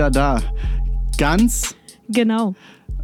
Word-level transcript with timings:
wieder 0.00 0.10
da. 0.10 0.40
Ganz 1.18 1.74
Genau. 2.08 2.54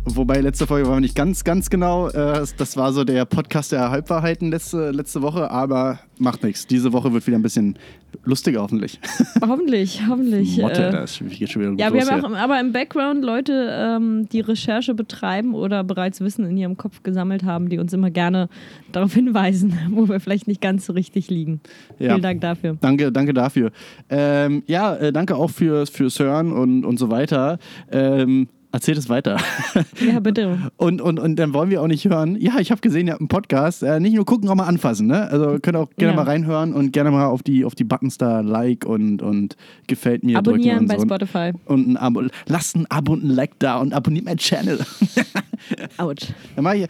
Wobei 0.09 0.41
letzte 0.41 0.68
Folge 0.68 0.88
war 0.88 1.00
nicht 1.00 1.16
ganz, 1.16 1.43
ganz 1.43 1.69
genau. 1.69 2.09
Äh, 2.09 2.47
das 2.56 2.77
war 2.77 2.92
so 2.92 3.02
der 3.02 3.24
Podcast 3.24 3.73
der 3.73 3.91
Halbwahrheiten 3.91 4.52
letzte, 4.52 4.92
letzte 4.92 5.20
Woche, 5.20 5.51
aber 5.51 5.98
macht 6.19 6.45
nichts. 6.45 6.66
Diese 6.69 6.92
Woche 6.92 7.12
wird 7.12 7.27
wieder 7.27 7.37
ein 7.37 7.42
bisschen 7.42 7.77
lustiger, 8.24 8.62
hoffentlich. 8.62 9.00
Hoffentlich, 9.42 10.00
hoffentlich. 10.09 10.59
Motte, 10.59 10.87
äh, 10.87 10.92
das 10.92 11.19
geht 11.19 11.50
schon 11.50 11.62
wieder 11.62 11.70
gut 11.73 11.80
ja, 11.80 11.92
wir 11.92 12.06
haben 12.06 12.24
auch 12.24 12.38
aber 12.38 12.59
im 12.61 12.73
Background 12.73 13.24
Leute, 13.24 13.69
ähm, 13.70 14.28
die 14.30 14.41
Recherche 14.41 14.95
betreiben 14.95 15.55
oder 15.55 15.84
bereits 15.84 16.20
Wissen 16.20 16.47
in 16.47 16.56
ihrem 16.56 16.77
Kopf 16.77 17.02
gesammelt 17.02 17.45
haben, 17.45 17.69
die 17.69 17.78
uns 17.78 17.92
immer 17.92 18.11
gerne 18.11 18.48
darauf 18.92 19.12
hinweisen, 19.12 19.77
wo 19.91 20.09
wir 20.09 20.20
vielleicht 20.20 20.47
nicht 20.47 20.61
ganz 20.61 20.86
so 20.86 20.92
richtig 20.92 21.28
liegen. 21.30 21.61
Ja. 21.98 22.11
Vielen 22.11 22.23
Dank 22.23 22.41
dafür. 22.41 22.78
Danke, 22.80 23.12
danke 23.12 23.34
dafür. 23.34 23.70
Ähm, 24.09 24.62
ja, 24.66 24.95
äh, 24.97 25.12
danke 25.12 25.36
auch 25.36 25.50
fürs, 25.50 25.91
fürs 25.91 26.19
Hören 26.19 26.52
und, 26.52 26.84
und 26.84 26.98
so 26.98 27.11
weiter. 27.11 27.59
Ähm, 27.91 28.48
erzählt 28.77 28.98
es 28.98 29.09
weiter. 29.09 29.39
Ja, 30.07 30.21
bitte. 30.21 30.59
Und, 30.77 31.01
und, 31.01 31.19
und 31.19 31.37
dann 31.37 31.53
wollen 31.55 31.71
wir 31.71 31.83
auch 31.83 31.87
nicht 31.87 32.05
hören. 32.05 32.37
Ja, 32.39 32.59
ich 32.59 32.71
habe 32.71 32.80
gesehen, 32.80 33.07
ihr 33.07 33.15
habt 33.15 33.21
einen 33.21 33.29
Podcast. 33.29 33.83
Äh, 33.83 34.00
nicht 34.00 34.14
nur 34.14 34.25
gucken, 34.25 34.48
auch 34.48 34.55
mal 34.55 34.64
anfassen. 34.67 35.06
Ne? 35.06 35.28
Also 35.31 35.59
könnt 35.61 35.77
auch 35.77 35.89
gerne 35.97 36.12
Ja. 36.12 36.17
mal 36.17 36.31
reinhören 36.31 36.73
und 36.75 36.92
gerne 36.92 37.11
mal 37.11 37.27
auf 37.27 37.42
die, 37.42 37.65
auf 37.65 37.75
die 37.75 37.84
Buttons 37.84 38.19
da 38.19 38.41
Like 38.41 38.84
und, 38.84 39.23
und 39.23 39.56
gefällt 39.87 40.25
mir 40.25 40.39
Abonnieren 40.39 40.87
drücken 40.87 40.89
bei 40.89 40.97
so. 40.97 41.05
Spotify. 41.05 41.53
Und 41.65 41.89
ein 41.89 41.97
Abo. 41.97 42.23
Lasst 42.47 42.77
ein 42.77 42.87
Abo 42.91 43.12
und 43.15 43.25
ein 43.25 43.31
Like 43.31 43.59
da 43.59 43.78
und 43.78 43.92
abonniert 43.95 44.27
meinen 44.27 44.39
Channel. 44.39 44.78
Autsch. 45.97 46.27
Dann 46.55 46.77
ich, 46.77 46.87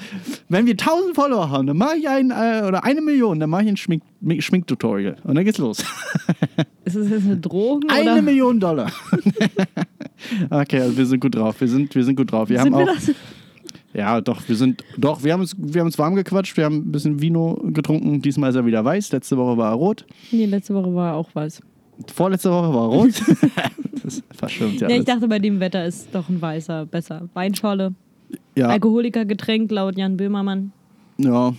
wenn 0.48 0.66
wir 0.66 0.72
1000 0.72 1.14
Follower 1.14 1.48
haben, 1.50 1.66
dann 1.66 1.76
mache 1.76 1.96
ich 1.98 2.08
ein, 2.08 2.30
äh, 2.30 2.66
oder 2.66 2.84
eine 2.84 3.00
Million, 3.00 3.38
dann 3.40 3.48
mache 3.50 3.62
ich 3.62 3.68
ein 3.68 3.76
Schmink, 3.76 4.02
Schminktutorial. 4.40 5.16
Und 5.24 5.36
dann 5.36 5.44
geht's 5.44 5.58
los. 5.58 5.78
Ist 6.84 6.96
das 6.96 7.08
jetzt 7.08 7.26
eine 7.26 7.36
Drohung? 7.36 7.84
Eine 7.88 8.12
oder? 8.12 8.22
Million 8.22 8.60
Dollar. 8.60 8.90
okay, 10.50 10.80
also 10.80 10.96
wir 10.96 11.06
sind 11.06 11.20
gut 11.20 11.34
drauf. 11.34 11.60
Wir 11.60 11.68
sind, 11.68 11.94
wir 11.94 12.04
sind 12.04 12.16
gut 12.16 12.32
drauf. 12.32 12.48
Wir 12.48 12.60
Sind 12.60 12.74
haben 12.74 12.86
wir 12.86 12.90
auch, 12.92 12.94
das? 12.96 13.12
ja, 13.94 14.20
doch, 14.20 14.46
wir 14.48 14.56
sind, 14.56 14.82
doch, 14.96 15.22
wir 15.24 15.32
haben 15.32 15.40
uns, 15.40 15.54
wir 15.58 15.80
haben 15.80 15.86
uns 15.86 15.98
warm 15.98 16.14
gequatscht. 16.14 16.56
Wir 16.56 16.64
haben 16.64 16.76
ein 16.76 16.92
bisschen 16.92 17.20
Vino 17.20 17.54
getrunken. 17.72 18.20
Diesmal 18.22 18.50
ist 18.50 18.56
er 18.56 18.66
wieder 18.66 18.84
weiß. 18.84 19.12
Letzte 19.12 19.36
Woche 19.36 19.56
war 19.56 19.72
er 19.72 19.74
rot. 19.76 20.04
Nee, 20.30 20.46
letzte 20.46 20.74
Woche 20.74 20.94
war 20.94 21.14
auch 21.14 21.28
was. 21.34 21.60
Vorletzte 22.14 22.50
Woche 22.50 22.74
war 22.74 22.82
er 22.84 22.88
rot. 22.88 23.22
das 24.02 24.22
verschwimmt 24.32 24.80
ja 24.80 24.88
Ja, 24.88 24.96
ich 24.96 25.04
dachte, 25.04 25.28
bei 25.28 25.38
dem 25.38 25.60
Wetter 25.60 25.84
ist 25.86 26.08
doch 26.12 26.28
ein 26.28 26.40
weißer 26.40 26.86
besser. 26.86 27.28
Weinscholle, 27.34 27.94
Ja, 28.54 28.68
Alkoholikergetränk 28.68 29.70
laut 29.70 29.96
Jan 29.96 30.16
Böhmermann. 30.16 30.72
ja. 31.18 31.54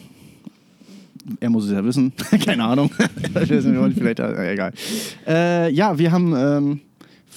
Er 1.41 1.49
muss 1.49 1.65
es 1.65 1.71
ja 1.71 1.83
wissen. 1.83 2.13
Keine 2.45 2.63
Ahnung. 2.63 2.89
Weiß 3.33 3.47
Vielleicht, 3.49 4.19
egal. 4.21 4.71
Äh, 5.27 5.73
ja, 5.73 5.97
wir 5.99 6.09
haben 6.13 6.33
ähm, 6.33 6.79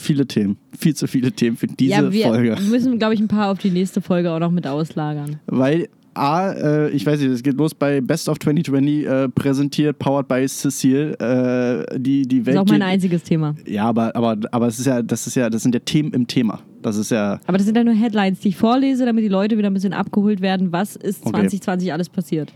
viele 0.00 0.26
Themen. 0.26 0.56
Viel 0.78 0.94
zu 0.94 1.06
viele 1.06 1.32
Themen 1.32 1.56
für 1.56 1.66
diese 1.66 1.92
ja, 1.92 2.12
wir 2.12 2.26
Folge. 2.26 2.56
müssen, 2.68 2.98
glaube 2.98 3.14
ich, 3.14 3.20
ein 3.20 3.28
paar 3.28 3.50
auf 3.50 3.58
die 3.58 3.70
nächste 3.70 4.00
Folge 4.00 4.30
auch 4.32 4.40
noch 4.40 4.50
mit 4.50 4.66
auslagern. 4.66 5.38
Weil 5.46 5.88
A, 6.14 6.50
äh, 6.52 6.90
ich 6.90 7.06
weiß 7.06 7.20
nicht, 7.20 7.30
es 7.30 7.42
geht 7.42 7.56
los 7.56 7.72
bei 7.72 8.00
Best 8.00 8.28
of 8.28 8.38
2020, 8.40 9.06
äh, 9.06 9.28
präsentiert, 9.28 9.98
powered 10.00 10.26
by 10.26 10.44
Cecile. 10.48 11.12
Äh, 11.20 11.98
die, 12.00 12.22
die 12.26 12.38
Das 12.38 12.46
Welt 12.46 12.56
ist 12.56 12.60
auch 12.62 12.66
mein 12.66 12.82
einziges 12.82 13.22
Thema. 13.22 13.54
Ja, 13.66 13.84
aber, 13.84 14.14
aber, 14.16 14.36
aber 14.50 14.66
es 14.66 14.78
ist 14.80 14.86
ja, 14.86 15.02
das 15.02 15.26
ist 15.28 15.36
ja, 15.36 15.48
das 15.48 15.62
sind 15.62 15.72
ja 15.74 15.80
Themen 15.80 16.12
im 16.12 16.26
Thema. 16.26 16.60
Das 16.82 16.96
ist 16.96 17.12
ja. 17.12 17.38
Aber 17.46 17.58
das 17.58 17.66
sind 17.66 17.76
ja 17.76 17.84
nur 17.84 17.94
Headlines, 17.94 18.40
die 18.40 18.48
ich 18.48 18.56
vorlese, 18.56 19.06
damit 19.06 19.22
die 19.22 19.28
Leute 19.28 19.56
wieder 19.56 19.70
ein 19.70 19.74
bisschen 19.74 19.92
abgeholt 19.92 20.40
werden. 20.40 20.72
Was 20.72 20.96
ist 20.96 21.20
Okay. 21.20 21.32
2020 21.32 21.92
alles 21.92 22.08
passiert? 22.08 22.52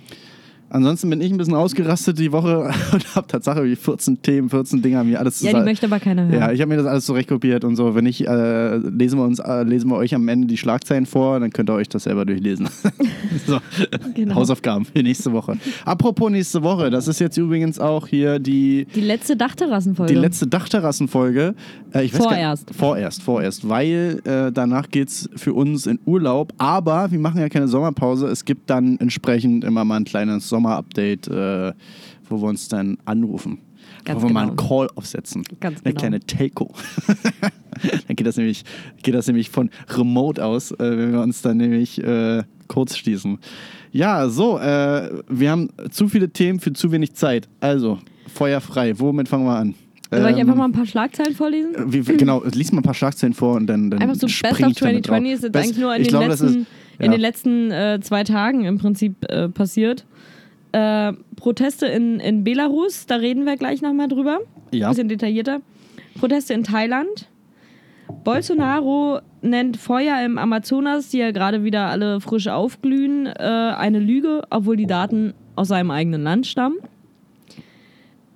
Ansonsten 0.75 1.09
bin 1.09 1.21
ich 1.21 1.31
ein 1.31 1.37
bisschen 1.39 1.55
ausgerastet 1.55 2.19
die 2.19 2.33
Woche 2.33 2.69
und 2.93 3.15
habe 3.15 3.29
Tatsache 3.29 3.63
wie 3.63 3.77
14 3.77 4.23
Themen, 4.23 4.51
14 4.51 4.83
Dinger 4.83 5.05
mir 5.05 5.21
alles 5.21 5.41
Ja, 5.41 5.47
die 5.47 5.51
zusammen. 5.53 5.65
möchte 5.67 5.87
aber 5.87 6.01
keiner 6.01 6.25
hören. 6.27 6.35
Ja, 6.35 6.51
ich 6.51 6.61
habe 6.61 6.69
mir 6.69 6.77
das 6.79 6.87
alles 6.87 7.05
zurechtkopiert 7.07 7.63
und 7.63 7.77
so. 7.77 7.95
Wenn 7.95 8.03
nicht, 8.03 8.27
äh, 8.27 8.77
lesen 8.79 9.21
wir 9.21 9.25
uns, 9.25 9.39
äh, 9.39 9.63
lesen 9.63 9.89
wir 9.89 9.97
euch 9.97 10.17
am 10.17 10.27
Ende 10.27 10.49
die 10.49 10.57
Schlagzeilen 10.57 11.07
vor, 11.07 11.39
dann 11.39 11.51
könnt 11.53 11.71
ihr 11.71 11.75
euch 11.75 11.89
das 11.89 12.03
selber 12.03 12.25
durchlesen. 12.25 12.69
so, 13.47 13.61
Genau. 14.15 14.35
Hausaufgaben 14.35 14.85
für 14.85 15.01
nächste 15.03 15.33
Woche. 15.33 15.57
Apropos 15.85 16.29
nächste 16.33 16.63
Woche, 16.65 16.91
das 16.91 17.07
ist 17.07 17.21
jetzt 17.21 17.37
übrigens 17.37 17.79
auch 17.79 18.09
hier 18.09 18.41
die 18.41 18.87
Die 18.97 19.01
letzte 19.01 19.37
Dachterrassenfolge. 19.37 20.13
Die 20.13 20.19
letzte 20.19 20.49
Dachterrassenfolge. 20.49 21.55
Äh, 21.93 22.09
Vorerst. 22.09 22.67
Gar 22.67 22.75
vorerst, 22.77 23.23
vorerst. 23.23 23.69
Weil 23.69 24.21
äh, 24.25 24.51
danach 24.51 24.89
geht 24.91 25.09
es 25.09 25.31
für 25.37 25.53
uns 25.55 25.87
in 25.87 26.01
Urlaub. 26.05 26.53
Aber 26.59 27.13
wir 27.13 27.19
machen 27.21 27.41
ja 27.41 27.49
keine 27.49 27.69
Sommerpause. 27.69 28.27
Es 28.27 28.45
gibt 28.45 28.69
dann 28.71 28.99
entsprechend 28.99 29.63
immer 29.63 29.85
mal 29.85 29.97
ein 29.99 30.05
kleines 30.05 30.49
Sommerupdate, 30.65 31.29
äh, 31.29 31.73
wo 32.29 32.41
wir 32.41 32.49
uns 32.49 32.69
dann 32.69 32.99
anrufen. 33.05 33.59
Ganz 34.05 34.23
wo 34.23 34.27
wir 34.29 34.33
mal 34.33 34.49
genau. 34.49 34.61
einen 34.61 34.69
Call 34.69 34.89
aufsetzen. 34.97 35.45
Ganz 35.61 35.81
Eine 35.81 35.93
genau. 35.93 36.01
kleine 36.01 36.21
Telco. 36.21 36.75
dann 38.07 38.17
geht 38.17 38.27
das, 38.27 38.37
nämlich, 38.37 38.65
geht 39.03 39.15
das 39.15 39.27
nämlich 39.27 39.51
von 39.51 39.71
Remote 39.91 40.45
aus, 40.45 40.73
äh, 40.73 40.77
wenn 40.79 41.13
wir 41.13 41.21
uns 41.21 41.43
dann 41.43 41.59
nämlich 41.59 42.03
äh, 42.03 42.43
kurz 42.69 42.97
schließen. 42.97 43.39
Ja, 43.93 44.29
so, 44.29 44.59
äh, 44.59 45.11
wir 45.29 45.51
haben 45.51 45.69
zu 45.91 46.09
viele 46.09 46.29
Themen 46.31 46.61
für 46.61 46.73
zu 46.73 46.91
wenig 46.93 47.15
Zeit. 47.15 47.49
Also, 47.61 47.99
Feuer 48.33 48.61
frei. 48.61 48.99
Womit 48.99 49.29
fangen 49.29 49.45
wir 49.47 49.57
an? 49.57 49.75
Soll 50.11 50.21
ich 50.21 50.27
Ähm, 50.37 50.41
einfach 50.41 50.55
mal 50.57 50.65
ein 50.67 50.73
paar 50.73 50.87
Schlagzeilen 50.87 51.35
vorlesen? 51.35 51.73
wie, 51.87 52.07
wie, 52.07 52.17
genau, 52.17 52.43
lies 52.45 52.73
mal 52.73 52.81
ein 52.81 52.85
paar 52.85 52.95
Schlagzeilen 52.95 53.35
vor 53.35 53.55
und 53.55 53.67
dann. 53.67 53.91
dann 53.91 54.01
Einfach 54.01 54.17
so 54.17 54.27
Best 54.27 54.45
of 54.45 54.59
ich 54.71 54.77
damit 54.77 55.07
2020 55.07 55.07
drauf. 55.07 55.35
ist 55.35 55.43
jetzt 55.43 55.53
Best- 55.53 55.65
eigentlich 55.65 55.79
nur 55.79 55.95
in 55.95 56.03
den 56.03 56.09
glaube, 56.09 56.29
das 56.29 56.41
letzten, 56.41 56.61
ist, 56.61 56.67
in 56.99 57.05
ja. 57.07 57.11
den 57.13 57.21
letzten 57.21 57.71
äh, 57.71 58.01
zwei 58.03 58.25
Tagen 58.25 58.65
im 58.65 58.79
Prinzip 58.79 59.25
äh, 59.29 59.49
passiert. 59.49 60.05
Äh, 60.75 61.13
Proteste 61.37 61.87
in, 61.87 62.19
in 62.19 62.43
Belarus, 62.43 63.07
da 63.07 63.15
reden 63.15 63.47
wir 63.47 63.57
gleich 63.57 63.81
nochmal 63.81 64.09
drüber. 64.09 64.41
Ja. 64.73 64.89
Bisschen 64.89 65.09
detaillierter. 65.09 65.61
Proteste 66.19 66.53
in 66.53 66.65
Thailand. 66.65 67.29
Bolsonaro 68.25 69.21
nennt 69.41 69.77
Feuer 69.77 70.21
im 70.25 70.37
Amazonas, 70.37 71.11
die 71.11 71.19
ja 71.19 71.31
gerade 71.31 71.63
wieder 71.63 71.91
alle 71.91 72.21
frisch 72.21 72.49
aufglühen, 72.49 73.27
äh, 73.27 73.31
eine 73.31 74.01
Lüge, 74.01 74.43
obwohl 74.51 74.77
die 74.77 74.89
Daten 74.89 75.33
aus 75.55 75.69
seinem 75.69 75.93
eigenen 75.93 76.25
Land 76.25 76.49
stammen. 76.49 76.79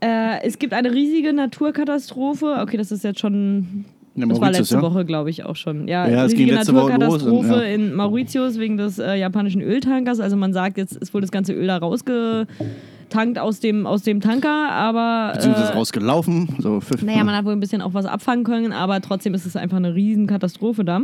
Äh, 0.00 0.40
es 0.44 0.60
gibt 0.60 0.74
eine 0.74 0.92
riesige 0.92 1.32
Naturkatastrophe. 1.32 2.58
Okay, 2.60 2.76
das 2.76 2.92
ist 2.92 3.02
jetzt 3.02 3.18
schon 3.18 3.84
Ja, 4.20 4.26
das 4.26 4.40
war 4.40 4.50
letzte 4.50 4.74
ja? 4.76 4.82
Woche, 4.82 5.04
glaube 5.04 5.30
ich, 5.30 5.44
auch 5.44 5.56
schon. 5.56 5.88
Ja, 5.88 6.08
Ja, 6.08 6.24
es 6.24 6.34
ging 6.34 6.48
letzte 6.48 6.74
Woche 6.74 6.92
los 6.92 6.98
Naturkatastrophe 6.98 7.54
und, 7.54 7.60
ja. 7.60 7.66
in 7.68 7.94
Mauritius 7.94 8.58
wegen 8.58 8.76
des 8.76 8.98
äh, 8.98 9.14
japanischen 9.14 9.62
Öltankers. 9.62 10.20
Also 10.20 10.36
man 10.36 10.52
sagt, 10.52 10.78
jetzt 10.78 10.96
ist 10.96 11.14
wohl 11.14 11.20
das 11.20 11.30
ganze 11.30 11.52
Öl 11.52 11.66
da 11.66 11.78
rausgetankt 11.78 13.38
aus 13.38 13.60
dem, 13.60 13.86
aus 13.86 14.02
dem 14.02 14.20
Tanker, 14.20 14.70
aber 14.70 15.32
Beziehungsweise 15.34 15.72
äh, 15.72 15.76
rausgelaufen. 15.76 16.48
So 16.58 16.80
für, 16.80 17.04
naja, 17.04 17.24
man 17.24 17.36
hat 17.36 17.44
wohl 17.44 17.52
ein 17.52 17.60
bisschen 17.60 17.82
auch 17.82 17.94
was 17.94 18.06
abfangen 18.06 18.44
können, 18.44 18.72
aber 18.72 19.00
trotzdem 19.00 19.34
ist 19.34 19.46
es 19.46 19.56
einfach 19.56 19.76
eine 19.76 19.94
riesen 19.94 20.26
Katastrophe 20.26 20.84
da. 20.84 21.00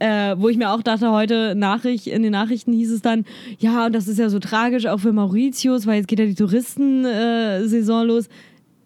Äh, 0.00 0.36
wo 0.38 0.48
ich 0.48 0.56
mir 0.56 0.70
auch 0.70 0.82
dachte, 0.82 1.10
heute 1.10 1.56
Nachricht, 1.56 2.06
in 2.06 2.22
den 2.22 2.30
Nachrichten 2.30 2.72
hieß 2.72 2.92
es 2.92 3.02
dann, 3.02 3.24
ja, 3.58 3.86
und 3.86 3.94
das 3.94 4.06
ist 4.06 4.18
ja 4.18 4.28
so 4.28 4.38
tragisch, 4.38 4.86
auch 4.86 5.00
für 5.00 5.12
Mauritius, 5.12 5.86
weil 5.86 5.96
jetzt 5.96 6.06
geht 6.06 6.20
ja 6.20 6.26
die 6.26 6.36
Touristensaison 6.36 8.02
äh, 8.02 8.06
los. 8.06 8.28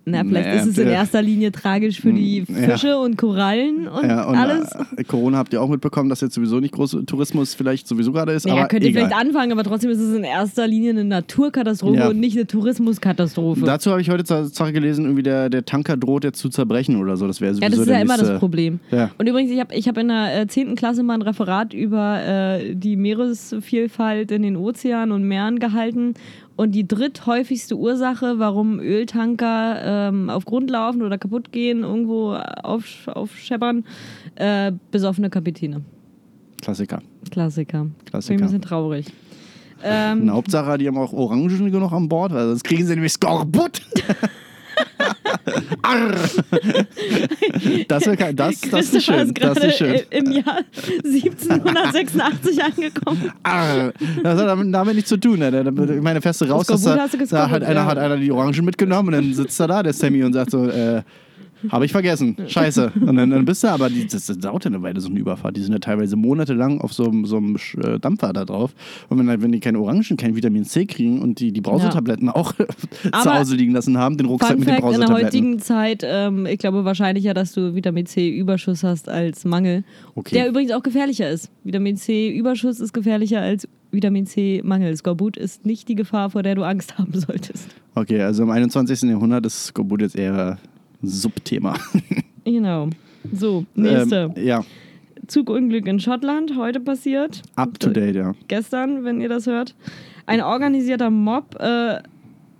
Na, 0.04 0.24
vielleicht 0.24 0.48
Nee, 0.48 0.56
ist 0.56 0.66
es 0.66 0.78
in 0.78 0.88
äh, 0.88 0.92
erster 0.92 1.22
Linie 1.22 1.52
tragisch 1.52 2.00
für 2.00 2.12
die 2.12 2.44
ja. 2.48 2.70
Fische 2.70 2.98
und 2.98 3.16
Korallen 3.16 3.86
und, 3.88 4.04
ja, 4.04 4.24
und 4.24 4.36
alles. 4.36 4.70
Äh, 4.96 5.04
Corona 5.04 5.38
habt 5.38 5.52
ihr 5.52 5.62
auch 5.62 5.68
mitbekommen, 5.68 6.08
dass 6.08 6.20
jetzt 6.20 6.34
sowieso 6.34 6.60
nicht 6.60 6.74
groß 6.74 6.98
Tourismus 7.06 7.54
vielleicht 7.54 7.86
sowieso 7.86 8.12
gerade 8.12 8.32
ist. 8.32 8.46
Naja, 8.46 8.60
aber 8.60 8.68
könnt 8.68 8.82
ihr 8.82 8.90
egal. 8.90 9.04
vielleicht 9.08 9.20
anfangen, 9.20 9.52
aber 9.52 9.64
trotzdem 9.64 9.90
ist 9.90 10.00
es 10.00 10.14
in 10.16 10.24
erster 10.24 10.66
Linie 10.66 10.90
eine 10.90 11.04
Naturkatastrophe 11.04 11.98
Ja. 11.98 12.08
und 12.08 12.18
nicht 12.18 12.36
eine 12.36 12.46
Tourismuskatastrophe. 12.46 13.64
Dazu 13.64 13.90
habe 13.90 14.00
ich 14.00 14.10
heute 14.10 14.24
Sache 14.46 14.72
gelesen, 14.72 15.04
irgendwie 15.04 15.22
der, 15.22 15.48
der 15.50 15.64
Tanker 15.64 15.96
droht 15.96 16.24
jetzt 16.24 16.38
zu 16.38 16.48
zerbrechen 16.48 16.96
oder 16.96 17.16
so. 17.16 17.26
Das 17.26 17.40
wäre 17.40 17.54
sowieso 17.54 17.64
ja, 17.64 17.70
das 17.70 17.78
ist 17.80 17.88
ja 17.88 18.00
immer 18.00 18.14
nächste, 18.16 18.32
das 18.32 18.38
Problem. 18.40 18.80
Ja. 18.90 19.10
Und 19.18 19.28
übrigens, 19.28 19.50
ich 19.52 19.60
habe 19.60 19.74
ich 19.74 19.88
hab 19.88 19.96
in 19.98 20.08
der 20.08 20.40
äh, 20.42 20.46
10. 20.46 20.74
Klasse 20.74 21.02
mal 21.02 21.14
ein 21.14 21.22
Referat 21.22 21.74
über 21.74 22.20
äh, 22.22 22.74
die 22.74 22.96
Meeresvielfalt 22.96 24.30
in 24.30 24.42
den 24.42 24.56
Ozeanen 24.56 25.12
und 25.12 25.24
Meeren 25.24 25.58
gehalten. 25.58 26.14
Und 26.62 26.76
die 26.76 26.86
dritthäufigste 26.86 27.76
Ursache, 27.76 28.38
warum 28.38 28.78
Öltanker 28.78 29.80
ähm, 29.82 30.30
auf 30.30 30.44
Grund 30.44 30.70
laufen 30.70 31.02
oder 31.02 31.18
kaputt 31.18 31.50
gehen, 31.50 31.82
irgendwo 31.82 32.34
auf, 32.34 33.08
aufscheppern, 33.08 33.84
äh, 34.36 34.70
besoffene 34.92 35.28
Kapitäne. 35.28 35.82
Klassiker. 36.60 37.02
Klassiker. 37.32 37.80
Bin 37.80 37.90
ein 37.90 38.04
Klassiker. 38.04 38.44
bisschen 38.44 38.62
traurig. 38.62 39.06
Ähm, 39.84 40.20
Eine 40.20 40.32
Hauptsache, 40.34 40.78
die 40.78 40.86
haben 40.86 40.96
auch 40.96 41.12
Orangen 41.12 41.48
genug 41.48 41.90
an 41.90 42.08
Bord, 42.08 42.32
weil 42.32 42.46
sonst 42.46 42.62
kriegen 42.62 42.86
sie 42.86 42.94
nämlich 42.94 43.14
Skorbut. 43.14 43.82
Arr. 45.82 46.14
das, 47.88 48.06
wär, 48.06 48.32
das, 48.32 48.60
das 48.60 48.94
ist 48.94 49.04
schön. 49.04 49.34
Das 49.34 49.58
ist 49.58 49.78
schön. 49.78 50.00
im 50.10 50.32
Jahr 50.32 50.60
1786 51.04 52.62
angekommen. 52.62 53.32
Arr. 53.42 53.92
Das 54.22 54.38
hat 54.40 54.48
damit, 54.48 54.74
damit 54.74 54.94
nichts 54.94 55.08
zu 55.08 55.16
tun. 55.16 55.38
Ne? 55.38 55.72
Ich 55.96 56.02
meine, 56.02 56.20
du 56.20 56.44
raus, 56.46 56.66
dass 56.66 56.82
da, 56.82 57.08
da 57.30 57.50
hat 57.50 57.62
einer, 57.62 57.80
ja. 57.80 57.86
hat 57.86 57.98
einer 57.98 58.16
die 58.16 58.30
Orangen 58.30 58.64
mitgenommen 58.64 59.08
und 59.08 59.14
dann 59.14 59.34
sitzt 59.34 59.58
er 59.60 59.68
da, 59.68 59.82
der 59.82 59.92
Sammy, 59.92 60.22
und 60.22 60.32
sagt 60.32 60.50
so, 60.50 60.68
äh, 60.68 61.02
Habe 61.68 61.84
ich 61.84 61.92
vergessen. 61.92 62.36
Scheiße. 62.46 62.92
Und 63.00 63.16
dann, 63.16 63.30
dann 63.30 63.44
bist 63.44 63.62
du 63.64 63.68
aber, 63.68 63.88
die, 63.88 64.06
das, 64.06 64.26
das 64.26 64.38
dauert 64.38 64.64
ja 64.64 64.70
eine 64.70 64.82
Weile, 64.82 65.00
so 65.00 65.08
eine 65.08 65.18
Überfahrt. 65.18 65.56
Die 65.56 65.60
sind 65.62 65.72
ja 65.72 65.78
teilweise 65.78 66.16
monatelang 66.16 66.80
auf 66.80 66.92
so, 66.92 67.04
einem- 67.04 67.24
so 67.26 67.36
einem 67.36 67.56
äh, 67.82 67.98
Dampfer 67.98 68.32
da 68.32 68.44
drauf. 68.44 68.74
Und 69.08 69.18
wenn, 69.18 69.42
wenn 69.42 69.52
die 69.52 69.60
keine 69.60 69.78
Orangen, 69.80 70.02
kein 70.16 70.34
Vitamin 70.36 70.64
C 70.64 70.86
kriegen 70.86 71.20
und 71.22 71.40
die, 71.40 71.52
die 71.52 71.60
Brausetabletten 71.60 72.28
auch 72.28 72.52
zu 73.22 73.34
Hause 73.34 73.56
liegen 73.56 73.72
lassen 73.72 73.98
haben, 73.98 74.16
den 74.16 74.26
Rucksack 74.26 74.50
Fun 74.52 74.58
mit 74.60 74.68
den 74.68 74.74
Fact, 74.74 74.84
in 74.94 75.00
der 75.00 75.06
Brausetabletten. 75.06 75.26
heutigen 75.26 75.58
Zeit, 75.60 76.02
ähm, 76.04 76.46
ich 76.46 76.58
glaube 76.58 76.84
wahrscheinlicher, 76.84 77.34
dass 77.34 77.52
du 77.52 77.74
Vitamin 77.74 78.06
C-Überschuss 78.06 78.82
hast 78.84 79.08
als 79.08 79.44
Mangel. 79.44 79.84
Okay. 80.14 80.34
Der 80.34 80.48
übrigens 80.48 80.72
auch 80.72 80.82
gefährlicher 80.82 81.30
ist. 81.30 81.50
Vitamin 81.64 81.96
C-Überschuss 81.96 82.80
ist 82.80 82.92
gefährlicher 82.92 83.40
als 83.40 83.68
Vitamin 83.90 84.24
C-Mangel. 84.26 84.96
Skorbut 84.96 85.36
ist 85.36 85.66
nicht 85.66 85.88
die 85.88 85.94
Gefahr, 85.94 86.30
vor 86.30 86.42
der 86.42 86.54
du 86.54 86.62
Angst 86.64 86.96
haben 86.98 87.12
solltest. 87.12 87.68
Okay, 87.94 88.22
also 88.22 88.42
im 88.42 88.50
21. 88.50 89.02
Jahrhundert 89.02 89.44
ist 89.44 89.66
Skorbut 89.66 90.00
jetzt 90.00 90.16
eher 90.16 90.58
Subthema. 91.02 91.74
Genau. 92.44 92.88
So, 93.32 93.64
nächste. 93.76 94.32
Ähm, 94.36 94.44
ja, 94.44 94.64
Zugunglück 95.28 95.86
in 95.86 96.00
Schottland, 96.00 96.56
heute 96.56 96.80
passiert. 96.80 97.42
up 97.54 97.78
to 97.78 97.90
date, 97.90 98.16
ja. 98.16 98.34
Gestern, 98.48 99.04
wenn 99.04 99.20
ihr 99.20 99.28
das 99.28 99.46
hört. 99.46 99.74
Ein 100.26 100.40
organisierter 100.40 101.10
Mob 101.10 101.56
äh, 101.60 102.02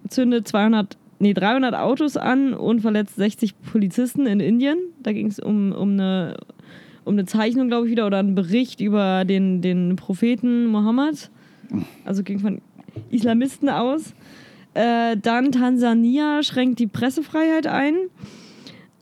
zündet 0.09 0.47
200, 0.47 0.97
nee, 1.19 1.35
300 1.35 1.75
Autos 1.75 2.17
an 2.17 2.55
und 2.55 2.81
verletzt 2.81 3.17
60 3.17 3.61
Polizisten 3.61 4.27
in 4.27 4.41
Indien. 4.41 4.79
Da 5.03 5.13
ging 5.13 5.27
es 5.27 5.39
um, 5.39 5.73
um, 5.73 5.93
eine, 5.93 6.37
um 7.05 7.15
eine 7.15 7.25
Zeichnung, 7.27 7.69
glaube 7.69 7.87
ich, 7.87 7.93
wieder, 7.93 8.07
oder 8.07 8.19
einen 8.19 8.35
Bericht 8.35 8.81
über 8.81 9.25
den, 9.25 9.61
den 9.63 9.97
Propheten 9.97 10.67
Mohammed. 10.67 11.31
Also 12.05 12.23
ging 12.23 12.39
von 12.39 12.61
Islamisten 13.11 13.69
aus. 13.69 14.15
Äh, 14.75 15.17
dann 15.17 15.53
Tansania 15.53 16.43
schränkt 16.43 16.79
die 16.79 16.87
Pressefreiheit 16.87 17.67
ein. 17.67 17.95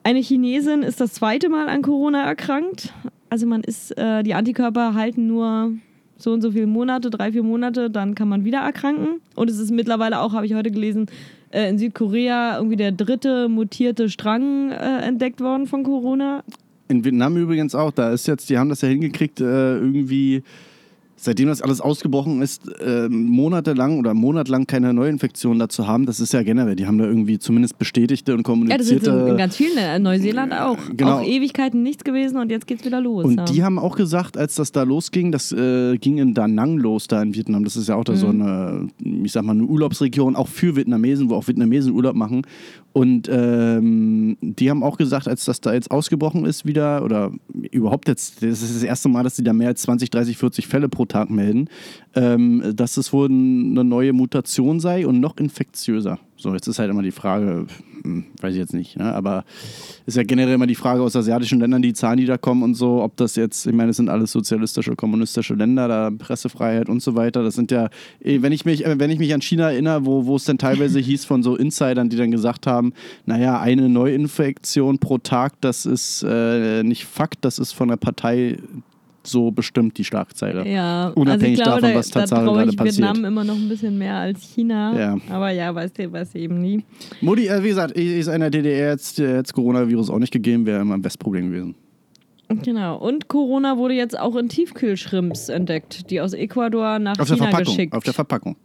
Eine 0.03 0.21
Chinesin 0.21 0.83
ist 0.83 1.01
das 1.01 1.13
zweite 1.13 1.49
Mal 1.49 1.69
an 1.69 1.83
Corona 1.83 2.25
erkrankt. 2.25 2.93
Also 3.29 3.47
man 3.47 3.63
ist, 3.63 3.97
äh, 3.97 4.23
die 4.23 4.35
Antikörper 4.35 4.95
halten 4.95 5.27
nur 5.27 5.73
so 6.17 6.33
und 6.33 6.43
so 6.43 6.51
viele 6.51 6.67
Monate, 6.67 7.11
drei, 7.11 7.33
vier 7.33 7.43
Monate, 7.43 7.91
dann 7.91 8.15
kann 8.15 8.29
man 8.29 8.45
wieder 8.45 8.59
erkranken. 8.59 9.21
Und 9.37 9.51
es 9.51 9.59
ist 9.59 9.71
mittlerweile 9.71 10.21
auch, 10.21 10.33
habe 10.33 10.47
ich 10.47 10.55
heute 10.55 10.71
gelesen, 10.71 11.07
äh, 11.51 11.69
in 11.69 11.79
Südkorea 11.79 12.57
irgendwie 12.57 12.77
der 12.77 12.93
dritte 12.93 13.49
mutierte 13.49 14.09
Strang 14.09 14.71
äh, 14.71 15.01
entdeckt 15.03 15.41
worden 15.41 15.67
von 15.67 15.83
Corona. 15.83 16.43
In 16.89 17.05
Vietnam 17.05 17.37
übrigens 17.37 17.75
auch, 17.75 17.93
da 17.93 18.13
ist 18.13 18.27
jetzt, 18.27 18.51
die 18.51 18.59
haben 18.59 18.69
das 18.69 18.81
ja 18.81 18.89
hingekriegt, 18.89 19.41
äh, 19.41 19.77
irgendwie, 19.77 20.43
seitdem 21.23 21.49
das 21.49 21.61
alles 21.61 21.81
ausgebrochen 21.81 22.41
ist, 22.43 22.63
äh, 22.81 23.09
monatelang 23.09 23.99
oder 23.99 24.15
monatelang 24.15 24.67
keine 24.67 24.95
Neuinfektion 24.95 25.59
dazu 25.59 25.87
haben. 25.87 26.07
Das 26.07 26.19
ist 26.21 26.33
ja 26.33 26.43
generell, 26.43 26.77
die 26.77 26.87
haben 26.87 26.99
da 26.99 27.05
irgendwie 27.05 27.39
zumindest 27.39 27.79
bestätigte 27.79 28.33
und 28.35 28.39
Ja, 28.49 28.77
das 28.79 28.87
ist 28.87 29.05
kommunizierte. 29.05 29.11
in, 29.11 29.27
in 29.29 29.37
ganz 29.37 29.57
vielen 29.57 29.75
Ländern, 29.75 30.03
Neuseeland 30.03 30.53
auch. 30.55 30.79
Genau. 30.97 31.19
Auch 31.19 31.23
Ewigkeiten 31.23 31.83
nichts 31.83 32.05
gewesen 32.05 32.39
und 32.39 32.51
jetzt 32.51 32.67
geht's 32.67 32.85
wieder 32.85 33.01
los. 33.01 33.25
und 33.27 33.37
ja. 33.37 33.45
die 33.45 33.63
haben 33.63 33.79
auch 33.79 33.97
gesagt, 33.97 34.37
als 34.39 34.55
das 34.55 34.73
da 34.73 34.83
losging, 34.83 35.31
das 35.31 35.53
äh, 35.53 35.97
ging 35.99 36.19
in 36.19 36.35
Da 36.35 36.49
Nang 36.49 36.79
los, 36.79 37.07
da 37.07 37.23
in 37.23 37.35
Vietnam. 37.35 37.65
Das 37.65 37.77
ist 37.77 37.89
ja 37.89 37.97
auch 37.97 38.05
da 38.05 38.17
so 38.17 38.29
Mhm. 38.29 38.43
eine, 38.43 38.89
ich 39.25 39.33
sag 39.33 39.45
mal, 39.45 39.53
eine 39.53 39.65
Urlaubsregion, 39.65 40.37
auch 40.37 40.49
für 40.49 40.75
Vietnamesen, 40.77 41.29
wo 41.29 41.35
auch 41.35 41.47
Vietnamesen 41.49 41.93
Urlaub 41.93 42.15
machen. 42.17 42.43
Und 42.93 43.29
ähm, 43.31 44.37
die 44.41 44.69
haben 44.69 44.83
auch 44.83 44.97
gesagt, 44.97 45.29
als 45.29 45.45
das 45.45 45.61
da 45.61 45.73
jetzt 45.73 45.91
ausgebrochen 45.91 46.45
ist 46.45 46.67
wieder, 46.67 47.05
oder 47.05 47.33
überhaupt 47.71 48.09
jetzt, 48.09 48.43
das 48.43 48.63
ist 48.63 48.75
das 48.75 48.83
erste 48.83 49.09
Mal, 49.09 49.23
dass 49.23 49.37
die 49.37 49.45
da 49.45 49.53
mehr 49.53 49.69
als 49.69 49.83
20, 49.83 50.11
30, 50.11 50.37
40 50.37 50.67
Fälle 50.67 50.89
pro 50.89 51.05
Tag 51.05 51.31
melden, 51.31 51.69
ähm, 52.15 52.73
dass 52.75 52.97
es 52.97 53.13
wohl 53.13 53.29
eine 53.29 53.85
neue 53.85 54.13
Mutation 54.13 54.81
sei 54.81 55.07
und 55.07 55.21
noch 55.21 55.37
infektiöser. 55.37 56.19
So, 56.41 56.55
jetzt 56.55 56.67
ist 56.67 56.79
halt 56.79 56.89
immer 56.89 57.03
die 57.03 57.11
Frage, 57.11 57.67
hm, 58.03 58.25
weiß 58.41 58.55
ich 58.55 58.59
jetzt 58.59 58.73
nicht, 58.73 58.97
ne? 58.97 59.15
aber 59.15 59.45
ist 60.07 60.17
ja 60.17 60.23
generell 60.23 60.55
immer 60.55 60.67
die 60.67 60.75
Frage 60.75 61.03
aus 61.03 61.15
asiatischen 61.15 61.61
Ländern, 61.61 61.83
die 61.83 61.93
Zahlen, 61.93 62.17
die 62.17 62.25
da 62.25 62.39
kommen 62.39 62.63
und 62.63 62.75
so, 62.75 63.03
ob 63.03 63.15
das 63.19 63.37
jetzt, 63.37 63.67
ich 63.67 63.75
meine, 63.75 63.91
es 63.91 63.99
sind 63.99 64.09
alles 64.09 64.33
sozialistische, 64.33 64.97
kommunistische 64.97 65.53
Länder, 65.53 65.87
da 65.87 66.11
Pressefreiheit 66.11 66.89
und 66.89 67.03
so 67.03 67.15
weiter. 67.15 67.43
Das 67.43 67.57
sind 67.57 67.71
ja, 67.71 67.91
eh, 68.25 68.41
wenn 68.41 68.53
ich 68.53 68.65
mich, 68.65 68.87
äh, 68.87 68.99
wenn 68.99 69.11
ich 69.11 69.19
mich 69.19 69.35
an 69.35 69.43
China 69.43 69.71
erinnere, 69.71 70.07
wo, 70.07 70.25
wo 70.25 70.37
es 70.37 70.45
dann 70.45 70.57
teilweise 70.57 70.99
hieß 71.01 71.27
von 71.27 71.43
so 71.43 71.57
Insidern, 71.57 72.09
die 72.09 72.17
dann 72.17 72.31
gesagt 72.31 72.67
haben, 72.67 72.95
naja, 73.27 73.61
eine 73.61 73.91
Neuinfektion 73.91 74.99
pro 74.99 75.19
Tag, 75.19 75.61
das 75.61 75.85
ist 75.85 76.25
äh, 76.27 76.83
nicht 76.83 77.05
Fakt, 77.05 77.45
das 77.45 77.59
ist 77.59 77.73
von 77.73 77.89
der 77.89 77.97
Partei 77.97 78.57
so 79.27 79.51
bestimmt 79.51 79.99
die 79.99 80.05
Schlagzeile. 80.05 80.67
Ja, 80.69 81.09
Unabhängig 81.09 81.61
also 81.61 81.63
glaube, 81.63 81.81
davon, 81.81 81.93
da, 81.95 81.99
was 81.99 82.11
da 82.11 82.21
Tatsache 82.21 82.45
traue 82.45 82.57
gerade 82.59 82.71
ich 82.71 82.77
passiert. 82.77 83.09
Vietnam 83.09 83.25
immer 83.25 83.45
noch 83.45 83.57
ein 83.57 83.69
bisschen 83.69 83.99
mehr 83.99 84.17
als 84.17 84.43
China. 84.43 84.99
Ja. 84.99 85.19
Aber 85.29 85.51
ja, 85.51 85.75
weißt 85.75 85.99
du, 85.99 86.13
weißt 86.13 86.35
du 86.35 86.39
eben 86.39 86.61
nie. 86.61 86.85
Modi, 87.21 87.47
äh, 87.47 87.63
wie 87.63 87.69
gesagt, 87.69 87.93
ist 87.93 88.29
in 88.29 88.41
der 88.41 88.51
DDR 88.51 88.91
jetzt, 88.91 89.19
äh, 89.19 89.37
jetzt 89.37 89.53
Coronavirus 89.53 90.11
auch 90.11 90.19
nicht 90.19 90.33
gegeben, 90.33 90.67
wäre 90.67 90.81
immer 90.81 90.95
ein 90.95 91.05
Westproblem 91.05 91.51
gewesen. 91.51 91.75
Genau. 92.49 92.97
Und 92.97 93.29
Corona 93.29 93.77
wurde 93.77 93.95
jetzt 93.95 94.19
auch 94.19 94.35
in 94.37 94.49
Tiefkühlschrimps 94.49 95.49
entdeckt, 95.49 96.11
die 96.11 96.21
aus 96.21 96.33
Ecuador 96.33 96.99
nach 96.99 97.19
Auf 97.19 97.29
China 97.29 97.51
geschickt. 97.53 97.95
Auf 97.95 98.05
der 98.05 98.15
Verpackung. 98.15 98.57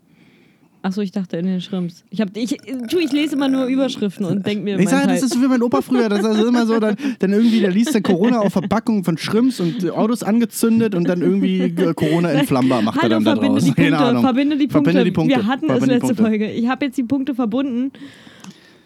Achso, 0.86 1.02
ich 1.02 1.12
dachte 1.12 1.38
in 1.38 1.48
den 1.48 1.62
Schrimps. 1.62 2.04
Ich, 2.12 2.22
hab, 2.22 2.38
ich, 2.38 2.58
tu, 2.90 3.00
ich 3.00 3.12
lese 3.12 3.36
immer 3.36 3.48
nur 3.48 3.66
Überschriften 3.66 4.24
und 4.24 4.46
denke 4.46 4.64
mir, 4.64 4.78
Ich 4.78 4.88
sage, 4.88 5.08
das 5.08 5.24
ist 5.24 5.34
so 5.34 5.42
wie 5.42 5.48
mein 5.48 5.64
Opa 5.64 5.82
früher. 5.82 6.10
Das 6.10 6.20
ist 6.20 6.26
also 6.26 6.46
immer 6.46 6.68
so, 6.68 6.80
dann, 6.80 6.96
dann 7.18 7.34
irgendwie, 7.34 7.60
der 7.60 7.72
liest 7.72 7.96
der 7.96 8.04
Corona 8.04 8.38
auf 8.38 8.54
Verpackung 8.54 9.04
von 9.04 9.18
Schrimps 9.18 9.60
und 9.60 9.90
Autos 9.90 10.22
angezündet 10.22 10.94
und 10.94 11.10
dann 11.10 11.24
irgendwie 11.24 11.74
Corona 11.96 12.30
entflammbar 12.30 12.84
macht 12.84 12.98
er 12.98 13.02
Hallo, 13.02 13.16
dann 13.16 13.24
da 13.26 13.32
verbinde 13.32 13.56
draus. 13.62 13.64
die 13.64 13.74
Keine 13.74 13.90
Punkte. 13.90 14.06
Ahnung. 14.06 14.22
Verbinde 14.22 14.58
die 14.58 14.68
Punkte. 14.68 14.92
Verbinde 14.92 15.04
die 15.06 15.12
Punkte. 15.12 15.36
Wir 15.38 15.48
hatten 15.48 15.66
Verbinde 15.66 15.96
es 15.96 16.02
letzte. 16.04 16.22
Folge. 16.22 16.52
Ich 16.52 16.68
habe 16.68 16.86
jetzt 16.86 16.98
die 17.00 17.04
Punkte 17.04 17.34
verbunden. 17.34 17.92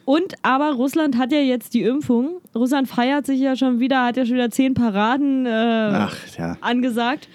Und 0.05 0.35
aber 0.41 0.71
Russland 0.71 1.17
hat 1.17 1.33
ja 1.33 1.39
jetzt 1.39 1.73
die 1.73 1.81
Impfung. 1.81 2.39
Russland 2.55 2.87
feiert 2.87 3.25
sich 3.25 3.41
ja 3.41 3.57
schon 3.57 3.81
wieder, 3.81 4.05
hat 4.05 4.15
ja 4.15 4.25
schon 4.25 4.35
wieder 4.35 4.51
zehn 4.51 4.73
Paraden 4.73 5.45
äh, 5.45 5.49
Ach, 5.49 6.15
ja. 6.37 6.55
angesagt. 6.61 7.27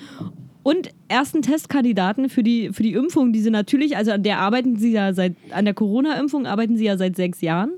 Und 0.63 0.89
ersten 1.15 1.43
Testkandidaten 1.43 2.29
für 2.29 2.43
die, 2.43 2.73
für 2.73 2.83
die 2.83 2.95
Impfung, 2.95 3.33
die 3.33 3.41
sie 3.41 3.51
natürlich, 3.51 3.97
also 3.97 4.11
an 4.11 4.25
der 4.25 4.41
arbeiten 4.41 4.77
sie 4.77 4.91
ja 4.91 5.15
seit, 5.15 5.37
an 5.51 5.65
der 5.65 5.73
Corona-Impfung 5.73 6.45
arbeiten 6.45 6.77
sie 6.77 6.87
ja 6.87 6.99
seit 6.99 7.15
sechs 7.15 7.41
Jahren. 7.41 7.71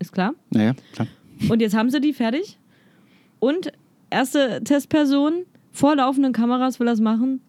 Ist 0.00 0.12
klar. 0.12 0.34
Naja, 0.50 0.74
klar. 0.92 1.06
Und 1.48 1.62
jetzt 1.62 1.76
haben 1.76 1.90
sie 1.90 2.00
die 2.00 2.12
fertig. 2.12 2.58
Und 3.38 3.72
erste 4.10 4.62
Testperson 4.64 5.44
vor 5.70 5.94
laufenden 5.94 6.32
Kameras 6.32 6.80
will 6.80 6.86
das 6.86 7.00
machen. 7.00 7.40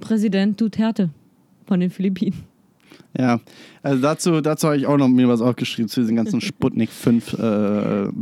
Präsident 0.00 0.60
Duterte 0.60 1.10
von 1.66 1.78
den 1.78 1.90
Philippinen. 1.90 2.49
Ja, 3.18 3.40
also 3.82 4.00
dazu, 4.00 4.40
dazu 4.40 4.68
habe 4.68 4.76
ich 4.76 4.86
auch 4.86 4.96
noch 4.96 5.08
mir 5.08 5.28
was 5.28 5.40
aufgeschrieben 5.40 5.88
zu 5.88 6.00
diesen 6.00 6.14
ganzen 6.14 6.40
Sputnik 6.40 6.90
5 6.90 7.32
äh, 7.32 7.36
Aber, 7.38 8.12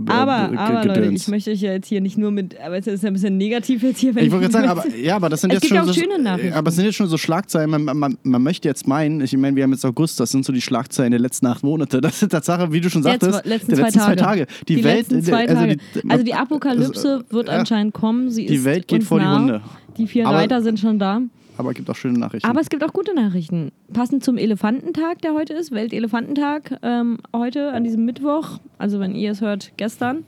äh, 0.50 0.56
aber 0.56 0.84
Leute, 0.86 1.04
ich 1.12 1.28
möchte 1.28 1.50
euch 1.50 1.60
ja 1.60 1.72
jetzt 1.72 1.88
hier 1.88 2.00
nicht 2.00 2.16
nur 2.16 2.30
mit, 2.30 2.58
aber 2.58 2.78
es 2.78 2.86
ist 2.86 3.02
ja 3.02 3.08
ein 3.08 3.12
bisschen 3.12 3.36
negativ 3.36 3.82
jetzt 3.82 3.98
hier. 3.98 4.14
Wenn 4.14 4.24
Ich 4.24 4.32
wollte 4.32 4.48
gerade 4.48 4.66
sagen, 4.66 4.80
aber 4.80 4.96
ja, 4.96 5.16
aber 5.16 5.28
das 5.28 5.42
sind 5.42 5.50
Es 5.50 5.56
jetzt 5.56 5.62
gibt 5.64 5.74
schon 5.74 5.88
auch 5.90 5.92
so, 5.92 6.00
schöne 6.00 6.18
Nachrichten. 6.22 6.54
aber 6.54 6.68
es 6.70 6.76
sind 6.76 6.86
jetzt 6.86 6.94
schon 6.94 7.06
so 7.08 7.18
Schlagzeilen. 7.18 7.68
Man, 7.70 7.84
man, 7.98 8.16
man 8.22 8.42
möchte 8.42 8.66
jetzt 8.66 8.86
meinen, 8.88 9.20
ich 9.20 9.36
meine, 9.36 9.54
wir 9.56 9.64
haben 9.64 9.72
jetzt 9.72 9.84
August, 9.84 10.20
das 10.20 10.30
sind 10.30 10.46
so 10.46 10.54
die 10.54 10.62
Schlagzeilen 10.62 11.10
der 11.10 11.20
letzten 11.20 11.46
acht 11.46 11.62
Monate. 11.62 12.00
Das 12.00 12.22
ist 12.22 12.30
Tatsache, 12.30 12.72
wie 12.72 12.80
du 12.80 12.88
schon 12.88 13.02
sagtest, 13.02 13.34
zwe- 13.44 13.46
letzten, 13.48 13.76
der 13.76 13.88
zwei, 13.88 14.16
Tage. 14.16 14.46
Die, 14.68 14.82
Welt, 14.82 15.10
letzten 15.10 15.22
zwei 15.22 15.46
also 15.48 15.54
Tage. 15.54 15.76
die, 16.02 16.10
Also 16.10 16.24
die 16.24 16.34
Apokalypse 16.34 17.24
wird 17.28 17.48
ja. 17.48 17.54
anscheinend 17.58 17.92
kommen. 17.92 18.30
Sie 18.30 18.46
Die 18.46 18.54
ist 18.54 18.64
Welt 18.64 18.88
geht 18.88 19.04
vor 19.04 19.18
die 19.18 19.26
nah. 19.26 19.38
Hunde. 19.38 19.60
Die 19.98 20.06
vier 20.06 20.26
Aber- 20.26 20.38
Reiter 20.38 20.62
sind 20.62 20.80
schon 20.80 20.98
da. 20.98 21.20
Aber 21.58 21.70
es 21.70 21.76
gibt 21.76 21.90
auch 21.90 21.96
schöne 21.96 22.18
Nachrichten. 22.18 22.48
Aber 22.48 22.60
es 22.60 22.70
gibt 22.70 22.84
auch 22.84 22.92
gute 22.92 23.14
Nachrichten. 23.14 23.72
Passend 23.92 24.24
zum 24.24 24.38
Elefantentag, 24.38 25.20
der 25.22 25.34
heute 25.34 25.54
ist, 25.54 25.72
Weltelefantentag, 25.72 26.78
ähm, 26.82 27.18
heute 27.34 27.72
an 27.72 27.84
diesem 27.84 28.04
Mittwoch, 28.04 28.60
also 28.78 29.00
wenn 29.00 29.14
ihr 29.14 29.32
es 29.32 29.40
hört, 29.40 29.72
gestern. 29.76 30.24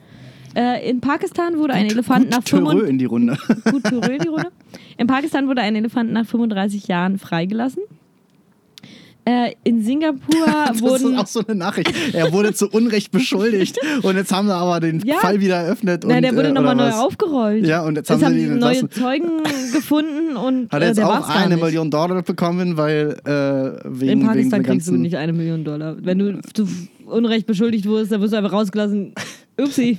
Äh, 0.54 0.88
in 0.90 1.00
Pakistan 1.00 1.58
wurde 1.58 1.74
ein 1.74 1.86
Elefant 1.86 2.30
nach 2.30 2.38
Gut 2.38 2.46
Törö 2.46 2.64
35 2.64 2.90
in 2.90 2.98
die 2.98 3.04
Runde. 3.04 3.38
Gut 3.70 3.82
Püree, 3.84 4.18
die 4.18 4.28
Runde. 4.28 4.50
In 4.98 5.06
Pakistan 5.06 5.46
wurde 5.46 5.62
ein 5.62 5.76
Elefant 5.76 6.12
nach 6.12 6.26
35 6.26 6.88
Jahren 6.88 7.18
freigelassen. 7.18 7.82
Äh, 9.30 9.54
in 9.64 9.82
Singapur 9.82 10.18
Das 10.68 10.80
wurden. 10.82 11.12
ist 11.14 11.18
auch 11.20 11.26
so 11.26 11.40
eine 11.46 11.54
Nachricht. 11.56 11.92
Er 12.12 12.32
wurde 12.32 12.52
zu 12.52 12.68
Unrecht 12.68 13.10
beschuldigt 13.12 13.78
und 14.02 14.16
jetzt 14.16 14.32
haben 14.32 14.48
sie 14.48 14.54
aber 14.54 14.80
den 14.80 15.00
Ja. 15.04 15.16
Fall 15.16 15.40
wieder 15.40 15.56
eröffnet. 15.56 16.04
Nein, 16.04 16.22
der 16.22 16.34
wurde 16.34 16.48
äh, 16.48 16.52
nochmal 16.52 16.74
neu 16.74 16.90
aufgerollt. 16.90 17.66
Ja, 17.66 17.82
und 17.84 17.96
jetzt 17.96 18.10
es 18.10 18.16
haben 18.16 18.24
haben 18.24 18.34
sie 18.34 18.44
ihn 18.46 18.58
neue 18.58 18.78
entlassen. 18.78 18.90
Zeugen 19.02 19.28
gefunden 19.72 20.36
und 20.36 20.72
Hat 20.72 20.80
er 20.80 20.82
äh, 20.82 20.86
jetzt 20.88 20.96
der 20.98 21.08
auch 21.08 21.28
eine. 21.28 21.56
Million 21.56 21.90
Dollar 21.90 22.22
bekommen, 22.22 22.76
weil 22.76 23.16
äh, 23.24 23.30
wegen, 23.88 24.10
In 24.12 24.18
wegen 24.20 24.26
Pakistan 24.26 24.62
der 24.62 24.72
kriegst 24.72 24.88
du 24.88 24.92
nicht 24.96 25.16
eine 25.16 25.32
Million 25.32 25.62
Dollar. 25.64 25.96
Wenn 26.02 26.18
du 26.18 26.40
zu 26.54 26.66
Unrecht 27.06 27.46
beschuldigt 27.46 27.86
wurdest, 27.86 28.12
dann 28.12 28.20
wirst 28.20 28.32
du 28.32 28.36
einfach 28.38 28.52
rausgelassen. 28.52 29.12
Upsi. 29.60 29.98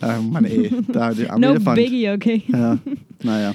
Ah, 0.00 0.18
Mann, 0.20 0.44
ey, 0.44 0.70
da, 0.92 1.12
der 1.14 1.30
arme 1.32 1.46
No 1.46 1.52
Elefant. 1.52 1.76
biggie, 1.76 2.10
okay. 2.10 2.42
Ja, 2.48 2.76
naja. 3.22 3.54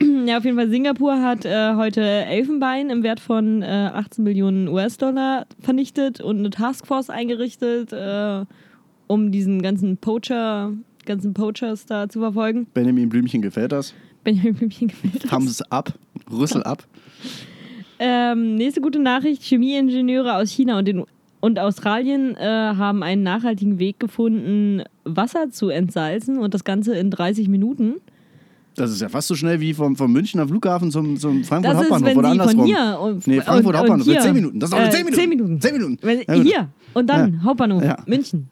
Ja, 0.26 0.38
auf 0.38 0.44
jeden 0.44 0.56
Fall, 0.56 0.70
Singapur 0.70 1.20
hat 1.20 1.44
äh, 1.44 1.74
heute 1.74 2.02
Elfenbein 2.02 2.90
im 2.90 3.02
Wert 3.02 3.20
von 3.20 3.62
äh, 3.62 3.66
18 3.66 4.24
Millionen 4.24 4.68
US-Dollar 4.68 5.46
vernichtet 5.60 6.20
und 6.20 6.38
eine 6.38 6.50
Taskforce 6.50 7.10
eingerichtet, 7.10 7.92
äh, 7.92 8.44
um 9.06 9.32
diesen 9.32 9.62
ganzen 9.62 9.96
Poacher, 9.96 10.72
ganzen 11.04 11.34
Poachers 11.34 11.86
da 11.86 12.08
zu 12.08 12.20
verfolgen. 12.20 12.66
Benjamin 12.72 13.08
Blümchen 13.08 13.42
gefällt 13.42 13.72
das. 13.72 13.94
Benjamin 14.24 14.54
Blümchen 14.54 14.88
gefällt 14.88 15.24
das. 15.24 15.30
Thumbs 15.30 15.62
up, 15.70 15.94
Rüssel 16.30 16.62
ab. 16.62 16.86
Ähm, 18.02 18.54
nächste 18.54 18.80
gute 18.80 18.98
Nachricht: 18.98 19.42
Chemieingenieure 19.42 20.36
aus 20.36 20.50
China 20.50 20.78
und, 20.78 20.88
den, 20.88 21.04
und 21.40 21.58
Australien 21.58 22.34
äh, 22.34 22.40
haben 22.46 23.02
einen 23.02 23.22
nachhaltigen 23.22 23.78
Weg 23.78 24.00
gefunden, 24.00 24.84
Wasser 25.04 25.50
zu 25.50 25.68
entsalzen 25.68 26.38
und 26.38 26.54
das 26.54 26.64
Ganze 26.64 26.96
in 26.96 27.10
30 27.10 27.48
Minuten. 27.48 27.96
Das 28.80 28.90
ist 28.90 29.00
ja 29.00 29.08
fast 29.08 29.28
so 29.28 29.34
schnell 29.34 29.60
wie 29.60 29.74
vom, 29.74 29.94
vom 29.96 30.12
Münchner 30.12 30.46
Flughafen 30.48 30.90
zum, 30.90 31.16
zum 31.18 31.44
Frankfurt 31.44 31.74
Das 31.74 31.82
ist, 31.82 31.90
Hauptbahnhof 31.90 32.08
wenn 32.08 32.16
oder 32.18 32.30
sie 32.32 32.38
von 32.38 32.48
andersrum. 32.48 32.64
hier 32.66 32.98
und, 33.00 33.26
nee, 33.26 33.40
Frankfurt 33.40 33.74
und, 33.74 33.78
Hauptbahnhof. 33.78 34.06
und 34.06 34.12
hier, 34.12 34.20
10 34.22 34.32
Minuten. 34.34 34.60
Das 34.60 34.72
auch 34.72 34.78
äh, 34.78 34.90
10 34.90 35.04
Minuten. 35.04 35.20
10 35.20 35.28
Minuten. 35.28 35.60
10 35.60 35.72
Minuten. 35.74 35.98
Wenn, 36.02 36.18
Ja, 36.26 36.34
hier 36.42 36.68
und 36.94 37.06
dann 37.08 37.42
Hauptbahnhof 37.44 37.82
Ja. 37.84 37.96
München. 38.06 38.48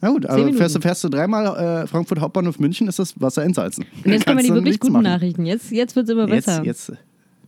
Na 0.00 0.10
gut, 0.10 0.26
also 0.26 0.52
fährst 0.52 0.74
du, 0.76 0.80
fährst 0.80 1.04
du 1.04 1.08
dreimal 1.08 1.82
äh, 1.84 1.86
Frankfurt 1.86 2.20
Hauptbahnhof 2.20 2.58
München, 2.58 2.88
ist 2.88 2.98
das 2.98 3.20
Wasser 3.20 3.44
entsalzen. 3.44 3.84
Und 4.04 4.10
jetzt 4.10 4.26
kommen 4.26 4.38
Kannst 4.38 4.50
die 4.50 4.54
wirklich 4.54 4.80
guten 4.80 4.94
machen. 4.94 5.02
Nachrichten. 5.04 5.46
Jetzt, 5.46 5.70
jetzt 5.70 5.94
wird 5.94 6.06
es 6.08 6.12
immer 6.12 6.28
Jetzt, 6.28 6.46
besser. 6.46 6.64
jetzt, 6.64 6.92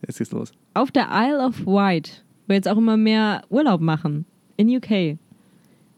jetzt 0.06 0.18
geht's 0.18 0.30
los. 0.30 0.52
Auf 0.74 0.90
der 0.92 1.08
Isle 1.12 1.44
of 1.46 1.66
Wight, 1.66 2.22
wo 2.46 2.54
jetzt 2.54 2.68
auch 2.68 2.76
immer 2.76 2.96
mehr 2.96 3.42
Urlaub 3.50 3.80
machen, 3.80 4.24
in 4.56 4.68
UK, 4.68 5.18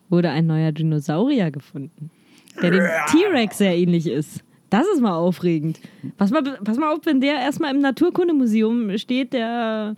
wurde 0.09 0.31
ein 0.31 0.47
neuer 0.47 0.73
Dinosaurier 0.73 1.51
gefunden, 1.51 2.11
der 2.63 2.71
dem 2.71 2.85
T-Rex 3.11 3.59
sehr 3.59 3.77
ähnlich 3.77 4.07
ist. 4.07 4.43
Das 4.71 4.87
ist 4.93 5.01
mal 5.01 5.15
aufregend. 5.15 5.81
Pass 6.17 6.31
mal, 6.31 6.43
pass 6.43 6.77
mal 6.77 6.93
auf, 6.93 7.01
wenn 7.05 7.21
der 7.21 7.35
erstmal 7.35 7.75
im 7.75 7.81
Naturkundemuseum 7.81 8.97
steht, 8.99 9.33
der. 9.33 9.97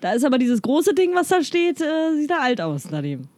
Da 0.00 0.12
ist 0.12 0.24
aber 0.24 0.38
dieses 0.38 0.62
große 0.62 0.94
Ding, 0.94 1.10
was 1.14 1.28
da 1.28 1.42
steht, 1.42 1.80
äh, 1.80 2.16
sieht 2.18 2.30
da 2.30 2.38
alt 2.38 2.60
aus 2.60 2.84
daneben. 2.90 3.28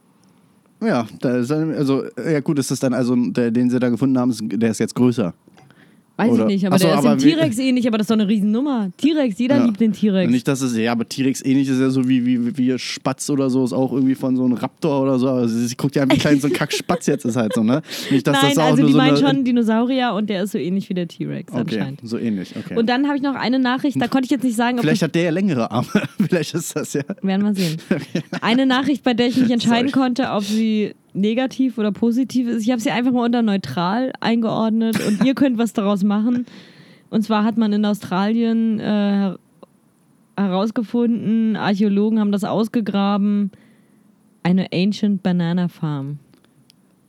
Ja, 0.81 1.07
da 1.19 1.37
ist, 1.37 1.51
also, 1.51 2.03
ja 2.17 2.39
gut, 2.41 2.59
ist 2.59 2.71
das 2.71 2.79
dann 2.79 2.93
also, 2.93 3.15
der, 3.15 3.51
den 3.51 3.69
sie 3.69 3.79
da 3.79 3.89
gefunden 3.89 4.17
haben, 4.17 4.33
der 4.41 4.71
ist 4.71 4.79
jetzt 4.79 4.95
größer. 4.95 5.33
Weiß 6.15 6.29
Oder- 6.31 6.43
ich 6.43 6.47
nicht, 6.53 6.67
aber 6.67 6.77
so, 6.77 6.85
der 6.87 6.99
ist 6.99 7.05
aber 7.05 7.17
T-Rex 7.17 7.57
ähnlich, 7.57 7.87
aber 7.87 7.97
das 7.97 8.05
ist 8.05 8.09
doch 8.11 8.15
eine 8.15 8.27
Riesennummer. 8.27 8.91
T-Rex, 8.97 9.39
jeder 9.39 9.57
Ja. 9.57 9.65
liebt 9.65 9.79
den 9.79 9.93
T-Rex. 9.93 10.29
Nicht, 10.31 10.47
dass 10.47 10.61
es, 10.61 10.77
ja, 10.77 10.91
aber 10.91 11.09
T-Rex 11.09 11.43
ähnlich 11.43 11.67
ist 11.67 11.79
ja 11.79 11.89
so 11.89 12.07
wie, 12.07 12.23
wie, 12.23 12.55
wie 12.55 12.77
Spatz 12.77 13.31
oder 13.31 13.49
so, 13.49 13.63
ist 13.65 13.73
auch 13.73 13.91
irgendwie 13.91 14.13
von 14.13 14.35
so 14.35 14.43
einem 14.45 14.53
Raptor 14.53 15.01
oder 15.01 15.17
so. 15.17 15.27
Also 15.29 15.57
sie 15.57 15.75
guckt 15.75 15.95
ja 15.95 16.03
wie 16.07 16.17
klein 16.19 16.39
so 16.39 16.47
ein 16.47 16.53
Kackspatz 16.53 17.07
jetzt 17.07 17.25
ist 17.25 17.35
halt 17.35 17.53
so, 17.53 17.63
ne? 17.63 17.81
Nicht, 18.11 18.27
dass 18.27 18.39
Nein, 18.39 18.51
das 18.53 18.57
auch 18.59 18.63
also 18.65 18.77
nur 18.81 18.85
die 18.87 18.91
so 18.91 18.97
meinen 18.99 19.17
eine, 19.17 19.27
schon 19.27 19.43
Dinosaurier 19.43 20.13
und 20.13 20.29
der 20.29 20.43
ist 20.43 20.51
so 20.51 20.59
ähnlich 20.59 20.87
wie 20.89 20.93
der 20.93 21.07
T-Rex 21.07 21.51
Okay, 21.51 21.61
anscheinend. 21.79 22.01
so 22.03 22.19
ähnlich, 22.19 22.53
okay. 22.55 22.77
Und 22.77 22.87
dann 22.87 23.07
habe 23.07 23.17
ich 23.17 23.23
noch 23.23 23.33
eine 23.33 23.57
Nachricht, 23.57 23.99
da 23.99 24.07
konnte 24.07 24.25
ich 24.25 24.31
jetzt 24.31 24.43
nicht 24.43 24.55
sagen, 24.55 24.77
ob 24.77 24.83
Vielleicht 24.83 25.01
hat 25.01 25.15
der 25.15 25.23
ja 25.23 25.29
längere 25.31 25.71
Arme. 25.71 25.87
Vielleicht 26.27 26.53
ist 26.53 26.75
das 26.75 26.93
ja. 26.93 27.01
werden 27.23 27.43
wir 27.43 27.55
sehen. 27.55 27.77
Eine 28.41 28.67
Nachricht, 28.67 29.03
bei 29.03 29.15
der 29.15 29.27
ich 29.27 29.37
nicht 29.37 29.49
entscheiden 29.51 29.89
Sorry. 29.89 30.03
konnte, 30.03 30.29
ob 30.29 30.43
sie 30.43 30.93
negativ 31.13 31.77
oder 31.77 31.91
positiv 31.91 32.47
ist. 32.47 32.63
Ich 32.63 32.71
habe 32.71 32.81
sie 32.81 32.91
einfach 32.91 33.11
mal 33.11 33.25
unter 33.25 33.41
neutral 33.41 34.13
eingeordnet 34.19 34.99
und 35.07 35.23
ihr 35.25 35.35
könnt 35.35 35.57
was 35.57 35.73
daraus 35.73 36.03
machen. 36.03 36.45
Und 37.09 37.21
zwar 37.23 37.43
hat 37.43 37.57
man 37.57 37.71
in 37.73 37.85
Australien 37.85 38.79
äh, 38.79 38.83
her- 38.83 39.39
herausgefunden, 40.35 41.55
Archäologen 41.55 42.19
haben 42.19 42.31
das 42.31 42.43
ausgegraben, 42.43 43.51
eine 44.41 44.67
Ancient 44.73 45.21
Banana 45.23 45.67
Farm. 45.67 46.17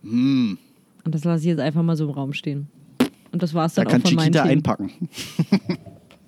Hm, 0.03 0.59
Und 1.05 1.15
das 1.15 1.25
lasse 1.25 1.41
ich 1.41 1.47
jetzt 1.49 1.61
einfach 1.61 1.83
mal 1.83 1.97
so 1.97 2.05
im 2.05 2.11
Raum 2.11 2.33
stehen. 2.35 2.67
Und 3.33 3.43
das 3.43 3.55
war 3.55 3.67
es 3.67 3.75
da 3.75 3.83
dann 3.83 3.93
kann 3.93 4.03
auch 4.03 4.07
von 4.09 4.15
meinen 4.17 4.33
Chiquita 4.33 4.43
einpacken. 4.45 4.91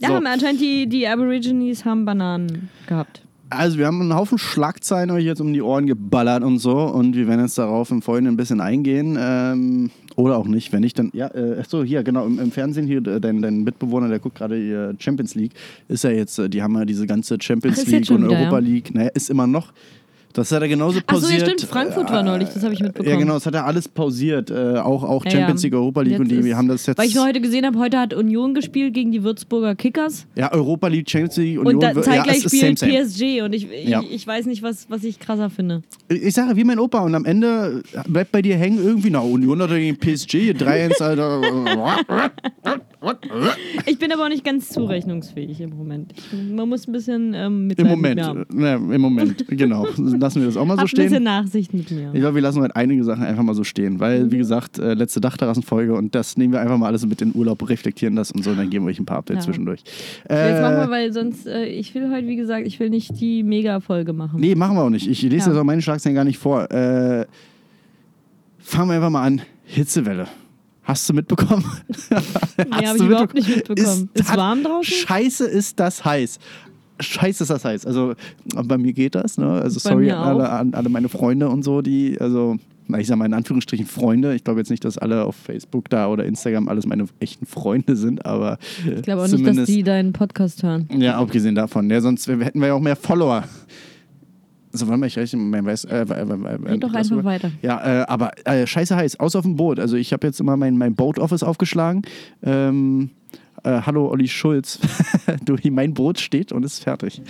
Ja, 0.00 0.09
So. 0.09 0.14
haben 0.14 0.26
anscheinend 0.26 0.61
die, 0.61 0.87
die 0.88 1.06
Aborigines 1.06 1.85
haben 1.85 2.04
Bananen 2.04 2.68
gehabt. 2.87 3.23
Also, 3.48 3.78
wir 3.78 3.86
haben 3.86 4.00
einen 4.00 4.14
Haufen 4.14 4.38
Schlagzeilen 4.38 5.10
euch 5.10 5.24
jetzt 5.24 5.40
um 5.40 5.52
die 5.52 5.62
Ohren 5.62 5.86
geballert 5.86 6.42
und 6.42 6.58
so. 6.58 6.76
Und 6.78 7.14
wir 7.14 7.28
werden 7.28 7.42
jetzt 7.42 7.58
darauf 7.58 7.90
im 7.90 8.02
Folgenden 8.02 8.34
ein 8.34 8.36
bisschen 8.36 8.60
eingehen. 8.60 9.16
Ähm, 9.18 9.90
oder 10.16 10.36
auch 10.36 10.46
nicht. 10.46 10.72
Wenn 10.72 10.80
nicht, 10.80 10.98
dann. 10.98 11.10
Ja, 11.12 11.28
äh, 11.28 11.58
ach 11.60 11.66
so, 11.68 11.84
hier, 11.84 12.02
genau. 12.02 12.26
Im, 12.26 12.40
im 12.40 12.50
Fernsehen 12.50 12.86
hier, 12.86 13.06
äh, 13.06 13.20
dein, 13.20 13.42
dein 13.42 13.62
Mitbewohner, 13.62 14.08
der 14.08 14.18
guckt 14.18 14.36
gerade 14.36 14.56
hier 14.56 14.94
Champions 14.98 15.34
League. 15.34 15.52
Ist 15.88 16.04
ja 16.04 16.10
jetzt, 16.10 16.38
äh, 16.38 16.48
die 16.48 16.62
haben 16.62 16.74
ja 16.74 16.84
diese 16.84 17.06
ganze 17.06 17.36
Champions 17.40 17.86
League 17.86 18.10
und 18.10 18.24
wieder, 18.24 18.38
Europa 18.38 18.58
ja. 18.58 18.58
League. 18.58 18.94
Naja, 18.94 19.10
ist 19.14 19.30
immer 19.30 19.46
noch. 19.46 19.72
Das 20.37 20.52
hat 20.52 20.61
er 20.61 20.69
genauso 20.69 21.00
pausiert. 21.05 21.40
ja, 21.40 21.47
stimmt. 21.47 21.62
Frankfurt 21.62 22.11
war 22.12 22.23
neulich, 22.23 22.50
das 22.50 22.62
habe 22.62 22.75
ich 22.75 22.81
mitbekommen. 22.81 23.09
Ja, 23.09 23.16
genau, 23.16 23.35
das 23.35 23.47
hat 23.47 23.55
er 23.55 23.64
alles 23.64 23.88
pausiert. 23.88 24.50
Äh, 24.50 24.76
auch 24.76 25.02
auch 25.02 25.25
Ja, 25.25 25.31
Champions 25.31 25.62
ja. 25.62 25.66
League, 25.69 25.75
Europa 25.75 26.02
League 26.02 26.11
Jetzt 26.12 26.21
und 26.21 26.28
die 26.31 26.37
ist- 26.50 26.55
haben 26.55 26.69
das 26.69 26.85
jetzt. 26.87 26.99
Weil 26.99 27.07
ich 27.09 27.14
nur 27.14 27.25
heute 27.26 27.40
gesehen 27.40 27.64
habe, 27.64 27.78
heute 27.78 27.99
hat 27.99 28.12
Union 28.12 28.52
gespielt 28.52 28.93
gegen 28.93 29.12
die 29.12 29.23
Würzburger 29.25 29.75
Kickers. 29.75 30.26
ja, 30.37 30.52
Europa 30.52 30.88
League, 30.88 31.09
Champions 31.09 31.37
League, 31.38 31.59
Union. 31.59 31.75
und 31.76 31.83
dann 31.83 31.97
ja, 31.97 32.02
zeitgleich 32.02 32.45
ist 32.45 32.55
spielt 32.55 32.78
same, 32.78 32.93
same. 32.93 33.05
PSG. 33.07 33.43
Und 33.43 33.55
ich, 33.55 33.66
ich, 33.73 33.88
Ja. 33.88 34.02
ich 34.09 34.26
weiß 34.26 34.45
nicht, 34.47 34.62
was, 34.62 34.90
was 34.90 35.05
ich 35.05 35.19
krasser 35.19 35.49
finde. 35.49 35.83
Ich 36.09 36.35
sage, 36.35 36.55
wie 36.57 36.64
mein 36.64 36.78
Opa. 36.78 37.00
Und 37.00 37.14
am 37.14 37.25
Ende 37.25 37.83
bleibt 38.07 38.31
bei 38.31 38.43
dir 38.43 38.57
hängen 38.57 38.78
irgendwie, 38.85 39.09
na, 39.11 39.21
Union 39.21 39.62
hat 39.62 39.71
gegen 39.71 39.97
PSG, 39.97 40.52
3-1, 40.52 41.00
Alter. 41.02 41.40
Ich 43.87 43.99
bin 43.99 44.12
aber 44.12 44.25
auch 44.25 44.28
nicht 44.28 44.45
ganz 44.45 44.69
zurechnungsfähig 44.71 45.61
im 45.61 45.71
Moment. 45.71 46.12
Ich, 46.16 46.33
man 46.52 46.69
muss 46.69 46.88
ein 46.88 46.93
bisschen 46.93 47.35
ähm, 47.35 47.47
Im 47.47 47.66
Mitleid 47.69 47.87
Moment, 47.88 48.16
mit 48.16 48.55
mir 48.55 48.66
haben. 48.71 48.88
ne, 48.88 48.95
im 48.95 49.00
Moment, 49.00 49.45
genau. 49.49 49.87
Lassen 50.26 50.40
wir 50.40 50.47
das 50.47 50.56
auch 50.56 50.64
mal 50.64 50.75
so 50.75 50.80
Hab 50.83 50.88
ein 50.88 50.90
bisschen 50.90 51.09
stehen. 51.09 51.23
Nachsicht 51.23 51.73
mit 51.73 51.88
mir. 51.92 52.11
Ich 52.12 52.18
glaube, 52.21 52.35
wir 52.35 52.42
lassen 52.42 52.61
heute 52.61 52.75
einige 52.75 53.04
Sachen 53.04 53.23
einfach 53.23 53.45
mal 53.45 53.54
so 53.54 53.62
stehen, 53.62 54.00
weil, 54.00 54.33
wie 54.33 54.38
gesagt, 54.38 54.78
äh, 54.80 54.95
letzte 54.95 55.21
Dachterrassenfolge 55.21 55.95
und 55.95 56.16
das 56.16 56.37
nehmen 56.37 56.52
wir 56.52 56.61
einfach 56.61 56.76
mal 56.78 56.87
alles 56.88 57.06
mit 57.06 57.23
in 57.23 57.30
den 57.30 57.38
Urlaub, 57.38 57.68
reflektieren 57.68 58.16
das 58.16 58.33
und 58.33 58.42
so, 58.42 58.50
und 58.50 58.56
dann 58.56 58.68
geben 58.71 58.87
wir 58.87 58.90
euch 58.90 58.99
ein 58.99 59.06
paar 59.06 59.18
Updates 59.18 59.45
Ja. 59.45 59.52
zwischendurch. 59.52 59.80
Jetzt 60.28 60.61
machen 60.62 60.76
wir, 60.78 60.85
Äh, 60.85 60.90
weil 60.90 61.12
sonst, 61.12 61.47
äh, 61.47 61.66
ich 61.66 61.95
will 61.95 62.11
heute, 62.12 62.26
wie 62.26 62.35
gesagt, 62.35 62.66
ich 62.66 62.80
will 62.80 62.90
nicht 62.90 63.21
die 63.21 63.45
Mega-Folge 63.45 64.12
machen. 64.12 64.40
nee, 64.40 64.56
machen 64.56 64.76
wir 64.76 64.83
auch 64.83 64.90
nicht. 64.90 65.06
Ich 65.06 65.23
lese 65.23 65.37
Ja. 65.37 65.47
jetzt 65.52 65.56
auch 65.61 65.64
meine 65.64 65.80
Schlagzeilen 65.80 66.16
gar 66.16 66.25
nicht 66.25 66.38
vor. 66.38 66.68
Äh, 66.73 67.26
fangen 68.59 68.88
wir 68.90 68.97
einfach 68.97 69.11
mal 69.11 69.23
an. 69.25 69.42
Hitzewelle. 69.64 70.26
Hast 70.83 71.09
du 71.09 71.14
mitbekommen? 71.14 71.64
nee, 72.59 72.87
habe 72.87 72.97
ich 72.99 73.02
überhaupt 73.04 73.35
nicht 73.35 73.49
mitbekommen. 73.49 74.09
Ist, 74.14 74.28
das- 74.28 74.37
warm 74.37 74.62
draußen? 74.62 74.85
Scheiße 74.92 75.45
ist 75.47 75.78
das 75.80 76.04
heiß. 76.04 76.38
Scheiße 77.00 77.44
ist 77.44 77.50
das 77.50 77.64
heiß. 77.64 77.86
Also 77.86 78.14
bei 78.64 78.78
mir 78.78 78.92
geht 78.92 79.14
das. 79.14 79.38
Ne? 79.38 79.46
Also 79.46 79.80
Bei 79.82 79.90
sorry 79.90 80.10
an 80.10 80.18
alle, 80.18 80.48
an 80.50 80.74
alle 80.74 80.88
meine 80.88 81.08
Freunde 81.08 81.48
und 81.48 81.62
so, 81.62 81.82
die, 81.82 82.16
also, 82.20 82.56
na, 82.88 82.98
ich 82.98 83.06
sag 83.06 83.16
mal 83.16 83.26
in 83.26 83.34
Anführungsstrichen 83.34 83.86
Freunde. 83.86 84.34
Ich 84.34 84.44
glaube 84.44 84.60
jetzt 84.60 84.70
nicht, 84.70 84.84
dass 84.84 84.96
alle 84.96 85.24
auf 85.24 85.36
Facebook 85.36 85.90
da 85.90 86.08
oder 86.08 86.24
Instagram 86.24 86.68
alles 86.68 86.86
meine 86.86 87.06
echten 87.20 87.46
Freunde 87.46 87.96
sind, 87.96 88.24
aber 88.24 88.58
Ich 88.86 89.02
glaube 89.02 89.22
auch 89.22 89.28
nicht, 89.28 89.46
dass 89.46 89.66
die 89.66 89.82
deinen 89.82 90.12
Podcast 90.12 90.62
hören. 90.62 90.88
ja, 90.96 91.18
abgesehen 91.18 91.54
davon. 91.54 91.90
Ja, 91.90 92.00
sonst 92.00 92.26
hätten 92.28 92.60
wir 92.60 92.68
ja 92.68 92.74
auch 92.74 92.80
mehr 92.80 92.96
Follower. 92.96 93.44
So, 94.72 94.86
warte 94.88 95.00
mal, 95.00 95.06
ich 95.06 95.16
rechne, 95.16 95.40
mein 95.40 95.64
Weiß. 95.64 95.84
Äh, 95.84 96.02
äh, 96.02 96.74
äh, 96.74 96.78
doch 96.78 96.92
einfach 96.92 97.24
weiter. 97.24 97.50
Ja, 97.62 98.02
äh, 98.02 98.06
aber 98.06 98.32
äh, 98.44 98.66
scheiße 98.66 98.94
heiß, 98.94 99.18
aus 99.20 99.34
auf 99.34 99.42
dem 99.42 99.56
Boot. 99.56 99.80
Also 99.80 99.96
ich 99.96 100.12
habe 100.12 100.26
jetzt 100.26 100.38
immer 100.38 100.56
mein, 100.56 100.76
mein 100.76 100.94
Boat-Office 100.94 101.42
aufgeschlagen. 101.42 102.02
Ähm, 102.42 103.10
äh, 103.66 103.82
hallo 103.82 104.08
Olli 104.08 104.28
Schulz. 104.28 104.78
du, 105.44 105.56
mein 105.70 105.92
Boot 105.92 106.20
steht 106.20 106.52
und 106.52 106.64
ist 106.64 106.82
fertig. 106.82 107.20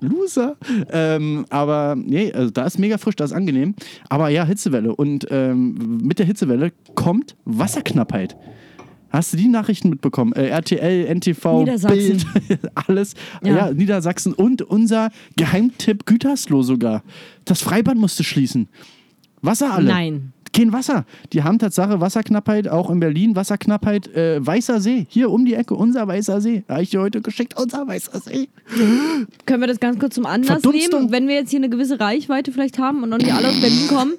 Loser. 0.00 0.56
Ähm, 0.90 1.46
aber 1.50 1.96
nee, 1.96 2.32
also 2.32 2.50
da 2.50 2.64
ist 2.66 2.78
mega 2.78 2.98
frisch, 2.98 3.16
da 3.16 3.24
ist 3.24 3.32
angenehm. 3.32 3.74
Aber 4.08 4.28
ja, 4.28 4.44
Hitzewelle. 4.44 4.94
Und 4.94 5.26
ähm, 5.30 5.98
mit 6.02 6.18
der 6.18 6.26
Hitzewelle 6.26 6.72
kommt 6.94 7.36
Wasserknappheit. 7.44 8.36
Hast 9.10 9.32
du 9.32 9.38
die 9.38 9.48
Nachrichten 9.48 9.88
mitbekommen? 9.88 10.34
Äh, 10.34 10.48
RTL, 10.48 11.06
NTV, 11.14 11.60
Niedersachsen. 11.60 12.24
Bild, 12.46 12.60
alles. 12.74 13.14
Ja. 13.42 13.56
Ja. 13.56 13.72
Niedersachsen 13.72 14.34
und 14.34 14.60
unser 14.62 15.10
Geheimtipp 15.36 16.04
Gütersloh 16.04 16.62
sogar. 16.62 17.02
Das 17.46 17.62
Freibad 17.62 17.96
musste 17.96 18.22
schließen. 18.22 18.68
Wasser 19.40 19.72
alle. 19.72 19.88
Nein. 19.88 20.32
Kein 20.52 20.72
Wasser. 20.72 21.04
Die 21.32 21.42
haben 21.42 21.58
Tatsache 21.58 22.00
Wasserknappheit, 22.00 22.68
auch 22.68 22.90
in 22.90 23.00
Berlin 23.00 23.36
Wasserknappheit. 23.36 24.08
Äh, 24.14 24.44
Weißer 24.44 24.80
See, 24.80 25.06
hier 25.08 25.30
um 25.30 25.44
die 25.44 25.54
Ecke, 25.54 25.74
unser 25.74 26.06
Weißer 26.08 26.40
See. 26.40 26.64
Habe 26.68 26.82
ich 26.82 26.90
dir 26.90 27.00
heute 27.00 27.20
geschickt, 27.20 27.54
unser 27.60 27.86
Weißer 27.86 28.18
See. 28.20 28.48
Können 29.46 29.60
wir 29.62 29.66
das 29.68 29.80
ganz 29.80 29.98
kurz 29.98 30.14
zum 30.14 30.26
Anlass 30.26 30.62
nehmen, 30.64 31.10
wenn 31.10 31.28
wir 31.28 31.34
jetzt 31.36 31.50
hier 31.50 31.58
eine 31.60 31.68
gewisse 31.68 32.00
Reichweite 32.00 32.52
vielleicht 32.52 32.78
haben 32.78 33.02
und 33.02 33.10
noch 33.10 33.18
nicht 33.18 33.32
alle 33.32 33.48
aus 33.48 33.60
Berlin 33.60 33.86
kommen, 33.88 34.12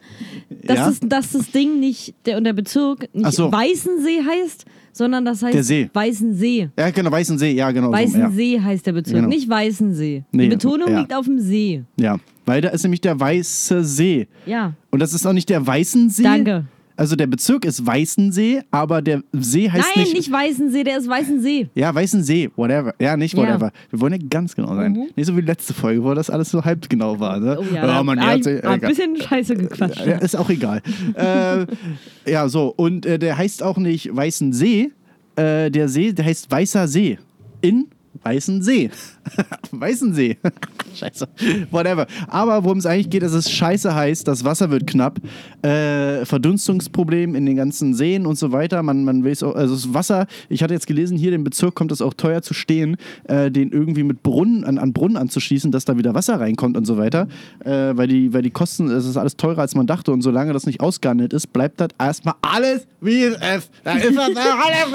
dass, 0.63 0.77
Ja. 0.77 0.85
das, 0.87 0.99
dass 1.01 1.31
das 1.31 1.51
Ding 1.51 1.79
nicht, 1.79 2.13
der, 2.25 2.37
und 2.37 2.43
der 2.43 2.53
Bezirk 2.53 3.07
nicht 3.13 3.31
so. 3.33 3.51
Weißensee 3.51 4.21
heißt, 4.27 4.65
sondern 4.91 5.25
das 5.25 5.41
heißt 5.43 5.53
Der 5.55 5.63
See. 5.63 5.89
Weißensee. 5.93 6.69
Ja, 6.77 6.89
genau, 6.91 7.11
Weißen 7.11 7.37
See, 7.37 7.51
ja, 7.53 7.71
genau. 7.71 7.87
so, 7.91 7.93
ja. 7.97 8.03
Weißensee 8.03 8.59
heißt 8.61 8.85
der 8.85 8.93
Bezirk, 8.93 9.15
Genau. 9.17 9.27
nicht 9.29 9.49
Weißensee. 9.49 10.23
Nee, 10.31 10.43
Die 10.43 10.49
Betonung 10.49 10.89
ja. 10.89 10.99
liegt 10.99 11.13
auf 11.15 11.25
dem 11.25 11.39
See. 11.39 11.83
ja, 11.97 12.17
weil 12.49 12.61
da 12.61 12.69
ist 12.69 12.81
nämlich 12.81 13.01
der 13.01 13.19
Weiße 13.19 13.83
See. 13.83 14.27
Ja, 14.47 14.73
Und 14.89 14.99
das 15.01 15.13
ist 15.13 15.25
auch 15.27 15.33
nicht 15.33 15.49
der 15.49 15.65
Weißensee. 15.67 16.23
danke. 16.23 16.65
Also 16.97 17.15
der 17.15 17.27
Bezirk 17.27 17.63
ist 17.63 17.85
Weißensee, 17.85 18.61
aber 18.71 19.01
der 19.01 19.21
See 19.31 19.69
heißt 19.69 19.87
Nein, 19.95 20.03
nicht. 20.03 20.15
nicht 20.15 20.31
Weißensee, 20.33 20.83
der 20.83 20.97
ist 20.97 21.07
Weißensee. 21.07 21.69
Ja, 21.73 21.95
Weißensee, 21.95 22.49
whatever. 22.57 22.93
Ja, 22.99 23.15
nicht 23.15 23.35
Ja. 23.37 23.43
whatever. 23.43 23.71
Wir 23.89 24.01
wollen 24.01 24.13
ja 24.13 24.19
ganz 24.29 24.53
genau 24.53 24.75
sein. 24.75 24.91
Mhm. 24.91 25.07
Nicht 25.15 25.25
so 25.27 25.37
wie 25.37 25.41
die 25.41 25.47
letzte 25.47 25.73
Folge, 25.73 26.03
wo 26.03 26.13
das 26.13 26.29
alles 26.29 26.49
so 26.49 26.65
halb 26.65 26.89
genau 26.89 27.17
war. 27.19 27.39
Ne? 27.39 27.57
Oh 27.57 27.63
ja, 27.73 27.85
da 27.87 28.03
man, 28.03 28.19
hab 28.19 28.43
ja, 28.43 28.51
ich 28.51 28.57
hat- 28.57 28.63
hab 28.65 28.83
ein 28.83 28.89
bisschen 28.89 29.15
scheiße 29.21 29.55
gequatscht. 29.55 30.05
Ja, 30.05 30.17
ist 30.17 30.35
auch 30.35 30.49
egal. 30.49 30.81
äh, 31.15 31.65
ja, 32.29 32.49
so. 32.49 32.73
Und 32.75 33.05
äh, 33.05 33.17
der 33.17 33.37
heißt 33.37 33.63
auch 33.63 33.77
nicht 33.77 34.13
Weißen 34.13 34.51
See. 34.51 34.91
Äh, 35.37 35.69
der 35.71 35.87
See, 35.87 36.11
der 36.11 36.25
heißt 36.25 36.51
Weißer 36.51 36.87
See. 36.89 37.17
In 37.61 37.85
Weißen 38.23 38.61
See. 38.61 38.89
Weißen 39.71 40.13
See. 40.13 40.37
scheiße. 40.95 41.27
Whatever. 41.71 42.07
Aber 42.27 42.63
worum 42.63 42.79
es 42.79 42.85
eigentlich 42.85 43.09
geht, 43.09 43.23
ist 43.23 43.33
es 43.33 43.49
scheiße 43.49 43.93
heiß, 43.93 44.23
das 44.23 44.43
Wasser 44.43 44.71
wird 44.71 44.87
knapp, 44.87 45.19
äh, 45.61 46.25
Verdunstungsproblem 46.25 47.35
in 47.35 47.45
den 47.45 47.55
ganzen 47.55 47.93
Seen 47.93 48.25
und 48.25 48.37
so 48.37 48.51
weiter. 48.51 48.83
Man, 48.83 49.05
man 49.05 49.23
weiß 49.23 49.43
auch, 49.43 49.55
also 49.55 49.75
das 49.75 49.93
Wasser, 49.93 50.27
ich 50.49 50.63
hatte 50.63 50.73
jetzt 50.73 50.87
gelesen, 50.87 51.17
hier 51.17 51.33
im 51.33 51.43
Bezirk 51.43 51.75
kommt 51.75 51.91
es 51.91 52.01
auch 52.01 52.13
teuer 52.13 52.41
zu 52.41 52.53
stehen, 52.53 52.97
äh, 53.25 53.51
den 53.51 53.71
irgendwie 53.71 54.03
mit 54.03 54.23
Brunnen 54.23 54.63
an, 54.63 54.77
an 54.77 54.93
Brunnen 54.93 55.17
anzuschließen, 55.17 55.71
dass 55.71 55.85
da 55.85 55.97
wieder 55.97 56.13
Wasser 56.13 56.39
reinkommt 56.39 56.75
und 56.77 56.85
so 56.85 56.97
weiter. 56.97 57.27
Äh, 57.63 57.95
weil, 57.95 58.07
die, 58.07 58.33
weil 58.33 58.41
die 58.41 58.51
Kosten, 58.51 58.89
es 58.89 59.05
ist 59.05 59.17
alles 59.17 59.37
teurer 59.37 59.59
als 59.59 59.75
man 59.75 59.87
dachte 59.87 60.11
und 60.11 60.21
solange 60.21 60.53
das 60.53 60.65
nicht 60.65 60.81
ausgehandelt 60.81 61.33
ist, 61.33 61.53
bleibt 61.53 61.79
das 61.79 61.89
erstmal 61.99 62.35
alles 62.41 62.87
wie 63.01 63.23
es 63.23 63.35
ist. 63.35 63.71
Da 63.83 63.93
ist 63.93 64.17
das 64.17 64.29
alles 64.35 64.91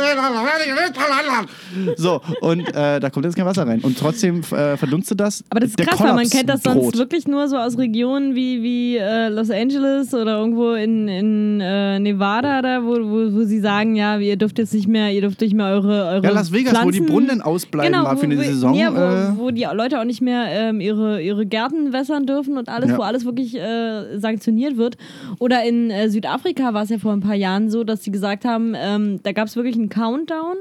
So, 1.96 2.20
und 2.40 2.74
äh, 2.74 3.00
da 3.04 3.10
kommt 3.10 3.26
jetzt 3.26 3.36
kein 3.36 3.46
Wasser 3.46 3.66
rein. 3.66 3.80
Und 3.80 3.98
trotzdem 3.98 4.40
äh, 4.40 4.76
verdunstet 4.76 5.20
das. 5.20 5.44
Aber 5.50 5.60
das 5.60 5.70
ist 5.70 5.78
krass, 5.78 6.00
weil 6.00 6.14
man 6.14 6.28
kennt 6.28 6.48
das 6.48 6.62
sonst 6.62 6.82
droht. 6.82 6.98
wirklich 6.98 7.28
nur 7.28 7.48
so 7.48 7.56
aus 7.56 7.78
Regionen 7.78 8.34
wie, 8.34 8.62
wie 8.62 8.96
äh, 8.96 9.28
Los 9.28 9.50
Angeles 9.50 10.12
oder 10.14 10.38
irgendwo 10.38 10.72
in, 10.72 11.06
in 11.08 11.60
äh, 11.60 11.98
Nevada, 11.98 12.62
da, 12.62 12.82
wo, 12.82 12.94
wo, 12.94 13.34
wo 13.34 13.44
sie 13.44 13.60
sagen, 13.60 13.94
ja, 13.94 14.16
ihr 14.18 14.36
dürft 14.36 14.58
jetzt 14.58 14.72
nicht 14.74 14.88
mehr, 14.88 15.12
ihr 15.12 15.20
dürft 15.20 15.40
nicht 15.40 15.54
mehr 15.54 15.66
eure, 15.66 16.06
eure 16.06 16.24
Ja, 16.24 16.30
Las 16.30 16.50
Vegas, 16.52 16.72
wo 16.82 16.90
die 16.90 16.98
Pflanzen 16.98 17.06
Brunnen 17.06 17.42
ausbleiben 17.42 17.92
genau, 17.92 18.04
mal 18.04 18.16
für 18.16 18.26
wo, 18.26 18.32
eine 18.32 18.44
Saison. 18.44 18.74
Ja, 18.74 18.92
wo, 18.94 18.98
äh, 18.98 19.38
wo 19.38 19.50
die 19.50 19.66
Leute 19.72 20.00
auch 20.00 20.04
nicht 20.04 20.22
mehr 20.22 20.46
ähm, 20.48 20.80
ihre, 20.80 21.20
ihre 21.20 21.46
Gärten 21.46 21.92
wässern 21.92 22.26
dürfen 22.26 22.56
und 22.56 22.68
alles, 22.68 22.90
Ja. 22.90 22.98
wo 22.98 23.02
alles 23.02 23.24
wirklich 23.24 23.54
äh, 23.54 24.18
sanktioniert 24.18 24.76
wird. 24.76 24.96
Oder 25.38 25.64
in 25.64 25.90
äh, 25.90 26.08
Südafrika 26.08 26.74
war 26.74 26.82
es 26.84 26.90
ja 26.90 26.98
vor 26.98 27.12
ein 27.12 27.20
paar 27.20 27.34
Jahren 27.34 27.70
so, 27.70 27.84
dass 27.84 28.02
sie 28.02 28.10
gesagt 28.10 28.44
haben, 28.44 28.74
ähm, 28.76 29.20
da 29.22 29.32
gab 29.32 29.48
es 29.48 29.56
wirklich 29.56 29.76
einen 29.76 29.88
Countdown. 29.88 30.56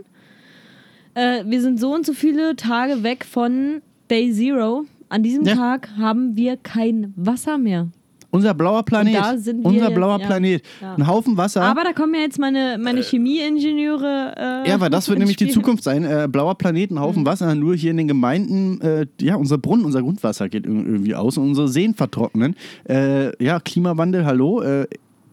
Äh, 1.15 1.43
wir 1.46 1.62
sind 1.62 1.79
so 1.79 1.93
und 1.93 2.05
so 2.05 2.13
viele 2.13 2.55
Tage 2.55 3.03
weg 3.03 3.25
von 3.25 3.82
Day 4.10 4.32
Zero. 4.34 4.86
An 5.10 5.22
diesem 5.24 5.46
Ja. 5.46 5.55
Tag 5.55 5.89
haben 5.98 6.36
wir 6.36 6.58
kein 6.58 7.13
Wasser 7.15 7.58
mehr. 7.58 7.88
unser 8.32 8.55
blauer 8.55 8.82
Planet. 8.84 9.13
da 9.15 9.38
sind 9.38 9.62
wir 9.62 9.67
unser 9.67 9.86
jetzt, 9.89 9.93
blauer 9.96 10.20
ja. 10.20 10.25
Planet. 10.25 10.63
Ja. 10.82 10.96
Ein 10.96 11.05
Haufen 11.05 11.38
Wasser. 11.38 11.62
Aber 11.62 11.84
da 11.84 11.93
kommen 11.93 12.15
ja 12.15 12.22
jetzt 12.22 12.39
meine, 12.39 12.79
meine 12.82 13.01
Chemieingenieure. 13.03 14.63
Äh, 14.65 14.70
Ja, 14.70 14.79
weil 14.79 14.89
das 14.89 15.08
wird 15.08 15.20
nämlich 15.20 15.38
die 15.38 15.43
Spiel. 15.46 15.53
Zukunft 15.53 15.84
sein. 15.84 16.03
Äh, 16.03 16.27
blauer 16.32 16.55
Planet, 16.55 16.89
ein 16.89 16.96
Mhm. 16.96 17.00
Haufen 17.00 17.25
Wasser, 17.27 17.53
nur 17.53 17.75
hier 17.75 17.91
in 17.91 17.98
den 17.98 18.08
Gemeinden, 18.08 18.82
äh, 18.82 19.05
ja, 19.22 19.36
unser 19.36 19.60
Brunnen, 19.60 19.86
unser 19.86 20.01
Grundwasser 20.01 20.50
geht 20.50 20.65
ir- 20.65 20.70
irgendwie 20.72 21.13
aus 21.13 21.38
und 21.38 21.50
unsere 21.50 21.67
Seen 21.67 21.93
vertrocknen. 21.93 22.55
Äh, 22.89 23.43
ja, 23.43 23.60
Klimawandel, 23.60 24.25
hallo. 24.25 24.63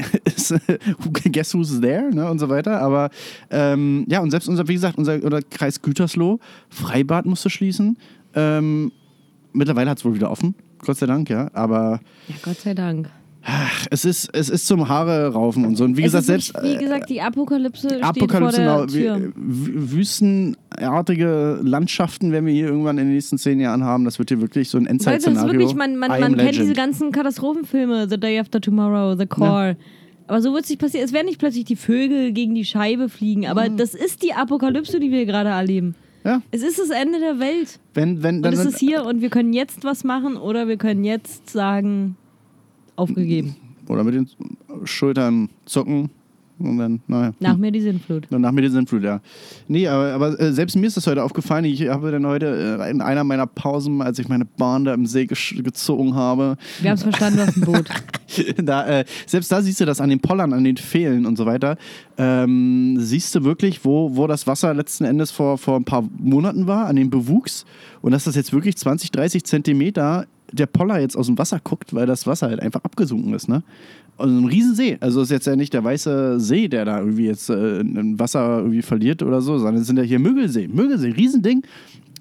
Guess 1.32 1.54
who's 1.54 1.80
there, 1.80 2.14
ne, 2.14 2.30
und 2.30 2.38
so 2.38 2.48
weiter. 2.48 2.80
Aber 2.80 3.10
ähm, 3.50 4.04
ja, 4.08 4.20
und 4.20 4.30
selbst 4.30 4.48
unser, 4.48 4.68
wie 4.68 4.74
gesagt, 4.74 4.98
unser 4.98 5.22
oder 5.22 5.42
Kreis 5.42 5.82
Gütersloh, 5.82 6.38
Freibad 6.68 7.26
musste 7.26 7.50
schließen. 7.50 7.96
Ähm, 8.34 8.92
mittlerweile 9.52 9.90
hat 9.90 9.98
es 9.98 10.04
wohl 10.04 10.14
wieder 10.14 10.30
offen, 10.30 10.54
Gott 10.78 10.96
sei 10.96 11.06
Dank, 11.06 11.28
ja. 11.30 11.50
Aber 11.52 12.00
Ja, 12.28 12.34
Gott 12.42 12.58
sei 12.58 12.74
Dank. 12.74 13.10
Es 13.90 14.04
ist, 14.04 14.28
es 14.34 14.48
ist 14.50 14.66
zum 14.66 14.88
Haare 14.88 15.32
raufen 15.32 15.64
und 15.64 15.76
so. 15.76 15.84
Und 15.84 15.96
wie 15.96 16.02
Es 16.02 16.12
gesagt, 16.12 16.24
selbst. 16.26 16.54
wirklich, 16.54 16.78
wie 16.78 16.82
gesagt, 16.84 17.08
die 17.08 17.20
Apokalypse, 17.20 18.02
Apokalypse, 18.02 18.52
steht 18.52 18.66
vor 18.66 18.84
genau. 18.84 18.86
der 18.86 18.86
Tür. 18.86 19.32
Wü- 19.36 19.90
Wüstenartige 19.92 21.58
Landschaften 21.62 22.32
werden 22.32 22.46
wir 22.46 22.52
hier 22.52 22.66
irgendwann 22.66 22.98
in 22.98 23.06
den 23.06 23.14
nächsten 23.14 23.38
zehn 23.38 23.60
Jahren 23.60 23.84
haben. 23.84 24.04
Das 24.04 24.18
wird 24.18 24.28
hier 24.30 24.40
wirklich 24.40 24.68
so 24.68 24.78
ein 24.78 24.84
Weil 24.86 24.96
das 24.96 25.00
ist 25.00 25.06
Endzeit-Szenario. 25.06 25.52
wirklich, 25.52 25.74
man, 25.74 25.96
man, 25.96 26.20
man 26.20 26.36
kennt 26.36 26.56
diese 26.56 26.72
ganzen 26.74 27.12
Katastrophenfilme, 27.12 28.08
The 28.08 28.18
Day 28.18 28.38
After 28.38 28.60
Tomorrow, 28.60 29.16
The 29.18 29.26
Core. 29.26 29.76
Aber 30.26 30.40
so 30.42 30.52
wird 30.52 30.64
es 30.64 30.70
nicht 30.70 30.80
passieren. 30.80 31.04
Es 31.04 31.12
werden 31.12 31.26
nicht 31.26 31.38
plötzlich 31.40 31.64
die 31.64 31.76
Vögel 31.76 32.32
gegen 32.32 32.54
die 32.54 32.64
Scheibe 32.64 33.08
fliegen. 33.08 33.46
Aber 33.46 33.68
Mhm. 33.68 33.76
das 33.78 33.94
ist 33.94 34.22
die 34.22 34.32
Apokalypse, 34.32 35.00
die 35.00 35.10
wir 35.10 35.26
gerade 35.26 35.48
erleben. 35.48 35.94
Ja, 36.24 36.42
Es 36.50 36.62
ist 36.62 36.78
das 36.78 36.90
Ende 36.90 37.18
der 37.18 37.40
Welt. 37.40 37.80
wenn, 37.94 38.22
wenn, 38.22 38.36
Und 38.36 38.42
dann 38.42 38.52
es 38.52 38.60
sind, 38.60 38.72
ist 38.72 38.78
hier 38.78 39.06
und 39.06 39.22
wir 39.22 39.30
können 39.30 39.54
jetzt 39.54 39.84
was 39.84 40.04
machen 40.04 40.36
oder 40.36 40.68
wir 40.68 40.76
können 40.76 41.02
jetzt 41.02 41.48
sagen, 41.48 42.16
aufgegeben. 43.00 43.56
oder 43.88 44.04
mit 44.04 44.14
den 44.14 44.28
Schultern 44.84 45.48
zucken 45.64 46.10
und 46.60 46.78
dann, 46.78 47.00
naja. 47.06 47.32
Nach 47.40 47.56
mir 47.56 47.72
die 47.72 47.80
Sintflut. 47.80 48.30
Und 48.30 48.42
nach 48.42 48.52
mir 48.52 48.62
die 48.62 48.68
Sintflut, 48.68 49.02
ja. 49.02 49.20
Nee, 49.66 49.88
aber, 49.88 50.12
aber 50.12 50.40
äh, 50.40 50.52
selbst 50.52 50.76
mir 50.76 50.86
ist 50.86 50.96
das 50.96 51.06
heute 51.06 51.24
aufgefallen. 51.24 51.64
Ich 51.64 51.88
habe 51.88 52.10
dann 52.10 52.26
heute 52.26 52.78
äh, 52.80 52.90
in 52.90 53.00
einer 53.00 53.24
meiner 53.24 53.46
Pausen, 53.46 54.02
als 54.02 54.18
ich 54.18 54.28
meine 54.28 54.44
Bahn 54.44 54.84
da 54.84 54.94
im 54.94 55.06
See 55.06 55.26
gezogen 55.26 56.14
habe, 56.14 56.56
Wir 56.80 56.90
haben 56.90 56.96
es 56.96 57.02
verstanden, 57.02 57.38
was 57.38 57.56
ein 57.56 57.62
Boot. 57.62 57.88
da, 58.62 58.86
äh, 58.86 59.04
selbst 59.26 59.50
da 59.50 59.62
siehst 59.62 59.80
du 59.80 59.86
das 59.86 60.00
an 60.00 60.10
den 60.10 60.20
Pollern, 60.20 60.52
an 60.52 60.64
den 60.64 60.76
Fehlen 60.76 61.24
und 61.24 61.36
so 61.36 61.46
weiter. 61.46 61.76
Ähm, 62.18 62.96
siehst 62.98 63.34
du 63.34 63.44
wirklich, 63.44 63.84
wo, 63.84 64.16
wo 64.16 64.26
das 64.26 64.46
Wasser 64.46 64.74
letzten 64.74 65.04
Endes 65.04 65.30
vor, 65.30 65.56
vor 65.56 65.76
ein 65.76 65.84
paar 65.84 66.04
Monaten 66.18 66.66
war, 66.66 66.86
an 66.86 66.96
dem 66.96 67.10
Bewuchs. 67.10 67.64
Und 68.02 68.12
dass 68.12 68.24
das 68.24 68.34
jetzt 68.34 68.52
wirklich 68.52 68.76
20, 68.76 69.10
30 69.12 69.44
Zentimeter 69.44 70.26
der 70.52 70.66
Poller 70.66 70.98
jetzt 71.00 71.16
aus 71.16 71.26
dem 71.26 71.38
Wasser 71.38 71.60
guckt, 71.62 71.94
weil 71.94 72.06
das 72.06 72.26
Wasser 72.26 72.48
halt 72.48 72.60
einfach 72.60 72.82
abgesunken 72.84 73.34
ist. 73.34 73.48
Ne? 73.48 73.62
Also 74.18 74.34
ein 74.36 74.44
Riesensee. 74.46 74.96
Also 75.00 75.22
ist 75.22 75.30
jetzt 75.30 75.46
ja 75.46 75.56
nicht 75.56 75.72
der 75.72 75.82
weiße 75.84 76.38
See, 76.40 76.68
der 76.68 76.84
da 76.84 76.98
irgendwie 77.00 77.26
jetzt 77.26 77.48
äh, 77.50 77.80
ein 77.80 78.18
Wasser 78.18 78.58
irgendwie 78.58 78.82
verliert 78.82 79.22
oder 79.22 79.40
so, 79.40 79.58
sondern 79.58 79.76
es 79.82 79.86
sind 79.86 79.96
ja 79.96 80.02
hier 80.02 80.18
Müggelsee. 80.18 80.68
Müggelsee, 80.68 81.10
Riesending. 81.10 81.62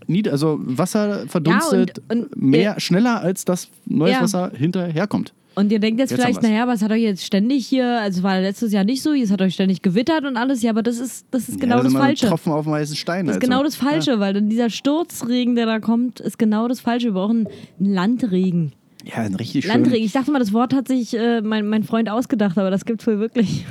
Nied, 0.07 0.27
also 0.29 0.59
Wasser 0.63 1.27
verdunstet 1.27 1.99
und- 2.09 2.31
und- 2.33 2.41
mehr, 2.41 2.79
schneller 2.79 3.21
als 3.21 3.45
das 3.45 3.69
neues 3.85 4.13
Ja. 4.13 4.21
Wasser 4.23 4.51
hinterherkommt. 4.55 5.33
Und 5.59 5.73
ihr 5.73 5.79
denkt 5.79 5.99
jetzt, 5.99 6.11
Jetzt 6.11 6.21
vielleicht, 6.21 6.41
naja, 6.41 6.69
was 6.69 6.81
hat 6.81 6.89
euch 6.91 7.01
jetzt 7.01 7.25
ständig 7.25 7.67
hier, 7.67 7.99
also 7.99 8.23
war 8.23 8.39
letztes 8.39 8.71
Jahr 8.71 8.85
nicht 8.85 9.01
so, 9.01 9.13
jetzt 9.13 9.29
hat 9.29 9.41
euch 9.41 9.55
ständig 9.55 9.81
gewittert 9.81 10.23
und 10.23 10.37
alles, 10.37 10.61
ja, 10.61 10.69
aber 10.69 10.83
das 10.83 10.99
ist, 10.99 11.25
das 11.31 11.49
ist 11.49 11.59
genau 11.59 11.77
ja, 11.77 11.83
das 11.83 11.91
mal 11.91 11.99
Falsche. 11.99 12.27
Tropfen 12.27 12.53
auf 12.53 12.63
dem 12.63 12.71
heißen 12.75 12.95
Stein. 12.95 13.25
Das 13.25 13.35
ist 13.35 13.41
also. 13.41 13.51
genau 13.51 13.63
das 13.65 13.75
Falsche, 13.75 14.21
weil 14.21 14.33
dann 14.33 14.47
dieser 14.47 14.69
Sturzregen, 14.69 15.55
der 15.55 15.65
da 15.65 15.79
kommt, 15.81 16.21
ist 16.21 16.39
genau 16.39 16.69
das 16.69 16.79
Falsche. 16.79 17.07
Wir 17.07 17.11
brauchen 17.11 17.49
einen 17.77 17.93
Landregen. 17.93 18.71
Ja, 19.03 19.17
ein 19.17 19.35
richtig 19.35 19.65
schön. 19.65 19.73
Landregen. 19.73 20.05
Ich 20.05 20.13
dachte 20.13 20.31
mal, 20.31 20.39
das 20.39 20.53
Wort 20.53 20.73
hat 20.73 20.87
sich 20.87 21.13
äh, 21.13 21.41
mein, 21.41 21.67
mein 21.67 21.83
Freund 21.83 22.09
ausgedacht, 22.09 22.57
aber 22.57 22.71
das 22.71 22.85
gibt 22.85 23.01
es 23.01 23.07
wohl 23.07 23.19
wirklich. 23.19 23.65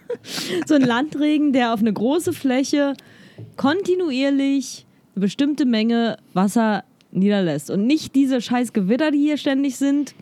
so 0.66 0.74
ein 0.74 0.82
Landregen, 0.82 1.54
der 1.54 1.72
auf 1.72 1.80
eine 1.80 1.94
große 1.94 2.34
Fläche 2.34 2.92
kontinuierlich 3.56 4.84
eine 5.14 5.22
bestimmte 5.22 5.64
Menge 5.64 6.18
Wasser 6.34 6.84
niederlässt. 7.10 7.70
Und 7.70 7.86
nicht 7.86 8.14
diese 8.14 8.42
scheiß 8.42 8.74
Gewitter, 8.74 9.10
die 9.10 9.20
hier 9.20 9.38
ständig 9.38 9.76
sind, 9.76 10.14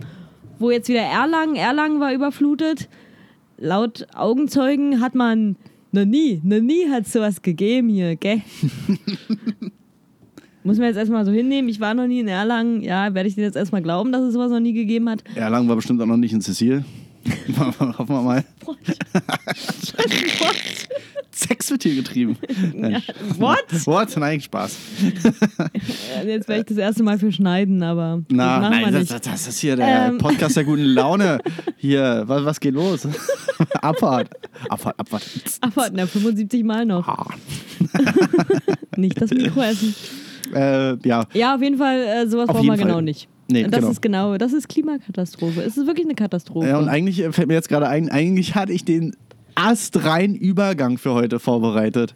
wo 0.61 0.71
jetzt 0.71 0.89
wieder 0.89 1.01
Erlangen, 1.01 1.57
Erlangen 1.57 2.01
war 2.01 2.13
überflutet. 2.13 2.89
Laut 3.59 4.07
Augenzeugen 4.15 5.01
hat 5.01 5.15
man 5.15 5.57
noch 5.93 6.05
nie, 6.05 6.41
noch 6.45 6.61
nie 6.61 6.89
hat 6.89 7.09
sowas 7.09 7.43
gegeben 7.43 7.89
hier, 7.89 8.17
gell? 8.17 8.43
Muss 10.63 10.79
man 10.79 10.89
jetzt 10.89 10.99
erstmal 10.99 11.25
so 11.25 11.33
hinnehmen. 11.33 11.71
Ich 11.71 11.81
war 11.81 11.95
noch 11.95 12.07
nie 12.07 12.21
in 12.21 12.29
Erlangen. 12.29 12.83
Ja, 12.83 13.15
werde 13.15 13.29
ich 13.29 13.35
dir 13.35 13.45
jetzt 13.45 13.57
erstmal 13.57 13.83
glauben, 13.83 14.13
dass 14.13 14.23
es 14.23 14.35
sowas 14.35 14.51
noch 14.51 14.61
nie 14.61 14.75
gegeben 14.75 15.09
hat. 15.09 15.25
Erlangen 15.35 15.69
war 15.69 15.77
bestimmt 15.77 16.03
auch 16.03 16.07
noch 16.07 16.19
nicht 16.19 16.35
in 16.35 16.43
Cecil. 16.43 16.85
Hoffen 17.59 18.09
wir 18.09 18.23
mal. 18.23 18.45
Sex 21.33 21.71
wird 21.71 21.83
hier 21.85 21.95
getrieben. 21.95 22.37
What? 23.39 23.65
What? 23.87 24.17
Nein, 24.17 24.41
Spaß. 24.41 24.77
Jetzt 26.27 26.49
werde 26.49 26.61
ich 26.63 26.67
das 26.67 26.77
erste 26.77 27.03
Mal 27.03 27.19
für 27.19 27.31
schneiden, 27.33 27.83
aber 27.83 28.23
Na, 28.31 28.61
das 28.61 28.71
nein, 28.71 28.85
wir 28.87 28.93
das, 29.01 29.11
nicht. 29.11 29.27
das 29.27 29.47
ist 29.49 29.59
hier 29.61 29.77
der 29.77 30.07
Ähm. 30.09 30.19
Podcast 30.19 30.57
der 30.57 30.65
guten 30.65 30.83
Laune. 30.85 31.39
Hier, 31.77 32.25
was, 32.27 32.45
was 32.45 32.61
geht 32.61 32.75
los? 32.75 33.07
Abfahrt. 33.81 34.29
Abfahrt, 34.69 34.99
Abfahrt. 34.99 35.23
Abwarten, 35.63 35.99
ja, 35.99 36.07
75 36.07 36.63
Mal 36.65 36.85
noch. 36.85 37.07
Nicht 38.97 39.21
das 39.21 39.31
Mikro 39.31 39.63
essen. 39.63 39.95
Äh, 40.55 40.97
ja, 41.09 41.25
Ja, 41.33 41.55
auf 41.55 41.63
jeden 41.63 41.79
Fall, 41.79 42.01
äh, 42.01 42.27
sowas 42.29 42.49
Auf 42.49 42.57
brauchen 42.57 42.67
wir 42.67 42.77
Fall. 42.77 42.87
genau 42.87 43.01
nicht. 43.01 43.29
Nee, 43.49 43.65
Und 43.65 43.73
das 43.73 43.81
genau. 43.81 43.91
ist 43.93 44.03
genau, 44.03 44.37
das 44.39 44.53
ist 44.53 44.69
Klimakatastrophe. 44.69 45.63
Es 45.63 45.77
ist 45.77 45.87
wirklich 45.87 46.07
eine 46.07 46.15
Katastrophe. 46.15 46.69
Ja, 46.69 46.79
und 46.79 46.89
eigentlich 46.89 47.23
fällt 47.35 47.49
mir 47.49 47.55
jetzt 47.55 47.69
gerade 47.69 47.89
ein, 47.89 48.09
eigentlich 48.11 48.55
hatte 48.55 48.73
ich 48.73 48.85
den 48.85 49.17
astreinen 49.61 50.35
Übergang 50.35 50.97
für 50.99 51.13
heute 51.13 51.39
vorbereitet. 51.39 52.15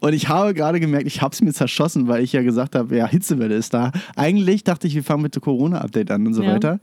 Und 0.00 0.12
ich 0.14 0.28
habe 0.28 0.54
gerade 0.54 0.80
gemerkt, 0.80 1.06
ich 1.06 1.20
habe 1.22 1.32
es 1.34 1.42
mir 1.42 1.52
zerschossen, 1.52 2.08
weil 2.08 2.22
ich 2.22 2.32
ja 2.32 2.42
gesagt 2.42 2.74
habe, 2.74 2.96
ja, 2.96 3.06
Hitzewelle 3.06 3.54
ist 3.54 3.74
da. 3.74 3.92
Eigentlich 4.16 4.64
dachte 4.64 4.86
ich, 4.86 4.94
wir 4.94 5.04
fangen 5.04 5.22
mit 5.22 5.34
dem 5.34 5.42
Corona-Update 5.42 6.10
an 6.10 6.26
und 6.26 6.34
so 6.34 6.42
Ja. 6.42 6.52
weiter. 6.54 6.80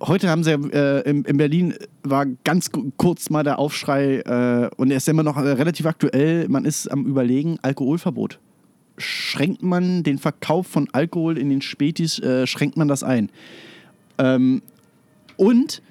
Heute 0.00 0.28
haben 0.30 0.42
sie 0.42 0.50
ja, 0.50 0.56
äh, 0.56 1.08
in, 1.08 1.24
in 1.24 1.36
Berlin 1.36 1.74
war 2.02 2.26
ganz 2.44 2.70
ku- 2.72 2.90
kurz 2.96 3.30
mal 3.30 3.44
der 3.44 3.58
Aufschrei 3.58 4.16
äh, 4.18 4.68
und 4.76 4.90
er 4.90 4.96
ist 4.96 5.08
immer 5.08 5.22
noch 5.22 5.36
äh, 5.36 5.48
relativ 5.50 5.86
aktuell. 5.86 6.48
Man 6.48 6.64
ist 6.64 6.88
am 6.88 7.04
Überlegen, 7.06 7.58
Alkoholverbot. 7.62 8.38
Schränkt 8.98 9.62
man 9.62 10.02
den 10.02 10.18
Verkauf 10.18 10.66
von 10.66 10.88
Alkohol 10.92 11.38
in 11.38 11.50
den 11.50 11.62
Spätis, 11.62 12.18
äh, 12.18 12.46
schränkt 12.46 12.76
man 12.76 12.88
das 12.88 13.02
ein? 13.04 13.30
Ähm, 14.18 14.62
und 15.36 15.82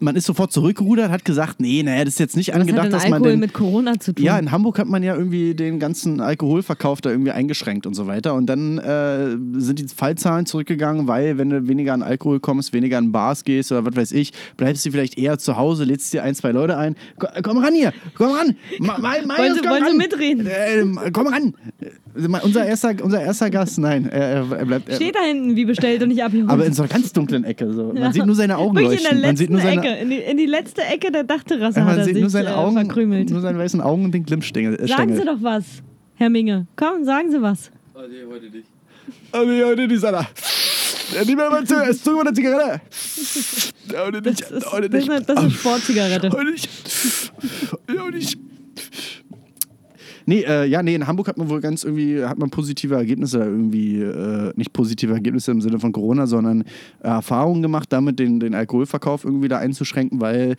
man 0.00 0.16
ist 0.16 0.26
sofort 0.26 0.52
zurückgerudert, 0.52 1.10
hat 1.10 1.24
gesagt, 1.24 1.60
nee, 1.60 1.82
naja, 1.82 2.04
das 2.04 2.14
ist 2.14 2.20
jetzt 2.20 2.36
nicht 2.36 2.48
Was 2.48 2.54
hat 2.54 2.60
angedacht, 2.62 2.84
denn 2.86 2.92
dass 2.92 3.04
Alkohol 3.04 3.20
man 3.20 3.30
den, 3.30 3.40
mit 3.40 3.52
Corona 3.52 3.98
zu 3.98 4.12
tun? 4.14 4.24
ja, 4.24 4.38
in 4.38 4.50
Hamburg 4.52 4.78
hat 4.78 4.86
man 4.88 5.02
ja 5.02 5.14
irgendwie 5.16 5.54
den 5.54 5.78
ganzen 5.78 6.20
Alkoholverkauf 6.20 7.00
da 7.00 7.10
irgendwie 7.10 7.30
eingeschränkt 7.32 7.86
und 7.86 7.94
so 7.94 8.06
weiter. 8.06 8.34
Und 8.34 8.46
dann 8.46 8.78
äh, 8.78 9.30
sind 9.60 9.78
die 9.78 9.86
Fallzahlen 9.88 10.46
zurückgegangen, 10.46 11.08
weil 11.08 11.38
wenn 11.38 11.50
du 11.50 11.66
weniger 11.68 11.94
an 11.94 12.02
Alkohol 12.02 12.40
kommst, 12.40 12.72
weniger 12.72 12.98
an 12.98 13.12
Bars 13.12 13.44
gehst 13.44 13.72
oder 13.72 13.84
was 13.86 13.96
weiß 13.96 14.12
ich, 14.12 14.32
bleibst 14.56 14.84
du 14.86 14.90
vielleicht 14.90 15.18
eher 15.18 15.38
zu 15.38 15.56
Hause, 15.56 15.84
lädst 15.84 16.12
dir 16.12 16.22
ein, 16.22 16.34
zwei 16.34 16.52
Leute 16.52 16.76
ein. 16.76 16.94
Ko- 17.18 17.26
Komm 17.42 17.58
ran 17.58 17.74
hier, 17.74 17.92
komm 18.14 18.32
ran. 18.32 18.56
Ma, 18.78 18.98
ma, 18.98 19.14
ma, 19.26 19.38
Wollen 19.38 19.54
Sie- 19.54 19.60
komm 19.60 19.70
wollen 19.70 19.82
Sie 19.84 19.88
ran. 19.90 19.96
mitreden? 19.96 20.46
Äh, 20.46 21.10
komm 21.12 21.26
ran. 21.26 21.54
Äh, 21.80 22.38
Unser 22.42 22.66
erster, 22.66 22.94
unser 23.02 23.20
erster 23.22 23.48
Gast, 23.50 23.78
nein, 23.78 24.08
er, 24.08 24.44
er 24.50 24.64
bleibt. 24.66 24.88
Er, 24.88 24.96
Steht 24.96 25.14
da 25.14 25.20
hinten 25.20 25.56
wie 25.56 25.64
bestellt 25.64 26.02
und 26.02 26.08
nicht 26.08 26.22
abgeholt. 26.22 26.50
aber 26.50 26.66
in 26.66 26.72
so 26.72 26.82
einer 26.82 26.88
ganz 26.92 27.12
dunklen 27.12 27.44
Ecke. 27.44 27.72
So. 27.72 27.84
Man 27.92 27.96
Ja. 27.96 28.12
sieht 28.12 28.26
nur 28.26 28.34
seine 28.34 28.58
Augen 28.58 28.76
leuchten. 28.76 29.20
Man 29.20 29.36
sieht 29.36 29.50
nur 29.50 29.60
seine, 29.60 29.80
Ecke, 29.80 29.87
in 29.96 30.10
die, 30.10 30.16
in 30.18 30.36
die 30.36 30.46
letzte 30.46 30.82
Ecke 30.82 31.10
der 31.10 31.24
Dachterrasse 31.24 31.84
hat 31.84 31.98
er 31.98 32.04
sieht 32.04 32.14
sich 32.14 32.20
nur 32.22 32.30
seine 32.30 32.50
äh, 32.50 32.52
Augen, 32.52 32.74
verkrümelt. 32.76 33.30
nur 33.30 33.40
seine 33.40 33.58
weißen 33.58 33.80
Augen 33.80 34.04
und 34.04 34.12
den 34.12 34.24
Glimmstängel. 34.24 34.74
Äh, 34.80 34.86
Sagen. 34.88 35.16
Sie 35.16 35.24
doch 35.24 35.38
was, 35.42 35.64
Herr 36.16 36.30
Minge. 36.30 36.66
Komm, 36.76 37.04
sagen 37.04 37.30
Sie 37.30 37.40
was. 37.42 37.70
Oh 37.94 38.00
nee, 38.08 38.16
heute 38.30 38.46
nicht. 38.46 38.66
Oh 39.32 39.42
nee, 39.44 39.62
heute 39.64 39.86
nicht, 39.88 40.04
Alter. 40.04 40.26
Ja, 41.14 41.24
Nimm 41.24 41.36
mir 41.38 41.48
mal 41.50 41.64
zu, 41.64 41.74
es 41.76 42.02
tut 42.02 42.14
mir 42.14 42.20
eine 42.20 42.32
Zigarette. 42.34 42.80
Heute 43.96 44.20
nicht, 44.20 44.42
Das 44.42 44.50
ist, 44.50 44.70
heute 44.72 44.90
das 44.90 45.00
ist 45.02 45.08
nicht. 45.08 45.10
eine, 45.10 45.24
das 45.24 45.36
ist 45.38 45.42
eine 45.42 45.50
Sportzigarette. 45.50 46.30
Heute 46.30 46.50
nicht. 46.50 46.68
Heute 47.88 48.16
nicht. 48.16 48.38
Nee, 50.28 50.44
äh, 50.46 50.66
ja, 50.66 50.82
nee, 50.82 50.94
in 50.94 51.06
Hamburg 51.06 51.26
hat 51.28 51.38
man 51.38 51.48
wohl 51.48 51.62
ganz 51.62 51.84
irgendwie, 51.84 52.22
hat 52.22 52.38
man 52.38 52.50
positive 52.50 52.94
Ergebnisse 52.94 53.38
irgendwie, 53.38 54.02
äh, 54.02 54.52
nicht 54.56 54.74
positive 54.74 55.14
Ergebnisse 55.14 55.52
im 55.52 55.62
Sinne 55.62 55.80
von 55.80 55.90
Corona, 55.90 56.26
sondern 56.26 56.64
Erfahrungen 57.00 57.62
gemacht, 57.62 57.90
damit 57.90 58.18
den, 58.18 58.38
den 58.38 58.54
Alkoholverkauf 58.54 59.24
irgendwie 59.24 59.48
da 59.48 59.56
einzuschränken, 59.56 60.20
weil 60.20 60.56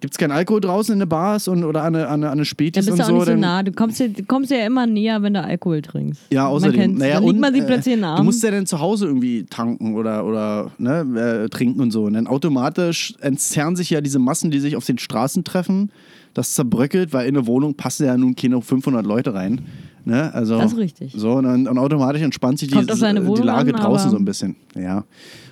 gibt 0.00 0.14
es 0.14 0.18
keinen 0.18 0.32
Alkohol 0.32 0.60
draußen 0.60 0.92
in 0.92 0.98
den 0.98 1.08
Bars 1.08 1.46
und, 1.46 1.62
oder 1.62 1.84
an 1.84 1.94
eine, 1.94 2.08
an 2.08 2.24
eine, 2.24 2.44
Spätis 2.44 2.86
bist 2.86 2.90
und 2.90 2.98
du 2.98 3.04
auch 3.04 3.08
so. 3.08 3.14
nicht 3.14 3.26
so 3.26 3.36
nah. 3.36 3.62
Du 3.62 3.70
kommst, 3.70 4.00
ja, 4.00 4.08
du 4.08 4.24
kommst 4.24 4.50
ja 4.50 4.66
immer 4.66 4.84
näher, 4.84 5.22
wenn 5.22 5.34
du 5.34 5.44
Alkohol 5.44 5.80
trinkst. 5.80 6.22
Ja, 6.32 6.48
außerdem. 6.48 6.90
Man 6.90 6.98
naja, 6.98 7.20
und, 7.20 7.38
man 7.38 7.52
sich 7.54 7.62
äh, 7.62 7.66
plötzlich 7.66 8.02
Arm. 8.02 8.16
Du 8.16 8.24
musst 8.24 8.42
ja 8.42 8.50
dann 8.50 8.66
zu 8.66 8.80
Hause 8.80 9.06
irgendwie 9.06 9.44
tanken 9.44 9.94
oder, 9.94 10.26
oder 10.26 10.72
ne, 10.78 11.44
äh, 11.44 11.48
trinken 11.50 11.80
und 11.80 11.92
so. 11.92 12.02
Und 12.06 12.14
dann 12.14 12.26
automatisch 12.26 13.14
entzerren 13.20 13.76
sich 13.76 13.90
ja 13.90 14.00
diese 14.00 14.18
Massen, 14.18 14.50
die 14.50 14.58
sich 14.58 14.74
auf 14.74 14.84
den 14.84 14.98
Straßen 14.98 15.44
treffen. 15.44 15.92
Das 16.36 16.52
zerbröckelt, 16.52 17.14
weil 17.14 17.26
in 17.26 17.34
eine 17.34 17.46
Wohnung 17.46 17.74
passen 17.74 18.04
ja 18.04 18.14
nun 18.14 18.36
keine 18.36 18.60
500 18.60 19.06
Leute 19.06 19.32
rein. 19.32 19.62
Ne? 20.04 20.30
Also, 20.34 20.58
Das 20.58 20.72
ist 20.72 20.78
richtig. 20.78 21.14
So, 21.16 21.32
und, 21.32 21.44
dann, 21.44 21.66
und 21.66 21.78
automatisch 21.78 22.20
entspannt 22.20 22.58
sich 22.58 22.68
die, 22.68 22.74
die 22.78 23.42
Lage 23.42 23.74
an, 23.74 23.80
draußen 23.80 24.10
so 24.10 24.18
ein 24.18 24.24
bisschen. 24.26 24.54
Ja. 24.74 25.04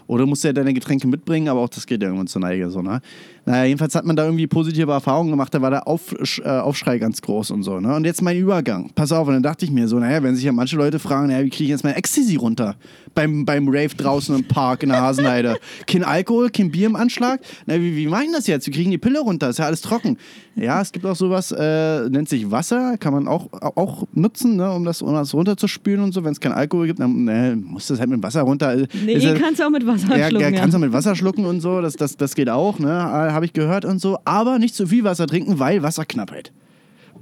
Oder 0.06 0.26
musst 0.26 0.44
du 0.44 0.48
ja 0.48 0.52
deine 0.52 0.74
Getränke 0.74 1.08
mitbringen, 1.08 1.48
aber 1.48 1.60
auch 1.60 1.70
das 1.70 1.86
geht 1.86 2.02
ja 2.02 2.08
irgendwann 2.08 2.26
zur 2.26 2.42
Neige. 2.42 2.68
So, 2.68 2.82
ne? 2.82 3.00
Naja, 3.46 3.64
jedenfalls 3.64 3.94
hat 3.94 4.04
man 4.06 4.16
da 4.16 4.24
irgendwie 4.24 4.46
positive 4.46 4.90
Erfahrungen 4.90 5.30
gemacht. 5.30 5.52
Da 5.52 5.60
war 5.60 5.70
der 5.70 5.86
Auf, 5.86 6.14
äh, 6.42 6.48
Aufschrei 6.48 6.98
ganz 6.98 7.20
groß 7.20 7.50
und 7.50 7.62
so. 7.62 7.78
Ne? 7.78 7.94
Und 7.94 8.04
jetzt 8.04 8.22
mein 8.22 8.38
Übergang. 8.38 8.90
Pass 8.94 9.12
auf, 9.12 9.26
und 9.28 9.34
dann 9.34 9.42
dachte 9.42 9.64
ich 9.64 9.70
mir 9.70 9.86
so, 9.86 9.98
naja, 9.98 10.22
wenn 10.22 10.34
sich 10.34 10.44
ja 10.44 10.52
manche 10.52 10.76
Leute 10.76 10.98
fragen, 10.98 11.28
naja, 11.28 11.44
wie 11.44 11.50
kriege 11.50 11.64
ich 11.64 11.70
jetzt 11.70 11.84
mein 11.84 11.94
Ecstasy 11.94 12.36
runter? 12.36 12.76
Beim, 13.14 13.44
beim 13.44 13.68
Rave 13.68 13.94
draußen 13.96 14.34
im 14.34 14.44
Park 14.44 14.82
in 14.82 14.88
der 14.88 15.00
Hasenheide. 15.00 15.56
kein 15.86 16.02
Alkohol, 16.04 16.50
kein 16.50 16.70
Bier 16.70 16.86
im 16.86 16.96
Anschlag. 16.96 17.40
Na, 17.66 17.74
wie, 17.74 17.96
wie 17.96 18.06
machen 18.06 18.32
das 18.32 18.46
jetzt? 18.46 18.66
Wir 18.66 18.72
kriegen 18.72 18.90
die 18.90 18.98
Pille 18.98 19.20
runter, 19.20 19.50
ist 19.50 19.58
ja 19.58 19.66
alles 19.66 19.82
trocken. 19.82 20.16
Ja, 20.56 20.80
es 20.80 20.92
gibt 20.92 21.04
auch 21.04 21.16
sowas, 21.16 21.52
äh, 21.52 22.08
nennt 22.08 22.28
sich 22.28 22.50
Wasser, 22.50 22.96
kann 22.98 23.12
man 23.12 23.26
auch, 23.28 23.48
auch 23.52 24.04
nutzen, 24.14 24.56
ne, 24.56 24.70
um, 24.72 24.84
das, 24.84 25.02
um 25.02 25.12
das 25.12 25.34
runterzuspülen 25.34 26.02
und 26.02 26.12
so. 26.12 26.24
Wenn 26.24 26.32
es 26.32 26.40
kein 26.40 26.52
Alkohol 26.52 26.86
gibt, 26.86 27.00
dann 27.00 27.24
ne, 27.24 27.56
muss 27.60 27.88
das 27.88 27.98
halt 27.98 28.08
mit 28.08 28.22
Wasser 28.22 28.42
runter. 28.42 28.76
Nee, 29.04 29.14
Ist 29.14 29.24
ja- 29.24 29.34
kannst 29.34 29.60
du 29.60 29.64
auch 29.66 29.70
mit 29.70 29.86
Wasser 29.86 30.16
ja, 30.16 30.28
schlucken. 30.28 30.44
ja, 30.44 30.60
kannst 30.60 30.74
du 30.74 30.78
mit 30.78 30.92
Wasser 30.92 31.14
schlucken 31.16 31.44
und 31.44 31.60
so, 31.60 31.80
das, 31.80 31.94
das, 31.94 32.16
das 32.16 32.34
geht 32.34 32.48
auch, 32.48 32.78
ne? 32.78 33.32
Habe 33.34 33.46
ich 33.46 33.52
gehört 33.52 33.84
und 33.84 34.00
so. 34.00 34.18
Aber 34.24 34.58
nicht 34.58 34.74
zu 34.74 34.86
viel 34.86 35.04
Wasser 35.04 35.26
trinken, 35.26 35.58
weil 35.58 35.82
Wasserknappheit. 35.82 36.52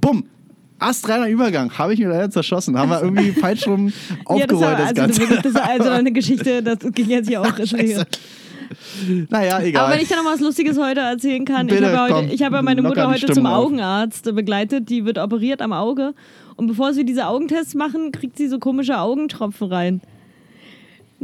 Bumm! 0.01 0.25
Astreiner 0.79 1.29
Übergang, 1.29 1.71
habe 1.79 1.95
ich 1.95 2.01
mir 2.01 2.09
leider 2.09 2.29
zerschossen. 2.31 2.77
Haben 2.77 2.91
wir 2.91 3.01
irgendwie 3.01 3.31
falsch 3.31 3.67
rum 3.69 3.89
ja, 4.09 4.15
das, 4.19 4.27
aufgerollt, 4.27 4.63
war, 4.63 4.77
das, 4.77 4.89
also, 4.89 5.21
Ganze. 5.21 5.37
das 5.37 5.47
ist 5.47 5.61
also 5.61 5.91
eine 5.91 6.13
Geschichte, 6.13 6.63
das 6.65 6.79
ging 6.93 7.09
jetzt 7.09 7.29
hier 7.29 7.41
auch. 7.41 7.57
Scheiße. 7.57 8.05
Naja, 9.29 9.61
egal. 9.61 9.85
Aber 9.85 9.95
wenn 9.95 10.03
ich 10.03 10.09
da 10.09 10.17
noch 10.17 10.25
was 10.25 10.41
Lustiges 10.41 10.79
heute 10.79 11.01
erzählen 11.01 11.45
kann, 11.45 11.69
ich 11.69 11.75
Bitte, 11.75 11.97
habe 11.97 12.11
ja, 12.11 12.33
ich 12.33 12.43
habe 12.43 12.57
ja 12.57 12.63
meine 12.63 12.83
Mutter 12.83 13.09
heute 13.09 13.33
zum 13.33 13.47
auf. 13.47 13.67
Augenarzt 13.67 14.25
begleitet, 14.35 14.89
die 14.89 15.05
wird 15.05 15.19
operiert 15.19 15.63
am 15.63 15.73
Auge 15.73 16.15
und 16.57 16.67
bevor 16.67 16.93
sie 16.95 17.05
diese 17.05 17.27
Augentests 17.27 17.75
machen, 17.75 18.13
kriegt 18.13 18.37
sie 18.37 18.49
so 18.49 18.59
komische 18.59 18.99
Augentropfen 18.99 19.69
rein. 19.69 20.01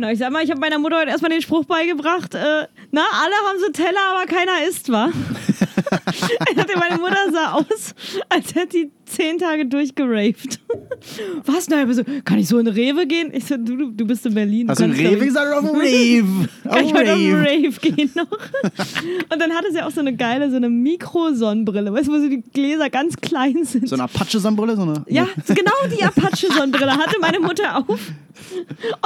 Na, 0.01 0.13
ich 0.13 0.21
sag 0.21 0.31
mal, 0.31 0.45
ich 0.45 0.51
habe 0.53 0.61
meiner 0.61 0.79
Mutter 0.79 1.01
heute 1.01 1.11
erstmal 1.11 1.33
den 1.33 1.43
Spruch 1.43 1.65
beigebracht, 1.65 2.33
äh, 2.33 2.69
na, 2.93 3.03
alle 3.21 3.35
haben 3.49 3.59
so 3.59 3.73
Teller, 3.73 3.99
aber 4.13 4.27
keiner 4.27 4.65
isst, 4.69 4.93
wa? 4.93 5.11
meine 6.79 6.99
Mutter 7.01 7.17
sah 7.33 7.53
aus, 7.53 7.95
als 8.29 8.55
hätte 8.55 8.79
die 8.79 8.91
zehn 9.05 9.39
Tage 9.39 9.67
durchgeraved. 9.67 10.61
Was? 11.45 11.69
Ich 11.69 11.95
so, 11.97 12.03
kann 12.25 12.39
ich 12.39 12.49
so 12.49 12.59
in 12.59 12.67
Rewe 12.67 13.07
gehen? 13.07 13.31
Ich 13.33 13.47
so, 13.47 13.57
du, 13.57 13.91
du, 13.91 14.07
bist 14.07 14.27
in 14.27 14.35
Berlin. 14.35 14.69
Hast 14.69 14.81
du 14.81 14.85
glaub 14.89 14.99
Rewe 14.99 15.17
ich- 15.17 15.25
gesagt 15.27 15.47
oder 15.47 15.59
auf 15.59 15.65
dem 15.65 15.81
Rave? 15.81 16.49
kann 16.65 16.85
ich 16.85 16.95
heute 16.95 17.13
auf 17.13 17.19
den 17.19 17.35
Rave. 17.37 17.81
Gehen 17.81 18.11
noch? 18.15 18.31
Und 18.31 19.41
dann 19.41 19.53
hatte 19.53 19.73
sie 19.73 19.83
auch 19.83 19.91
so 19.91 20.01
eine 20.01 20.15
geile, 20.15 20.51
so 20.51 20.57
eine 20.57 20.69
Mikrosonnenbrille, 20.69 21.93
weißt 21.93 22.09
du, 22.09 22.13
wo 22.13 22.19
so 22.19 22.29
die 22.29 22.43
Gläser 22.43 22.91
ganz 22.91 23.17
klein 23.17 23.65
sind. 23.65 23.89
So 23.89 23.95
eine 23.97 24.05
Apache-Sonnenbrille? 24.05 24.77
So 24.77 24.83
eine, 24.83 25.05
ja, 25.09 25.27
genau 25.47 25.73
die 25.97 26.03
Apache-Sonnenbrille 26.03 26.93
hatte 26.97 27.17
meine 27.21 27.41
Mutter 27.41 27.79
auf 27.79 27.99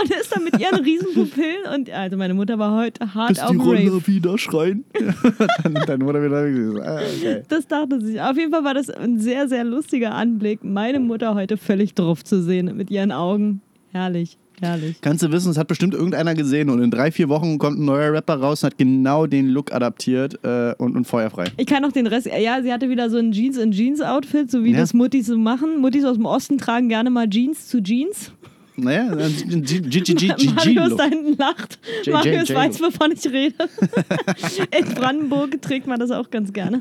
und 0.00 0.10
ist 0.10 0.34
dann 0.34 0.44
mit 0.44 0.58
ihren 0.60 0.80
riesen 0.80 1.14
Pupillen 1.14 1.64
und 1.74 1.90
also 1.90 2.16
meine 2.16 2.34
Mutter 2.34 2.58
war 2.58 2.76
heute 2.78 3.14
hart 3.14 3.30
Bis 3.30 3.38
auf 3.40 3.50
die 3.50 3.56
Rave. 3.56 3.68
Roller 3.90 4.06
wieder 4.06 4.38
schreien. 4.38 4.84
dann, 5.62 5.74
dann 5.86 6.02
wurde 6.02 6.22
wieder 6.22 6.44
okay. 6.76 7.42
Das 7.48 7.66
dachte 7.66 8.00
sie. 8.00 8.20
Auf 8.20 8.36
jeden 8.36 8.52
Fall 8.52 8.64
war 8.64 8.74
das 8.74 8.90
ein 8.90 9.18
sehr, 9.18 9.48
sehr 9.48 9.64
lustiger 9.64 10.14
Anblick, 10.14 10.64
meine 10.64 11.00
Mutter 11.00 11.34
heute 11.34 11.56
völlig 11.56 11.94
drauf 11.94 12.24
zu 12.24 12.42
sehen 12.42 12.76
mit 12.76 12.90
ihren 12.90 13.12
Augen. 13.12 13.60
Herrlich, 13.92 14.38
herrlich. 14.60 14.96
Kannst 15.02 15.22
du 15.22 15.30
wissen, 15.32 15.50
es 15.50 15.58
hat 15.58 15.68
bestimmt 15.68 15.92
irgendeiner 15.92 16.34
gesehen 16.34 16.70
und 16.70 16.82
in 16.82 16.90
drei, 16.90 17.10
vier 17.12 17.28
Wochen 17.28 17.58
kommt 17.58 17.78
ein 17.78 17.84
neuer 17.84 18.12
Rapper 18.12 18.36
raus 18.36 18.62
und 18.62 18.68
hat 18.70 18.78
genau 18.78 19.26
den 19.26 19.48
Look 19.48 19.72
adaptiert 19.72 20.38
äh, 20.44 20.74
und, 20.78 20.96
und 20.96 21.04
feuerfrei. 21.06 21.44
Ich 21.58 21.66
kann 21.66 21.82
noch 21.82 21.92
den 21.92 22.06
Rest. 22.06 22.26
Ja, 22.26 22.62
sie 22.62 22.72
hatte 22.72 22.88
wieder 22.88 23.10
so 23.10 23.18
ein 23.18 23.32
Jeans 23.32 23.58
in 23.58 23.72
Jeans 23.72 24.00
Outfit, 24.00 24.50
so 24.50 24.64
wie 24.64 24.72
Ja. 24.72 24.78
das 24.78 24.94
Muttis 24.94 25.26
so 25.26 25.36
machen. 25.36 25.78
Muttis 25.80 26.04
aus 26.04 26.16
dem 26.16 26.24
Osten 26.26 26.56
tragen 26.58 26.88
gerne 26.88 27.10
mal 27.10 27.28
Jeans 27.28 27.68
zu 27.68 27.82
Jeans. 27.82 28.32
Naja, 28.76 29.14
dann 29.14 29.18
Marius 29.18 29.90
GGG-Look. 29.90 30.98
da 30.98 31.04
hinten 31.04 31.36
lacht. 31.36 31.78
Marius 32.10 32.54
weiß, 32.54 32.80
wovon 32.80 33.12
ich 33.12 33.26
rede. 33.30 33.54
in 34.78 34.94
Brandenburg 34.94 35.60
trägt 35.60 35.86
man 35.86 36.00
das 36.00 36.10
auch 36.10 36.30
ganz 36.30 36.52
gerne. 36.52 36.80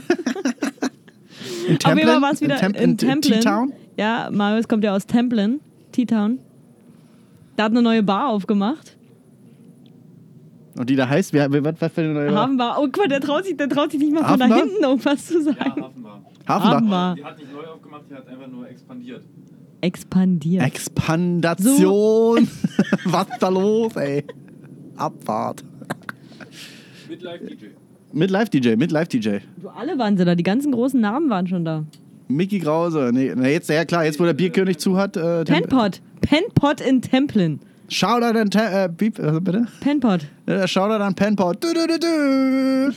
In 1.68 1.78
Auf 1.84 1.96
jeden 1.96 2.08
Fall 2.08 2.22
war 2.22 2.32
es 2.32 2.42
In 2.42 2.48
wieder 2.48 2.64
in, 2.80 2.98
Templin. 2.98 3.40
T-Town? 3.42 3.74
Ja, 3.98 4.30
Marius 4.32 4.68
kommt 4.68 4.84
ja 4.84 4.96
aus 4.96 5.06
Templin, 5.06 5.60
T-Town. 5.92 6.40
Da 7.58 7.66
hat 7.66 7.72
eine 7.72 7.82
neue 7.82 8.04
Bar 8.04 8.30
aufgemacht. 8.30 8.96
Und 10.78 10.90
die 10.90 10.96
da 10.96 11.08
heißt, 11.10 11.34
wer, 11.34 11.52
wer, 11.52 11.64
was, 11.66 11.76
was 11.80 11.92
für 11.92 12.02
eine 12.02 12.14
neue 12.14 12.34
Hafenbar. 12.34 12.78
Oh, 12.80 12.84
guck 12.84 12.98
mal, 13.00 13.08
der 13.10 13.20
traut 13.20 13.44
sich, 13.44 13.58
der 13.58 13.68
traut 13.68 13.92
sich 13.92 14.00
nicht 14.00 14.14
mal 14.14 14.24
von 14.24 14.40
da 14.40 14.46
hinten 14.46 14.82
irgendwas 14.82 15.26
zu 15.28 15.40
Ja, 15.40 15.44
sagen. 15.44 15.82
Hafenbar. 15.84 16.22
Hafenbar. 16.48 16.72
Hafenbar. 16.72 17.16
Die 17.16 17.26
hat 17.26 17.38
nicht 17.38 17.52
neu 17.54 17.66
aufgemacht, 17.68 18.04
die 18.10 18.16
hat 18.16 18.28
einfach 18.28 18.48
nur 18.48 18.70
expandiert. 18.70 19.24
Expandiert. 19.82 20.64
Expandation. 20.64 22.48
was 23.06 23.28
da 23.40 23.50
los, 23.50 23.96
ey? 23.96 24.24
Abfahrt. 24.96 25.64
Mit 27.10 27.22
Live-DJ. 27.22 27.66
Mit 28.14 28.30
Live-DJ, 28.32 28.76
mit 28.76 28.92
Live-DJ. 28.92 29.40
Du, 29.62 29.70
alle 29.70 29.98
waren 29.98 30.18
sie 30.18 30.26
da, 30.26 30.36
die 30.36 30.44
ganzen 30.44 30.72
großen 30.72 31.00
Namen 31.02 31.30
waren 31.30 31.48
schon 31.48 31.66
da. 31.66 31.86
Mickey 32.28 32.60
Krause. 32.60 33.10
Nee, 33.14 33.34
na 33.36 33.48
jetzt, 33.50 33.70
ja 33.70 33.84
klar, 33.86 34.06
jetzt 34.06 34.20
wo 34.20 34.24
der 34.24 34.34
Bierkönig 34.34 34.78
zu 34.78 34.98
hat. 34.98 35.18
Äh, 35.18 35.44
Penpot. 35.44 36.02
Penpot 36.22 36.80
in 36.82 37.02
Templin. 37.02 37.60
Shoutout 37.90 38.38
an 38.40 38.50
Te 38.50 38.60
äh, 38.60 38.90
Beep, 38.96 39.20
äh, 39.20 39.40
bitte? 39.42 39.68
Penpot. 39.82 40.22
Äh, 40.46 40.66
Shoutout 40.68 41.04
an 41.04 41.14
Penpot. 41.16 41.62
Du, 41.62 41.74
du, 41.74 41.88
du, 41.88 42.00
du. 42.00 42.92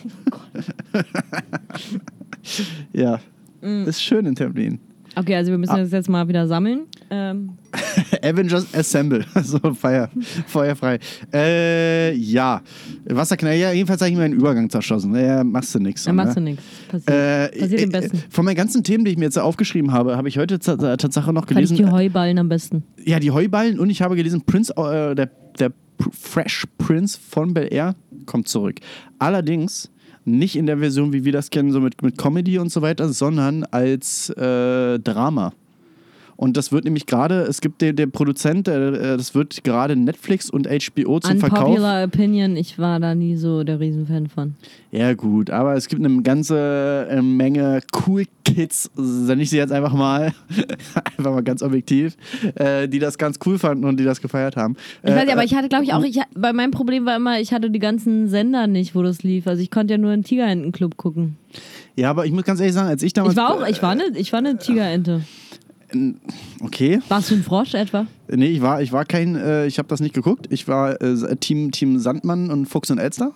ja, 2.93 3.19
Mm. 3.61 3.89
ist 3.89 4.03
schön 4.03 4.27
in 4.27 4.35
Templin. 4.35 4.79
Okay, 5.17 5.37
also 5.37 5.51
wir 5.51 5.59
müssen 5.59 5.73
Ah. 5.73 5.79
das 5.79 5.91
jetzt 5.93 6.09
mal 6.09 6.27
wieder 6.29 6.47
sammeln. 6.49 6.83
Ähm, 7.11 7.51
Avengers 8.23 8.67
Assemble. 8.75 9.25
so, 9.43 9.59
Feuer, 9.75 10.09
feuerfrei. 10.47 10.99
Äh, 11.33 12.15
ja. 12.15 12.63
Wasserknall, 13.09 13.55
ja, 13.57 13.73
jedenfalls 13.73 14.01
habe 14.01 14.11
ich 14.11 14.17
mir 14.17 14.25
einen 14.25 14.35
Übergang 14.35 14.69
zerschossen. 14.71 15.15
Ja, 15.15 15.45
machst 15.45 15.75
du 15.75 15.79
nichts. 15.79 16.05
da 16.05 16.13
machst 16.13 16.37
du 16.37 16.41
nichts. 16.41 16.63
Passiert, 16.89 17.11
Äh, 17.11 17.59
Passiert 17.61 17.81
äh, 17.81 17.85
am 17.85 17.91
besten. 17.91 18.23
Von 18.31 18.45
meinen 18.45 18.57
ganzen 18.57 18.83
Themen, 18.85 19.05
die 19.05 19.13
ich 19.13 19.19
mir 19.19 19.25
jetzt 19.25 19.39
aufgeschrieben 19.39 19.93
habe, 19.93 20.17
habe 20.17 20.29
ich 20.29 20.39
heute 20.39 20.55
äh, 20.55 20.59
Tatsache 20.97 21.33
noch 21.33 21.47
Fand 21.47 21.61
ich 21.61 21.69
gelesen. 21.69 21.77
die 21.77 21.87
Heuballen 21.93 22.39
am 22.39 22.49
besten. 22.49 22.83
Ja, 23.05 23.21
die 23.21 23.31
Heuballen 23.31 23.79
und 23.79 23.91
ich 23.91 24.03
habe 24.03 24.17
gelesen, 24.17 24.43
Prince, 24.47 24.73
äh, 24.77 25.15
der, 25.15 25.31
der 25.59 25.73
Fresh 26.11 26.65
Prince 26.79 27.19
von 27.29 27.55
Bel 27.55 27.69
Air 27.73 27.95
kommt 28.27 28.49
zurück. 28.49 28.77
Allerdings 29.19 29.91
nicht 30.25 30.57
in 30.57 30.67
der 30.67 30.79
Version, 30.79 31.13
wie 31.13 31.25
wir 31.25 31.33
das 31.33 31.51
kennen, 31.51 31.73
so 31.73 31.81
mit, 31.81 32.03
mit 32.03 32.19
Comedy 32.19 32.59
und 32.59 32.71
so 32.71 32.83
weiter, 32.83 33.09
sondern 33.09 33.65
als 33.65 34.31
äh, 34.31 34.99
Drama. 34.99 35.53
Und 36.37 36.57
das 36.57 36.73
wird 36.73 36.85
nämlich 36.85 37.07
gerade, 37.07 37.43
es 37.43 37.61
gibt 37.61 37.81
den, 37.81 37.97
der 37.97 38.07
Produzent, 38.07 38.67
äh, 38.69 39.17
das 39.17 39.35
wird 39.35 39.63
gerade 39.65 39.97
Netflix 39.97 40.51
und 40.51 40.67
HBO 40.69 41.21
zum 41.21 41.39
Verkauf. 41.39 41.69
Unpopular 41.69 42.05
Opinion, 42.05 42.57
ich 42.57 42.79
war 42.79 42.99
da 43.01 43.15
nie 43.15 43.37
so 43.37 43.63
der 43.65 43.81
Riesenfan 43.81 44.29
von. 44.29 44.55
Ja, 44.91 45.15
gut, 45.15 45.51
aber 45.51 45.75
es 45.75 45.89
gibt 45.89 46.05
eine 46.05 46.23
ganze 46.23 47.07
äh, 47.11 47.23
Menge 47.23 47.81
cool 48.07 48.25
Kids, 48.45 48.91
nenne 48.97 49.43
ich 49.43 49.51
sie 49.51 49.57
jetzt 49.57 49.73
einfach 49.73 49.95
mal, 49.95 50.33
einfach 51.19 51.33
mal 51.33 51.43
ganz 51.43 51.63
objektiv, 51.63 52.17
äh, 52.57 52.89
die 52.89 52.99
das 52.99 53.17
ganz 53.17 53.39
cool 53.47 53.59
fanden 53.59 53.85
und 53.85 53.99
die 53.99 54.05
das 54.05 54.21
gefeiert 54.21 54.57
haben. 54.57 54.77
Ich 55.03 55.11
weiß 55.11 55.17
Äh, 55.17 55.25
nicht, 55.25 55.33
aber 55.33 55.45
ich 55.45 55.55
hatte, 55.55 55.69
glaube 55.69 55.85
ich, 55.85 55.95
auch, 55.95 56.05
ich, 56.05 56.21
bei 56.37 56.53
meinem 56.53 56.71
Problem 56.71 57.07
war 57.07 57.17
immer, 57.17 57.41
ich 57.41 57.53
hatte 57.53 57.71
die 57.71 57.79
ganzen 57.79 58.29
Sender 58.29 58.67
nicht, 58.67 58.95
wo 58.95 59.03
das 59.03 59.23
lief. 59.23 59.47
Also 59.47 59.63
ich 59.63 59.71
konnte 59.71 59.95
ja 59.95 59.99
nur 59.99 60.11
einen 60.11 60.25
Tigerentenclub 60.25 60.97
gucken. 60.97 61.37
Ja, 61.97 62.11
aber 62.11 62.27
ich 62.27 62.33
muss 62.33 62.45
ganz 62.45 62.61
ehrlich 62.61 62.75
sagen, 62.75 62.89
als 62.89 63.03
ich 63.03 63.13
damals. 63.13 63.33
Ich 63.35 63.39
war 63.39 63.55
auch, 63.55 63.67
ich 63.67 63.83
war 63.83 63.91
eine, 63.91 64.05
ich 64.17 64.33
war 64.33 64.41
eine 64.41 64.59
Tigerente. 64.59 65.23
Okay. 66.61 67.01
Warst 67.09 67.31
du 67.31 67.35
ein 67.37 67.43
Frosch 67.43 67.75
etwa? 67.75 68.07
Nee, 68.29 68.47
ich 68.47 68.63
war, 68.63 68.83
ich 68.83 68.93
war 68.93 69.05
kein, 69.05 69.37
äh, 69.37 69.67
ich 69.67 69.79
habe 69.79 69.89
das 69.89 70.01
nicht 70.01 70.15
geguckt. 70.15 70.47
Ich 70.51 70.69
war 70.69 71.01
äh, 71.01 71.37
Team, 71.37 71.71
Team 71.73 71.99
Sandmann 71.99 72.51
und 72.51 72.67
Fuchs 72.67 72.91
und 72.91 72.99
Elster. 72.99 73.33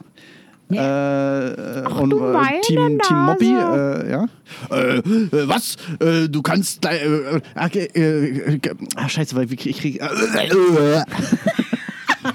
Äh, 0.71 0.77
äh, 0.77 1.87
und 1.87 2.12
äh, 2.12 2.16
meine 2.16 2.61
Team, 2.61 2.99
Team 2.99 3.29
äh, 3.40 4.11
ja. 4.11 4.27
Äh, 4.71 4.99
äh, 4.99 5.49
was? 5.49 5.77
Äh, 5.99 6.29
du 6.29 6.42
kannst. 6.42 6.85
Äh, 6.85 7.38
äh, 7.57 7.85
äh, 7.85 8.57
äh, 8.57 8.61
ah, 8.97 9.09
scheiße, 9.09 9.35
weil 9.35 9.51
ich 9.51 9.79
krieg. 9.79 10.03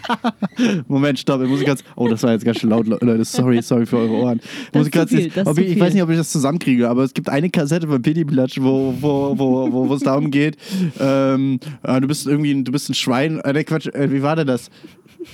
Moment, 0.87 1.19
stopp, 1.19 1.41
ich 1.41 1.49
muss 1.49 1.59
ich 1.61 1.65
ganz. 1.65 1.83
Oh, 1.95 2.07
das 2.07 2.23
war 2.23 2.31
jetzt 2.31 2.45
ganz 2.45 2.59
schön 2.59 2.69
laut, 2.69 2.87
Leute. 2.87 3.23
Sorry, 3.25 3.61
sorry 3.61 3.85
für 3.85 3.97
eure 3.97 4.13
Ohren. 4.13 4.39
Muss 4.73 4.87
ich 4.87 4.93
viel, 4.93 5.01
jetzt, 5.01 5.13
ich, 5.57 5.57
ich 5.67 5.79
weiß 5.79 5.93
nicht, 5.93 6.03
ob 6.03 6.09
ich 6.09 6.17
das 6.17 6.31
zusammenkriege, 6.31 6.89
aber 6.89 7.03
es 7.03 7.13
gibt 7.13 7.29
eine 7.29 7.49
Kassette 7.49 7.87
von 7.87 8.01
Pity 8.01 8.25
Platsch, 8.25 8.57
wo, 8.59 8.93
wo, 8.99 9.37
wo, 9.37 9.71
wo, 9.71 9.89
wo 9.89 9.93
es 9.93 10.01
darum 10.03 10.31
geht, 10.31 10.57
ähm, 10.99 11.59
äh, 11.83 11.99
du 12.01 12.07
bist 12.07 12.27
irgendwie 12.27 12.51
ein, 12.53 12.63
du 12.63 12.71
bist 12.71 12.89
ein 12.89 12.93
Schwein. 12.93 13.39
Äh, 13.39 13.53
nee, 13.53 13.63
Quatsch, 13.63 13.87
äh, 13.87 14.11
wie 14.11 14.21
war 14.21 14.35
denn 14.35 14.47
das? 14.47 14.69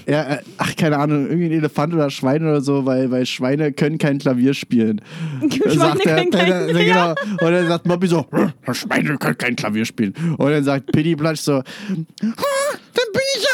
Ja, 0.08 0.36
äh, 0.36 0.38
ach, 0.60 0.76
keine 0.76 1.00
Ahnung, 1.00 1.26
irgendwie 1.28 1.48
ein 1.48 1.52
Elefant 1.52 1.94
oder 1.96 2.12
Schwein 2.12 2.44
oder 2.44 2.62
so, 2.62 2.86
weil, 2.86 3.10
weil 3.10 3.26
Schweine 3.26 3.72
können 3.74 3.98
kein 3.98 4.20
Klavier 4.20 4.54
spielen. 4.54 5.02
Schweine 5.52 5.74
Sagt 5.80 6.06
er- 6.06 6.16
können 6.16 6.30
kein- 6.32 6.70
äh, 6.76 6.86
genau. 6.86 7.10
Und 7.12 7.52
dann 7.52 7.68
sagt 7.68 7.88
Moppy 7.88 8.06
so, 8.08 8.26
"Hm, 8.32 8.52
Schweine 8.74 9.18
können 9.18 9.38
kein 9.38 9.56
Klavier 9.56 9.86
spielen. 9.86 10.14
Und 10.38 10.52
dann 10.52 10.64
sagt 10.64 10.92
Pity 10.92 11.16
Platsch 11.16 11.40
so, 11.42 11.54
"Ah, 11.54 11.64
dann 11.90 13.06
bin 13.14 13.22
ich 13.36 13.46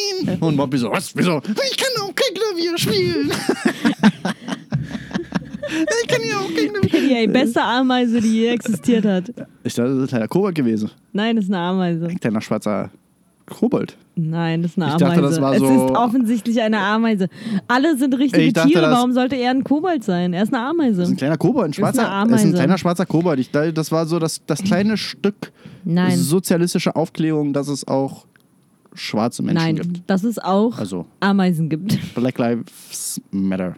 ja 0.00 0.12
auch 0.14 0.20
ein 0.20 0.26
Schwein. 0.26 0.38
Und 0.40 0.56
Moppy 0.56 0.78
so, 0.78 0.90
was, 0.90 1.14
wieso? 1.16 1.38
Ich 1.70 1.76
kann 1.76 1.88
auch 2.02 2.14
kein 2.14 2.34
Klavier 2.34 2.78
spielen. 2.78 3.30
ich 6.02 6.08
kann 6.08 6.20
ja 6.28 6.36
auch 6.38 6.54
kein 6.54 6.72
Klavier 6.88 7.16
Ey, 7.18 7.26
beste 7.26 7.62
Ameise, 7.62 8.20
die 8.20 8.40
je 8.40 8.48
existiert 8.48 9.04
hat. 9.04 9.28
Ich 9.64 9.74
dachte, 9.74 9.88
das 9.90 9.98
ist 9.98 10.02
ein 10.04 10.08
kleiner 10.08 10.28
Kobold 10.28 10.54
gewesen. 10.54 10.90
Nein, 11.12 11.36
das 11.36 11.44
ist 11.46 11.50
eine 11.50 11.58
Ameise. 11.62 12.06
Ein 12.06 12.18
kleiner 12.20 12.40
schwarzer 12.40 12.90
Kobold. 13.46 13.96
Nein, 14.14 14.62
das 14.62 14.72
ist 14.72 14.76
eine 14.78 14.86
Ich 14.96 15.02
Ameise. 15.02 15.20
dachte, 15.22 15.22
das 15.22 15.40
war 15.40 15.52
es 15.54 15.58
so- 15.60 15.86
ist 15.86 15.90
offensichtlich 15.96 16.60
eine 16.60 16.78
Ameise. 16.78 17.28
Alle 17.68 17.96
sind 17.96 18.16
richtige 18.18 18.42
Ich 18.42 18.52
dachte, 18.52 18.68
Tiere. 18.68 18.90
Warum 18.90 19.12
sollte 19.12 19.36
er 19.36 19.50
ein 19.50 19.64
Kobold 19.64 20.04
sein? 20.04 20.32
Er 20.32 20.42
ist 20.44 20.54
eine 20.54 20.62
Ameise. 20.64 20.98
Das 21.00 21.08
ist 21.08 21.14
ein 21.14 21.18
kleiner 21.18 21.36
Kobold, 21.36 21.66
ein 21.66 21.70
ist 21.70 21.76
schwarzer. 21.76 22.10
eine 22.12 22.30
Das 22.30 22.40
ist 22.42 22.46
ein 22.48 22.54
kleiner 22.54 22.78
schwarzer 22.78 23.06
Kobold. 23.06 23.40
Ich, 23.40 23.50
das 23.50 23.90
war 23.92 24.06
so 24.06 24.18
das, 24.18 24.40
das 24.46 24.62
kleine 24.62 24.96
Stück 24.96 25.52
Nein. 25.84 26.16
sozialistische 26.16 26.94
Aufklärung, 26.94 27.52
dass 27.52 27.68
es 27.68 27.86
auch 27.88 28.26
schwarze 29.00 29.42
Menschen 29.42 29.62
Nein, 29.62 29.76
gibt. 29.76 30.08
dass 30.08 30.24
es 30.24 30.38
auch 30.38 30.78
Also 30.78 31.06
Ameisen 31.20 31.68
gibt. 31.68 31.98
Black 32.14 32.38
Lives 32.38 33.20
Matter. 33.30 33.74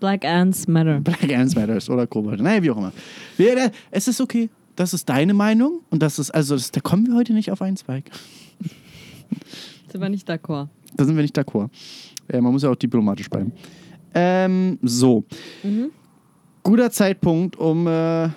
Black 0.00 0.24
Ants 0.24 0.68
Matter. 0.68 1.00
Black 1.00 1.32
Ants 1.32 1.56
Matters 1.56 1.90
oder 1.90 2.06
Kobold. 2.06 2.40
Naja, 2.40 2.62
wie 2.62 2.70
auch 2.70 2.76
immer. 2.76 2.92
Äh, 3.38 3.70
es 3.90 4.06
ist 4.08 4.20
okay. 4.20 4.48
Das 4.76 4.94
ist 4.94 5.08
deine 5.08 5.34
Meinung 5.34 5.80
und 5.90 6.02
das 6.02 6.18
ist, 6.20 6.30
also 6.30 6.54
das, 6.54 6.70
da 6.70 6.80
kommen 6.80 7.06
wir 7.08 7.14
heute 7.16 7.32
nicht 7.32 7.50
auf 7.50 7.62
einen 7.62 7.76
Zweig. 7.76 8.10
Sind 9.90 10.00
wir 10.00 10.08
nicht 10.08 10.28
d'accord. 10.30 10.68
Da 10.96 11.04
sind 11.04 11.16
wir 11.16 11.22
nicht 11.22 11.36
d'accord. 11.36 11.70
Äh, 12.28 12.40
man 12.40 12.52
muss 12.52 12.62
ja 12.62 12.70
auch 12.70 12.76
diplomatisch 12.76 13.28
bleiben. 13.28 13.52
Ähm, 14.14 14.78
so. 14.82 15.24
Mhm. 15.62 15.90
Guter 16.62 16.90
Zeitpunkt, 16.90 17.56
um 17.56 17.86
äh, 17.86 18.28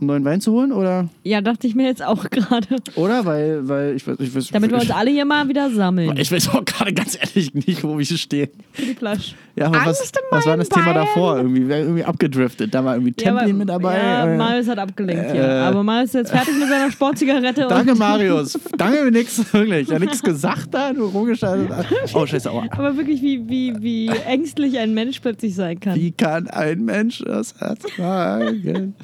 einen 0.00 0.06
neuen 0.08 0.24
Wein 0.24 0.40
zu 0.40 0.52
holen, 0.52 0.72
oder? 0.72 1.08
Ja, 1.22 1.40
dachte 1.40 1.66
ich 1.66 1.74
mir 1.74 1.86
jetzt 1.86 2.04
auch 2.04 2.28
gerade. 2.30 2.66
Oder? 2.96 3.24
Weil, 3.24 3.66
weil 3.68 3.96
ich 3.96 4.06
weiß, 4.06 4.16
ich 4.18 4.34
weiß, 4.34 4.48
Damit 4.48 4.70
wir 4.70 4.76
uns 4.76 4.84
ich, 4.86 4.94
alle 4.94 5.10
hier 5.10 5.24
mal 5.24 5.48
wieder 5.48 5.70
sammeln. 5.70 6.16
ich 6.16 6.30
weiß 6.30 6.50
auch 6.50 6.64
gerade 6.64 6.92
ganz 6.92 7.16
ehrlich 7.18 7.54
nicht, 7.54 7.82
wo 7.82 7.96
wir 7.98 8.04
stehen. 8.04 8.50
Für 8.72 8.82
die 8.82 8.94
Flasche. 8.94 9.34
Ja, 9.56 9.66
aber 9.68 9.76
was, 9.86 10.00
Angst 10.00 10.16
in 10.16 10.22
was 10.30 10.46
war 10.46 10.56
das 10.58 10.68
meinen 10.70 10.84
Thema 10.84 10.94
davor? 10.94 11.36
Irgendwie, 11.38 11.66
wir 11.66 11.76
irgendwie 11.78 12.04
abgedriftet. 12.04 12.74
Da 12.74 12.84
war 12.84 12.94
irgendwie 12.94 13.12
Templin 13.12 13.56
mit 13.56 13.68
dabei. 13.68 13.96
Ja, 13.96 14.26
äh, 14.26 14.36
Marius 14.36 14.68
hat 14.68 14.78
abgelenkt 14.78 15.32
hier. 15.32 15.42
äh, 15.42 15.60
Aber 15.60 15.82
Marius 15.82 16.08
ist 16.10 16.14
jetzt 16.14 16.30
fertig 16.32 16.54
mit 16.58 16.68
seiner 16.68 16.90
Sportzigarette. 16.90 17.66
Danke, 17.68 17.94
Marius. 17.94 18.58
Danke 18.76 18.98
für 18.98 19.10
nix, 19.10 19.52
wirklich. 19.54 19.88
Ja, 19.88 19.98
nichts 19.98 20.22
gesagt 20.22 20.74
da, 20.74 20.92
nur 20.92 21.10
rumgeschaltet. 21.10 21.70
Oh, 22.12 22.26
scheiße, 22.26 22.50
aua. 22.50 22.66
Aber 22.70 22.96
wirklich, 22.98 23.22
wie, 23.22 23.48
wie, 23.48 23.74
wie 23.80 24.08
ängstlich 24.26 24.78
ein 24.78 24.92
Mensch 24.92 25.20
plötzlich 25.20 25.54
sein 25.54 25.80
kann. 25.80 25.94
Wie 25.94 26.12
kann 26.12 26.48
ein 26.48 26.84
Mensch 26.84 27.22
das 27.24 27.52
ertragen? 27.52 28.94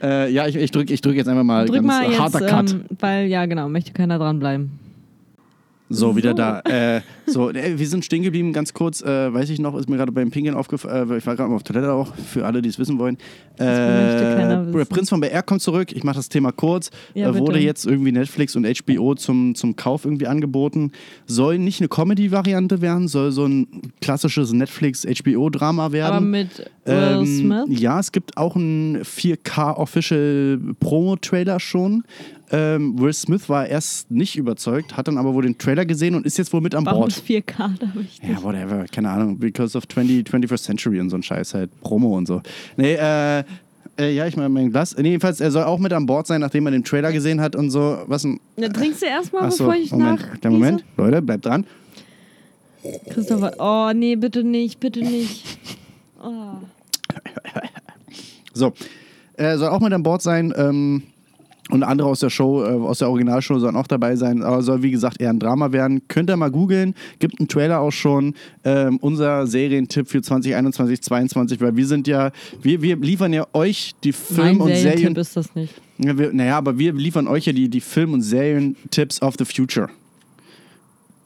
äh, 0.00 0.06
ja, 0.28 0.46
ich, 0.46 0.56
ich 0.56 0.70
drücke 0.70 0.92
ich 0.92 1.00
drück 1.00 1.16
jetzt 1.16 1.28
einfach 1.28 1.44
mal 1.44 1.66
Drück 1.66 1.76
ganz 1.76 1.86
mal 1.86 2.10
jetzt, 2.10 2.20
harter 2.20 2.40
Cut. 2.46 2.72
ähm, 2.72 2.84
weil, 3.00 3.26
ja 3.26 3.46
genau, 3.46 3.68
möchte 3.68 3.92
keiner 3.92 4.18
dranbleiben. 4.18 4.83
So, 5.94 6.16
wieder 6.16 6.34
da. 6.34 6.60
Äh, 6.60 7.00
so, 7.26 7.50
äh, 7.50 7.78
wir 7.78 7.86
sind 7.86 8.04
stehen 8.04 8.22
geblieben, 8.22 8.52
ganz 8.52 8.74
kurz. 8.74 9.02
Äh, 9.02 9.32
weiß 9.32 9.50
ich 9.50 9.58
noch, 9.58 9.76
ist 9.76 9.88
mir 9.88 9.96
gerade 9.96 10.12
beim 10.12 10.30
Pingeln 10.30 10.56
aufgefallen. 10.56 11.10
Äh, 11.10 11.18
ich 11.18 11.26
war 11.26 11.36
gerade 11.36 11.48
mal 11.50 11.56
auf 11.56 11.62
Toilette 11.62 11.92
auch, 11.92 12.14
für 12.14 12.44
alle, 12.44 12.62
die 12.62 12.68
es 12.68 12.78
wissen 12.78 12.98
wollen. 12.98 13.16
Äh, 13.58 13.64
wissen. 14.72 14.88
Prinz 14.88 15.08
von 15.08 15.20
BR 15.20 15.42
kommt 15.42 15.62
zurück. 15.62 15.92
Ich 15.92 16.04
mache 16.04 16.16
das 16.16 16.28
Thema 16.28 16.52
kurz. 16.52 16.90
Ja, 17.14 17.30
äh, 17.30 17.38
wurde 17.38 17.58
jetzt 17.58 17.86
irgendwie 17.86 18.12
Netflix 18.12 18.56
und 18.56 18.66
HBO 18.66 19.14
zum, 19.14 19.54
zum 19.54 19.76
Kauf 19.76 20.04
irgendwie 20.04 20.26
angeboten. 20.26 20.92
Soll 21.26 21.58
nicht 21.58 21.80
eine 21.80 21.88
Comedy-Variante 21.88 22.80
werden, 22.80 23.08
soll 23.08 23.32
so 23.32 23.46
ein 23.46 23.66
klassisches 24.00 24.52
Netflix-HBO-Drama 24.52 25.92
werden. 25.92 26.16
Aber 26.16 26.20
mit 26.20 26.58
Will 26.84 26.94
Ähm, 26.94 27.26
Smith. 27.26 27.80
Ja, 27.80 28.00
es 28.00 28.12
gibt 28.12 28.36
auch 28.36 28.56
einen 28.56 29.02
4K-Official 29.02 30.58
Promo-Trailer 30.80 31.60
schon. 31.60 32.04
Ähm, 32.50 32.98
Will 32.98 33.12
Smith 33.12 33.48
war 33.48 33.66
erst 33.66 34.10
nicht 34.10 34.36
überzeugt, 34.36 34.96
hat 34.96 35.08
dann 35.08 35.16
aber 35.16 35.34
wohl 35.34 35.44
den 35.44 35.56
Trailer 35.56 35.86
gesehen 35.86 36.14
und 36.14 36.26
ist 36.26 36.36
jetzt 36.36 36.52
wohl 36.52 36.60
mit 36.60 36.74
an 36.74 36.84
Warum 36.84 37.00
Bord. 37.00 37.12
ist 37.12 37.24
4K 37.24 37.78
da 37.78 37.94
wichtig? 37.94 38.28
Ja, 38.28 38.42
whatever, 38.42 38.84
keine 38.92 39.10
Ahnung. 39.10 39.38
Because 39.38 39.76
of 39.76 39.88
20, 39.88 40.26
21st 40.26 40.62
Century 40.62 41.00
und 41.00 41.10
so 41.10 41.16
ein 41.16 41.22
Scheiß 41.22 41.54
halt. 41.54 41.70
Promo 41.80 42.16
und 42.16 42.26
so. 42.26 42.42
Nee, 42.76 42.94
äh, 42.94 43.44
äh 43.98 44.14
ja, 44.14 44.26
ich 44.26 44.36
meine 44.36 44.50
mein 44.50 44.70
Glas. 44.70 44.96
Nee, 44.96 45.10
jedenfalls, 45.10 45.40
er 45.40 45.50
soll 45.50 45.64
auch 45.64 45.78
mit 45.78 45.92
an 45.92 46.04
Bord 46.06 46.26
sein, 46.26 46.40
nachdem 46.40 46.66
er 46.66 46.72
den 46.72 46.84
Trailer 46.84 47.12
gesehen 47.12 47.40
hat 47.40 47.56
und 47.56 47.70
so. 47.70 48.02
Was 48.06 48.24
ein. 48.24 48.38
Na, 48.56 48.68
trinkst 48.68 49.02
du 49.02 49.06
erstmal, 49.06 49.44
Achso, 49.44 49.64
bevor 49.64 49.80
ich 49.80 49.90
Moment. 49.90 50.20
nach. 50.20 50.36
Der 50.38 50.50
Moment. 50.50 50.84
Leute, 50.96 51.22
bleibt 51.22 51.46
dran. 51.46 51.66
Christopher, 53.10 53.54
oh 53.58 53.92
nee, 53.94 54.16
bitte 54.16 54.44
nicht, 54.44 54.80
bitte 54.80 55.00
nicht. 55.00 55.58
Oh. 56.26 56.56
So, 58.54 58.72
er 59.34 59.58
soll 59.58 59.68
auch 59.68 59.80
mit 59.80 59.92
an 59.92 60.02
Bord 60.02 60.22
sein. 60.22 60.54
Ähm, 60.56 61.02
und 61.70 61.82
andere 61.82 62.08
aus 62.08 62.20
der 62.20 62.30
Show, 62.30 62.62
äh, 62.62 62.66
aus 62.68 62.98
der 62.98 63.08
Originalshow 63.08 63.58
sollen 63.58 63.76
auch 63.76 63.86
dabei 63.86 64.16
sein. 64.16 64.42
Aber 64.42 64.62
soll, 64.62 64.82
wie 64.82 64.90
gesagt, 64.90 65.20
eher 65.20 65.30
ein 65.30 65.38
Drama 65.38 65.72
werden. 65.72 66.06
Könnt 66.08 66.28
ihr 66.30 66.36
mal 66.36 66.50
googeln. 66.50 66.94
Gibt 67.20 67.40
einen 67.40 67.48
Trailer 67.48 67.80
auch 67.80 67.90
schon. 67.90 68.34
Ähm, 68.64 68.98
unser 69.00 69.46
Serientipp 69.46 70.08
für 70.08 70.20
2021, 70.20 71.00
2022, 71.02 71.60
weil 71.60 71.76
wir 71.76 71.86
sind 71.86 72.06
ja, 72.06 72.30
wir, 72.62 72.82
wir 72.82 72.96
liefern 72.96 73.32
ja 73.32 73.46
euch 73.54 73.92
die 74.04 74.12
Film- 74.12 74.58
Mein 74.58 74.60
und 74.60 74.68
Serien. 74.68 74.82
Serientipp 74.82 75.18
ist 75.18 75.36
das 75.36 75.54
nicht. 75.54 75.74
Ja, 75.98 76.18
wir, 76.18 76.32
naja, 76.32 76.58
aber 76.58 76.78
wir 76.78 76.92
liefern 76.92 77.26
euch 77.28 77.46
ja 77.46 77.52
die, 77.52 77.68
die 77.68 77.80
Film- 77.80 78.12
und 78.12 78.20
Serientipps 78.22 79.22
of 79.22 79.34
the 79.38 79.44
Future. 79.44 79.88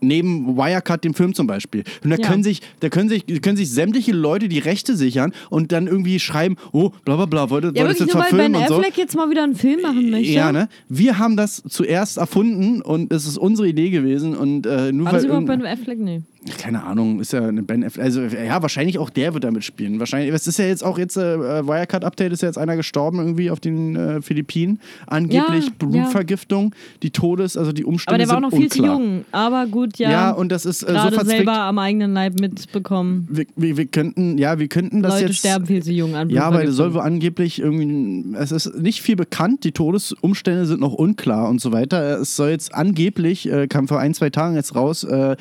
Neben 0.01 0.57
Wirecut, 0.57 1.03
dem 1.05 1.15
Film 1.15 1.35
zum 1.35 1.47
Beispiel. 1.47 1.85
Und 2.05 2.11
da 2.11 2.17
Ja. 2.17 2.29
können, 2.29 2.43
sich, 2.43 2.61
da 2.81 2.89
können, 2.89 3.09
sich, 3.09 3.25
können 3.43 3.57
sich 3.57 3.71
sämtliche 3.71 4.13
Leute 4.13 4.49
die 4.49 4.59
Rechte 4.59 4.97
sichern 4.97 5.33
und 5.51 5.73
dann 5.73 5.87
irgendwie 5.87 6.19
schreiben, 6.21 6.57
oh, 6.73 6.91
bla 7.05 7.17
bla 7.17 7.27
bla, 7.27 7.51
wollte, 7.51 7.69
Ja, 7.69 7.83
wirklich 7.85 7.99
jetzt 8.01 8.15
nur 8.15 8.23
weil 8.23 8.29
verfilmen 8.31 8.53
Ben 8.53 8.63
und 8.63 8.69
so. 8.69 8.75
Affleck 8.77 8.97
jetzt 8.97 9.17
mal 9.17 9.31
wieder 9.31 9.45
einen 9.45 9.57
Film 9.57 9.81
machen 9.83 10.11
möchte. 10.11 10.33
Ja, 10.33 10.53
ne? 10.53 10.69
Wir 10.89 11.19
haben 11.19 11.37
das 11.37 11.63
zuerst 11.69 12.17
erfunden 12.19 12.81
und 12.83 13.13
es 13.13 13.27
ist 13.27 13.39
unsere 13.39 13.69
Idee 13.69 13.91
gewesen. 13.91 14.37
Und 14.37 14.67
äh, 14.67 14.93
nur 14.93 15.07
War 15.07 15.13
das 15.15 15.23
weil 15.23 15.31
überhaupt 15.31 15.49
irgend- 15.49 15.63
Ben 15.65 15.73
Affleck? 15.73 15.99
Nee. 15.99 16.23
Keine 16.59 16.85
Ahnung, 16.85 17.20
ist 17.20 17.33
ja 17.33 17.46
eine 17.46 17.62
Ben 17.62 17.83
Affleck. 17.83 18.05
Also 18.05 18.22
ja, 18.22 18.62
wahrscheinlich 18.62 18.98
auch 18.98 19.11
der 19.11 19.35
wird 19.35 19.42
damit 19.44 19.64
spielen. 19.64 19.98
Wahrscheinlich, 19.98 20.33
es 20.33 20.46
ist 20.46 20.59
ja 20.59 20.66
jetzt 20.66 20.85
auch 20.85 20.96
jetzt 20.96 21.16
äh, 21.16 21.66
Wirecut 21.66 22.05
Update 22.05 22.33
ist 22.33 22.42
ja 22.42 22.48
jetzt 22.48 22.59
einer 22.59 22.77
gestorben 22.77 23.18
irgendwie 23.18 23.51
auf 23.51 23.59
den 23.59 23.96
äh, 23.96 24.22
Philippinen. 24.22 24.79
Angeblich 25.07 25.66
Ja, 25.66 25.72
Blutvergiftung, 25.79 26.74
die 27.03 27.11
Todes, 27.11 27.57
also 27.57 27.72
die 27.72 27.85
Umstände 27.85 28.14
Aber 28.14 28.18
der 28.18 28.29
war 28.29 28.37
auch 28.37 28.51
noch 28.53 28.57
viel 28.57 28.68
unklar. 28.68 28.96
zu 28.96 29.03
jung. 29.03 29.24
Aber 29.33 29.66
gut, 29.66 29.98
ja. 29.98 30.11
Ja, 30.11 30.31
und 30.31 30.51
das 30.51 30.64
ist 30.64 30.85
äh, 30.85 30.96
so 31.11 31.24
selber 31.24 31.55
am 31.55 31.79
eigenen 31.79 32.12
Leib 32.14 32.38
mitbekommen. 32.40 33.27
Wir, 33.31 33.46
wir, 33.57 33.77
wir 33.77 33.87
könnten, 33.87 34.38
ja, 34.38 34.61
wir 34.61 34.68
könnten 34.68 35.03
das 35.03 35.14
Leute 35.14 35.27
jetzt. 35.27 35.38
sterben 35.38 35.66
viel 35.66 35.83
zu 35.83 35.92
jung 35.92 36.14
an 36.14 36.31
Ja, 36.31 36.44
aber 36.44 36.64
das 36.64 36.77
soll 36.77 36.94
wohl 36.94 37.01
angeblich 37.01 37.59
irgendwie, 37.61 38.37
es 38.37 38.53
ist 38.53 38.77
nicht 38.77 39.03
viel 39.03 39.16
bekannt, 39.16 39.64
die 39.64 39.72
Todesumstände 39.72 40.66
sind 40.66 40.81
noch 40.81 40.94
unklar 40.94 41.48
und 41.48 41.61
so 41.61 41.72
weiter. 41.72 42.20
Es 42.20 42.37
soll 42.37 42.51
jetzt 42.51 42.74
angeblich, 42.74 43.51
äh, 43.51 43.66
kam 43.66 43.88
vor 43.88 43.98
ein, 43.98 44.14
zwei 44.14 44.31
Tagen 44.31 44.55
jetzt 44.55 44.77
raus, 44.77 45.03
äh, 45.03 45.37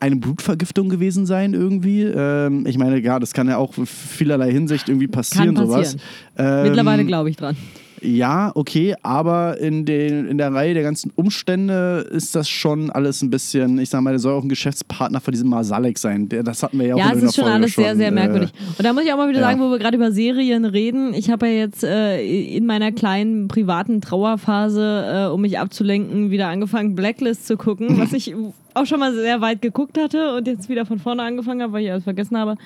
eine 0.00 0.16
Blutvergiftung 0.16 0.88
gewesen 0.88 1.26
sein 1.26 1.54
irgendwie. 1.54 2.02
Ähm, 2.02 2.66
ich 2.66 2.78
meine, 2.78 2.98
ja, 3.00 3.18
das 3.18 3.32
kann 3.34 3.48
ja 3.48 3.58
auch 3.58 3.76
in 3.78 3.86
vielerlei 3.86 4.50
Hinsicht 4.50 4.88
irgendwie 4.88 5.08
passieren, 5.08 5.54
Kann 5.54 5.66
sowas. 5.66 5.96
passieren. 5.96 6.00
Ähm, 6.38 6.62
Mittlerweile 6.64 7.04
glaube 7.04 7.30
ich 7.30 7.36
dran. 7.36 7.56
Ja, 8.02 8.52
okay, 8.54 8.94
aber 9.02 9.58
in, 9.58 9.84
den, 9.84 10.26
in 10.26 10.38
der 10.38 10.52
Reihe 10.54 10.74
der 10.74 10.82
ganzen 10.82 11.12
Umstände 11.16 12.06
ist 12.10 12.34
das 12.34 12.48
schon 12.48 12.90
alles 12.90 13.20
ein 13.22 13.30
bisschen, 13.30 13.78
ich 13.78 13.90
sag 13.90 14.00
mal, 14.00 14.10
der 14.10 14.18
soll 14.18 14.34
auch 14.34 14.42
ein 14.42 14.48
Geschäftspartner 14.48 15.20
von 15.20 15.32
diesem 15.32 15.48
Masalek 15.50 15.98
sein. 15.98 16.28
Der, 16.28 16.42
das 16.42 16.62
hatten 16.62 16.78
wir 16.78 16.86
ja 16.86 16.94
auch 16.94 16.98
Ja, 16.98 17.12
es 17.12 17.18
der 17.18 17.28
ist 17.28 17.34
schon 17.34 17.44
Folge 17.44 17.56
alles 17.56 17.74
sehr, 17.74 17.96
sehr 17.96 18.06
schon, 18.06 18.14
merkwürdig. 18.14 18.50
Äh, 18.50 18.78
Und 18.78 18.84
da 18.84 18.92
muss 18.92 19.04
ich 19.04 19.12
auch 19.12 19.18
mal 19.18 19.28
wieder 19.28 19.40
ja. 19.40 19.46
sagen, 19.46 19.60
wo 19.60 19.70
wir 19.70 19.78
gerade 19.78 19.96
über 19.96 20.12
Serien 20.12 20.64
reden. 20.64 21.12
Ich 21.12 21.30
habe 21.30 21.48
ja 21.48 21.52
jetzt 21.52 21.84
äh, 21.84 22.22
in 22.22 22.64
meiner 22.64 22.92
kleinen 22.92 23.48
privaten 23.48 24.00
Trauerphase, 24.00 25.26
äh, 25.28 25.32
um 25.32 25.42
mich 25.42 25.58
abzulenken, 25.58 26.30
wieder 26.30 26.48
angefangen, 26.48 26.94
Blacklist 26.94 27.46
zu 27.46 27.56
gucken, 27.56 27.98
was 27.98 28.12
ich 28.14 28.34
auch 28.74 28.86
schon 28.86 29.00
mal 29.00 29.14
sehr 29.14 29.40
weit 29.40 29.60
geguckt 29.60 29.98
hatte 29.98 30.36
und 30.36 30.46
jetzt 30.46 30.68
wieder 30.68 30.86
von 30.86 30.98
vorne 30.98 31.22
angefangen 31.22 31.62
habe, 31.62 31.74
weil 31.74 31.84
ich 31.84 31.90
alles 31.90 32.04
vergessen 32.04 32.38
habe. 32.38 32.56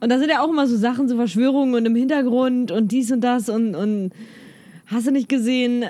Und 0.00 0.10
da 0.10 0.18
sind 0.18 0.30
ja 0.30 0.42
auch 0.42 0.48
immer 0.48 0.66
so 0.66 0.76
Sachen, 0.76 1.08
so 1.08 1.16
Verschwörungen 1.16 1.74
und 1.74 1.84
im 1.86 1.94
Hintergrund 1.94 2.70
und 2.70 2.92
dies 2.92 3.10
und 3.10 3.20
das 3.20 3.48
und, 3.48 3.74
und 3.74 4.12
hast 4.90 5.06
du 5.06 5.12
nicht 5.12 5.28
gesehen, 5.28 5.84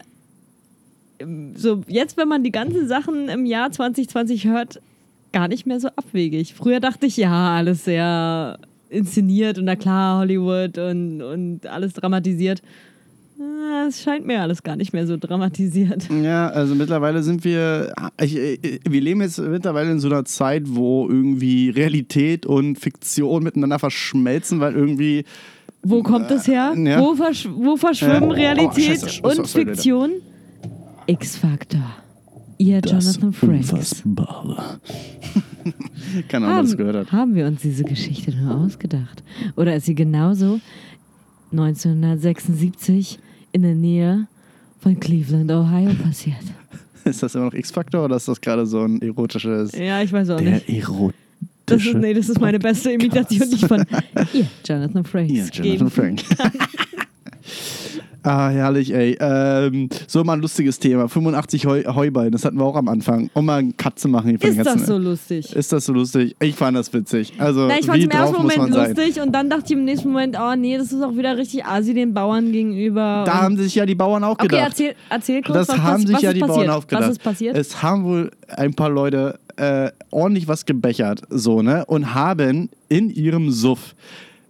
so 1.55 1.83
jetzt, 1.87 2.17
wenn 2.17 2.29
man 2.29 2.43
die 2.43 2.51
ganzen 2.53 2.87
Sachen 2.89 3.29
im 3.29 3.45
Jahr 3.45 3.71
2020 3.71 4.47
hört, 4.47 4.81
gar 5.33 5.49
nicht 5.49 5.67
mehr 5.67 5.79
so 5.81 5.89
abwegig. 5.89 6.55
Früher 6.55 6.81
dachte 6.81 7.07
ich, 7.07 7.17
ja, 7.17 7.57
alles 7.57 7.85
sehr 7.85 8.59
inszeniert 8.89 9.59
und 9.59 9.65
na 9.67 9.77
klar, 9.77 10.19
Hollywood 10.21 10.79
und, 10.79 11.23
und 11.23 11.67
alles 11.67 11.93
dramatisiert. 11.93 12.63
Ah, 13.41 13.87
Es 13.89 14.03
scheint 14.03 14.27
mir 14.27 14.41
alles 14.43 14.63
gar 14.63 14.77
nicht 14.77 14.93
mehr 14.93 15.07
so 15.07 15.17
dramatisiert. 15.17 16.09
Ja, 16.23 16.49
also 16.49 16.75
mittlerweile 16.75 17.23
sind 17.23 17.45
wir, 17.45 17.95
ich, 18.21 18.37
ich, 18.37 18.81
wir 18.89 19.01
leben 19.01 19.21
jetzt 19.23 19.39
mittlerweile 19.39 19.93
in 19.93 20.01
so 20.01 20.09
einer 20.09 20.25
Zeit, 20.25 20.65
wo 20.67 21.09
irgendwie 21.09 21.71
Realität 21.71 22.45
und 22.47 22.79
Fiktion 22.79 23.43
miteinander 23.43 23.79
verschmelzen, 23.79 24.61
weil 24.61 24.75
irgendwie, 24.75 25.25
Wo 25.83 26.03
kommt 26.03 26.31
das 26.31 26.47
her? 26.47 26.75
Ja. 26.77 27.01
Wo, 27.01 27.15
versch 27.15 27.49
wo 27.53 27.77
verschwimmen. 27.77 28.25
Oh, 28.25 28.33
Realität 28.33 29.01
scheiße, 29.01 29.09
scheiße, 29.09 29.41
und. 29.41 29.49
Fiktion? 29.49 30.11
X-Factor. 31.07 31.97
Ihr 32.59 32.81
Jonathan 32.81 33.33
Frakes. 33.33 33.73
Unfassbare. 33.73 34.81
Keine 36.29 36.47
Ahnung, 36.47 36.65
das 36.67 36.77
gehört 36.77 36.97
hat. 36.97 37.13
haben 37.13 37.35
wir 37.35 37.47
uns 37.47 37.63
diese 37.63 37.85
Geschichte 37.85 38.37
nur 38.37 38.55
ausgedacht? 38.57 39.23
Oder 39.57 39.77
ist 39.77 39.87
sie 39.87 39.95
genauso 39.95 40.61
1976 41.53 43.19
in 43.53 43.63
der 43.63 43.75
Nähe 43.75 44.27
von 44.79 44.99
Cleveland, 45.01 45.51
Ohio 45.51 45.91
passiert? 46.03 46.37
Ist 47.05 47.23
das 47.23 47.35
immer 47.35 47.47
noch 47.47 47.55
X-Faktor 47.55 48.05
oder 48.05 48.17
ist 48.17 48.29
das 48.29 48.39
gerade 48.43 48.67
so 48.67 48.83
ein 48.83 49.01
erotisches... 49.01 49.73
Ja, 49.73 50.03
ich 50.03 50.13
weiß 50.13 50.29
auch 50.31 50.37
Der 50.37 50.51
nicht. 50.51 50.69
erotische... 50.69 51.15
Das 51.71 51.85
ist, 51.87 51.95
nee, 51.95 52.15
das 52.15 52.29
ist 52.29 52.41
meine 52.41 52.59
beste 52.59 52.93
Imitation, 52.93 53.49
die 53.51 53.57
ich 53.57 53.67
von 53.67 53.85
ihr, 54.33 54.47
Jonathan 54.67 55.05
Ja, 55.31 55.47
geben 55.47 55.91
Jonathan 55.91 55.91
Frank. 55.91 56.23
ah, 58.23 58.49
herrlich, 58.49 58.93
ey. 58.95 59.17
Ähm, 59.21 59.89
so 60.07 60.25
mal 60.25 60.35
ein 60.35 60.41
lustiges 60.41 60.79
Thema. 60.79 61.09
85 61.09 61.67
Heu 61.67 61.83
Heuballen, 61.85 62.33
das 62.33 62.45
hatten 62.45 62.59
wir 62.59 62.65
auch 62.65 62.77
am 62.77 62.89
Anfang. 62.89 63.31
Um 63.35 63.47
mal 63.47 63.59
einen 63.59 63.77
Cut 63.77 63.99
zu 63.99 64.09
machen. 64.09 64.37
Ist 64.37 64.59
das 64.59 64.67
ganzen- 64.67 64.87
so 64.87 64.99
lustig? 64.99 65.55
Ist 65.55 65.73
das 65.73 65.85
so 65.87 65.93
lustig? 65.93 66.37
Ich 66.41 66.55
fand 66.55 66.77
das 66.77 66.93
witzig. 66.93 67.33
Also, 67.39 67.67
Na, 67.67 67.79
ich 67.79 67.87
fand 67.87 67.99
es 67.99 68.05
im 68.05 68.11
ersten 68.11 68.37
Moment 68.37 68.75
sein? 68.75 68.95
lustig 68.97 69.23
und 69.23 69.33
dann 69.33 69.51
dachte 69.51 69.65
ich 69.67 69.73
im 69.73 69.85
nächsten 69.85 70.09
Moment, 70.09 70.37
oh 70.41 70.55
nee, 70.57 70.77
das 70.77 70.93
ist 70.93 71.03
auch 71.03 71.17
wieder 71.17 71.37
richtig 71.37 71.65
asi 71.65 71.95
den 71.95 72.15
Bauern 72.15 72.53
gegenüber. 72.53 73.25
Da 73.27 73.43
haben 73.43 73.57
sich 73.57 73.75
ja 73.75 73.87
die 73.87 73.95
Bauern 73.95 74.25
auch 74.25 74.33
okay, 74.33 74.49
gedacht. 74.49 74.65
erzähl, 74.69 74.95
erzähl 75.09 75.43
kurz, 75.43 75.55
das 75.55 75.69
was, 75.69 75.79
haben 75.79 75.95
was, 75.95 76.01
sich 76.03 76.15
was 76.17 76.23
ja 76.23 76.31
ist 76.31 76.35
die 76.37 76.41
passiert? 76.41 76.67
Bauern 76.67 76.71
auch 76.79 76.87
gedacht. 76.87 77.03
Was 77.05 77.11
ist 77.11 77.23
passiert? 77.23 77.57
Es 77.57 77.83
haben 77.83 78.05
wohl 78.05 78.31
ein 78.49 78.75
paar 78.75 78.91
Leute 78.91 79.39
äh, 79.57 79.91
ordentlich 80.11 80.49
was 80.49 80.65
gebechert, 80.67 81.23
so, 81.29 81.63
ne? 81.63 81.85
Und 81.87 82.15
haben 82.15 82.71
in 82.89 83.11
ihrem 83.11 83.51
Suff 83.51 83.95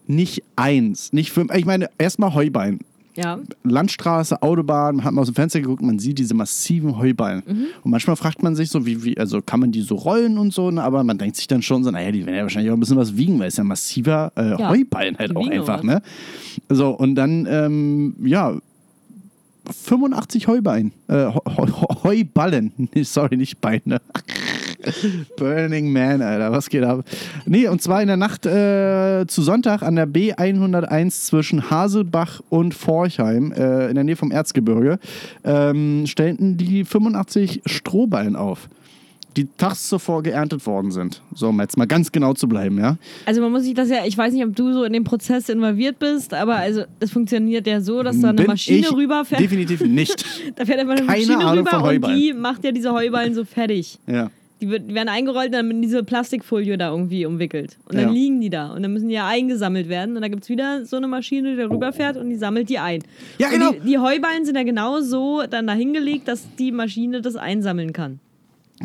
nicht 0.06 0.42
eins, 0.56 1.12
nicht 1.12 1.32
fünf, 1.32 1.54
ich 1.54 1.64
meine, 1.64 1.88
erstmal 1.98 2.34
Heuballen. 2.34 2.80
Ja. 3.16 3.38
Landstraße, 3.64 4.42
Autobahn, 4.42 4.96
man 4.96 5.04
hat 5.04 5.12
mal 5.12 5.22
aus 5.22 5.28
dem 5.28 5.34
Fenster 5.34 5.60
geguckt, 5.60 5.82
man 5.82 5.98
sieht 5.98 6.18
diese 6.18 6.34
massiven 6.34 6.96
Heuballen. 6.98 7.42
Mhm. 7.46 7.66
Und 7.82 7.90
manchmal 7.90 8.16
fragt 8.16 8.42
man 8.42 8.54
sich 8.56 8.70
so, 8.70 8.86
wie, 8.86 9.02
wie, 9.04 9.18
also 9.18 9.40
kann 9.42 9.60
man 9.60 9.72
die 9.72 9.82
so 9.82 9.94
rollen 9.96 10.38
und 10.38 10.52
so, 10.54 10.70
ne? 10.70 10.82
aber 10.82 11.02
man 11.04 11.18
denkt 11.18 11.36
sich 11.36 11.46
dann 11.46 11.62
schon 11.62 11.84
so, 11.84 11.90
naja, 11.90 12.10
die 12.12 12.24
werden 12.24 12.36
ja 12.36 12.42
wahrscheinlich 12.42 12.70
auch 12.70 12.76
ein 12.76 12.80
bisschen 12.80 12.96
was 12.96 13.16
wiegen, 13.16 13.38
weil 13.38 13.48
es 13.48 13.56
ja 13.56 13.64
massiver 13.64 14.32
äh, 14.36 14.50
Ja, 14.58 14.68
Heuballen 14.70 15.16
halt 15.18 15.30
die 15.32 15.36
auch 15.36 15.48
einfach, 15.50 15.78
auch 15.80 15.82
ne? 15.84 16.02
So, 16.68 16.90
und 16.90 17.14
dann, 17.14 17.46
ähm, 17.50 18.14
ja, 18.24 18.56
85 19.70 20.46
Heuballen, 20.48 20.92
äh, 21.08 21.26
Heu- 21.26 21.40
Heu- 21.56 22.02
Heuballen, 22.02 22.72
sorry, 23.02 23.36
nicht 23.36 23.60
Beine. 23.60 24.00
Burning 25.36 25.92
Man, 25.92 26.22
Alter, 26.22 26.52
was 26.52 26.68
geht 26.68 26.84
ab? 26.84 27.04
Nee, 27.46 27.68
und 27.68 27.82
zwar 27.82 28.00
in 28.02 28.08
der 28.08 28.16
Nacht 28.16 28.46
äh, 28.46 29.26
zu 29.26 29.42
Sonntag 29.42 29.82
an 29.82 29.96
der 29.96 30.08
B101 30.08 31.26
zwischen 31.26 31.70
Haselbach 31.70 32.40
und 32.48 32.74
Forchheim, 32.74 33.52
äh, 33.52 33.88
in 33.88 33.94
der 33.94 34.04
Nähe 34.04 34.16
vom 34.16 34.30
Erzgebirge, 34.30 34.98
ähm, 35.44 36.04
stellten 36.06 36.56
die 36.56 36.84
85 36.84 37.62
Strohballen 37.66 38.36
auf, 38.36 38.68
die 39.36 39.46
tags 39.56 39.88
zuvor 39.88 40.22
geerntet 40.22 40.66
worden 40.66 40.90
sind. 40.90 41.22
So, 41.34 41.48
um 41.48 41.60
jetzt 41.60 41.76
mal 41.76 41.86
ganz 41.86 42.10
genau 42.10 42.34
zu 42.34 42.48
bleiben, 42.48 42.78
ja? 42.78 42.96
Also 43.26 43.40
man 43.40 43.52
muss 43.52 43.62
sich 43.62 43.74
das 43.74 43.88
ja, 43.88 44.04
ich 44.04 44.18
weiß 44.18 44.32
nicht, 44.32 44.44
ob 44.44 44.56
du 44.56 44.72
so 44.72 44.84
in 44.84 44.92
dem 44.92 45.04
Prozess 45.04 45.48
involviert 45.48 45.98
bist, 45.98 46.34
aber 46.34 46.56
also 46.56 46.82
es 46.98 47.12
funktioniert 47.12 47.66
ja 47.66 47.80
so, 47.80 48.02
dass 48.02 48.18
da 48.20 48.30
eine 48.30 48.36
Bin 48.36 48.46
Maschine 48.46 48.90
rüberfährt. 48.90 49.40
Definitiv 49.40 49.82
nicht. 49.82 50.24
Da 50.56 50.64
fährt 50.64 50.80
einfach 50.80 50.96
eine 50.96 51.06
Keine 51.06 51.26
Maschine 51.26 51.44
Ahnung 51.44 51.66
rüber 51.66 52.08
und 52.08 52.16
die 52.16 52.32
macht 52.32 52.64
ja 52.64 52.72
diese 52.72 52.92
Heuballen 52.92 53.34
so 53.34 53.44
fertig. 53.44 53.98
ja. 54.06 54.30
Die, 54.60 54.70
werden 54.70 55.08
eingerollt 55.08 55.46
und 55.46 55.52
dann 55.52 55.70
in 55.70 55.82
diese 55.82 56.04
Plastikfolie 56.04 56.76
da 56.76 56.90
irgendwie 56.90 57.24
umwickelt. 57.26 57.78
Und 57.86 57.96
dann 57.96 58.08
Ja. 58.08 58.10
liegen 58.12 58.40
die 58.40 58.50
da. 58.50 58.72
Und 58.72 58.82
dann 58.82 58.92
müssen 58.92 59.08
die 59.08 59.14
ja 59.14 59.26
eingesammelt 59.26 59.88
werden. 59.88 60.16
Und 60.16 60.22
da 60.22 60.28
gibt 60.28 60.42
es 60.42 60.48
wieder 60.48 60.84
so 60.84 60.96
eine 60.96 61.08
Maschine, 61.08 61.52
die 61.52 61.56
da 61.56 61.66
rüberfährt 61.68 62.16
und 62.16 62.28
die 62.28 62.36
sammelt 62.36 62.68
die 62.68 62.78
ein. 62.78 63.02
Ja, 63.38 63.48
genau. 63.48 63.72
Die, 63.72 63.80
die 63.80 63.98
Heuballen 63.98 64.44
sind 64.44 64.56
ja 64.56 64.62
genau 64.62 65.00
so 65.00 65.42
dann 65.48 65.66
dahingelegt, 65.66 66.28
dass 66.28 66.46
die 66.58 66.72
Maschine 66.72 67.22
das 67.22 67.36
einsammeln 67.36 67.92
kann. 67.92 68.20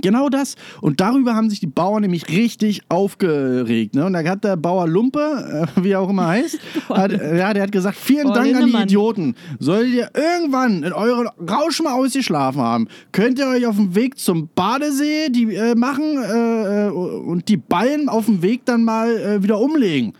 Genau 0.01 0.27
das. 0.27 0.55
Und 0.81 0.99
darüber 0.99 1.35
haben 1.35 1.49
sich 1.49 1.61
die 1.61 1.67
Bauern 1.67 2.01
nämlich 2.01 2.27
richtig 2.29 2.81
aufgeregt. 2.89 3.95
Ne? 3.95 4.05
Und 4.05 4.13
da 4.13 4.23
hat 4.23 4.43
der 4.43 4.57
Bauer 4.57 4.87
Lumpe, 4.87 5.67
äh, 5.77 5.81
wie 5.83 5.91
er 5.91 6.01
auch 6.01 6.09
immer 6.09 6.27
heißt, 6.27 6.59
hat, 6.89 7.11
ja, 7.11 7.53
der 7.53 7.63
hat 7.63 7.71
gesagt, 7.71 7.95
vielen 7.97 8.25
Bauer 8.25 8.35
Dank 8.35 8.55
an 8.55 8.65
die. 8.65 8.75
Idioten. 8.75 9.35
Solltet 9.59 9.93
ihr 9.93 10.09
irgendwann 10.13 10.83
in 10.83 10.91
euren 10.91 11.29
Rausch 11.49 11.81
mal 11.81 11.93
ausgeschlafen 11.93 12.61
haben, 12.61 12.87
könnt 13.13 13.39
ihr 13.39 13.47
euch 13.47 13.65
auf 13.65 13.77
dem 13.77 13.95
Weg 13.95 14.19
zum 14.19 14.49
Badesee 14.53 15.29
die 15.29 15.55
äh, 15.55 15.75
machen 15.75 16.17
äh, 16.21 16.87
äh, 16.87 16.89
und 16.89 17.47
die 17.47 17.57
Ballen 17.57 18.09
auf 18.09 18.25
dem 18.25 18.41
Weg 18.41 18.65
dann 18.65 18.83
mal 18.83 19.09
äh, 19.09 19.43
wieder 19.43 19.59
umlegen. 19.59 20.13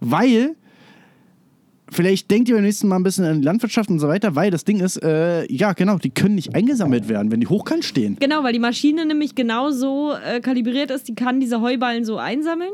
Weil 0.00 0.56
Vielleicht 1.92 2.30
denkt 2.30 2.48
ihr 2.48 2.54
beim 2.54 2.64
nächsten 2.64 2.88
Mal 2.88 2.96
ein 2.96 3.02
bisschen 3.02 3.24
an 3.24 3.42
Landwirtschaft 3.42 3.90
und 3.90 3.98
so 3.98 4.08
weiter, 4.08 4.34
weil 4.34 4.50
das 4.50 4.64
Ding 4.64 4.80
ist, 4.80 4.96
äh, 5.02 5.44
ja 5.52 5.74
genau, 5.74 5.98
die 5.98 6.10
können 6.10 6.34
nicht 6.34 6.54
eingesammelt 6.54 7.08
werden, 7.08 7.30
wenn 7.30 7.40
die 7.40 7.46
hochkant 7.46 7.84
stehen. 7.84 8.16
Genau, 8.18 8.42
weil 8.42 8.52
die 8.52 8.58
Maschine 8.58 9.04
nämlich 9.04 9.34
genau 9.34 9.70
so 9.70 10.12
äh, 10.14 10.40
kalibriert 10.40 10.90
ist, 10.90 11.08
die 11.08 11.14
kann 11.14 11.38
diese 11.38 11.60
Heuballen 11.60 12.04
so 12.04 12.16
einsammeln. 12.16 12.72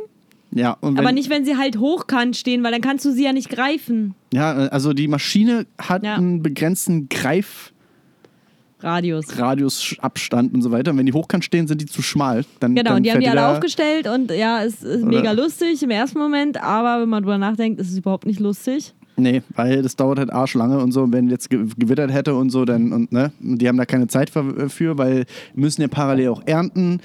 Ja, 0.51 0.79
Aber 0.81 1.13
nicht, 1.13 1.29
wenn 1.29 1.45
sie 1.45 1.57
halt 1.57 1.79
hochkant 1.79 2.37
stehen, 2.37 2.63
weil 2.63 2.73
dann 2.73 2.81
kannst 2.81 3.05
du 3.05 3.13
sie 3.13 3.25
ja 3.25 3.33
nicht 3.33 3.51
greifen. 3.51 4.15
Ja, 4.33 4.53
also 4.69 4.95
die 4.95 5.07
Maschine 5.07 5.67
hat 5.79 6.05
Ja. 6.05 6.15
einen 6.15 6.43
begrenzten 6.43 7.09
Radius. 8.81 9.27
Greifradiusabstand 9.27 10.55
und 10.55 10.63
so 10.63 10.71
weiter. 10.71 10.93
Und 10.93 10.99
wenn 10.99 11.07
die 11.07 11.13
hochkant 11.13 11.45
stehen, 11.45 11.67
sind 11.67 11.81
die 11.81 11.87
zu 11.87 12.01
schmal. 12.01 12.45
Dann, 12.61 12.75
Genau, 12.75 12.91
dann 12.91 12.97
und 12.99 13.03
die 13.03 13.13
haben 13.13 13.21
die 13.21 13.29
alle 13.29 13.49
aufgestellt 13.49 14.07
und 14.07 14.31
ja, 14.31 14.63
es 14.63 14.83
ist 14.83 15.05
mega 15.05 15.33
lustig 15.33 15.83
im 15.83 15.91
ersten 15.91 16.19
Moment, 16.19 16.63
aber 16.63 17.03
wenn 17.03 17.09
man 17.09 17.23
drüber 17.23 17.39
nachdenkt, 17.39 17.81
ist 17.81 17.91
es 17.91 17.99
überhaupt 17.99 18.25
nicht 18.27 18.41
lustig. 18.41 18.95
Nee, 19.19 19.43
weil 19.55 19.83
das 19.83 19.97
dauert 19.97 20.19
halt 20.19 20.33
arschlange 20.33 20.79
und 20.79 20.93
so. 20.93 21.03
Und 21.03 21.13
wenn 21.13 21.29
jetzt 21.29 21.51
ge- 21.51 21.67
gewittert 21.77 22.13
hätte 22.13 22.35
und 22.35 22.51
so, 22.51 22.65
dann, 22.65 22.93
und 22.93 23.13
ne, 23.13 23.33
die 23.41 23.69
haben 23.69 23.77
da 23.77 23.85
keine 23.85 24.07
Zeit 24.07 24.31
für, 24.31 24.97
weil 24.99 25.25
müssen 25.55 25.83
ja 25.83 25.89
parallel 25.89 26.29
auch 26.29 26.43
ernten. 26.47 27.01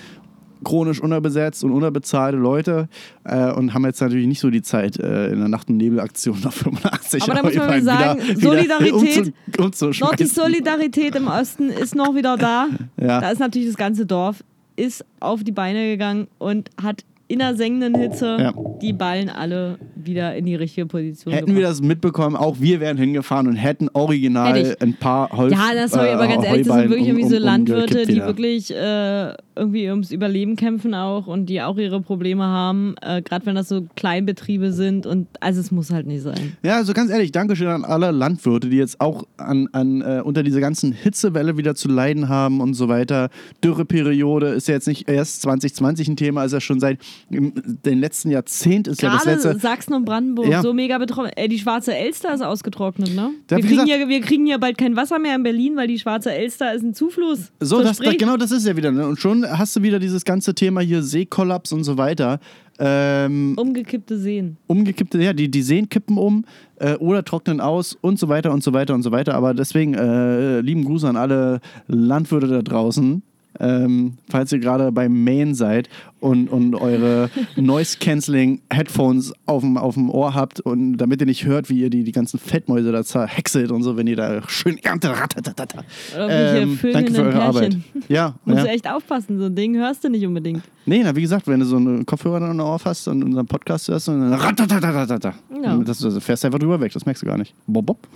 Chronisch 0.63 1.01
unterbesetzt 1.01 1.65
und 1.65 1.73
unterbezahlte 1.73 2.37
Leute 2.37 2.87
äh, 3.25 3.51
und 3.51 3.73
haben 3.73 3.83
jetzt 3.85 3.99
natürlich 3.99 4.27
nicht 4.27 4.39
so 4.39 4.49
die 4.49 4.61
Zeit 4.61 4.97
äh, 4.97 5.27
in 5.27 5.39
der 5.39 5.49
Nacht- 5.49 5.67
und 5.69 5.75
Nebelaktion 5.75 6.37
nach 6.41 6.53
85 6.53 7.23
Aber 7.23 7.33
da 7.33 7.41
muss 7.43 7.53
man 7.53 7.63
Heuballen 7.63 7.83
sagen, 7.83 8.21
Solidarität- 8.39 8.93
umzu, 8.93 9.31
umzuschmeißen. 9.61 10.07
Noch 10.09 10.15
die 10.15 10.25
Solidarität 10.25 11.15
im 11.15 11.27
Osten 11.27 11.67
ist 11.69 11.95
noch 11.95 12.15
wieder 12.15 12.37
da. 12.37 12.67
Ja. 12.95 13.19
Da 13.19 13.31
ist 13.31 13.39
natürlich 13.39 13.67
das 13.67 13.75
ganze 13.75 14.05
Dorf, 14.05 14.41
ist 14.77 15.03
auf 15.19 15.43
die 15.43 15.51
Beine 15.51 15.85
gegangen 15.91 16.27
und 16.37 16.69
hat 16.81 17.03
in 17.33 17.39
der 17.39 17.55
sengenden 17.55 17.95
Hitze 17.95 18.37
Ja. 18.39 18.53
die 18.81 18.93
Ballen 18.93 19.29
alle 19.29 19.77
wieder 19.95 20.35
in 20.35 20.45
die 20.45 20.55
richtige 20.55 20.85
Position 20.85 21.33
Hätten 21.33 21.47
wir 21.47 21.55
gebracht. 21.55 21.71
das 21.71 21.81
mitbekommen, 21.81 22.35
auch 22.35 22.57
wir 22.59 22.79
wären 22.79 22.97
hingefahren 22.97 23.47
und 23.47 23.55
hätten 23.55 23.89
original 23.93 24.53
Hätte 24.55 24.73
ich. 24.73 24.81
ein 24.81 24.93
paar 24.95 25.29
Holz. 25.31 25.51
Ja, 25.53 25.69
das 25.73 25.91
sorry, 25.91 26.09
äh, 26.09 26.13
aber 26.13 26.27
ganz 26.27 26.45
ehrlich, 26.45 26.67
das 26.67 26.75
sind 26.75 26.89
wirklich 26.89 27.09
um- 27.09 27.17
irgendwie 27.17 27.29
so 27.29 27.37
um- 27.37 27.43
Landwirte, 27.43 27.81
umgekippt 27.83 28.09
die 28.09 28.15
wieder. 28.15 28.25
wirklich 28.27 28.71
äh, 28.75 29.33
irgendwie 29.55 29.89
ums 29.89 30.11
Überleben 30.11 30.55
kämpfen 30.55 30.93
auch 30.93 31.27
und 31.27 31.47
die 31.47 31.61
auch 31.61 31.77
ihre 31.77 32.01
Probleme 32.01 32.43
haben, 32.43 32.95
äh, 33.01 33.21
gerade 33.21 33.45
wenn 33.45 33.55
das 33.55 33.69
so 33.69 33.85
Kleinbetriebe 33.95 34.71
sind 34.71 35.05
und 35.05 35.27
also 35.39 35.59
es 35.59 35.71
muss 35.71 35.91
halt 35.91 36.07
nicht 36.07 36.21
sein. 36.23 36.57
Ja, 36.63 36.77
also 36.77 36.93
ganz 36.93 37.11
ehrlich, 37.11 37.31
Dankeschön 37.31 37.67
an 37.67 37.85
alle 37.85 38.11
Landwirte, 38.11 38.69
die 38.69 38.77
jetzt 38.77 38.99
auch 39.01 39.23
an, 39.37 39.67
an, 39.71 40.01
äh, 40.01 40.21
unter 40.23 40.43
dieser 40.43 40.59
ganzen 40.59 40.91
Hitzewelle 40.91 41.57
wieder 41.57 41.75
zu 41.75 41.87
leiden 41.87 42.29
haben 42.29 42.61
und 42.61 42.73
so 42.73 42.87
weiter. 42.87 43.29
Dürreperiode 43.63 44.47
ist 44.49 44.67
ja 44.67 44.75
jetzt 44.75 44.87
nicht 44.87 45.09
erst 45.09 45.41
2020 45.43 46.07
ein 46.07 46.15
Thema, 46.15 46.43
ist 46.43 46.51
ja 46.53 46.61
schon 46.61 46.79
seit 46.79 46.99
dem 47.29 47.99
letzten 47.99 48.31
Jahrzehnt 48.31 48.87
ist 48.87 49.01
ja 49.01 49.11
das 49.11 49.23
Gerade 49.23 49.35
letzte. 49.35 49.59
Sachsen 49.59 49.93
und 49.93 50.05
Brandenburg 50.05 50.47
Ja. 50.47 50.61
so 50.61 50.73
mega 50.73 50.97
betroffen. 50.97 51.31
Ey, 51.35 51.47
die 51.47 51.59
schwarze 51.59 51.95
Elster 51.95 52.33
ist 52.33 52.41
ausgetrocknet, 52.41 53.15
ne? 53.15 53.31
Ja, 53.49 53.57
wir, 53.57 53.63
kriegen 53.63 53.85
hier, 53.85 54.07
wir 54.07 54.21
kriegen 54.21 54.45
hier 54.45 54.57
bald 54.57 54.77
kein 54.77 54.95
Wasser 54.95 55.19
mehr 55.19 55.35
in 55.35 55.43
Berlin, 55.43 55.75
weil 55.75 55.87
die 55.87 55.99
schwarze 55.99 56.31
Elster 56.33 56.73
ist 56.73 56.83
ein 56.83 56.93
Zufluss. 56.93 57.51
So, 57.59 57.81
das, 57.81 57.97
das, 57.97 58.17
genau 58.17 58.37
das 58.37 58.51
ist 58.51 58.65
ja 58.65 58.75
wieder. 58.75 58.91
Ne? 58.91 59.07
Und 59.07 59.19
schon 59.19 59.42
hast 59.45 59.75
du 59.75 59.81
wieder 59.81 59.99
dieses 59.99 60.25
ganze 60.25 60.53
Thema 60.53 60.81
hier 60.81 61.03
Seekollaps 61.03 61.71
und 61.71 61.83
so 61.83 61.97
weiter. 61.97 62.39
Ähm, 62.79 63.53
Umgekippte 63.57 64.17
Seen. 64.17 64.57
umgekippte, 64.67 65.21
ja, 65.21 65.33
die, 65.33 65.49
die 65.49 65.61
Seen 65.61 65.89
kippen 65.89 66.17
um 66.17 66.45
äh, 66.77 66.95
oder 66.95 67.23
trocknen 67.23 67.61
aus 67.61 67.97
und 68.01 68.17
so 68.17 68.29
weiter 68.29 68.51
und 68.51 68.63
so 68.63 68.73
weiter 68.73 68.93
und 68.93 69.03
so 69.03 69.11
weiter. 69.11 69.35
Aber 69.35 69.53
deswegen 69.53 69.93
äh, 69.93 70.61
lieben 70.61 70.83
Gruß 70.85 71.03
an 71.05 71.15
alle 71.15 71.59
Landwirte 71.87 72.47
da 72.47 72.61
draußen. 72.61 73.21
Ähm, 73.59 74.13
falls 74.29 74.51
ihr 74.51 74.59
gerade 74.59 74.91
beim 74.91 75.23
Mähen 75.23 75.53
seid 75.53 75.89
und, 76.19 76.47
und 76.49 76.75
eure 76.75 77.29
Noise-Canceling-Headphones 77.55 79.33
auf 79.45 79.61
dem, 79.61 79.77
auf 79.77 79.93
dem 79.93 80.09
Ohr 80.09 80.33
habt 80.33 80.59
und 80.59 80.97
damit 80.97 81.21
ihr 81.21 81.27
nicht 81.27 81.45
hört, 81.45 81.69
wie 81.69 81.81
ihr 81.81 81.89
die, 81.89 82.03
die 82.03 82.11
ganzen 82.11 82.39
Fettmäuse 82.39 82.91
da 82.91 83.03
zerhäckselt 83.03 83.71
und 83.71 83.83
so, 83.83 83.97
wenn 83.97 84.07
ihr 84.07 84.15
da 84.15 84.41
schön 84.47 84.79
ratatatata. 84.83 85.83
Welche 86.15 86.57
Ähm, 86.57 86.79
danke 86.93 87.13
für 87.13 87.23
eure 87.23 87.41
Arbeit. 87.41 87.77
Ja, 88.07 88.35
Musst 88.45 88.59
ja. 88.59 88.63
du 88.63 88.69
echt 88.69 88.89
aufpassen, 88.89 89.39
so 89.39 89.45
ein 89.45 89.55
Ding 89.55 89.75
hörst 89.75 90.03
du 90.03 90.09
nicht 90.09 90.25
unbedingt. 90.25 90.63
Nee, 90.85 91.01
na, 91.03 91.15
wie 91.15 91.21
gesagt, 91.21 91.47
wenn 91.47 91.59
du 91.59 91.65
so 91.65 91.77
einen 91.77 92.05
Kopfhörer 92.05 92.39
dann 92.39 92.59
auf 92.59 92.85
hast 92.85 93.07
und 93.07 93.23
unseren 93.23 93.45
Podcast 93.45 93.87
hörst, 93.87 94.09
und 94.09 94.19
dann 94.19 94.33
ratatatatata. 94.33 95.33
Ja. 95.63 95.77
Das, 95.77 95.99
das 95.99 96.23
fährst 96.23 96.43
du 96.43 96.47
einfach 96.47 96.59
drüber 96.59 96.79
weg, 96.79 96.91
das 96.91 97.05
merkst 97.05 97.21
du 97.23 97.27
gar 97.27 97.37
nicht. 97.37 97.53
Bob, 97.67 97.85
bob. 97.85 98.07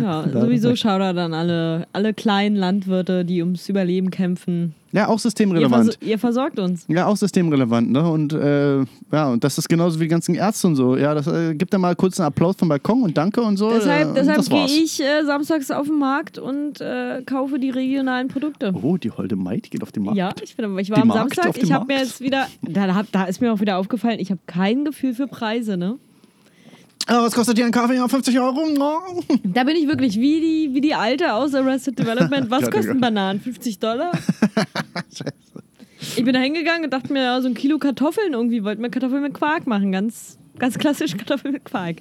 Ja, 0.00 0.22
Da- 0.32 0.40
sowieso 0.42 0.74
Shoutout 0.76 1.18
an 1.18 1.34
alle, 1.34 1.86
alle 1.92 2.14
kleinen 2.14 2.56
Landwirte, 2.56 3.24
die 3.24 3.40
ums 3.42 3.68
Überleben 3.68 4.10
kämpfen. 4.10 4.74
Ja, 4.92 5.06
auch 5.06 5.14
Ihr, 5.14 5.18
systemrelevant. 5.20 5.84
verso 5.84 5.98
ihr 6.00 6.18
versorgt 6.18 6.58
uns. 6.58 6.84
Ja, 6.88 7.06
auch 7.06 7.16
systemrelevant, 7.16 7.92
ne? 7.92 8.08
Und 8.10 8.32
äh, 8.32 8.78
ja, 9.12 9.28
und 9.28 9.44
das 9.44 9.56
ist 9.56 9.68
genauso 9.68 10.00
wie 10.00 10.04
die 10.04 10.08
ganzen 10.08 10.34
Ärzte 10.34 10.66
und 10.66 10.74
so. 10.74 10.96
Ja, 10.96 11.14
das 11.14 11.28
äh, 11.28 11.54
gibt 11.54 11.72
dann 11.72 11.80
mal 11.80 11.94
kurz 11.94 12.18
einen 12.18 12.26
Applaus 12.26 12.56
vom 12.58 12.68
Balkon 12.68 13.04
und 13.04 13.16
danke 13.16 13.40
und 13.40 13.56
so. 13.56 13.70
äh, 13.70 13.74
Deshalb, 13.74 14.08
und 14.08 14.14
deshalb 14.16 14.48
gehe 14.48 14.66
ich 14.66 15.00
äh, 15.00 15.24
samstags 15.24 15.70
auf 15.70 15.86
den 15.86 15.98
Markt 15.98 16.38
und 16.38 16.80
äh, 16.80 17.22
kaufe 17.24 17.60
die 17.60 17.70
regionalen 17.70 18.26
Produkte. 18.26 18.72
Oh, 18.82 18.96
die 18.96 19.12
holde 19.12 19.36
Maid 19.36 19.70
geht 19.70 19.82
auf 19.84 19.92
den 19.92 20.02
Markt. 20.02 20.18
Ja, 20.18 20.30
ich, 20.42 20.56
bin, 20.56 20.76
ich 20.80 20.90
war 20.90 20.96
Die 20.96 21.02
am 21.02 21.08
Markt 21.08 21.36
Samstag. 21.36 21.62
Ich 21.62 21.70
habe 21.72 21.86
mir 21.86 22.00
jetzt 22.00 22.20
wieder, 22.20 22.48
da, 22.62 23.02
da 23.12 23.24
ist 23.26 23.40
mir 23.40 23.52
auch 23.52 23.60
wieder 23.60 23.78
aufgefallen, 23.78 24.18
ich 24.18 24.32
habe 24.32 24.40
kein 24.46 24.84
Gefühl 24.84 25.14
für 25.14 25.28
Preise, 25.28 25.76
ne? 25.76 25.98
Ah, 27.12 27.24
was 27.24 27.34
kostet 27.34 27.56
hier 27.56 27.66
ein 27.66 27.72
Kaffee? 27.72 27.96
Ja, 27.96 28.06
50 28.06 28.38
Euro? 28.38 28.60
Oh. 28.78 29.20
Da 29.42 29.64
bin 29.64 29.74
ich 29.74 29.88
wirklich 29.88 30.20
wie 30.20 30.40
die, 30.40 30.74
wie 30.74 30.80
die 30.80 30.94
Alte 30.94 31.34
aus 31.34 31.52
Arrested 31.56 31.98
Development. 31.98 32.48
Was 32.52 32.62
oh 32.68 32.70
kosten. 32.70 33.00
Bananen? 33.00 33.40
50 33.40 33.78
Dollar? 33.80 34.12
Ich 36.16 36.24
bin 36.24 36.32
da 36.32 36.40
hingegangen 36.40 36.84
und 36.84 36.90
dachte 36.92 37.12
mir, 37.12 37.22
ja, 37.22 37.40
so 37.42 37.46
ein 37.46 37.54
Kilo 37.54 37.78
Kartoffeln 37.78 38.32
irgendwie, 38.32 38.64
wollten 38.64 38.80
wir 38.80 38.88
Kartoffeln 38.88 39.22
mit 39.22 39.34
Quark 39.34 39.66
machen. 39.66 39.92
Ganz, 39.92 40.38
ganz 40.58 40.78
klassisch 40.78 41.14
Kartoffeln 41.16 41.52
mit 41.52 41.64
Quark. 41.64 41.96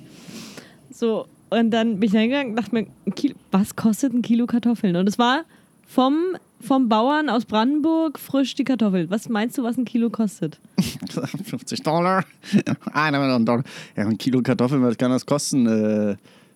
So, 0.90 1.28
und 1.50 1.72
dann 1.72 2.00
bin 2.00 2.08
ich 2.08 2.14
da 2.14 2.20
hingegangen 2.20 2.52
und 2.52 2.56
dachte 2.56 2.74
mir, 2.74 2.88
Kilo, 3.14 3.36
was 3.52 3.76
kostet 3.76 4.14
ein 4.14 4.22
Kilo 4.22 4.48
Kartoffeln? 4.48 4.96
Und 4.96 5.10
es 5.10 5.20
war 5.20 5.44
vom, 5.86 6.38
vom 6.62 6.90
Bauern 6.90 7.30
aus 7.30 7.46
Brandenburg 7.46 8.20
frisch 8.20 8.56
die 8.56 8.64
Kartoffeln. 8.64 9.10
Was 9.10 9.30
meinst 9.30 9.58
du, 9.58 9.64
was 9.64 9.78
ein 9.78 9.86
Kilo 9.86 10.10
kostet? 10.10 10.60
50 11.46 11.82
Dollar. 11.84 12.24
Eine 12.94 13.20
Million 13.20 13.46
Dollar. 13.46 13.64
Ja, 13.96 14.06
ein 14.06 14.18
Kilo 14.18 14.42
Kartoffeln, 14.42 14.84
was 14.84 14.98
kann 14.98 15.12
das 15.12 15.26
kosten? 15.26 15.66
Äh, 15.68 16.16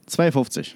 2,50. 0.09 0.73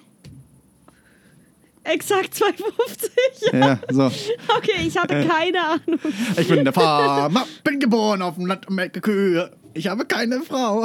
Exakt 1.83 2.33
2,50. 2.33 3.57
Ja, 3.57 3.79
so. 3.89 4.03
Okay, 4.57 4.85
ich 4.85 4.97
hatte 4.97 5.25
keine 5.25 5.63
Ahnung. 5.63 5.99
Ich 6.37 6.47
bin 6.47 6.65
der 6.65 6.73
Farmer, 6.73 7.45
bin 7.63 7.79
geboren 7.79 8.21
auf 8.21 8.35
dem 8.35 8.45
Land 8.45 8.67
und 8.67 8.75
melke 8.75 8.99
Kühe. 8.99 9.51
Ich 9.73 9.87
habe 9.87 10.05
keine 10.05 10.41
Frau. 10.41 10.81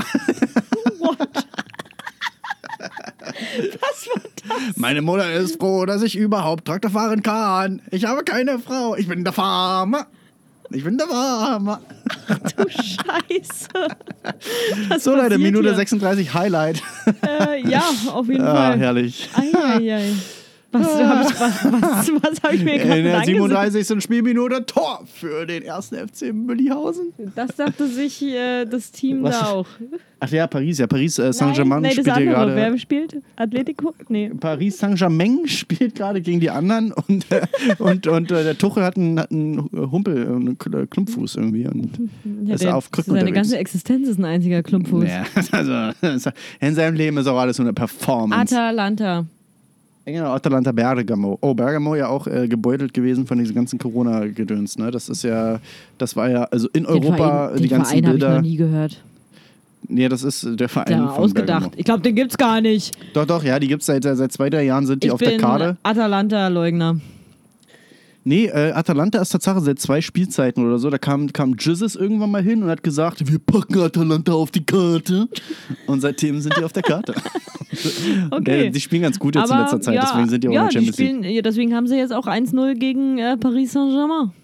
What? 0.99 1.29
Was 3.81 4.07
war 4.09 4.23
das? 4.67 4.77
Meine 4.77 5.03
Mutter 5.03 5.31
ist 5.33 5.59
froh, 5.61 5.85
dass 5.87 6.03
ich 6.03 6.17
überhaupt 6.17 6.65
Traktor 6.65 6.91
fahren 6.91 7.23
kann. 7.23 7.83
Ich 7.91 8.05
habe 8.05 8.25
keine 8.25 8.59
Frau. 8.59 8.97
Ich 8.97 9.09
bin 9.09 9.25
der 9.25 9.33
Farmer. 9.33 10.07
Ich 10.71 10.85
bin 10.85 10.97
der 10.97 11.07
Farmer. 11.07 11.81
Du 12.57 12.65
Scheiße. 12.69 13.69
Was 14.89 15.05
So, 15.05 15.15
Leute, 15.15 15.37
Minute 15.39 15.69
hier? 15.69 15.75
36 15.77 16.33
Highlight. 16.33 16.83
Äh, 17.27 17.69
ja, 17.69 17.83
auf 18.11 18.27
jeden 18.29 18.43
Ah, 18.45 18.55
Fall. 18.71 18.79
herrlich. 18.79 19.29
Eieiei. 19.35 20.13
Was, 20.73 20.87
ich, 20.87 21.07
was, 21.07 21.65
was, 21.65 22.13
was 22.23 22.43
habe 22.43 22.55
ich 22.57 22.65
mir 22.65 22.75
In 22.77 22.89
gerade 22.89 23.03
der 23.03 23.15
angesehen? 23.19 23.43
37. 23.43 24.03
Spielminute 24.03 24.65
Tor 24.67 25.05
für 25.13 25.47
den 25.47 25.63
ersten 25.63 25.97
FC 25.97 26.33
Müllihausen. 26.33 27.13
Das 27.35 27.57
dachte 27.57 27.87
sich 27.89 28.23
äh, 28.23 28.65
das 28.65 28.91
Team 28.91 29.23
da 29.25 29.51
auch. 29.53 29.67
Ach 30.21 30.31
ja, 30.31 30.47
Paris, 30.47 30.79
ja, 30.79 30.87
Paris 30.87 31.19
äh, 31.19 31.33
Saint-Germain 31.33 31.85
spielt 31.91 32.17
hier 32.17 32.27
gerade. 32.27 32.55
Wer 32.55 32.79
spielt? 32.79 33.17
Atletico? 33.37 33.93
Nee. 34.09 34.31
Paris 34.39 34.79
Saint-Germain 34.79 35.47
spielt 35.47 35.97
gerade 35.97 36.21
gegen 36.21 36.41
die 36.41 36.49
anderen 36.49 36.93
und, 36.93 37.31
äh, 37.31 37.43
und, 37.79 38.07
und 38.07 38.31
äh, 38.31 38.45
der 38.45 38.57
Tuchel 38.57 38.85
hat 38.85 38.97
einen, 38.97 39.19
hat 39.19 39.31
einen 39.31 39.69
Humpel, 39.73 40.27
einen 40.27 40.57
Kl- 40.57 40.87
Klumpfuß 40.87 41.37
irgendwie 41.37 41.67
und 41.67 41.99
Ja, 42.45 42.55
ist 42.55 42.63
der, 42.65 42.77
auf 42.77 42.91
Krücken 42.91 43.15
seine 43.15 43.33
ganze 43.33 43.59
Existenz 43.59 44.09
ist 44.09 44.19
ein 44.19 44.25
einziger 44.25 44.63
Klumpfuß. 44.63 45.05
Ja, 45.05 45.25
also, 45.51 46.23
in 46.61 46.75
seinem 46.75 46.95
Leben 46.95 47.17
ist 47.19 47.27
auch 47.27 47.39
alles 47.39 47.59
nur 47.59 47.67
eine 47.67 47.75
Performance. 47.75 48.55
Atalanta. 48.57 49.27
Genau, 50.05 50.33
Atalanta 50.33 50.73
Bergamo. 50.73 51.39
Oh, 51.41 51.55
Bergamo 51.55 51.95
ja 51.95 52.09
auch 52.09 52.27
äh, 52.27 52.49
gebeutelt 52.49 52.93
gewesen 52.93 53.27
von 53.27 53.39
diesem 53.39 53.55
ganzen 53.55 53.79
Corona-Gedöns. 53.79 54.77
Ne? 54.79 54.91
Das 54.91 55.09
ist 55.09 55.23
ja, 55.23 55.61
das 55.97 56.17
war 56.17 56.29
ja, 56.29 56.45
also 56.45 56.69
in 56.73 56.85
Den 56.85 56.87
Europa 56.87 57.17
Verein, 57.17 57.63
die 57.63 57.69
ganzen 57.69 57.91
Verein 57.91 58.07
habe 58.07 58.17
ich 58.17 58.23
noch 58.23 58.29
Bilder. 58.29 58.43
nie 58.43 58.57
gehört. 58.57 59.03
Nee, 59.89 60.09
das 60.09 60.23
ist 60.25 60.47
der 60.59 60.69
Verein 60.69 60.99
von 60.99 61.09
ausgedacht. 61.09 61.61
Bergamo. 61.61 61.73
Ich 61.77 61.85
glaube, 61.85 62.03
den 62.03 62.15
gibt's 62.17 62.37
gar 62.37 62.61
nicht. 62.61 62.97
Doch, 63.15 63.27
doch, 63.27 63.45
ja, 63.45 63.59
die 63.61 63.69
gibt 63.69 63.83
es 63.83 63.87
seit, 63.87 64.03
seit 64.03 64.33
zwei, 64.33 64.51
drei 64.51 64.65
Jahren, 64.65 64.87
sind 64.87 65.03
die 65.03 65.09
ich 65.09 65.13
auf 65.13 65.21
der 65.21 65.37
Karte. 65.37 65.77
Atalanta-Leugner. 65.83 66.97
Nee, 68.25 68.47
äh, 68.47 68.73
Atalanta 68.73 69.21
ist 69.21 69.31
Tatsache 69.31 69.61
seit 69.61 69.79
zwei 69.81 70.01
Spielzeiten 70.01 70.65
oder 70.65 70.79
so. 70.79 70.91
Da 70.91 70.99
kam, 70.99 71.33
kam 71.33 71.57
Jesus 71.59 71.97
irgendwann 71.97 72.31
mal 72.31 72.43
hin 72.43 72.63
und 72.63 72.69
hat 72.69 72.83
gesagt, 72.83 73.31
wir 73.31 73.39
packen 73.39 73.81
Atalanta 73.81 74.33
auf 74.33 74.51
die 74.51 74.65
Karte. 74.65 75.29
Und 75.87 76.01
seitdem 76.01 76.41
sind 76.41 76.57
die 76.57 76.65
auf 76.65 76.73
der 76.73 76.83
Karte. 76.83 77.15
Okay. 78.31 78.67
Ja, 78.67 78.71
die 78.71 78.81
spielen 78.81 79.01
ganz 79.01 79.19
gut 79.19 79.35
jetzt 79.35 79.51
in 79.51 79.57
letzter 79.57 79.81
Zeit, 79.81 79.99
deswegen 80.03 80.29
sind 80.29 80.45
die 80.45 80.49
auch 80.49 80.53
ja, 80.53 80.61
in 80.65 80.67
der 80.67 80.73
Champions 80.73 80.97
spielen, 80.97 81.25
ja, 81.25 81.41
deswegen 81.41 81.75
haben 81.75 81.87
sie 81.87 81.97
jetzt 81.97 82.13
auch 82.13 82.27
1-0 82.27 82.75
gegen 82.75 83.17
äh, 83.17 83.39
Paris 83.39 83.73
Saint-Germain. 83.73 84.27
League. 84.27 84.43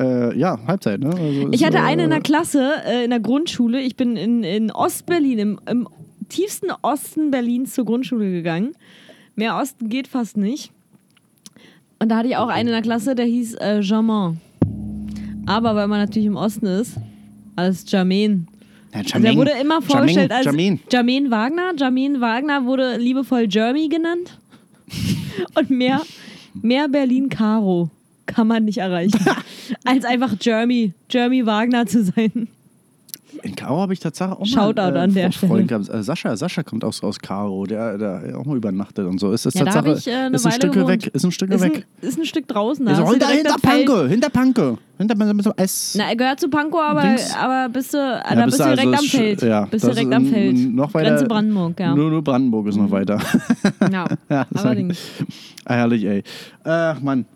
Äh, 0.00 0.38
ja, 0.38 0.58
Halbzeit, 0.66 1.00
ne? 1.00 1.10
Also 1.10 1.48
Ich 1.50 1.64
hatte 1.64 1.78
äh, 1.78 1.82
eine 1.82 2.04
in 2.04 2.10
der 2.10 2.20
Klasse, 2.20 2.82
äh, 2.86 3.04
in 3.04 3.10
der 3.10 3.20
Grundschule. 3.20 3.80
Ich 3.80 3.96
bin 3.96 4.16
in, 4.16 4.42
in 4.42 4.70
Ostberlin, 4.70 5.38
im, 5.38 5.60
im 5.68 5.88
tiefsten 6.28 6.70
Osten 6.82 7.30
Berlins 7.30 7.74
zur 7.74 7.84
Grundschule 7.84 8.30
gegangen. 8.30 8.72
Mehr 9.34 9.56
Osten 9.56 9.88
geht 9.88 10.08
fast 10.08 10.36
nicht. 10.36 10.72
Und 12.02 12.08
da 12.08 12.16
hatte 12.16 12.28
ich 12.28 12.36
auch 12.36 12.48
einen 12.48 12.66
in 12.66 12.72
der 12.72 12.82
Klasse, 12.82 13.14
der 13.14 13.26
hieß 13.26 13.54
äh, 13.60 13.80
Germain. 13.80 14.40
Aber 15.46 15.76
weil 15.76 15.86
man 15.86 16.00
natürlich 16.00 16.26
im 16.26 16.34
Osten 16.34 16.66
ist, 16.66 16.96
als 17.54 17.88
Jermaine. 17.88 18.46
Ja, 18.92 19.02
Also 19.12 19.24
er 19.24 19.36
wurde 19.36 19.52
immer 19.60 19.80
vorgestellt 19.80 20.32
als 20.32 20.44
Jermaine. 20.44 20.80
Jermaine 20.90 21.30
Wagner. 21.30 21.72
Jermaine 21.78 22.20
Wagner 22.20 22.64
wurde 22.64 22.96
liebevoll 22.96 23.46
Jeremy 23.48 23.86
genannt. 23.86 24.36
Und 25.54 25.70
mehr, 25.70 26.02
mehr 26.60 26.88
Berlin-Caro 26.88 27.88
kann 28.26 28.48
man 28.48 28.64
nicht 28.64 28.78
erreichen. 28.78 29.24
als 29.84 30.04
einfach 30.04 30.34
Jeremy, 30.40 30.94
Jeremy 31.08 31.46
Wagner 31.46 31.86
zu 31.86 32.02
sein. 32.02 32.48
In 33.42 33.56
Karo 33.56 33.80
habe 33.80 33.92
ich 33.92 34.00
tatsächlich 34.00 34.36
auch 34.36 34.40
mal 34.40 34.46
Shoutout 34.46 34.94
äh, 34.94 35.00
an 35.00 35.14
der 35.14 35.32
Freund 35.32 35.68
gehabt. 35.68 35.88
Äh, 35.88 36.02
Sascha, 36.02 36.36
Sascha 36.36 36.62
kommt 36.62 36.84
aus, 36.84 37.02
aus 37.02 37.18
Karo, 37.18 37.64
der, 37.66 37.98
der 37.98 38.38
auch 38.38 38.44
mal 38.44 38.56
übernachtet 38.56 39.06
und 39.06 39.18
so. 39.18 39.32
Ist 39.32 39.46
das 39.46 39.54
Ja, 39.54 39.64
da 39.64 39.72
Tatsache, 39.72 39.88
habe 39.88 39.98
ich 39.98 40.06
äh, 40.06 40.30
ist 40.32 40.46
ein 40.46 40.52
Stück 40.52 40.86
weg, 40.86 41.06
ist 41.12 41.24
ein 41.24 41.32
Stück 41.32 41.50
ist 41.50 41.60
weg. 41.60 41.86
Ein, 42.00 42.08
ist 42.08 42.18
ein 42.18 42.24
Stück 42.24 42.46
draußen. 42.46 42.86
Da 42.86 42.92
Ist 42.92 43.10
hinter, 43.10 43.26
hinter 43.28 43.54
am 43.54 43.60
Feld. 43.60 43.86
Pankow, 43.86 44.08
hinter 44.08 44.30
Pankow. 44.30 44.78
Hinter 44.98 45.16
S. 45.56 45.94
Na, 45.98 46.08
er 46.10 46.16
gehört 46.16 46.38
zu 46.38 46.48
Pankow, 46.48 46.80
aber, 46.80 47.02
Dings. 47.02 47.34
aber 47.34 47.68
bist 47.68 47.92
du, 47.92 47.98
Ja, 47.98 48.34
da 48.34 48.44
bist 48.44 48.60
du 48.60 48.64
direkt 48.64 48.80
also 48.86 48.98
am 48.98 49.04
Feld. 49.04 49.42
Ja, 49.42 49.64
bist 49.64 49.84
direkt 49.86 50.14
am 50.14 50.26
Feld. 50.26 50.74
Noch 50.74 50.94
weiter, 50.94 51.10
Grenze 51.10 51.24
Brandenburg, 51.26 51.80
ja. 51.80 51.94
Nur, 51.94 52.10
nur 52.10 52.22
Brandenburg 52.22 52.68
ist 52.68 52.76
noch 52.76 52.90
weiter. 52.90 53.18
ja. 53.92 54.06
Ja, 54.28 54.46
das 54.50 54.64
Allerdings. 54.64 54.98
Ah, 55.64 55.74
herrlich, 55.74 56.04
ey. 56.04 56.22
Ach, 56.64 57.00
Mann. 57.00 57.26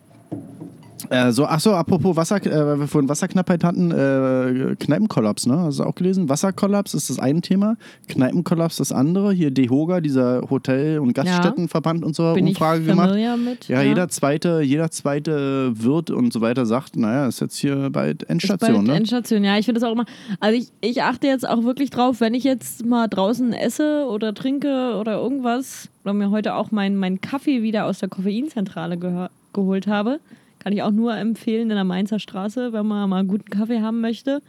Äh, 1.11 1.31
so, 1.33 1.47
ach 1.47 1.61
so, 1.61 1.73
apropos 1.73 2.17
Wasser, 2.17 2.45
äh, 2.45 2.67
weil 2.67 2.81
wir 2.81 2.89
vorhin 2.89 3.09
Wasserknappheit 3.09 3.65
hatten, 3.65 3.91
äh, 3.91 4.77
Kneipenkollaps, 4.77 5.47
ne? 5.47 5.59
Hast 5.59 5.79
du 5.79 5.85
auch 5.85 5.95
gelesen? 5.95 6.29
Wasserkollaps 6.29 6.95
ist 6.95 7.11
das 7.11 7.19
eine 7.19 7.41
Thema, 7.41 7.77
Kneipenkollaps 8.09 8.77
das 8.77 8.93
andere. 8.93 9.33
Hier 9.33 9.51
DEHOGA, 9.51 10.01
dieser 10.01 10.43
Hotel- 10.49 10.99
und 10.99 11.13
Gaststättenverband 11.15 12.05
und 12.05 12.17
so, 12.17 12.33
Bin 12.35 12.47
ich 12.47 12.55
Umfrage 12.55 12.85
gemacht. 12.85 13.09
familiar 13.09 13.37
mit. 13.37 13.69
Ja, 13.69 13.83
jeder 13.83 14.09
zweite, 14.09 14.63
jeder 14.63 14.91
zweite 14.91 15.73
Wirt 15.75 16.11
und 16.11 16.33
so 16.33 16.41
weiter 16.41 16.67
sagt, 16.67 16.97
naja, 16.97 17.27
ist 17.27 17.41
jetzt 17.41 17.57
hier 17.57 17.91
bald 17.91 18.29
Endstation, 18.29 18.75
bald 18.77 18.87
ne? 18.87 18.97
Endstation, 18.97 19.45
ja. 19.45 19.59
Ich 19.59 19.67
finde 19.67 19.81
das 19.81 19.89
auch 19.89 19.93
immer. 19.93 20.07
Also 20.41 20.59
ich, 20.59 20.69
ich 20.81 21.03
achte 21.03 21.27
jetzt 21.27 21.49
auch 21.49 21.63
wirklich 21.65 21.91
drauf, 21.91 22.21
wenn 22.21 22.35
ich 22.35 22.45
jetzt 22.45 22.87
mal 22.87 23.07
draußen 23.07 23.53
esse 23.53 24.07
oder 24.09 24.35
trinke 24.35 24.97
oder 24.99 25.17
irgendwas, 25.19 25.89
oder 26.05 26.15
mir 26.15 26.31
heute 26.31 26.55
auch 26.55 26.71
meinen 26.71 26.97
mein 26.97 27.21
Kaffee 27.21 27.63
wieder 27.63 27.85
aus 27.87 27.99
der 27.99 28.09
Koffeinzentrale 28.09 29.31
geholt 29.53 29.87
habe. 29.87 30.21
Kann 30.67 30.73
ich 30.73 30.83
auch 30.83 30.91
nur 30.91 31.17
empfehlen 31.17 31.71
in 31.71 31.77
der 31.77 31.85
Mainzer 31.85 32.19
Straße, 32.19 32.73
wenn 32.73 32.87
man 32.87 33.09
mal 33.09 33.21
einen 33.21 33.29
guten 33.29 33.49
Kaffee 33.49 33.83
haben 33.83 34.01
möchte. 34.01 34.43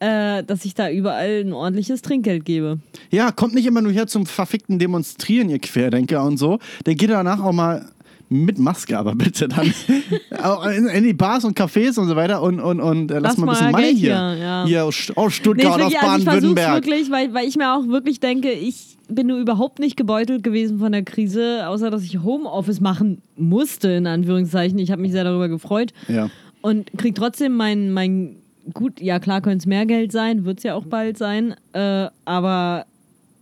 äh, 0.00 0.42
dass 0.42 0.64
ich 0.64 0.74
da 0.74 0.90
überall 0.90 1.44
ein 1.44 1.52
ordentliches 1.52 2.02
Trinkgeld 2.02 2.44
gebe. 2.44 2.80
Ja, 3.10 3.30
kommt 3.30 3.54
nicht 3.54 3.66
immer 3.66 3.80
nur 3.80 3.92
hier 3.92 4.08
zum 4.08 4.26
verfickten 4.26 4.80
Demonstrieren, 4.80 5.48
ihr 5.48 5.60
Querdenker 5.60 6.24
und 6.24 6.36
so. 6.36 6.58
Dann 6.82 6.96
geht 6.96 7.10
danach 7.10 7.44
auch 7.44 7.52
mal 7.52 7.86
mit 8.32 8.58
Maske, 8.60 8.96
aber 8.96 9.14
bitte 9.16 9.48
dann 9.48 9.66
in, 10.76 10.86
in 10.86 11.04
die 11.04 11.12
Bars 11.12 11.44
und 11.44 11.58
Cafés 11.58 11.98
und 11.98 12.06
so 12.08 12.14
weiter 12.16 12.40
und, 12.42 12.60
und, 12.60 12.80
und 12.80 13.10
äh, 13.10 13.14
lass, 13.18 13.36
Lass 13.36 13.38
mal 13.38 13.48
ein 13.48 13.50
bisschen 13.58 13.70
Money 13.72 13.96
hier. 13.96 14.32
hier, 14.34 14.36
ja. 14.38 14.64
Hier 14.66 14.84
aus, 14.84 15.12
Nee, 15.16 15.30
Stuttgart, 15.30 15.80
ich, 15.80 15.98
aus 15.98 16.02
also 16.02 16.24
Baden-Württemberg. 16.24 16.74
wirklich, 16.86 17.10
weil, 17.10 17.34
weil 17.34 17.46
ich 17.48 17.56
mir 17.56 17.74
auch 17.74 17.86
wirklich 17.88 18.20
denke, 18.20 18.52
ich 18.52 18.96
bin 19.08 19.26
nur 19.26 19.38
überhaupt 19.38 19.80
nicht 19.80 19.96
gebeutelt 19.96 20.44
gewesen 20.44 20.78
von 20.78 20.92
der 20.92 21.02
Krise, 21.02 21.66
außer 21.66 21.90
dass 21.90 22.04
ich 22.04 22.22
Homeoffice 22.22 22.80
machen 22.80 23.20
musste, 23.36 23.88
in 23.90 24.06
Anführungszeichen. 24.06 24.78
Ich 24.78 24.92
habe 24.92 25.02
mich 25.02 25.10
sehr 25.10 25.24
darüber 25.24 25.48
gefreut 25.48 25.92
Ja. 26.06 26.30
und 26.62 26.88
krieg 26.96 27.16
trotzdem 27.16 27.56
mein, 27.56 27.92
mein 27.92 28.36
gut, 28.72 29.00
ja 29.00 29.18
klar 29.18 29.40
könnte 29.40 29.58
es 29.58 29.66
mehr 29.66 29.86
Geld 29.86 30.12
sein, 30.12 30.44
wird 30.44 30.58
es 30.58 30.64
ja 30.64 30.76
auch 30.76 30.84
bald 30.84 31.18
sein, 31.18 31.56
äh, 31.72 32.06
aber 32.24 32.86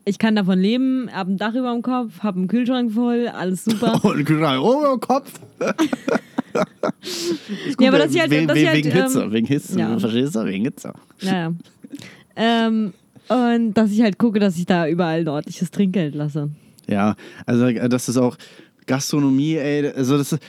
ich 0.09 0.19
kann 0.19 0.35
davon 0.35 0.59
leben, 0.59 1.11
habe 1.13 1.33
ein 1.33 1.37
Dach 1.37 1.55
über 1.55 1.73
dem 1.73 1.83
Kopf, 1.83 2.21
habe 2.23 2.39
einen 2.39 2.49
Kühlschrank 2.49 2.93
voll, 2.93 3.29
alles 3.29 3.65
super. 3.65 4.03
Und 4.05 4.25
Kühlschrank 4.25 4.63
oh, 4.63 4.95
im 4.95 5.01
Kopf. 5.01 5.33
ja, 7.79 7.89
aber 7.89 7.99
dass 7.99 8.15
ich 8.15 8.21
halt, 8.21 8.31
wegen, 8.31 8.49
dass 8.49 8.57
ich 8.57 8.67
halt, 8.67 8.77
wegen 8.79 8.91
Hitze, 8.91 9.23
ähm, 9.23 9.33
wegen 9.33 9.47
Hitze, 9.47 9.79
ja. 9.79 9.99
verstehst 9.99 10.35
du? 10.35 10.45
Wegen 10.45 10.65
Hitze. 10.65 10.93
Naja. 11.23 11.53
ähm, 12.37 12.95
und 13.29 13.75
dass 13.75 13.91
ich 13.91 14.01
halt 14.01 14.19
gucke, 14.19 14.41
dass 14.41 14.57
ich 14.57 14.65
da 14.65 14.89
überall 14.89 15.21
ein 15.21 15.29
ordentliches 15.29 15.71
Trinkgeld 15.71 16.15
lasse. 16.15 16.51
Ja, 16.89 17.15
also 17.45 17.67
äh, 17.67 17.89
das 17.89 18.09
ist 18.09 18.17
auch 18.17 18.37
Gastronomie, 18.87 19.57
ey, 19.57 19.91
also 19.91 20.17
das 20.17 20.33
ist, 20.33 20.43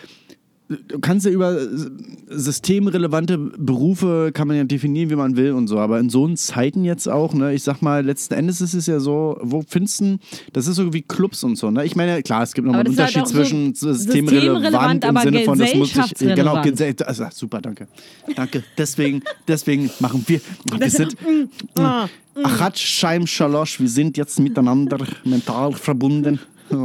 du 0.70 0.99
kannst 0.99 1.26
ja 1.26 1.32
über 1.32 1.57
s- 1.59 1.89
systemrelevante 2.30 3.38
Berufe 3.38 4.32
kann 4.34 4.47
man 4.47 4.55
ja 4.57 4.63
definieren, 4.63 5.09
wie 5.09 5.15
man 5.15 5.36
will 5.36 5.51
und 5.53 5.67
so, 5.67 5.80
aber 5.80 5.99
in 5.99 6.09
so 6.09 6.28
Zeiten 6.36 6.84
jetzt 6.84 7.07
auch, 7.09 7.34
ne, 7.34 7.53
ich 7.53 7.63
sag 7.63 7.82
mal, 7.82 8.05
letzten 8.05 8.36
Endes 8.36 8.61
ist 8.61 8.74
es 8.76 8.86
ja 8.86 8.99
so, 8.99 9.38
wo 9.41 9.63
findest 9.67 10.01
du, 10.01 10.17
das 10.53 10.67
ist 10.67 10.76
so 10.76 10.93
wie 10.93 11.01
Clubs 11.01 11.43
und 11.43 11.55
so, 11.57 11.72
ne? 11.72 11.86
Ich 11.86 11.95
meine, 11.95 12.22
klar, 12.22 12.43
es 12.43 12.53
gibt 12.53 12.67
nochmal 12.67 12.82
einen 12.86 12.93
ist 12.93 12.99
Unterschied 12.99 13.15
halt 13.17 13.26
auch 13.26 13.32
so 13.32 13.38
zwischen 13.38 13.74
systemrelevant 13.74 14.61
systemrelevant, 14.63 15.03
im 15.03 15.09
aber 15.09 15.22
Sinne 15.22 15.41
von, 15.41 15.57
das 15.59 15.74
muss 15.76 15.88
ich, 15.89 15.93
genau, 15.95 16.61
gesellschaftsrelevant. 16.61 16.65
gesell- 16.80 17.03
also, 17.03 17.26
super, 17.32 17.61
danke, 17.61 17.88
danke, 18.36 18.63
deswegen, 18.78 19.24
deswegen 19.47 19.89
machen 19.99 20.24
wir, 20.28 20.39
wir 20.78 20.89
sind, 20.89 21.15
Ah, 21.78 22.07
Achatsch, 22.43 22.86
Scheim, 22.86 23.26
Schalosch, 23.28 23.80
wir 23.80 23.89
sind 23.89 24.15
jetzt 24.17 24.39
miteinander 24.39 24.97
mental 25.26 25.74
verbunden. 25.74 26.39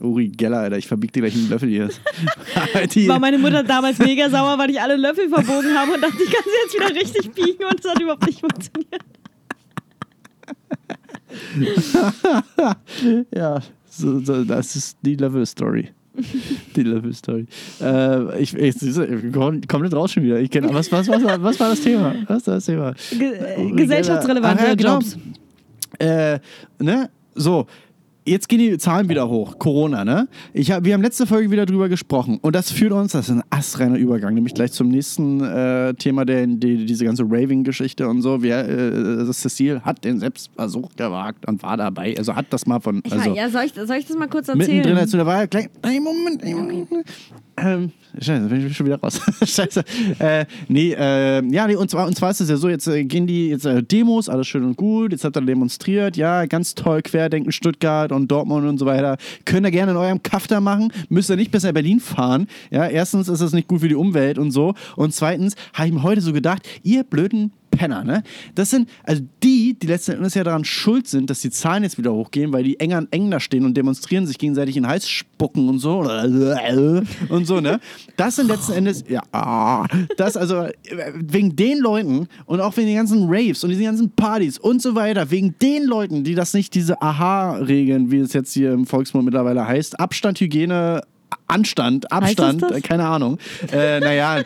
Uri 0.00 0.28
Geller, 0.28 0.58
Alter, 0.58 0.78
ich 0.78 0.86
verbieg 0.88 1.12
dir 1.12 1.20
gleich 1.22 1.34
einen 1.34 1.48
Löffel 1.48 1.68
hier. 1.68 1.88
War 3.08 3.18
meine 3.20 3.38
Mutter 3.38 3.62
damals 3.62 3.98
mega 3.98 4.28
sauer, 4.28 4.58
weil 4.58 4.70
ich 4.70 4.80
alle 4.80 4.96
Löffel 4.96 5.28
verbogen 5.28 5.78
habe 5.78 5.92
und 5.92 6.00
dachte, 6.02 6.16
ich 6.22 6.30
kann 6.30 6.42
sie 6.44 6.50
jetzt 6.64 6.74
wieder 6.74 7.00
richtig 7.00 7.30
biegen 7.32 7.64
und 7.64 7.78
es 7.84 7.88
hat 7.90 8.00
überhaupt 8.00 8.26
nicht 8.26 8.40
funktioniert. 8.40 9.02
ja, 13.34 13.60
so, 13.88 14.20
so, 14.20 14.44
das 14.44 14.76
ist 14.76 14.98
die 15.02 15.14
Level-Story. 15.16 15.88
Die 16.74 16.82
Level-Story. 16.82 17.46
Äh, 17.80 18.40
ich, 18.40 18.54
ich, 18.54 18.82
ich 18.82 19.32
komm 19.32 19.60
komplett 19.68 19.94
raus 19.94 20.12
schon 20.12 20.22
wieder. 20.22 20.40
Ich 20.40 20.50
kenn, 20.50 20.72
was, 20.72 20.90
was, 20.90 21.08
was, 21.08 21.22
war- 21.22 21.42
was 21.42 21.60
war 21.60 21.70
das 21.70 21.80
Thema? 21.82 22.14
Was 22.26 22.46
war 22.46 22.54
das 22.54 22.64
Thema? 22.64 22.94
Ge 23.10 23.32
äh, 23.34 23.70
gesellschaftsrelevante. 23.72 24.62
Ach 24.64 24.68
ja, 24.68 24.74
genau. 24.74 24.94
Jobs. 24.94 25.18
Äh, 25.98 26.38
ne? 26.78 27.10
So. 27.34 27.66
Jetzt 28.26 28.48
gehen 28.48 28.58
die 28.58 28.76
Zahlen 28.76 29.08
wieder 29.08 29.28
hoch. 29.28 29.58
Corona, 29.60 30.04
ne? 30.04 30.26
Ich 30.52 30.72
hab, 30.72 30.84
wir 30.84 30.94
haben 30.94 31.02
letzte 31.02 31.26
Folge 31.26 31.48
wieder 31.52 31.64
drüber 31.64 31.88
gesprochen. 31.88 32.38
Und 32.42 32.56
das 32.56 32.72
führt 32.72 32.92
uns, 32.92 33.12
das 33.12 33.28
ist 33.28 33.36
ein 33.36 33.42
astreiner 33.50 33.96
Übergang, 33.96 34.34
nämlich 34.34 34.52
gleich 34.52 34.72
zum 34.72 34.88
nächsten 34.88 35.40
äh, 35.44 35.94
Thema, 35.94 36.24
der, 36.24 36.46
die, 36.48 36.86
diese 36.86 37.04
ganze 37.04 37.22
Raving-Geschichte 37.22 38.08
und 38.08 38.22
so. 38.22 38.42
Wer, 38.42 38.68
äh, 38.68 39.32
Cecile 39.32 39.80
hat 39.82 40.04
den 40.04 40.18
Selbstversuch 40.18 40.96
gewagt 40.96 41.46
und 41.46 41.62
war 41.62 41.76
dabei. 41.76 42.16
Also 42.18 42.34
hat 42.34 42.46
das 42.50 42.66
mal 42.66 42.80
von. 42.80 43.00
Also, 43.08 43.32
ja, 43.32 43.48
soll 43.48 43.64
ich, 43.64 43.74
soll 43.74 43.96
ich 43.96 44.06
das 44.06 44.16
mal 44.16 44.28
kurz 44.28 44.48
erzählen? 44.48 44.76
Mittendrin, 44.76 44.96
als 44.98 45.12
du 45.12 45.18
da 45.18 45.26
war, 45.26 45.46
gleich, 45.46 45.68
Moment, 45.84 46.44
Moment. 46.44 46.88
Ähm, 47.58 47.90
scheiße, 48.20 48.48
bin 48.48 48.66
ich 48.66 48.76
schon 48.76 48.86
wieder 48.86 49.00
raus. 49.00 49.20
scheiße. 49.42 49.82
Äh, 50.18 50.44
nee, 50.68 50.92
äh, 50.92 51.42
ja, 51.50 51.66
nee, 51.66 51.76
und 51.76 51.90
zwar, 51.90 52.06
und 52.06 52.14
zwar 52.14 52.30
ist 52.30 52.40
es 52.40 52.50
ja 52.50 52.56
so, 52.56 52.68
jetzt 52.68 52.86
äh, 52.86 53.04
gehen 53.04 53.26
die 53.26 53.48
jetzt 53.48 53.64
äh, 53.64 53.82
Demos, 53.82 54.28
alles 54.28 54.46
schön 54.46 54.64
und 54.64 54.76
gut, 54.76 55.12
jetzt 55.12 55.24
habt 55.24 55.36
ihr 55.36 55.40
demonstriert, 55.40 56.16
ja, 56.16 56.44
ganz 56.46 56.74
toll, 56.74 57.00
Querdenken, 57.02 57.52
Stuttgart 57.52 58.12
und 58.12 58.30
Dortmund 58.30 58.66
und 58.66 58.78
so 58.78 58.84
weiter. 58.84 59.16
Könnt 59.46 59.66
ihr 59.66 59.70
gerne 59.70 59.92
in 59.92 59.96
eurem 59.96 60.22
Kafter 60.22 60.60
machen, 60.60 60.92
müsst 61.08 61.30
ihr 61.30 61.36
nicht 61.36 61.50
bis 61.50 61.62
nach 61.64 61.72
Berlin 61.72 62.00
fahren. 62.00 62.46
Ja, 62.70 62.86
erstens 62.86 63.28
ist 63.28 63.40
das 63.40 63.52
nicht 63.52 63.68
gut 63.68 63.80
für 63.80 63.88
die 63.88 63.94
Umwelt 63.94 64.38
und 64.38 64.50
so. 64.50 64.74
Und 64.96 65.14
zweitens 65.14 65.54
habe 65.72 65.88
ich 65.88 65.94
mir 65.94 66.02
heute 66.02 66.20
so 66.20 66.32
gedacht, 66.32 66.62
ihr 66.82 67.04
blöden 67.04 67.52
Penner, 67.76 68.04
ne? 68.04 68.22
Das 68.54 68.70
sind, 68.70 68.88
also 69.04 69.22
die, 69.42 69.78
die 69.78 69.86
letzten 69.86 70.12
Endes 70.12 70.34
ja 70.34 70.44
daran 70.44 70.64
schuld 70.64 71.06
sind, 71.08 71.30
dass 71.30 71.40
die 71.40 71.50
Zahlen 71.50 71.82
jetzt 71.82 71.98
wieder 71.98 72.12
hochgehen, 72.12 72.52
weil 72.52 72.64
die 72.64 72.78
enger 72.80 72.98
an 72.98 73.08
eng 73.10 73.30
da 73.30 73.40
stehen 73.40 73.64
und 73.64 73.76
demonstrieren, 73.76 74.26
sich 74.26 74.38
gegenseitig 74.38 74.76
in 74.76 74.84
den 74.84 74.88
Hals 74.88 75.08
spucken 75.08 75.68
und 75.68 75.78
so. 75.78 76.00
Und 77.28 77.46
so, 77.46 77.60
ne? 77.60 77.80
Das 78.16 78.36
sind 78.36 78.48
letzten 78.48 78.72
Endes, 78.72 79.04
ja, 79.08 79.86
das 80.16 80.36
also, 80.36 80.62
äh, 80.62 80.72
wegen 81.14 81.56
den 81.56 81.78
Leuten 81.78 82.28
und 82.46 82.60
auch 82.60 82.76
wegen 82.76 82.88
den 82.88 82.96
ganzen 82.96 83.26
Raves 83.28 83.62
und 83.64 83.70
diesen 83.70 83.84
ganzen 83.84 84.10
Partys 84.10 84.58
und 84.58 84.82
so 84.82 84.94
weiter, 84.94 85.30
wegen 85.30 85.54
den 85.60 85.84
Leuten, 85.84 86.24
die 86.24 86.34
das 86.34 86.54
nicht, 86.54 86.74
diese 86.74 87.00
Aha-Regeln, 87.00 88.10
wie 88.10 88.18
es 88.18 88.32
jetzt 88.32 88.52
hier 88.52 88.72
im 88.72 88.86
Volksmund 88.86 89.24
mittlerweile 89.24 89.66
heißt, 89.66 89.98
Abstand, 90.00 90.40
Hygiene, 90.40 91.02
Anstand, 91.48 92.10
Abstand, 92.10 92.62
äh, 92.62 92.80
keine 92.80 93.06
Ahnung. 93.06 93.38
Äh, 93.72 94.00
naja, 94.00 94.42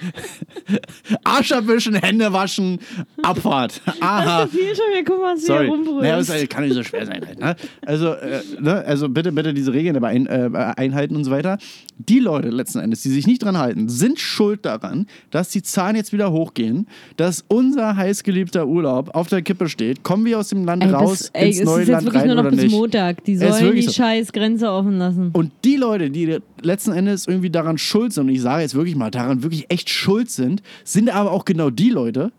Arsch 1.24 1.52
abwischen, 1.52 1.94
Hände 1.94 2.32
waschen, 2.32 2.78
Abfahrt. 3.22 3.80
Aha. 4.00 4.42
Das 4.42 4.52
ist 4.52 4.58
viel 4.58 4.74
schon, 4.76 5.04
gucken 5.04 5.22
mal, 5.22 5.34
was 5.34 5.44
Sorry. 5.44 5.64
hier 5.64 5.72
rumbrüllt. 5.72 6.02
Naja, 6.02 6.16
das 6.16 6.48
kann 6.48 6.64
nicht 6.64 6.74
so 6.74 6.82
schwer 6.82 7.06
sein. 7.06 7.24
Halt, 7.26 7.38
ne? 7.38 7.56
Also, 7.84 8.12
äh, 8.12 8.42
ne? 8.60 8.84
also 8.84 9.08
bitte, 9.08 9.32
bitte 9.32 9.54
diese 9.54 9.72
Regeln 9.72 9.94
dabei 9.94 10.08
ein, 10.08 10.26
äh, 10.26 10.50
einhalten 10.76 11.16
und 11.16 11.24
so 11.24 11.30
weiter. 11.30 11.58
Die 11.98 12.18
Leute 12.18 12.48
letzten 12.48 12.78
Endes, 12.78 13.02
die 13.02 13.10
sich 13.10 13.26
nicht 13.26 13.42
dran 13.42 13.58
halten, 13.58 13.88
sind 13.88 14.20
schuld 14.20 14.64
daran, 14.64 15.06
dass 15.30 15.50
die 15.50 15.62
Zahlen 15.62 15.96
jetzt 15.96 16.12
wieder 16.12 16.32
hochgehen, 16.32 16.86
dass 17.16 17.44
unser 17.48 17.96
heißgeliebter 17.96 18.66
Urlaub 18.66 19.14
auf 19.14 19.28
der 19.28 19.42
Kippe 19.42 19.68
steht. 19.68 20.02
Kommen 20.02 20.24
wir 20.24 20.38
aus 20.38 20.48
dem 20.48 20.64
Land 20.64 20.82
ey, 20.82 20.90
raus, 20.90 21.10
bis, 21.18 21.30
ey, 21.32 21.48
ins 21.48 21.58
es 21.58 21.64
neue 21.64 21.82
ist 21.82 21.88
jetzt 21.88 21.94
Land 21.94 22.06
wirklich 22.06 22.20
rein 22.22 22.26
nur 22.28 22.36
noch 22.36 22.42
oder 22.42 22.50
bis 22.50 22.62
nicht? 22.62 22.72
Montag. 22.72 23.24
Die 23.24 23.32
Es 23.34 23.58
sollen 23.58 23.74
die 23.74 23.82
so. 23.82 23.92
scheiß 23.92 24.32
Grenze 24.32 24.70
offen 24.70 24.98
lassen. 24.98 25.30
Und 25.32 25.52
die 25.64 25.76
Leute, 25.76 26.10
die 26.10 26.38
letzten 26.62 26.89
Endes 26.92 27.26
irgendwie 27.26 27.50
daran 27.50 27.78
schuld 27.78 28.12
sind, 28.12 28.28
und 28.28 28.34
ich 28.34 28.40
sage 28.42 28.62
jetzt 28.62 28.74
wirklich 28.74 28.96
mal, 28.96 29.10
daran 29.10 29.42
wirklich 29.42 29.66
echt 29.70 29.90
schuld 29.90 30.30
sind, 30.30 30.62
sind 30.84 31.10
aber 31.10 31.32
auch 31.32 31.44
genau 31.44 31.70
die 31.70 31.90
Leute, 31.90 32.32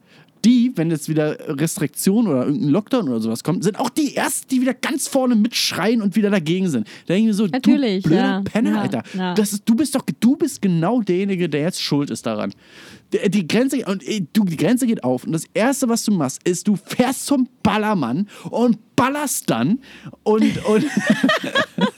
die, 0.43 0.71
wenn 0.75 0.89
jetzt 0.89 1.07
wieder 1.07 1.37
Restriktionen 1.47 2.31
oder 2.31 2.45
irgendein 2.47 2.69
Lockdown 2.69 3.09
oder 3.09 3.19
sowas 3.19 3.43
kommt, 3.43 3.63
sind 3.63 3.79
auch 3.79 3.89
die 3.89 4.15
Ersten, 4.15 4.47
die 4.49 4.61
wieder 4.61 4.73
ganz 4.73 5.07
vorne 5.07 5.35
mitschreien 5.35 6.01
und 6.01 6.15
wieder 6.15 6.31
dagegen 6.31 6.67
sind. 6.67 6.87
Da 7.05 7.13
denke 7.13 7.21
ich 7.21 7.27
mir 7.27 7.33
so, 7.35 7.45
Natürlich, 7.45 8.03
du 8.03 8.09
blöder 8.09 8.23
ja. 8.23 8.41
Penner, 8.41 8.71
Ja, 8.71 8.81
Alter. 8.81 9.03
ja. 9.15 9.33
Das 9.35 9.53
ist, 9.53 9.69
du 9.69 9.75
bist 9.75 9.93
doch, 9.93 10.03
du 10.19 10.35
bist 10.35 10.61
genau 10.61 11.01
derjenige, 11.01 11.47
der 11.47 11.61
jetzt 11.61 11.81
schuld 11.81 12.09
ist 12.09 12.25
daran. 12.25 12.53
Die, 13.11 13.47
Grenze, 13.47 13.83
und 13.85 14.07
äh, 14.07 14.25
du, 14.33 14.45
die 14.45 14.57
Grenze 14.57 14.87
geht 14.87 15.03
auf 15.03 15.25
und 15.25 15.33
das 15.33 15.45
Erste, 15.53 15.89
was 15.89 16.03
du 16.03 16.11
machst, 16.11 16.41
ist, 16.47 16.67
du 16.67 16.75
fährst 16.75 17.25
zum 17.25 17.47
Ballermann 17.63 18.27
und 18.49 18.77
ballerst 18.95 19.49
dann 19.49 19.79
und, 20.23 20.65
und 20.65 20.85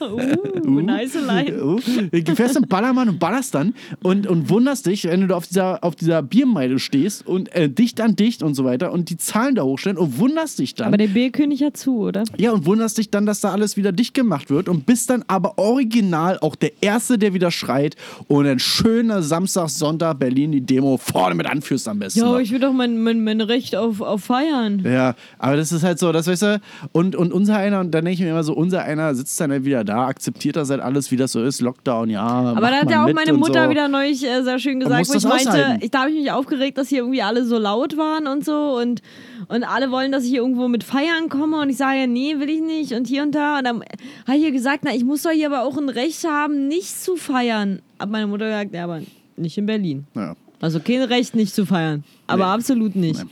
Uh, 0.00 0.80
nice 0.80 1.14
line. 1.14 1.62
Uh, 1.62 1.78
du 2.10 2.34
fährst 2.34 2.56
im 2.56 2.66
Ballermann 2.66 3.08
und 3.08 3.18
ballerst 3.18 3.54
dann 3.54 3.74
und, 4.02 4.26
und 4.26 4.48
wunderst 4.48 4.86
dich, 4.86 5.04
wenn 5.04 5.28
du 5.28 5.36
auf 5.36 5.46
dieser, 5.46 5.82
auf 5.84 5.94
dieser 5.94 6.22
Biermeile 6.22 6.78
stehst 6.78 7.26
und 7.26 7.54
äh, 7.54 7.68
dicht 7.68 8.00
an 8.00 8.16
dicht 8.16 8.42
und 8.42 8.54
so 8.54 8.64
weiter 8.64 8.92
und 8.92 9.10
die 9.10 9.16
Zahlen 9.16 9.54
da 9.54 9.62
hochstellen 9.62 9.98
und 9.98 10.18
wunderst 10.18 10.58
dich 10.58 10.74
dann. 10.74 10.88
Aber 10.88 10.96
der 10.96 11.08
Bierkönig 11.08 11.62
hat 11.62 11.76
zu, 11.76 11.98
oder? 11.98 12.24
ja, 12.38 12.52
und 12.52 12.66
wunderst 12.66 12.98
dich 12.98 13.10
dann, 13.10 13.26
dass 13.26 13.40
da 13.40 13.52
alles 13.52 13.76
wieder 13.76 13.92
dicht 13.92 14.14
gemacht 14.14 14.50
wird 14.50 14.68
und 14.68 14.86
bist 14.86 15.10
dann 15.10 15.24
aber 15.26 15.58
original 15.58 16.38
auch 16.40 16.56
der 16.56 16.72
Erste, 16.82 17.18
der 17.18 17.34
wieder 17.34 17.50
schreit 17.50 17.96
und 18.28 18.46
ein 18.46 18.58
schöner 18.58 19.22
Samstag, 19.22 19.68
Sonntag 19.68 20.18
Berlin 20.18 20.52
die 20.52 20.60
Demo 20.60 20.96
vorne 21.04 21.34
mit 21.34 21.46
anführst 21.46 21.86
am 21.86 21.98
besten. 21.98 22.20
Ja, 22.20 22.38
ich 22.38 22.50
will 22.50 22.60
doch 22.60 22.72
mein, 22.72 22.98
mein, 23.02 23.22
mein 23.22 23.40
Recht 23.40 23.76
auf, 23.76 24.00
auf 24.00 24.24
Feiern. 24.24 24.82
Ja, 24.84 25.14
aber 25.38 25.56
das 25.56 25.70
ist 25.70 25.82
halt 25.82 25.98
so, 25.98 26.12
das 26.12 26.26
weißt 26.26 26.42
du, 26.42 26.60
und, 26.92 27.14
und 27.14 27.32
unser 27.32 27.56
einer, 27.56 27.80
und 27.80 27.90
dann 27.90 28.04
denke 28.04 28.14
ich 28.14 28.20
mir 28.20 28.30
immer 28.30 28.42
so, 28.42 28.54
unser 28.54 28.82
einer 28.82 29.14
sitzt 29.14 29.38
dann 29.40 29.50
halt 29.50 29.64
wieder 29.64 29.84
da, 29.84 30.06
akzeptiert 30.06 30.56
das 30.56 30.70
halt 30.70 30.80
alles, 30.80 31.10
wie 31.10 31.16
das 31.16 31.32
so 31.32 31.42
ist, 31.42 31.60
Lockdown, 31.60 32.08
ja. 32.08 32.22
Aber 32.22 32.70
da 32.70 32.76
hat 32.76 32.90
ja 32.90 33.04
auch 33.04 33.12
meine 33.12 33.34
Mutter 33.34 33.64
so. 33.64 33.70
wieder 33.70 33.88
neulich 33.88 34.24
äh, 34.24 34.42
sehr 34.42 34.58
schön 34.58 34.80
gesagt, 34.80 35.08
wo 35.08 35.14
ich 35.14 35.24
meinte, 35.24 35.78
ich, 35.80 35.90
da 35.90 36.00
habe 36.00 36.10
ich 36.10 36.20
mich 36.20 36.32
aufgeregt, 36.32 36.78
dass 36.78 36.88
hier 36.88 37.00
irgendwie 37.00 37.22
alle 37.22 37.44
so 37.44 37.58
laut 37.58 37.96
waren 37.96 38.26
und 38.26 38.44
so 38.44 38.78
und, 38.80 39.02
und 39.48 39.64
alle 39.64 39.90
wollen, 39.90 40.10
dass 40.10 40.24
ich 40.24 40.30
hier 40.30 40.40
irgendwo 40.40 40.68
mit 40.68 40.84
feiern 40.84 41.28
komme 41.28 41.60
und 41.60 41.68
ich 41.68 41.76
sage, 41.76 42.06
nee, 42.08 42.38
will 42.38 42.48
ich 42.48 42.62
nicht 42.62 42.92
und 42.94 43.06
hier 43.06 43.22
und 43.22 43.34
da. 43.34 43.58
Und 43.58 43.64
dann 43.64 43.82
habe 44.26 44.38
ich 44.38 44.44
ihr 44.44 44.52
gesagt, 44.52 44.80
na, 44.84 44.94
ich 44.94 45.04
muss 45.04 45.22
doch 45.22 45.30
hier 45.30 45.52
aber 45.52 45.62
auch 45.64 45.76
ein 45.76 45.90
Recht 45.90 46.24
haben, 46.24 46.66
nicht 46.68 46.98
zu 47.02 47.16
feiern. 47.16 47.82
Hat 47.98 48.10
meine 48.10 48.26
Mutter 48.26 48.46
gesagt, 48.46 48.74
ja, 48.74 48.84
aber 48.84 49.00
nicht 49.36 49.58
in 49.58 49.66
Berlin. 49.66 50.06
Ja. 50.14 50.34
Also 50.60 50.80
kein 50.80 51.02
Recht, 51.02 51.34
nicht 51.34 51.54
zu 51.54 51.66
feiern. 51.66 52.04
Aber 52.26 52.44
Nee. 52.46 52.50
absolut 52.52 52.96
nicht. 52.96 53.24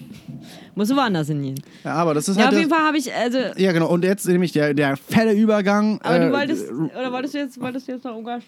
Muss 0.74 0.90
woanders 0.94 1.28
hingehen. 1.28 1.60
ja, 1.84 1.94
aber 1.94 2.14
das 2.14 2.28
ist 2.28 2.36
Ja, 2.36 2.44
halt. 2.44 2.54
auf 2.54 2.58
jeden 2.58 2.70
Fall 2.70 2.82
habe 2.86 2.96
ich, 2.98 3.12
also, 3.14 3.38
ja, 3.56 3.72
genau, 3.72 3.88
und 3.88 4.04
jetzt 4.04 4.26
nämlich 4.26 4.52
der, 4.52 4.74
der 4.74 4.96
fette 4.96 5.32
Übergang. 5.32 6.00
aber 6.02 6.16
äh, 6.16 6.26
du 6.28 6.32
wolltest, 6.32 6.70
oder 6.70 7.12
wolltest 7.12 7.34
du 7.34 7.38
jetzt, 7.38 7.60
wolltest 7.60 7.88
du 7.88 7.92
jetzt 7.92 8.04
noch 8.04 8.16
Ungarn? 8.16 8.42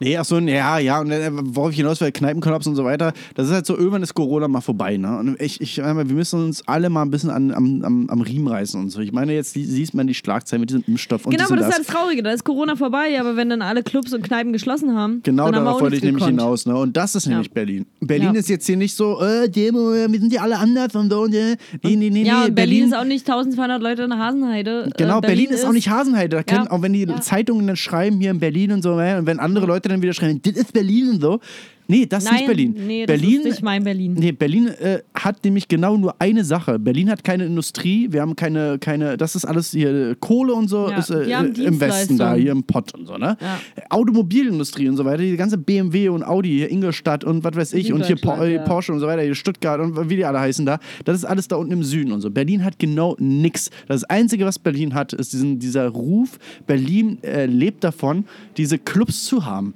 Nee, 0.00 0.16
ach 0.16 0.24
so, 0.24 0.38
ja, 0.38 0.78
ja, 0.78 1.00
und 1.00 1.10
äh, 1.10 1.30
worauf 1.32 1.70
ich 1.70 1.76
hinaus 1.76 2.00
will, 2.00 2.12
Kneipenkollaps 2.12 2.66
und 2.66 2.76
so 2.76 2.84
weiter, 2.84 3.12
das 3.34 3.46
ist 3.48 3.52
halt 3.52 3.66
so, 3.66 3.76
irgendwann 3.76 4.02
ist 4.02 4.14
Corona 4.14 4.48
mal 4.48 4.60
vorbei, 4.60 4.96
ne? 4.96 5.18
Und 5.18 5.40
ich, 5.40 5.60
ich 5.60 5.78
meine, 5.78 6.08
wir 6.08 6.14
müssen 6.16 6.44
uns 6.44 6.66
alle 6.66 6.90
mal 6.90 7.02
ein 7.02 7.10
bisschen 7.10 7.30
an, 7.30 7.52
am, 7.52 7.82
am, 7.84 8.10
am 8.10 8.20
Riemen 8.20 8.48
reißen 8.48 8.80
und 8.80 8.90
so. 8.90 9.00
Ich 9.00 9.12
meine, 9.12 9.32
jetzt 9.34 9.52
sie- 9.54 9.64
siehst 9.64 9.94
man 9.94 10.06
die 10.06 10.14
Schlagzeilen 10.14 10.60
mit 10.60 10.70
diesem 10.70 10.84
Impfstoff 10.86 11.26
und 11.26 11.32
Genau, 11.32 11.44
aber 11.46 11.56
diesem 11.56 11.70
das 11.70 11.78
ist 11.78 11.86
ja 11.88 11.92
das 11.92 12.00
Traurige. 12.00 12.22
Da 12.22 12.30
ist 12.32 12.44
Corona 12.44 12.76
vorbei, 12.76 13.18
aber 13.20 13.36
wenn 13.36 13.48
dann 13.50 13.62
alle 13.62 13.82
Clubs 13.82 14.12
und 14.12 14.22
Kneipen 14.22 14.52
geschlossen 14.52 14.94
haben, 14.96 15.20
Genau 15.22 15.46
dann 15.46 15.56
haben 15.56 15.64
darauf 15.66 15.80
wollte 15.80 15.96
ich 15.96 16.02
nämlich 16.02 16.24
gekonnt. 16.24 16.40
hinaus, 16.40 16.66
ne? 16.66 16.76
Und 16.76 16.96
das 16.96 17.14
ist 17.14 17.26
nämlich 17.26 17.50
Berlin. 17.50 17.86
Berlin 18.00 18.34
Ja. 18.34 18.40
ist 18.40 18.48
jetzt 18.48 18.66
hier 18.66 18.76
nicht 18.76 18.94
so, 18.94 19.20
äh, 19.20 19.48
Demo, 19.48 19.92
äh, 19.92 20.10
wir 20.10 20.20
sind 20.20 20.32
ja 20.32 20.42
alle 20.42 20.58
anders 20.58 20.94
und 20.94 21.10
so 21.10 21.22
und 21.22 21.34
äh. 21.34 21.56
Nee, 21.82 21.96
nee, 21.96 22.10
nee, 22.10 22.22
Ja, 22.24 22.40
nee. 22.42 22.48
und 22.48 22.54
Berlin, 22.54 22.84
ist 22.84 22.94
auch 22.94 23.04
nicht 23.04 23.26
1200 23.28 23.82
Leute 23.82 24.02
in 24.02 24.10
der 24.10 24.18
Hasenheide. 24.18 24.90
Genau, 24.96 25.18
Äh, 25.18 25.22
Berlin, 25.22 25.50
ist 25.50 25.64
auch 25.64 25.72
nicht 25.72 25.88
Hasenheide. 25.90 26.36
Da 26.36 26.42
können, 26.42 26.64
Ja. 26.66 26.70
auch 26.70 26.82
wenn 26.82 26.92
die 26.92 27.02
Ja. 27.04 27.20
Zeitungen 27.20 27.66
dann 27.66 27.76
schreiben, 27.76 28.18
hier 28.20 28.30
in 28.30 28.38
Berlin 28.38 28.72
und 28.72 28.82
so, 28.82 28.98
äh, 28.98 29.16
und 29.18 29.26
wenn 29.26 29.38
andere 29.40 29.66
Leute 29.66 29.73
dann 29.82 30.02
wieder 30.02 30.14
schreiben, 30.14 30.40
das 30.42 30.54
ist 30.54 30.72
Berlin 30.72 31.10
und 31.10 31.20
so. 31.20 31.40
Nee, 31.86 32.06
das 32.06 32.24
ist 32.24 32.30
Nein, 32.30 32.38
nicht 32.38 32.46
Berlin. 32.46 32.74
nee, 32.86 33.06
das 33.06 33.20
Berlin 33.20 33.38
ist 33.40 33.44
nicht 33.44 33.62
mein 33.62 33.84
Berlin. 33.84 34.14
Nee, 34.14 34.32
Berlin 34.32 34.68
äh, 34.68 35.00
hat 35.14 35.44
nämlich 35.44 35.68
genau 35.68 35.96
nur 35.96 36.14
eine 36.18 36.42
Sache. 36.44 36.78
Berlin 36.78 37.10
hat 37.10 37.24
keine 37.24 37.44
Industrie, 37.44 38.08
wir 38.10 38.22
haben 38.22 38.34
keine, 38.36 38.78
keine 38.78 39.16
das 39.16 39.36
ist 39.36 39.44
alles 39.44 39.70
hier 39.72 40.10
äh, 40.10 40.14
Kohle 40.18 40.54
und 40.54 40.68
so, 40.68 40.88
Ja, 40.88 40.96
ist 40.98 41.10
äh, 41.10 41.34
haben 41.34 41.54
im 41.54 41.78
Westen 41.80 42.16
da, 42.16 42.34
hier 42.34 42.52
im 42.52 42.62
Pott 42.64 42.94
und 42.94 43.06
so, 43.06 43.18
ne? 43.18 43.36
Ja. 43.40 43.58
Automobilindustrie 43.90 44.88
und 44.88 44.96
so 44.96 45.04
weiter, 45.04 45.22
die 45.22 45.36
ganze 45.36 45.58
BMW 45.58 46.08
und 46.08 46.22
Audi, 46.22 46.48
hier 46.50 46.70
Ingolstadt 46.70 47.24
und 47.24 47.44
was 47.44 47.56
weiß 47.56 47.72
ich 47.74 47.92
und 47.92 48.04
hier 48.06 48.16
Po- 48.16 48.42
äh, 48.42 48.54
ja. 48.54 48.62
Porsche 48.62 48.92
und 48.92 49.00
so 49.00 49.06
weiter, 49.06 49.22
hier 49.22 49.34
Stuttgart 49.34 49.80
und 49.80 50.08
wie 50.10 50.16
die 50.16 50.24
alle 50.24 50.40
heißen 50.40 50.64
da, 50.66 50.78
das 51.04 51.16
ist 51.18 51.24
alles 51.24 51.48
da 51.48 51.56
unten 51.56 51.72
im 51.72 51.82
Süden 51.82 52.12
und 52.12 52.20
so. 52.20 52.30
Berlin 52.30 52.64
hat 52.64 52.78
genau 52.78 53.16
nix. 53.18 53.70
Das 53.88 54.04
Einzige, 54.04 54.44
was 54.44 54.58
Berlin 54.58 54.94
hat, 54.94 55.12
ist 55.12 55.32
diesen, 55.32 55.58
dieser 55.58 55.88
Ruf, 55.88 56.38
Berlin 56.66 57.18
äh, 57.22 57.46
lebt 57.46 57.84
davon, 57.84 58.24
diese 58.56 58.78
Clubs 58.78 59.24
zu 59.24 59.44
haben. 59.46 59.74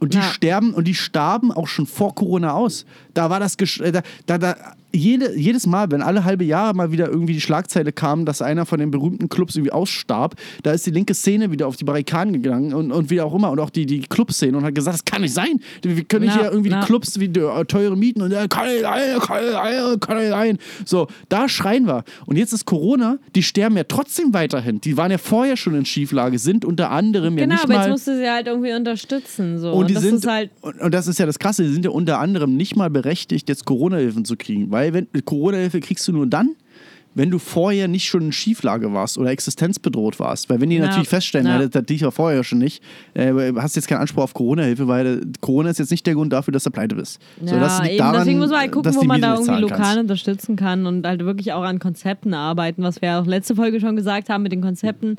Und 0.00 0.14
die 0.14 0.18
Ja. 0.18 0.24
sterben 0.24 0.74
und 0.74 0.84
die 0.86 0.94
starben 0.94 1.52
auch 1.52 1.68
schon 1.68 1.86
vor 1.86 2.14
Corona 2.14 2.52
aus. 2.52 2.84
Da 3.14 3.30
war 3.30 3.40
das 3.40 3.58
gesch- 3.58 3.82
äh, 3.82 3.92
da, 3.92 4.02
da, 4.26 4.38
da 4.38 4.56
jede, 4.94 5.36
jedes 5.36 5.66
Mal, 5.66 5.90
wenn 5.90 6.02
alle 6.02 6.24
halbe 6.24 6.44
Jahre 6.44 6.74
mal 6.74 6.92
wieder 6.92 7.08
irgendwie 7.08 7.34
die 7.34 7.40
Schlagzeile 7.40 7.92
kam, 7.92 8.24
dass 8.24 8.42
einer 8.42 8.66
von 8.66 8.78
den 8.78 8.90
berühmten 8.90 9.28
Clubs 9.28 9.56
irgendwie 9.56 9.72
ausstarb, 9.72 10.36
da 10.62 10.72
ist 10.72 10.86
die 10.86 10.90
linke 10.90 11.14
Szene 11.14 11.50
wieder 11.50 11.66
auf 11.66 11.76
die 11.76 11.84
Barrikaden 11.84 12.32
gegangen 12.32 12.72
und, 12.72 12.92
und 12.92 13.10
wie 13.10 13.20
auch 13.20 13.34
immer 13.34 13.50
und 13.50 13.58
auch 13.60 13.70
die, 13.70 13.86
die 13.86 14.00
Clubszene 14.00 14.56
und 14.56 14.64
hat 14.64 14.74
gesagt, 14.74 14.94
das 14.94 15.04
kann 15.04 15.22
nicht 15.22 15.34
sein. 15.34 15.60
Wir 15.82 16.04
können 16.04 16.26
nicht 16.26 16.36
Ja, 16.36 16.42
hier 16.42 16.52
irgendwie 16.52 16.70
ja. 16.70 16.80
die 16.80 16.86
Clubs 16.86 17.18
wie 17.18 17.26
äh, 17.26 17.64
teure 17.64 17.96
Mieten 17.96 18.22
und 18.22 18.32
äh, 18.32 18.46
kann 18.48 18.66
nicht 18.66 18.82
sein, 18.82 19.20
kann 19.20 19.38
nicht 19.40 19.50
sein, 19.50 20.00
kann 20.00 20.18
nicht 20.18 20.30
sein. 20.30 20.58
So, 20.84 21.08
da 21.28 21.48
schreien 21.48 21.86
wir. 21.86 22.04
Und 22.26 22.36
jetzt 22.36 22.52
ist 22.52 22.64
Corona, 22.64 23.18
die 23.34 23.42
sterben 23.42 23.76
ja 23.76 23.84
trotzdem 23.84 24.32
weiterhin. 24.32 24.80
Die 24.80 24.96
waren 24.96 25.10
ja 25.10 25.18
vorher 25.18 25.56
schon 25.56 25.74
in 25.74 25.84
Schieflage, 25.84 26.38
sind 26.38 26.64
unter 26.64 26.90
anderem 26.90 27.36
ja 27.38 27.44
Genau, 27.44 27.54
nicht 27.54 27.64
aber 27.64 27.74
mal 27.74 27.80
jetzt 27.82 27.90
musst 27.90 28.06
du 28.06 28.16
sie 28.16 28.30
halt 28.30 28.46
irgendwie 28.46 28.72
unterstützen. 28.72 29.58
So. 29.58 29.72
und 29.72 29.90
die 29.90 29.94
das 29.94 30.02
sind, 30.02 30.16
ist 30.16 30.26
halt. 30.26 30.50
und, 30.60 30.80
und 30.80 30.94
das 30.94 31.06
ist 31.06 31.18
ja 31.18 31.26
das 31.26 31.38
Krasse, 31.38 31.64
die 31.64 31.72
sind 31.72 31.84
ja 31.84 31.90
unter 31.90 32.20
anderem 32.20 32.56
nicht 32.56 32.76
mal 32.76 32.90
berechtigt, 32.90 33.48
jetzt 33.48 33.64
Corona-Hilfen 33.64 34.24
zu 34.24 34.36
kriegen. 34.36 34.70
Weil 34.70 34.83
wenn 34.92 35.08
Corona-Hilfe 35.24 35.80
kriegst 35.80 36.06
du 36.08 36.12
nur 36.12 36.26
dann, 36.26 36.56
wenn 37.14 37.30
du 37.30 37.38
vorher 37.38 37.88
nicht 37.88 38.06
schon 38.06 38.22
in 38.22 38.32
Schieflage 38.32 38.92
warst 38.92 39.18
oder 39.18 39.30
existenzbedroht 39.30 40.18
warst. 40.18 40.50
Weil 40.50 40.60
wenn 40.60 40.70
die 40.70 40.76
Ja, 40.76 40.86
natürlich 40.86 41.08
feststellen, 41.08 41.46
ja. 41.46 41.60
ja. 41.60 41.68
das, 41.68 41.84
lief 41.88 42.00
ja 42.00 42.10
vorher 42.10 42.42
schon 42.44 42.58
nicht, 42.58 42.82
äh, 43.14 43.52
hast 43.56 43.76
jetzt 43.76 43.88
keinen 43.88 44.00
Anspruch 44.00 44.24
auf 44.24 44.34
Corona-Hilfe, 44.34 44.88
weil 44.88 45.20
Corona 45.40 45.70
ist 45.70 45.78
jetzt 45.78 45.90
nicht 45.90 46.06
der 46.06 46.14
Grund 46.14 46.32
dafür, 46.32 46.52
dass 46.52 46.64
du 46.64 46.70
pleite 46.70 46.96
bist. 46.96 47.20
Ja, 47.40 47.58
das 47.58 47.82
liegt 47.82 48.00
daran, 48.00 48.16
deswegen 48.18 48.38
muss 48.38 48.50
man 48.50 48.60
halt 48.60 48.72
gucken, 48.72 48.94
wo 48.94 49.04
man 49.04 49.20
da 49.20 49.34
irgendwie 49.34 49.60
lokal 49.60 49.78
kannst. 49.78 49.98
unterstützen 49.98 50.56
kann 50.56 50.86
und 50.86 51.06
halt 51.06 51.24
wirklich 51.24 51.52
auch 51.52 51.62
an 51.62 51.78
Konzepten 51.78 52.34
arbeiten, 52.34 52.82
was 52.82 53.00
wir 53.00 53.20
auch 53.20 53.26
letzte 53.26 53.54
Folge 53.54 53.80
schon 53.80 53.96
gesagt 53.96 54.28
haben 54.28 54.42
mit 54.42 54.52
den 54.52 54.60
Konzepten. 54.60 55.16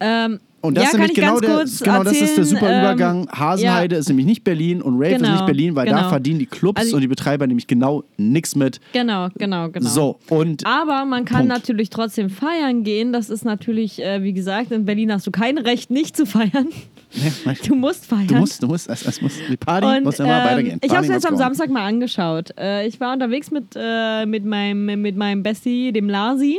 Ähm, 0.00 0.40
Und 0.60 0.76
das, 0.76 0.84
ja, 0.84 0.88
ist 0.90 0.94
nämlich 0.94 1.10
ich 1.12 1.16
genau, 1.16 1.40
der, 1.40 1.64
genau 1.82 2.04
das 2.04 2.20
ist 2.20 2.36
der 2.36 2.44
super 2.44 2.70
ähm, 2.70 2.80
Übergang. 2.80 3.28
Hasenheide 3.30 3.96
ja. 3.96 4.00
ist 4.00 4.08
nämlich 4.08 4.26
nicht 4.26 4.44
Berlin 4.44 4.80
und 4.80 4.94
Rave 4.94 5.12
ist 5.12 5.20
Genau, 5.20 5.32
nicht 5.32 5.46
Berlin, 5.46 5.76
weil 5.76 5.86
da 5.86 5.96
genau. 5.96 6.08
verdienen 6.08 6.38
die 6.38 6.46
Clubs 6.46 6.80
Also- 6.80 6.96
und 6.96 7.02
die 7.02 7.08
Betreiber 7.08 7.46
nämlich 7.46 7.66
genau 7.66 8.04
nichts 8.16 8.56
mit. 8.56 8.80
Genau, 8.92 9.28
genau, 9.36 9.68
genau. 9.68 9.88
So, 9.88 10.18
und 10.30 10.64
Aber 10.66 11.04
man 11.04 11.24
kann 11.24 11.40
Punkt. 11.48 11.52
natürlich 11.52 11.90
trotzdem 11.90 12.30
feiern 12.30 12.82
gehen. 12.82 13.12
Das 13.12 13.28
ist 13.30 13.44
natürlich, 13.44 14.02
äh, 14.02 14.22
wie 14.22 14.32
gesagt, 14.32 14.72
in 14.72 14.84
Berlin 14.86 15.12
hast 15.12 15.26
du 15.26 15.30
kein 15.30 15.58
Recht, 15.58 15.90
nicht 15.90 16.16
zu 16.16 16.24
feiern. 16.26 16.68
Du 17.66 17.76
musst 17.76 18.06
feiern. 18.06 18.26
Du 18.26 18.34
musst, 18.34 18.60
du 18.60 18.66
musst, 18.66 18.88
es, 18.88 19.06
es 19.06 19.22
muss, 19.22 19.34
die 19.48 19.56
Party 19.56 20.00
muss 20.00 20.18
immer 20.18 20.36
ähm, 20.36 20.44
weitergehen. 20.46 20.80
Ich 20.82 20.90
habe 20.90 21.04
es 21.04 21.12
jetzt 21.12 21.26
am. 21.26 21.36
Samstag 21.36 21.70
mal 21.70 21.86
angeschaut. 21.86 22.50
Äh, 22.58 22.88
ich 22.88 22.98
war 22.98 23.12
unterwegs 23.12 23.52
mit, 23.52 23.66
äh, 23.76 24.26
mit, 24.26 24.44
meinem, 24.44 25.00
mit 25.00 25.16
meinem 25.16 25.42
Bestie, 25.44 25.92
dem 25.92 26.08
Larsi, 26.08 26.58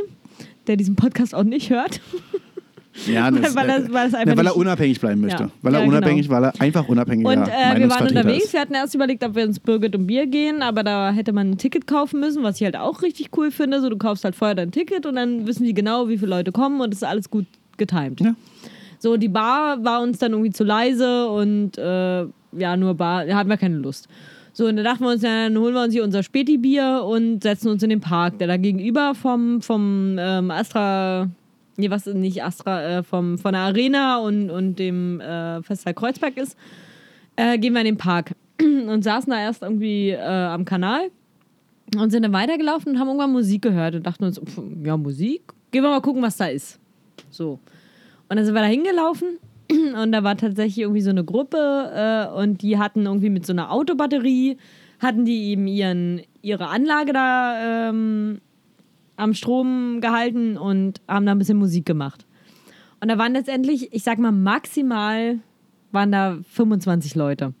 der 0.66 0.76
diesen 0.76 0.96
Podcast 0.96 1.34
auch 1.34 1.44
nicht 1.44 1.68
hört. 1.68 2.00
Ja, 3.06 3.30
das, 3.32 3.54
weil 3.54 3.68
er- 3.68 3.84
äh, 3.84 3.92
weil 3.92 4.08
es 4.08 4.14
einfach 4.14 4.32
ne, 4.32 4.36
weil 4.38 4.46
er 4.46 4.56
unabhängig 4.56 5.00
bleiben 5.00 5.20
möchte. 5.20 5.44
Ja. 5.44 5.50
Weil 5.62 5.74
er 5.74 5.80
Ja, 5.80 5.84
genau. 5.86 5.96
unabhängig, 5.98 6.28
weil 6.30 6.44
er 6.44 6.60
einfach 6.60 6.88
unabhängiger 6.88 7.28
Und 7.30 7.42
äh, 7.42 7.78
wir 7.78 7.90
waren 7.90 8.08
unterwegs. 8.08 8.44
ist. 8.46 8.52
Wir 8.52 8.60
hatten 8.60 8.74
erst 8.74 8.94
überlegt, 8.94 9.24
ob 9.24 9.34
wir 9.34 9.44
ins 9.44 9.60
Birgit 9.60 9.94
und 9.94 10.06
Bier 10.06 10.26
gehen, 10.26 10.62
aber 10.62 10.82
da 10.82 11.10
hätte 11.10 11.32
man 11.32 11.50
ein 11.50 11.58
Ticket 11.58 11.86
kaufen 11.86 12.20
müssen, 12.20 12.42
was 12.42 12.56
ich 12.60 12.64
halt 12.64 12.76
auch 12.76 13.02
richtig 13.02 13.30
cool 13.36 13.50
finde. 13.50 13.80
So, 13.80 13.88
du 13.90 13.96
kaufst 13.98 14.24
halt 14.24 14.34
vorher 14.34 14.54
dein 14.54 14.70
Ticket 14.72 15.06
und 15.06 15.16
dann 15.16 15.46
wissen 15.46 15.64
die 15.64 15.74
genau, 15.74 16.08
wie 16.08 16.16
viele 16.18 16.30
Leute 16.30 16.52
kommen 16.52 16.80
und 16.80 16.92
es 16.94 17.02
ist 17.02 17.08
alles 17.08 17.28
gut 17.30 17.46
getimt. 17.76 18.20
Ja. 18.20 18.34
So, 18.98 19.16
die 19.18 19.28
Bar 19.28 19.84
war 19.84 20.00
uns 20.00 20.18
dann 20.18 20.32
irgendwie 20.32 20.52
zu 20.52 20.64
leise 20.64 21.28
und 21.28 21.76
äh, 21.76 22.20
ja, 22.58 22.76
nur 22.78 22.94
Bar, 22.94 23.26
da 23.26 23.36
hatten 23.36 23.50
wir 23.50 23.58
keine 23.58 23.76
Lust. 23.76 24.08
So, 24.54 24.64
und 24.66 24.76
da 24.78 24.82
dachten 24.82 25.04
wir 25.04 25.10
uns, 25.10 25.20
ja, 25.22 25.48
dann 25.48 25.58
holen 25.58 25.74
wir 25.74 25.82
uns 25.82 25.92
hier 25.92 26.02
unser 26.02 26.22
Späti-Bier 26.22 27.04
und 27.06 27.42
setzen 27.42 27.68
uns 27.68 27.82
in 27.82 27.90
den 27.90 28.00
Park, 28.00 28.38
der 28.38 28.48
da 28.48 28.56
gegenüber 28.56 29.14
vom, 29.14 29.60
vom 29.60 30.16
ähm, 30.18 30.50
Astra, 30.50 31.28
nee, 31.76 31.90
was 31.90 32.06
nicht 32.06 32.42
Astra, 32.42 32.82
äh, 32.82 33.02
vom, 33.02 33.38
von 33.38 33.52
der 33.52 33.62
Arena 33.62 34.18
und, 34.18 34.50
und 34.50 34.78
dem 34.78 35.20
äh, 35.20 35.62
Festsaal 35.62 35.94
Kreuzberg 35.94 36.36
ist, 36.36 36.56
äh, 37.36 37.58
gehen 37.58 37.72
wir 37.72 37.80
in 37.80 37.86
den 37.86 37.96
Park 37.96 38.32
und 38.60 39.02
saßen 39.02 39.30
da 39.30 39.40
erst 39.40 39.62
irgendwie 39.62 40.10
äh, 40.10 40.20
am 40.20 40.64
Kanal 40.64 41.10
und 41.96 42.10
sind 42.10 42.22
dann 42.24 42.32
weitergelaufen 42.32 42.92
und 42.92 42.98
haben 42.98 43.08
irgendwann 43.08 43.32
Musik 43.32 43.62
gehört 43.62 43.94
und 43.94 44.06
dachten 44.06 44.24
uns, 44.24 44.40
pf, 44.40 44.60
ja, 44.84 44.96
Musik, 44.96 45.42
gehen 45.70 45.82
wir 45.82 45.90
mal 45.90 46.00
gucken, 46.00 46.22
was 46.22 46.36
da 46.36 46.46
ist. 46.46 46.78
So. 47.30 47.60
Und 48.28 48.36
dann 48.36 48.44
sind 48.44 48.54
wir 48.54 48.62
da 48.62 48.66
hingelaufen 48.66 49.38
und 50.02 50.12
da 50.12 50.24
war 50.24 50.36
tatsächlich 50.36 50.78
irgendwie 50.78 51.02
so 51.02 51.10
eine 51.10 51.24
Gruppe 51.24 51.58
äh, 51.94 52.34
und 52.38 52.62
die 52.62 52.78
hatten 52.78 53.06
irgendwie 53.06 53.30
mit 53.30 53.46
so 53.46 53.52
einer 53.52 53.70
Autobatterie, 53.70 54.56
hatten 54.98 55.24
die 55.24 55.50
eben 55.50 55.66
ihren, 55.66 56.22
ihre 56.42 56.68
Anlage 56.68 57.12
da 57.12 57.88
ähm, 57.90 58.40
am 59.16 59.34
Strom 59.34 60.00
gehalten 60.00 60.56
und 60.56 61.00
haben 61.08 61.26
da 61.26 61.32
ein 61.32 61.38
bisschen 61.38 61.58
Musik 61.58 61.86
gemacht. 61.86 62.26
Und 63.00 63.08
da 63.08 63.18
waren 63.18 63.32
letztendlich, 63.32 63.92
ich 63.92 64.02
sag 64.02 64.18
mal, 64.18 64.32
maximal 64.32 65.38
waren 65.92 66.12
da 66.12 66.38
25 66.50 67.14
Leute. 67.14 67.54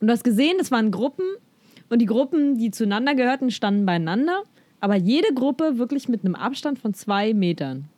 Und 0.00 0.08
du 0.08 0.12
hast 0.12 0.24
gesehen, 0.24 0.56
das 0.58 0.70
waren 0.70 0.90
Gruppen 0.90 1.24
und 1.88 2.00
die 2.00 2.06
Gruppen, 2.06 2.58
die 2.58 2.70
zueinander 2.70 3.14
gehörten, 3.14 3.50
standen 3.50 3.86
beieinander, 3.86 4.42
aber 4.80 4.96
jede 4.96 5.32
Gruppe 5.34 5.78
wirklich 5.78 6.08
mit 6.08 6.24
einem 6.24 6.34
Abstand 6.34 6.78
von 6.78 6.94
zwei 6.94 7.32
Metern. 7.32 7.88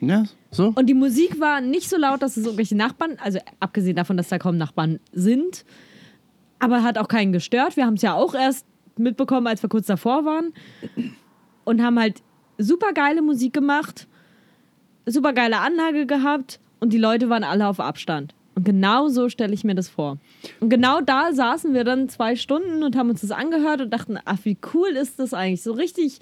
Ja, 0.00 0.24
so. 0.50 0.72
Und 0.74 0.86
die 0.86 0.94
Musik 0.94 1.40
war 1.40 1.60
nicht 1.60 1.88
so 1.88 1.96
laut, 1.96 2.22
dass 2.22 2.36
es 2.36 2.44
irgendwelche 2.44 2.76
Nachbarn, 2.76 3.16
also 3.22 3.38
abgesehen 3.60 3.96
davon, 3.96 4.16
dass 4.16 4.28
da 4.28 4.38
kaum 4.38 4.56
Nachbarn 4.56 4.98
sind, 5.12 5.64
aber 6.58 6.82
hat 6.82 6.98
auch 6.98 7.08
keinen 7.08 7.32
gestört. 7.32 7.76
Wir 7.76 7.86
haben 7.86 7.94
es 7.94 8.02
ja 8.02 8.14
auch 8.14 8.34
erst 8.34 8.66
mitbekommen, 8.96 9.46
als 9.46 9.62
wir 9.62 9.68
kurz 9.68 9.86
davor 9.86 10.24
waren 10.24 10.52
und 11.64 11.82
haben 11.82 11.98
halt 11.98 12.22
super 12.58 12.92
geile 12.92 13.22
Musik 13.22 13.52
gemacht, 13.52 14.06
super 15.06 15.32
geile 15.32 15.58
Anlage 15.58 16.06
gehabt 16.06 16.60
und 16.80 16.92
die 16.92 16.98
Leute 16.98 17.28
waren 17.28 17.44
alle 17.44 17.66
auf 17.66 17.80
Abstand. 17.80 18.34
Und 18.54 18.64
genau 18.64 19.08
so 19.08 19.28
stelle 19.28 19.54
ich 19.54 19.64
mir 19.64 19.74
das 19.74 19.88
vor. 19.88 20.18
Und 20.60 20.68
genau 20.68 21.00
da 21.00 21.32
saßen 21.32 21.72
wir 21.72 21.84
dann 21.84 22.08
zwei 22.08 22.36
Stunden 22.36 22.82
und 22.82 22.96
haben 22.96 23.08
uns 23.08 23.22
das 23.22 23.30
angehört 23.30 23.80
und 23.80 23.90
dachten, 23.90 24.18
ach, 24.24 24.38
wie 24.44 24.58
cool 24.74 24.90
ist 24.90 25.18
das 25.18 25.32
eigentlich? 25.32 25.62
So 25.62 25.72
richtig, 25.72 26.18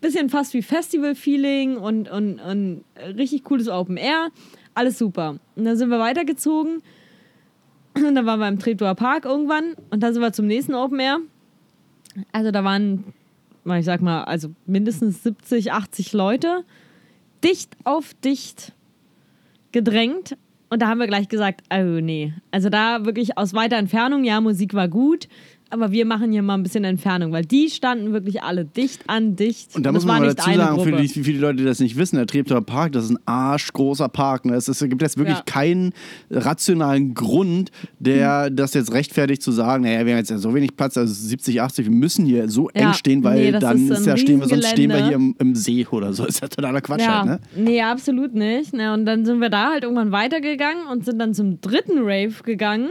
bisschen 0.00 0.28
fast 0.28 0.54
wie 0.54 0.62
Festival-Feeling 0.62 1.76
und, 1.76 2.10
und, 2.10 2.40
und 2.40 2.84
richtig 3.16 3.44
cooles 3.44 3.68
Open 3.68 3.96
Air. 3.96 4.28
Alles 4.74 4.98
super. 4.98 5.38
Und 5.56 5.64
dann 5.64 5.76
sind 5.76 5.88
wir 5.88 5.98
weitergezogen. 5.98 6.82
Und 7.94 8.14
dann 8.14 8.26
waren 8.26 8.40
wir 8.40 8.48
im 8.48 8.58
Treptower 8.58 8.94
Park 8.94 9.24
irgendwann. 9.24 9.74
Und 9.90 10.02
dann 10.02 10.12
sind 10.12 10.22
wir 10.22 10.32
zum 10.32 10.46
nächsten 10.46 10.74
Open 10.74 11.00
Air. 11.00 11.18
Also 12.30 12.50
da 12.50 12.62
waren, 12.64 13.12
ich 13.64 13.84
sag 13.84 14.02
mal, 14.02 14.24
also 14.24 14.50
mindestens 14.66 15.22
70, 15.22 15.72
80 15.72 16.12
Leute. 16.12 16.64
Dicht 17.44 17.76
auf 17.84 18.14
dicht 18.14 18.72
gedrängt. 19.72 20.36
Und 20.70 20.80
da 20.80 20.88
haben 20.88 21.00
wir 21.00 21.06
gleich 21.06 21.28
gesagt, 21.28 21.62
oh 21.72 22.00
nee. 22.00 22.32
Also 22.50 22.70
da 22.70 23.04
wirklich 23.04 23.36
aus 23.36 23.52
weiter 23.52 23.76
Entfernung, 23.76 24.24
ja, 24.24 24.40
Musik 24.40 24.72
war 24.74 24.88
gut, 24.88 25.28
aber 25.72 25.90
wir 25.92 26.04
machen 26.06 26.32
hier 26.32 26.42
mal 26.42 26.54
ein 26.54 26.62
bisschen 26.62 26.84
Entfernung, 26.84 27.32
weil 27.32 27.44
die 27.44 27.68
standen 27.70 28.12
wirklich 28.12 28.42
alle 28.42 28.64
dicht 28.64 29.02
an 29.08 29.36
dicht. 29.36 29.74
Und 29.74 29.84
da 29.84 29.90
das 29.90 29.94
muss 30.02 30.06
man 30.06 30.20
mal 30.22 30.34
dazu 30.34 30.50
sagen, 30.52 30.80
für 30.82 30.92
die, 30.92 31.08
für 31.08 31.20
die 31.32 31.38
Leute, 31.38 31.56
die 31.56 31.64
das 31.64 31.80
nicht 31.80 31.96
wissen, 31.96 32.16
der 32.16 32.26
Treptower 32.26 32.60
Park, 32.62 32.92
das 32.92 33.04
ist 33.04 33.10
ein 33.10 33.18
arschgroßer 33.26 34.08
Park. 34.08 34.44
Ne? 34.44 34.54
Es, 34.54 34.68
ist, 34.68 34.80
es 34.82 34.88
gibt 34.88 35.02
jetzt 35.02 35.16
wirklich 35.16 35.36
Ja. 35.38 35.42
keinen 35.44 35.92
rationalen 36.30 37.14
Grund, 37.14 37.70
der 37.98 38.46
Hm. 38.46 38.56
das 38.56 38.74
jetzt 38.74 38.92
rechtfertigt 38.92 39.42
zu 39.42 39.52
sagen, 39.52 39.84
naja, 39.84 40.04
wir 40.06 40.12
haben 40.12 40.18
jetzt 40.18 40.30
ja 40.30 40.38
so 40.38 40.54
wenig 40.54 40.76
Platz, 40.76 40.96
also 40.96 41.12
70, 41.12 41.60
80, 41.60 41.86
wir 41.86 41.92
müssen 41.92 42.26
hier 42.26 42.48
so 42.48 42.68
Ja. 42.74 42.88
eng 42.88 42.92
stehen, 42.94 43.24
weil 43.24 43.40
Nee, 43.40 43.52
das 43.52 43.60
dann 43.60 43.88
ist 43.88 43.98
ist 44.00 44.06
ja 44.06 44.16
stehen 44.16 44.40
wir, 44.40 44.48
sonst 44.48 44.68
stehen 44.68 44.90
wir 44.90 45.04
hier 45.04 45.14
im, 45.16 45.34
im 45.38 45.54
See 45.54 45.86
oder 45.90 46.12
so. 46.12 46.24
Ist 46.32 46.40
ja 46.40 46.48
totaler 46.48 46.80
Quatsch 46.80 47.06
halt, 47.06 47.26
ne? 47.26 47.40
nee, 47.56 47.80
absolut 47.82 48.34
nicht. 48.34 48.72
Ne, 48.72 48.92
und 48.94 49.04
dann 49.06 49.24
sind 49.24 49.40
wir 49.40 49.50
da 49.50 49.70
halt 49.72 49.84
irgendwann 49.84 50.12
weitergegangen 50.12 50.86
und 50.90 51.04
sind 51.04 51.18
dann 51.18 51.34
zum 51.34 51.60
dritten 51.60 51.98
Rave 51.98 52.34
gegangen. 52.44 52.88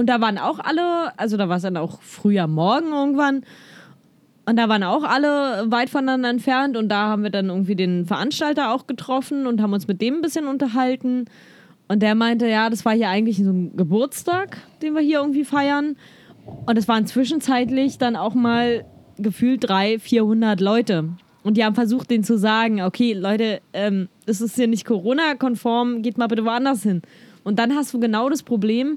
Und 0.00 0.06
da 0.06 0.18
waren 0.22 0.38
auch 0.38 0.58
alle, 0.60 1.12
also 1.18 1.36
da 1.36 1.50
war 1.50 1.58
es 1.58 1.62
dann 1.62 1.76
auch 1.76 2.00
früher 2.00 2.46
Morgen 2.46 2.90
irgendwann. 2.90 3.42
Und 4.46 4.56
da 4.56 4.66
waren 4.70 4.82
auch 4.82 5.04
alle 5.04 5.70
weit 5.70 5.90
voneinander 5.90 6.30
entfernt. 6.30 6.78
Und 6.78 6.88
da 6.88 7.08
haben 7.08 7.22
wir 7.22 7.28
dann 7.28 7.50
irgendwie 7.50 7.76
den 7.76 8.06
Veranstalter 8.06 8.72
auch 8.72 8.86
getroffen 8.86 9.46
und 9.46 9.60
haben 9.60 9.74
uns 9.74 9.88
mit 9.88 10.00
dem 10.00 10.14
ein 10.14 10.22
bisschen 10.22 10.46
unterhalten. 10.46 11.26
Und 11.86 12.00
der 12.00 12.14
meinte, 12.14 12.48
ja, 12.48 12.70
das 12.70 12.86
war 12.86 12.94
hier 12.94 13.10
eigentlich 13.10 13.44
so 13.44 13.50
ein 13.50 13.76
Geburtstag, 13.76 14.56
den 14.80 14.94
wir 14.94 15.02
hier 15.02 15.18
irgendwie 15.18 15.44
feiern. 15.44 15.96
Und 16.64 16.78
es 16.78 16.88
waren 16.88 17.04
zwischenzeitlich 17.06 17.98
dann 17.98 18.16
auch 18.16 18.32
mal 18.32 18.86
gefühlt 19.18 19.68
300, 19.68 20.00
400 20.00 20.60
Leute. 20.62 21.10
Und 21.42 21.58
die 21.58 21.64
haben 21.66 21.74
versucht, 21.74 22.10
denen 22.10 22.24
zu 22.24 22.38
sagen, 22.38 22.80
okay, 22.80 23.12
Leute, 23.12 23.60
ähm, 23.74 24.08
das 24.24 24.40
ist 24.40 24.54
hier 24.54 24.66
nicht 24.66 24.86
Corona-konform, 24.86 26.00
geht 26.00 26.16
mal 26.16 26.28
bitte 26.28 26.46
woanders 26.46 26.84
hin. 26.84 27.02
Und 27.44 27.58
dann 27.58 27.74
hast 27.74 27.92
du 27.92 28.00
genau 28.00 28.30
das 28.30 28.42
Problem, 28.42 28.96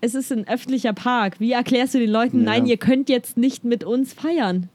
es 0.00 0.14
ist 0.14 0.32
ein 0.32 0.46
öffentlicher 0.48 0.92
Park. 0.92 1.40
Wie 1.40 1.52
erklärst 1.52 1.94
du 1.94 1.98
den 1.98 2.10
Leuten, 2.10 2.38
Ja. 2.38 2.44
nein, 2.52 2.66
ihr 2.66 2.76
könnt 2.76 3.08
jetzt 3.08 3.36
nicht 3.36 3.64
mit 3.64 3.84
uns 3.84 4.12
feiern? 4.12 4.68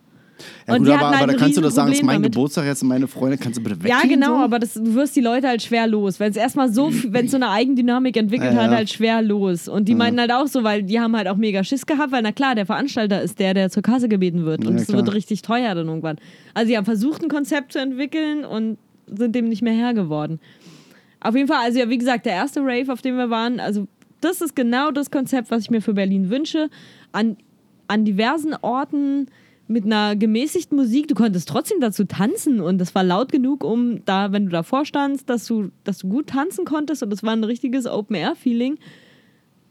Ja, 0.67 0.73
Und 0.73 0.79
gut, 0.79 0.87
die 0.87 0.91
aber, 0.93 1.05
aber 1.07 1.17
halt 1.19 1.29
da 1.29 1.33
kannst 1.35 1.55
du 1.57 1.61
doch 1.61 1.69
sagen, 1.69 1.91
es 1.91 1.99
ist 1.99 2.03
mein 2.03 2.15
damit. 2.15 2.33
Geburtstag 2.33 2.65
jetzt 2.65 2.81
und 2.81 2.89
meine 2.89 3.07
Freunde, 3.07 3.37
kannst 3.37 3.59
du 3.59 3.63
bitte 3.63 3.77
weggehen? 3.81 3.95
Ja, 4.01 4.07
genau, 4.07 4.37
so? 4.39 4.43
aber 4.43 4.59
das, 4.59 4.73
du 4.73 4.93
wirst 4.95 5.15
die 5.15 5.21
Leute 5.21 5.47
halt 5.47 5.61
schwer 5.61 5.87
los. 5.87 6.19
Wenn 6.19 6.31
es 6.31 6.35
erstmal 6.37 6.73
so, 6.73 6.91
wenn 7.09 7.25
es 7.25 7.31
so 7.31 7.37
eine 7.37 7.49
Eigendynamik 7.49 8.17
entwickelt 8.17 8.53
Ja, 8.53 8.63
hat, 8.63 8.71
ja. 8.71 8.77
halt 8.77 8.89
schwer 8.89 9.21
los. 9.21 9.67
Und 9.67 9.87
die 9.87 9.95
meinten 9.95 10.19
halt 10.19 10.31
auch 10.33 10.47
so, 10.47 10.63
weil 10.63 10.83
die 10.83 10.99
haben 10.99 11.15
halt 11.15 11.27
auch 11.27 11.37
mega 11.37 11.63
Schiss 11.63 11.85
gehabt, 11.85 12.11
weil 12.11 12.23
na 12.23 12.31
klar, 12.31 12.55
der 12.55 12.65
Veranstalter 12.65 13.21
ist 13.21 13.39
der, 13.39 13.53
der 13.53 13.69
zur 13.69 13.83
Kasse 13.83 14.09
gebeten 14.09 14.43
wird. 14.43 14.65
Und 14.65 14.75
es 14.75 14.91
wird 14.91 15.13
richtig 15.13 15.43
teuer 15.43 15.75
dann 15.75 15.87
irgendwann. 15.87 16.17
Also 16.55 16.67
sie 16.69 16.77
haben 16.77 16.85
versucht, 16.85 17.21
ein 17.23 17.29
Konzept 17.29 17.71
zu 17.71 17.79
entwickeln 17.79 18.43
und 18.43 18.77
sind 19.07 19.35
dem 19.35 19.47
nicht 19.47 19.61
mehr 19.61 19.73
Herr 19.73 19.93
geworden. 19.93 20.39
Auf 21.21 21.35
jeden 21.35 21.47
Fall, 21.47 21.59
also 21.63 21.79
ja, 21.79 21.89
wie 21.89 21.97
gesagt, 21.97 22.25
der 22.25 22.33
erste 22.33 22.59
Rave, 22.59 22.91
auf 22.91 23.01
dem 23.01 23.15
wir 23.15 23.29
waren, 23.29 23.61
also 23.61 23.87
das 24.23 24.41
ist 24.41 24.55
genau 24.55 24.91
das 24.91 25.11
Konzept, 25.11 25.51
was 25.51 25.63
ich 25.63 25.69
mir 25.69 25.81
für 25.81 25.93
Berlin 25.93 26.29
wünsche. 26.29 26.69
An, 27.11 27.37
an 27.87 28.05
diversen 28.05 28.53
Orten 28.61 29.27
mit 29.67 29.85
einer 29.85 30.15
gemäßigten 30.15 30.77
Musik. 30.77 31.07
Du 31.07 31.15
konntest 31.15 31.47
trotzdem 31.47 31.79
dazu 31.79 32.05
tanzen 32.05 32.59
und 32.59 32.77
das 32.79 32.93
war 32.95 33.03
laut 33.03 33.31
genug, 33.31 33.63
um 33.63 34.03
da, 34.05 34.31
wenn 34.31 34.45
du 34.45 34.51
davor 34.51 34.85
standst, 34.85 35.29
dass 35.29 35.45
du, 35.45 35.69
dass 35.83 35.99
du 35.99 36.09
gut 36.09 36.27
tanzen 36.27 36.65
konntest 36.65 37.03
und 37.03 37.09
das 37.09 37.23
war 37.23 37.33
ein 37.33 37.43
richtiges 37.43 37.85
Open-Air-Feeling. 37.87 38.77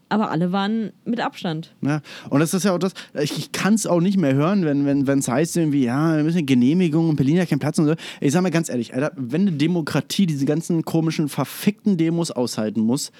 Aber 0.09 0.29
alle 0.29 0.51
waren 0.51 0.91
mit 1.05 1.19
Abstand. 1.19 1.73
Ja, 1.81 2.01
und 2.29 2.39
das 2.39 2.53
ist 2.53 2.65
ja 2.65 2.75
auch 2.75 2.77
das, 2.77 2.93
ich, 3.19 3.35
ich 3.35 3.51
kann 3.51 3.73
es 3.73 3.87
auch 3.87 3.99
nicht 3.99 4.17
mehr 4.17 4.35
hören, 4.35 4.63
wenn 4.63 5.01
es 5.01 5.07
wenn, 5.07 5.21
heißt 5.21 5.57
irgendwie, 5.57 5.85
ja, 5.85 6.17
wir 6.17 6.23
müssen 6.23 6.45
Genehmigung 6.45 7.09
und 7.09 7.15
Berlin 7.15 7.39
hat 7.39 7.49
keinen 7.49 7.57
Platz 7.57 7.79
und 7.79 7.85
so. 7.85 7.95
Ich 8.21 8.31
sag 8.31 8.43
mal 8.43 8.51
ganz 8.51 8.69
ehrlich, 8.69 8.93
Alter, 8.93 9.11
wenn 9.15 9.47
eine 9.47 9.53
Demokratie 9.53 10.27
diese 10.27 10.45
ganzen 10.45 10.85
komischen, 10.85 11.29
verfickten 11.29 11.97
Demos 11.97 12.29
aushalten 12.29 12.81
muss, 12.81 13.11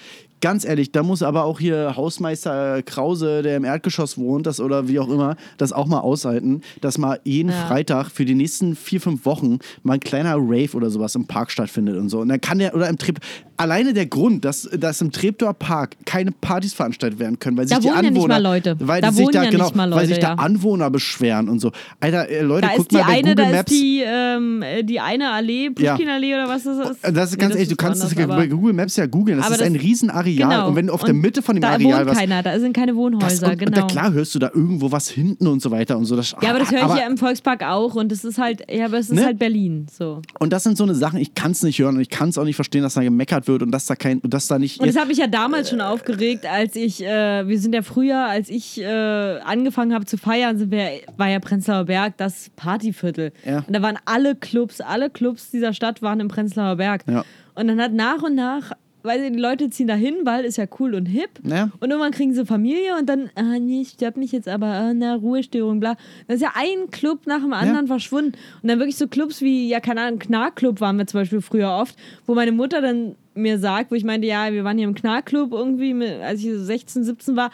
ganz 0.43 0.65
ehrlich, 0.65 0.91
da 0.91 1.03
muss 1.03 1.23
aber 1.23 1.45
auch 1.45 1.57
hier 1.59 1.95
Hausmeister 1.95 2.83
Krause, 2.83 3.41
der 3.43 3.55
im 3.55 3.63
Erdgeschoss 3.63 4.17
wohnt, 4.17 4.45
das 4.45 4.59
oder 4.59 4.89
wie 4.89 4.99
auch 4.99 5.07
immer, 5.09 5.37
das 5.57 5.71
auch 5.71 5.87
mal 5.87 5.99
aushalten, 6.01 6.59
dass 6.81 6.97
mal 6.97 7.19
jeden 7.23 7.49
Ja. 7.49 7.65
Freitag 7.67 8.09
für 8.11 8.25
die 8.25 8.35
nächsten 8.35 8.75
vier, 8.75 8.99
fünf 8.99 9.25
Wochen 9.25 9.59
mal 9.83 9.93
ein 9.93 9.99
kleiner 10.01 10.35
Rave 10.35 10.71
oder 10.75 10.89
sowas 10.89 11.15
im 11.15 11.25
Park 11.27 11.49
stattfindet 11.49 11.95
und 11.97 12.09
so. 12.09 12.19
Und 12.19 12.27
dann 12.27 12.41
kann 12.41 12.59
der, 12.59 12.75
oder 12.75 12.89
im 12.89 12.97
Trep, 12.97 13.19
alleine 13.55 13.93
der 13.93 14.05
Grund, 14.05 14.43
dass, 14.43 14.69
dass 14.77 14.99
im 14.99 15.11
Treptower 15.13 15.53
Park 15.53 15.95
keine 16.05 16.31
Partys 16.33 16.73
veranstaltet 16.73 17.19
werden 17.19 17.39
können, 17.39 17.55
weil 17.55 17.67
sich 17.67 17.77
Da 17.77 17.81
die 17.81 17.87
wohnen 17.87 18.03
ja 18.03 18.09
Anwohner, 18.09 18.39
Leute. 18.41 18.75
weil 18.79 19.01
Da 19.01 19.09
die 19.11 19.15
sich 19.15 19.27
da, 19.29 19.43
ja 19.43 19.49
genau, 19.49 19.71
mal 19.73 19.89
weil 19.91 20.07
sich 20.07 20.17
Leute, 20.17 20.21
da 20.21 20.33
ja. 20.33 20.39
Anwohner 20.39 20.89
beschweren 20.89 21.47
und 21.47 21.59
so. 21.59 21.71
Alter, 22.01 22.27
äh, 22.29 22.41
Leute, 22.41 22.67
Da 22.67 22.75
guckt 22.75 22.79
ist 22.81 22.91
die 22.91 22.95
mal 22.97 23.03
bei 23.05 23.13
eine, 23.13 23.29
Google 23.29 23.35
da 23.45 23.51
Maps. 23.51 23.71
ist 23.71 23.79
die, 23.81 24.03
ähm, 24.05 24.61
äh, 24.61 24.83
die 24.83 24.99
eine 24.99 25.31
Allee, 25.31 25.69
Pushkin-Allee 25.69 26.33
oder 26.33 26.49
was 26.49 26.63
das 26.65 26.89
ist. 26.91 26.99
Das 27.15 27.29
ist 27.31 27.37
ganz 27.39 27.53
Nee, 27.53 27.59
ehrlich, 27.61 27.69
du 27.69 27.75
kannst 27.77 28.03
das 28.03 28.13
woanders, 28.17 28.37
bei 28.37 28.47
Google 28.47 28.73
Maps 28.73 28.97
ja 28.97 29.05
googeln. 29.05 29.37
Das 29.37 29.49
ist 29.49 29.59
das- 29.61 29.65
ein 29.67 29.75
Riesenareal. 29.77 30.32
Genau. 30.37 30.67
Und 30.69 30.75
wenn 30.75 30.87
du 30.87 30.93
auf 30.93 31.03
der 31.03 31.13
Und 31.13 31.21
Mitte 31.21 31.41
von 31.41 31.55
dem 31.55 31.61
da 31.61 31.69
Areal 31.71 31.99
wohnt 31.99 32.09
was. 32.11 32.17
keiner, 32.17 32.43
da 32.43 32.59
sind 32.59 32.73
keine 32.73 32.91
Das, 32.93 32.95
Wohnhäuser, 32.97 33.51
und, 33.51 33.57
genau. 33.59 33.71
da, 33.81 33.87
klar 33.87 34.13
hörst 34.13 34.33
du 34.35 34.39
da 34.39 34.51
irgendwo 34.53 34.91
was 34.91 35.09
hinten 35.09 35.47
und 35.47 35.61
so 35.61 35.71
weiter 35.71 35.97
und 35.97 36.05
so. 36.05 36.15
Das, 36.15 36.35
Ja, 36.41 36.49
aber 36.49 36.59
das 36.59 36.71
höre 36.71 36.79
ich 36.79 36.83
aber- 36.83 36.97
ja 36.99 37.07
im 37.07 37.17
Volkspark 37.17 37.63
auch 37.63 37.95
und 37.95 38.11
das 38.11 38.23
ist 38.23 38.37
halt, 38.37 38.63
ja, 38.71 38.85
aber 38.85 38.97
es 38.99 39.09
ist 39.09 39.15
Ne? 39.17 39.25
halt 39.25 39.39
Berlin. 39.39 39.87
So. 39.91 40.21
Und 40.39 40.53
das 40.53 40.63
sind 40.63 40.77
so 40.77 40.83
eine 40.83 40.95
Sachen, 40.95 41.19
ich 41.19 41.33
kann 41.35 41.51
es 41.51 41.63
nicht 41.63 41.79
hören 41.79 41.95
und 41.95 42.01
ich 42.01 42.09
kann 42.09 42.29
es 42.29 42.37
auch 42.37 42.43
nicht 42.45 42.55
verstehen, 42.55 42.83
dass 42.83 42.93
da 42.95 43.01
gemeckert 43.03 43.47
wird 43.47 43.63
und 43.63 43.71
dass 43.71 43.85
da 43.85 43.95
kein, 43.95 44.19
und 44.19 44.33
dass 44.33 44.47
da 44.47 44.59
nicht. 44.59 44.79
Und 44.79 44.87
das 44.87 44.95
hat 44.97 45.07
mich 45.07 45.17
ja 45.17 45.27
damals 45.27 45.69
schon 45.69 45.81
aufgeregt, 45.81 46.45
als 46.45 46.75
ich, 46.75 47.03
äh, 47.03 47.47
wir 47.47 47.59
sind 47.59 47.73
ja 47.73 47.81
früher, 47.81 48.25
als 48.27 48.49
ich 48.49 48.81
äh, 48.81 49.39
angefangen 49.43 49.93
habe 49.93 50.05
zu 50.05 50.17
feiern, 50.17 50.57
sind 50.57 50.71
wir, 50.71 50.87
war 51.17 51.29
ja 51.29 51.39
Prenzlauer 51.39 51.85
Berg 51.85 52.17
das 52.17 52.49
Partyviertel. 52.55 53.31
Ja. 53.45 53.59
Und 53.67 53.73
da 53.73 53.81
waren 53.81 53.97
alle 54.05 54.35
Clubs, 54.35 54.81
alle 54.81 55.09
Clubs 55.09 55.51
dieser 55.51 55.73
Stadt 55.73 56.01
waren 56.01 56.19
im 56.19 56.27
Prenzlauer 56.27 56.75
Berg. 56.77 57.03
Ja. 57.09 57.23
Und 57.55 57.67
dann 57.67 57.79
hat 57.79 57.93
nach 57.93 58.23
und 58.23 58.35
nach, 58.35 58.71
weil 59.03 59.31
die 59.31 59.37
Leute 59.37 59.69
ziehen 59.69 59.87
da 59.87 59.95
hin, 59.95 60.15
weil 60.23 60.45
ist 60.45 60.57
ja 60.57 60.65
cool 60.79 60.95
und 60.95 61.05
hip. 61.05 61.29
Ja. 61.43 61.69
Und 61.79 61.91
irgendwann 61.91 62.11
kriegen 62.11 62.33
sie 62.33 62.45
Familie 62.45 62.97
und 62.97 63.07
dann, 63.07 63.29
ah 63.35 63.59
nee, 63.59 63.85
stört 63.85 64.17
mich 64.17 64.31
jetzt 64.31 64.47
aber, 64.47 64.67
ah, 64.67 64.93
na, 64.93 65.15
Ruhestörung, 65.15 65.79
bla. 65.79 65.95
Dann 66.27 66.35
ist 66.35 66.41
ja 66.41 66.53
ein 66.55 66.89
Club 66.89 67.27
nach 67.27 67.41
dem 67.41 67.53
anderen 67.53 67.87
verschwunden. 67.87 68.33
Und 68.61 68.69
dann 68.69 68.79
wirklich 68.79 68.97
so 68.97 69.07
Clubs 69.07 69.41
wie, 69.41 69.67
ja, 69.67 69.79
keine 69.79 70.01
Ahnung, 70.01 70.19
Knarrclub 70.19 70.81
waren 70.81 70.97
wir 70.97 71.05
zum 71.05 71.19
Beispiel 71.19 71.41
früher 71.41 71.71
oft, 71.71 71.95
wo 72.25 72.33
meine 72.33 72.51
Mutter 72.51 72.81
dann 72.81 73.15
mir 73.35 73.59
sagt, 73.59 73.91
wo 73.91 73.95
ich 73.95 74.03
meinte, 74.03 74.27
ja, 74.27 74.51
wir 74.53 74.63
waren 74.63 74.77
hier 74.77 74.87
im 74.87 74.95
Knarrclub 74.95 75.51
irgendwie, 75.51 75.93
als 76.21 76.39
ich 76.39 76.51
so 76.51 76.63
16, 76.63 77.03
17 77.03 77.35
war, 77.35 77.51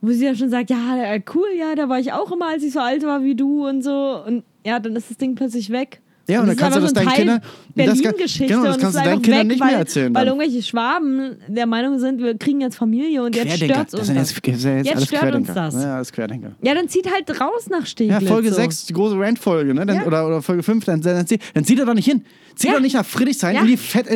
wo 0.00 0.10
sie 0.10 0.26
ja 0.26 0.34
schon 0.34 0.50
sagt, 0.50 0.70
ja, 0.70 1.02
äh, 1.02 1.22
cool, 1.34 1.48
ja, 1.56 1.74
da 1.74 1.88
war 1.88 1.98
ich 1.98 2.12
auch 2.12 2.30
immer, 2.30 2.48
als 2.48 2.62
ich 2.62 2.72
so 2.72 2.80
alt 2.80 3.02
war 3.04 3.22
wie 3.22 3.34
du 3.34 3.66
und 3.66 3.82
so. 3.82 4.22
Und 4.26 4.44
ja, 4.64 4.78
dann 4.78 4.96
ist 4.96 5.10
das 5.10 5.16
Ding 5.16 5.34
plötzlich 5.34 5.70
weg. 5.70 6.00
Ja, 6.26 6.40
und 6.40 6.46
dann 6.46 6.54
ist 6.56 6.60
kannst 6.60 6.76
du 6.78 6.80
das 6.80 6.92
deinen 6.94 7.08
Kindern- 7.08 7.40
das 7.76 7.86
kann- 7.86 7.96
Berlin-Geschichte 8.02 8.46
genau, 8.46 8.64
das 8.64 8.76
und 8.76 8.80
kannst 8.82 8.98
du 8.98 9.02
deinen 9.04 9.20
Kindern 9.22 9.46
nicht 9.46 9.60
mehr 9.60 9.68
weil, 9.72 9.76
erzählen 9.78 10.14
Weil 10.14 10.24
dann. 10.26 10.38
irgendwelche 10.38 10.66
Schwaben 10.66 11.36
der 11.48 11.66
Meinung 11.66 11.98
sind, 11.98 12.22
wir 12.22 12.38
kriegen 12.38 12.60
jetzt 12.62 12.76
Familie 12.76 13.22
und 13.24 13.36
jetzt 13.36 13.46
Das 13.52 13.60
uns. 13.60 13.68
jetzt, 13.68 13.92
das 13.94 14.06
sind 14.06 14.16
jetzt, 14.16 14.64
Jetzt 14.86 14.96
alles 14.96 15.06
stört 15.08 15.34
uns 15.34 15.52
das. 15.52 15.74
Ja, 15.74 15.96
alles 15.96 16.12
Querdenker. 16.12 16.52
Ja, 16.62 16.74
dann 16.74 16.88
zieht 16.88 17.10
halt 17.12 17.28
raus 17.40 17.68
nach 17.68 17.80
Ja, 17.80 17.86
Steglitz. 17.86 18.28
Folge 18.28 18.48
so. 18.50 18.54
6, 18.56 18.86
die 18.86 18.92
große 18.94 19.18
Rant-Folge, 19.18 19.74
ne? 19.74 19.84
Dann, 19.84 19.96
Ja. 19.96 20.06
oder, 20.06 20.26
oder 20.26 20.40
Folge 20.40 20.62
5, 20.62 20.84
dann, 20.86 21.02
dann, 21.02 21.26
zieh, 21.26 21.38
dann 21.52 21.64
zieht 21.64 21.78
er 21.78 21.84
doch 21.84 21.94
nicht 21.94 22.06
hin. 22.06 22.24
Zieh 22.56 22.68
Ja. 22.68 22.74
doch 22.74 22.80
nicht 22.80 22.94
nach 22.94 23.04
Friedrichshain 23.04 23.56
Ja. 23.56 23.60
in 23.62 23.66
die 23.66 23.76
Fett. 23.76 24.06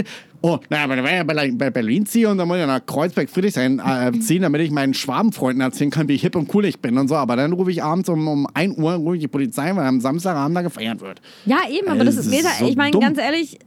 Äh, 0.43 0.47
Oh, 0.47 0.59
naja, 0.71 0.85
aber 0.85 0.97
wenn 1.03 1.21
ich 1.21 1.27
bei, 1.27 1.51
bei 1.53 1.71
Berlin 1.71 2.07
ziehe 2.07 2.29
und 2.29 2.39
dann 2.39 2.47
muss 2.49 2.59
ich 2.59 2.67
nach 2.67 2.85
Kreuzberg, 2.87 3.29
Friedrichshain 3.29 3.81
äh, 3.85 4.13
ziehen, 4.21 4.43
damit 4.43 4.61
ich 4.61 4.71
meinen 4.71 4.95
Schwabenfreunden 4.95 5.61
erzählen 5.61 5.91
kann, 5.91 6.09
wie 6.09 6.17
hip 6.17 6.37
und 6.37 6.53
cool 6.55 6.65
ich 6.65 6.79
bin 6.81 6.97
und 6.97 7.09
so. 7.09 7.17
Aber 7.17 7.37
dann 7.37 7.53
rufe 7.53 7.71
ich 7.71 7.83
abends 7.83 8.09
um, 8.09 8.27
um 8.29 8.47
1 8.55 8.79
Uhr 8.79 8.93
rufe 8.95 9.17
ich 9.17 9.23
die 9.23 9.29
Polizei, 9.29 9.75
weil 9.75 9.87
am 9.87 10.01
Samstagabend 10.01 10.57
da 10.57 10.63
gefeiert 10.63 11.01
wird. 11.01 11.21
Ja, 11.45 11.59
eben, 11.71 11.89
aber 11.89 12.05
das 12.05 12.17
das 12.17 12.27
ist, 12.27 12.33
weder, 12.33 12.51
so 12.59 12.67
ich 12.67 12.77
meine, 12.77 12.99
ganz 12.99 13.19
ehrlich, 13.19 13.59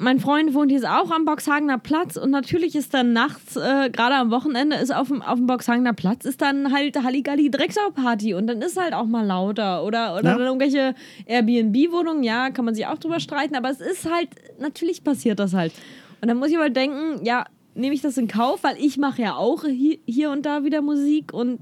mein 0.00 0.20
Freund 0.20 0.54
wohnt 0.54 0.70
jetzt 0.70 0.86
auch 0.86 1.10
am 1.10 1.24
Boxhagener 1.24 1.76
Platz 1.78 2.16
und 2.16 2.30
natürlich 2.30 2.76
ist 2.76 2.94
dann 2.94 3.12
nachts, 3.12 3.56
äh, 3.56 3.90
gerade 3.90 4.14
am 4.14 4.30
Wochenende, 4.30 4.76
ist 4.76 4.94
auf 4.94 5.08
dem, 5.08 5.22
auf 5.22 5.38
dem 5.38 5.46
Boxhagener 5.48 5.92
Platz, 5.92 6.24
ist 6.24 6.40
dann 6.40 6.72
halt 6.72 7.02
Halligalli 7.02 7.50
Drecksau-Party 7.50 8.34
und 8.34 8.46
dann 8.46 8.62
ist 8.62 8.80
halt 8.80 8.94
auch 8.94 9.06
mal 9.06 9.26
lauter 9.26 9.82
oder, 9.84 10.14
oder 10.14 10.22
Ja. 10.24 10.38
dann 10.38 10.40
irgendwelche 10.40 10.94
Airbnb-Wohnungen, 11.26 12.22
ja, 12.22 12.50
kann 12.50 12.64
man 12.64 12.74
sich 12.76 12.86
auch 12.86 12.98
drüber 12.98 13.18
streiten, 13.18 13.56
aber 13.56 13.70
es 13.70 13.80
ist 13.80 14.08
halt, 14.08 14.28
natürlich 14.60 15.02
passiert 15.02 15.40
das 15.40 15.52
halt. 15.52 15.72
Und 16.20 16.28
dann 16.28 16.38
muss 16.38 16.50
ich 16.50 16.56
aber 16.56 16.70
denken, 16.70 17.24
ja, 17.24 17.44
nehme 17.74 17.94
ich 17.94 18.02
das 18.02 18.18
in 18.18 18.28
Kauf, 18.28 18.64
weil 18.64 18.76
ich 18.78 18.98
mache 18.98 19.22
ja 19.22 19.36
auch 19.36 19.64
hier, 19.64 19.98
hier 20.06 20.30
und 20.30 20.44
da 20.44 20.64
wieder 20.64 20.82
Musik 20.82 21.32
und 21.32 21.60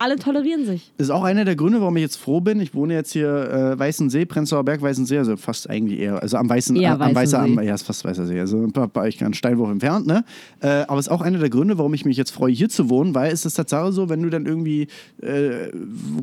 alle 0.00 0.16
tolerieren 0.16 0.64
sich. 0.64 0.90
Das 0.96 1.08
ist 1.08 1.10
auch 1.10 1.24
einer 1.24 1.44
der 1.44 1.56
Gründe, 1.56 1.80
warum 1.80 1.94
ich 1.98 2.02
jetzt 2.02 2.16
froh 2.16 2.40
bin. 2.40 2.58
Ich 2.60 2.74
wohne 2.74 2.94
jetzt 2.94 3.12
hier 3.12 3.28
äh, 3.28 3.78
Weißensee, 3.78 4.24
Prenzlauer 4.24 4.64
Berg, 4.64 4.80
Weißensee, 4.80 5.18
also 5.18 5.36
fast 5.36 5.68
eigentlich 5.68 6.00
eher, 6.00 6.22
also 6.22 6.38
am 6.38 6.48
Weißen, 6.48 6.74
Eher 6.74 6.92
am, 6.94 7.02
am 7.02 7.14
Weißer, 7.14 7.38
am, 7.38 7.60
ja, 7.62 7.74
ist 7.74 7.82
fast 7.82 8.06
Weißer 8.06 8.24
See, 8.24 8.40
also 8.40 8.62
ein 8.62 8.72
paar, 8.72 8.88
paar 8.88 9.06
ich 9.06 9.22
Steinwurf 9.32 9.70
entfernt, 9.70 10.06
ne? 10.06 10.24
Äh, 10.60 10.84
aber 10.88 10.98
es 10.98 11.06
ist 11.06 11.12
auch 11.12 11.20
einer 11.20 11.38
der 11.38 11.50
Gründe, 11.50 11.76
warum 11.76 11.92
ich 11.92 12.06
mich 12.06 12.16
jetzt 12.16 12.30
freue, 12.30 12.50
hier 12.50 12.70
zu 12.70 12.88
wohnen, 12.88 13.14
weil 13.14 13.30
es 13.30 13.44
ist 13.44 13.54
tatsächlich 13.54 13.94
so, 13.94 14.08
wenn 14.08 14.22
du 14.22 14.30
dann 14.30 14.46
irgendwie 14.46 14.88
äh, 15.20 15.68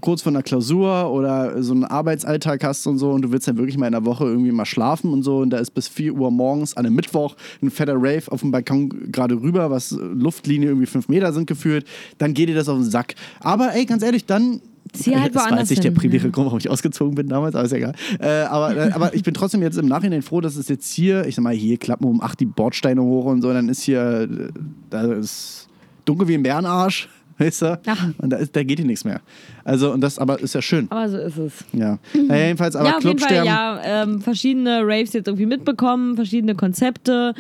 kurz 0.02 0.24
vor 0.24 0.32
einer 0.32 0.42
Klausur 0.42 1.12
oder 1.12 1.62
so 1.62 1.74
einen 1.74 1.86
Arbeitsalltag 1.86 2.64
hast 2.64 2.88
und 2.88 2.98
so 2.98 3.12
und 3.12 3.22
du 3.22 3.32
willst 3.32 3.48
dann 3.48 3.58
wirklich 3.58 3.78
mal 3.78 3.86
in 3.86 3.94
der 3.94 4.06
Woche 4.06 4.26
irgendwie 4.26 4.52
mal 4.52 4.66
schlafen 4.66 5.14
und 5.14 5.22
so 5.22 5.38
und 5.38 5.52
da 5.52 5.60
ist 5.60 5.72
bis 5.72 5.88
4 5.88 6.14
Uhr 6.14 6.32
morgens 6.32 6.76
an 6.76 6.88
einem 6.88 6.96
Mittwoch 6.96 7.36
ein 7.62 7.70
fetter 7.70 7.96
Rave 7.96 8.24
auf 8.32 8.42
dem 8.42 8.50
Balkon 8.50 9.12
gerade 9.12 9.40
rüber, 9.40 9.70
was 9.70 9.92
Luftlinie 9.92 10.70
irgendwie 10.70 10.88
5 10.88 11.10
Meter 11.10 11.32
sind 11.32 11.46
geführt, 11.46 11.86
dann 12.18 12.34
geht 12.34 12.50
dir 12.50 12.56
das 12.56 12.68
auf 12.68 12.78
den 12.78 12.90
Sack. 12.90 13.14
Aber 13.40 13.67
ey, 13.74 13.86
ganz 13.86 14.04
ehrlich, 14.04 14.26
dann 14.26 14.62
Zieh 14.94 15.16
halt 15.16 15.36
das 15.36 15.52
war 15.52 15.58
jetzt 15.58 15.70
nicht 15.70 15.84
der 15.84 15.92
primäre. 15.92 16.30
Grund, 16.30 16.46
warum 16.46 16.60
ich 16.60 16.70
ausgezogen 16.70 17.16
bin 17.16 17.28
damals, 17.28 17.56
aber 17.56 17.66
ist 17.66 17.74
egal. 17.74 17.94
Äh, 18.20 18.44
aber, 18.44 18.76
äh, 18.76 18.92
aber 18.92 19.14
ich 19.14 19.24
bin 19.24 19.34
trotzdem 19.34 19.62
jetzt 19.62 19.78
im 19.78 19.88
Nachhinein 19.88 20.22
froh, 20.22 20.42
dass 20.42 20.56
es 20.56 20.68
jetzt 20.68 20.92
hier, 20.94 21.26
ich 21.26 21.36
sag 21.36 21.44
mal, 21.44 21.54
hier 21.54 21.78
klappen 21.78 22.06
um 22.06 22.22
8 22.22 22.40
die 22.40 22.46
Bordsteine 22.46 23.02
hoch 23.02 23.26
und 23.26 23.42
so, 23.42 23.52
dann 23.52 23.70
ist 23.70 23.84
hier, 23.84 24.30
äh, 24.32 24.50
da 24.90 25.14
ist 25.14 25.68
dunkel 26.06 26.28
wie 26.28 26.36
ein 26.36 26.44
Bärenarsch, 26.44 27.10
weißt 27.38 27.62
du? 27.64 27.80
Ach. 27.86 28.10
Und 28.18 28.30
da, 28.32 28.38
ist, 28.38 28.56
da 28.56 28.64
geht 28.64 28.80
hier 28.80 28.88
nichts 28.88 29.04
mehr. 29.04 29.22
Also, 29.64 29.92
und 29.92 30.02
das 30.02 30.20
aber 30.20 30.40
ist 30.40 30.56
ja 30.56 30.62
schön. 30.62 30.88
Aber 30.90 31.10
so 31.10 31.18
ist 31.18 31.38
es. 31.38 31.54
Ja. 31.74 32.00
Naja, 32.14 32.46
jedenfalls, 32.46 32.76
aber 32.76 32.90
ja, 32.90 32.98
auf 32.98 33.04
jeden 33.04 33.20
Fall, 33.20 33.46
ja, 33.46 33.82
ähm, 33.84 34.22
verschiedene 34.22 34.82
Raves 34.84 35.14
jetzt 35.14 35.28
irgendwie 35.28 35.46
mitbekommen, 35.46 36.16
verschiedene 36.16 36.56
Konzepte. 36.56 37.34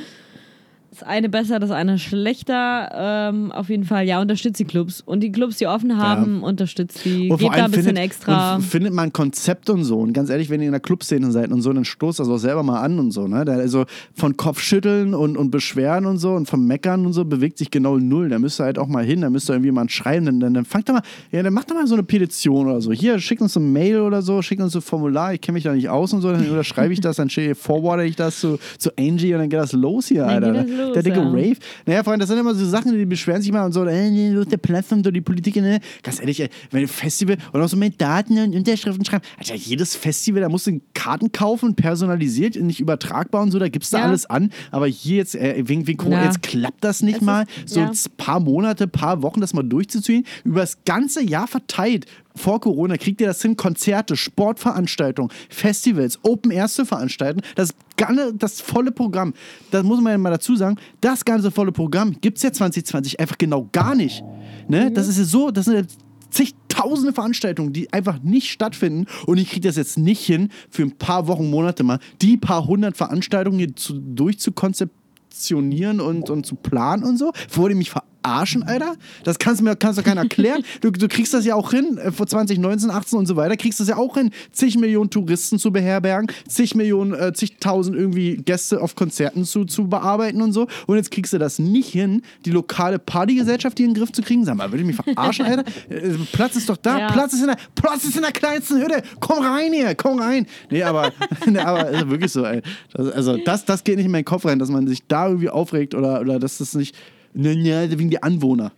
Das 0.99 1.07
eine 1.07 1.29
besser, 1.29 1.59
das 1.59 1.69
eine 1.69 1.99
schlechter. 1.99 2.89
Ähm, 2.91 3.51
auf 3.51 3.69
jeden 3.69 3.83
Fall, 3.83 4.07
ja, 4.07 4.19
unterstützt 4.19 4.59
die 4.59 4.65
Clubs. 4.65 5.01
Und 5.01 5.19
die 5.19 5.31
Clubs, 5.31 5.57
die 5.57 5.67
offen 5.67 5.95
haben, 5.97 6.41
unterstützt 6.41 7.05
die. 7.05 7.29
Und 7.29 7.37
Gebt 7.37 7.55
da 7.55 7.65
ein 7.65 7.71
bisschen 7.71 7.85
findet, 7.85 8.03
extra. 8.03 8.59
Findet 8.59 8.93
man 8.93 9.09
ein 9.09 9.13
Konzept 9.13 9.69
und 9.69 9.83
so. 9.83 9.99
Und 9.99 10.13
ganz 10.13 10.31
ehrlich, 10.31 10.49
wenn 10.49 10.59
ihr 10.59 10.65
in 10.65 10.71
der 10.71 10.79
Clubszene 10.79 11.31
seid 11.31 11.51
und 11.51 11.61
so, 11.61 11.71
dann 11.71 11.85
stoßt 11.85 12.19
das 12.19 12.27
auch 12.29 12.39
selber 12.39 12.63
mal 12.63 12.81
an 12.81 12.97
und 12.97 13.11
so. 13.11 13.27
Ne? 13.27 13.45
Da, 13.45 13.53
also 13.53 13.85
von 14.15 14.37
Kopfschütteln 14.37 15.13
und, 15.13 15.37
und 15.37 15.51
Beschweren 15.51 16.07
und 16.07 16.17
so 16.17 16.31
und 16.33 16.47
vom 16.47 16.65
Meckern 16.65 17.05
und 17.05 17.13
so 17.13 17.25
bewegt 17.25 17.59
sich 17.59 17.69
genau 17.69 17.97
null. 17.97 18.29
Da 18.29 18.39
müsst 18.39 18.59
ihr 18.59 18.63
halt 18.63 18.79
auch 18.79 18.87
mal 18.87 19.05
hin, 19.05 19.21
da 19.21 19.29
müsst 19.29 19.51
ihr 19.51 19.53
irgendwie 19.53 19.71
mal 19.71 19.87
schreiben. 19.89 20.25
Dann, 20.25 20.39
dann, 20.39 20.55
dann 20.55 20.65
fangt 20.65 20.89
doch 20.89 20.95
mal, 20.95 21.03
ja, 21.31 21.43
dann 21.43 21.53
macht 21.53 21.69
doch 21.69 21.75
mal 21.75 21.85
so 21.85 21.93
eine 21.93 22.03
Petition 22.03 22.65
oder 22.65 22.81
so. 22.81 22.91
Hier, 22.91 23.19
schickt 23.19 23.43
uns 23.43 23.55
ein 23.55 23.71
Mail 23.71 23.99
oder 23.99 24.23
so, 24.23 24.41
schickt 24.41 24.63
uns 24.63 24.75
ein 24.75 24.81
Formular, 24.81 25.35
ich 25.35 25.41
kenne 25.41 25.57
mich 25.57 25.63
da 25.63 25.73
nicht 25.73 25.89
aus 25.89 26.11
und 26.11 26.21
so, 26.21 26.31
dann 26.31 26.49
unterschreibe 26.49 26.91
ich 26.91 27.01
das, 27.01 27.17
dann 27.17 27.29
forwarde 27.29 28.03
ich 28.05 28.15
das 28.15 28.39
zu, 28.39 28.57
zu 28.79 28.89
Angie 28.97 29.35
und 29.35 29.41
dann 29.41 29.49
geht 29.49 29.59
das 29.59 29.73
los 29.73 30.07
hier, 30.07 30.25
Dann 30.25 30.43
Alter. 30.43 30.63
geht 30.63 30.86
los, 30.87 30.93
der 30.93 31.03
dicke 31.03 31.17
ja. 31.19 31.27
Rave. 31.27 31.55
Naja, 31.85 32.03
Freunde, 32.03 32.19
das 32.19 32.29
sind 32.29 32.39
immer 32.39 32.53
so 32.55 32.65
Sachen, 32.65 32.97
die 32.97 33.05
beschweren 33.05 33.41
sich 33.41 33.51
mal 33.51 33.65
und 33.65 33.71
so, 33.73 33.83
äh, 33.85 34.09
nee, 34.09 34.33
der 34.45 34.57
Platz 34.57 34.91
und 34.91 35.03
so 35.05 35.11
die 35.11 35.21
Politik, 35.21 35.55
ne? 35.57 35.79
Ganz 36.03 36.19
ehrlich, 36.19 36.39
ey, 36.39 36.49
wenn 36.71 36.81
ein 36.81 36.87
Festival 36.87 37.37
und 37.53 37.61
auch 37.61 37.67
so 37.69 37.77
mit 37.77 37.99
Daten 38.01 38.37
und 38.39 38.55
Unterschriften 38.55 39.05
schreiben, 39.05 39.23
Alter, 39.37 39.55
jedes 39.55 39.95
Festival, 39.95 40.41
da 40.41 40.49
musst 40.49 40.67
du 40.67 40.79
Karten 40.93 41.31
kaufen, 41.31 41.75
personalisiert, 41.75 42.55
nicht 42.55 42.79
übertragbar 42.79 43.41
und 43.43 43.51
so, 43.51 43.59
da 43.59 43.69
gibst 43.69 43.93
du 43.93 43.97
Ja. 43.97 44.03
alles 44.03 44.25
an. 44.25 44.51
Aber 44.71 44.87
hier 44.87 45.17
jetzt, 45.17 45.35
äh, 45.35 45.63
wegen, 45.67 45.87
wegen 45.87 45.97
Corona, 45.97 46.19
Ja. 46.21 46.25
jetzt 46.25 46.41
klappt 46.43 46.83
das 46.83 47.01
nicht 47.01 47.17
Es 47.17 47.21
mal, 47.21 47.45
ist- 47.65 47.73
so 47.73 47.79
ein 47.81 47.91
paar 48.17 48.39
Monate, 48.39 48.87
paar 48.87 49.21
Wochen 49.21 49.41
das 49.41 49.53
mal 49.53 49.63
durchzuziehen, 49.63 50.25
über 50.43 50.61
das 50.61 50.83
ganze 50.85 51.23
Jahr 51.23 51.47
verteilt. 51.47 52.05
Vor 52.37 52.61
Corona 52.61 52.97
kriegt 52.97 53.21
ihr 53.21 53.27
das 53.27 53.41
hin, 53.41 53.57
Konzerte, 53.57 54.15
Sportveranstaltungen, 54.15 55.31
Festivals, 55.49 56.19
Open 56.23 56.51
Airs 56.51 56.75
zu 56.75 56.85
veranstalten. 56.85 57.41
Das, 57.55 57.73
ganze, 57.97 58.33
das 58.33 58.61
volle 58.61 58.91
Programm, 58.91 59.33
das 59.71 59.83
muss 59.83 60.01
man 60.01 60.11
ja 60.11 60.17
mal 60.17 60.29
dazu 60.29 60.55
sagen, 60.55 60.77
das 61.01 61.25
ganze 61.25 61.51
volle 61.51 61.71
Programm 61.71 62.15
gibt 62.21 62.37
es 62.37 62.43
ja 62.43 62.51
2020 62.51 63.19
einfach 63.19 63.37
genau 63.37 63.67
gar 63.71 63.95
nicht. 63.95 64.23
Ne? 64.67 64.91
Das 64.91 65.07
ist 65.07 65.17
ja 65.17 65.23
so, 65.23 65.51
das 65.51 65.65
sind 65.65 65.75
ja 65.75 65.83
zigtausende 66.29 67.13
Veranstaltungen, 67.13 67.73
die 67.73 67.91
einfach 67.93 68.21
nicht 68.21 68.51
stattfinden 68.51 69.05
und 69.25 69.37
ich 69.37 69.49
kriege 69.49 69.67
das 69.67 69.77
jetzt 69.77 69.97
nicht 69.97 70.25
hin, 70.25 70.49
für 70.69 70.83
ein 70.83 70.91
paar 70.91 71.27
Wochen, 71.27 71.49
Monate 71.49 71.83
mal, 71.83 71.99
die 72.21 72.37
paar 72.37 72.67
hundert 72.67 72.97
Veranstaltungen 72.97 73.57
hier 73.57 73.75
zu, 73.75 73.99
durchzukonzeptionieren 73.99 75.99
und, 75.99 76.29
und 76.29 76.45
zu 76.45 76.55
planen 76.55 77.03
und 77.03 77.17
so. 77.17 77.31
Ihr 77.57 77.75
mich 77.75 77.89
verarschen, 77.89 78.16
Alter? 78.63 78.95
Das 79.23 79.39
kannst 79.39 79.61
du 79.61 79.65
mir 79.65 79.75
kannst 79.75 79.99
du 79.99 80.03
keiner 80.03 80.21
erklären. 80.21 80.63
Du, 80.81 80.91
du 80.91 81.07
kriegst 81.07 81.33
das 81.33 81.45
ja 81.45 81.55
auch 81.55 81.71
hin, 81.71 81.97
äh, 81.97 82.11
vor 82.11 82.27
2019, 82.27 82.91
18 82.91 83.17
und 83.19 83.25
so 83.25 83.35
weiter, 83.35 83.57
kriegst 83.57 83.79
du 83.79 83.83
das 83.83 83.89
ja 83.89 83.97
auch 83.97 84.15
hin, 84.15 84.31
zig 84.51 84.77
Millionen 84.77 85.09
Touristen 85.09 85.57
zu 85.57 85.71
beherbergen, 85.71 86.29
zig 86.47 86.75
Millionen, 86.75 87.13
äh, 87.13 87.33
zigtausend 87.33 87.95
irgendwie 87.95 88.37
Gäste 88.37 88.81
auf 88.81 88.95
Konzerten 88.95 89.43
zu, 89.43 89.65
zu 89.65 89.87
bearbeiten 89.87 90.41
und 90.41 90.53
so. 90.53 90.67
Und 90.85 90.97
jetzt 90.97 91.09
kriegst 91.09 91.33
du 91.33 91.37
das 91.39 91.57
nicht 91.57 91.89
hin, 91.89 92.21
die 92.45 92.51
lokale 92.51 92.99
Partygesellschaft 92.99 93.77
hier 93.77 93.87
in 93.87 93.93
den 93.93 93.99
Griff 93.99 94.11
zu 94.11 94.21
kriegen. 94.21 94.45
Sag 94.45 94.55
mal, 94.55 94.71
würde 94.71 94.81
ich 94.81 94.87
mich 94.87 94.95
verarschen, 94.95 95.45
Alter? 95.45 95.63
Äh, 95.89 96.13
Platz 96.31 96.55
ist 96.55 96.69
doch 96.69 96.77
da, 96.77 96.99
Ja. 96.99 97.11
Platz 97.11 97.33
ist 97.33 97.41
in 97.41 97.47
der, 97.47 97.57
Platz 97.75 98.03
ist 98.03 98.15
in 98.15 98.21
der 98.21 98.31
kleinsten 98.31 98.81
Hütte. 98.81 99.01
Komm 99.19 99.43
rein 99.43 99.73
hier, 99.73 99.95
komm 99.95 100.19
rein. 100.19 100.45
Nee, 100.69 100.83
aber, 100.83 101.11
nee, 101.45 101.59
aber 101.59 102.09
wirklich 102.09 102.31
so, 102.31 102.43
ey. 102.45 102.61
Das, 102.93 103.11
also 103.11 103.37
das, 103.37 103.65
das 103.65 103.83
geht 103.83 103.97
nicht 103.97 104.05
in 104.05 104.11
meinen 104.11 104.25
Kopf 104.25 104.45
rein, 104.45 104.59
dass 104.59 104.69
man 104.69 104.87
sich 104.87 105.07
da 105.07 105.27
irgendwie 105.27 105.49
aufregt 105.49 105.95
oder, 105.95 106.21
oder 106.21 106.39
dass 106.39 106.59
das 106.59 106.73
nicht, 106.75 106.95
ne, 107.37 107.55
ne, 107.55 107.89
wegen 107.97 108.09
die 108.09 108.21
Anwohner. 108.21 108.71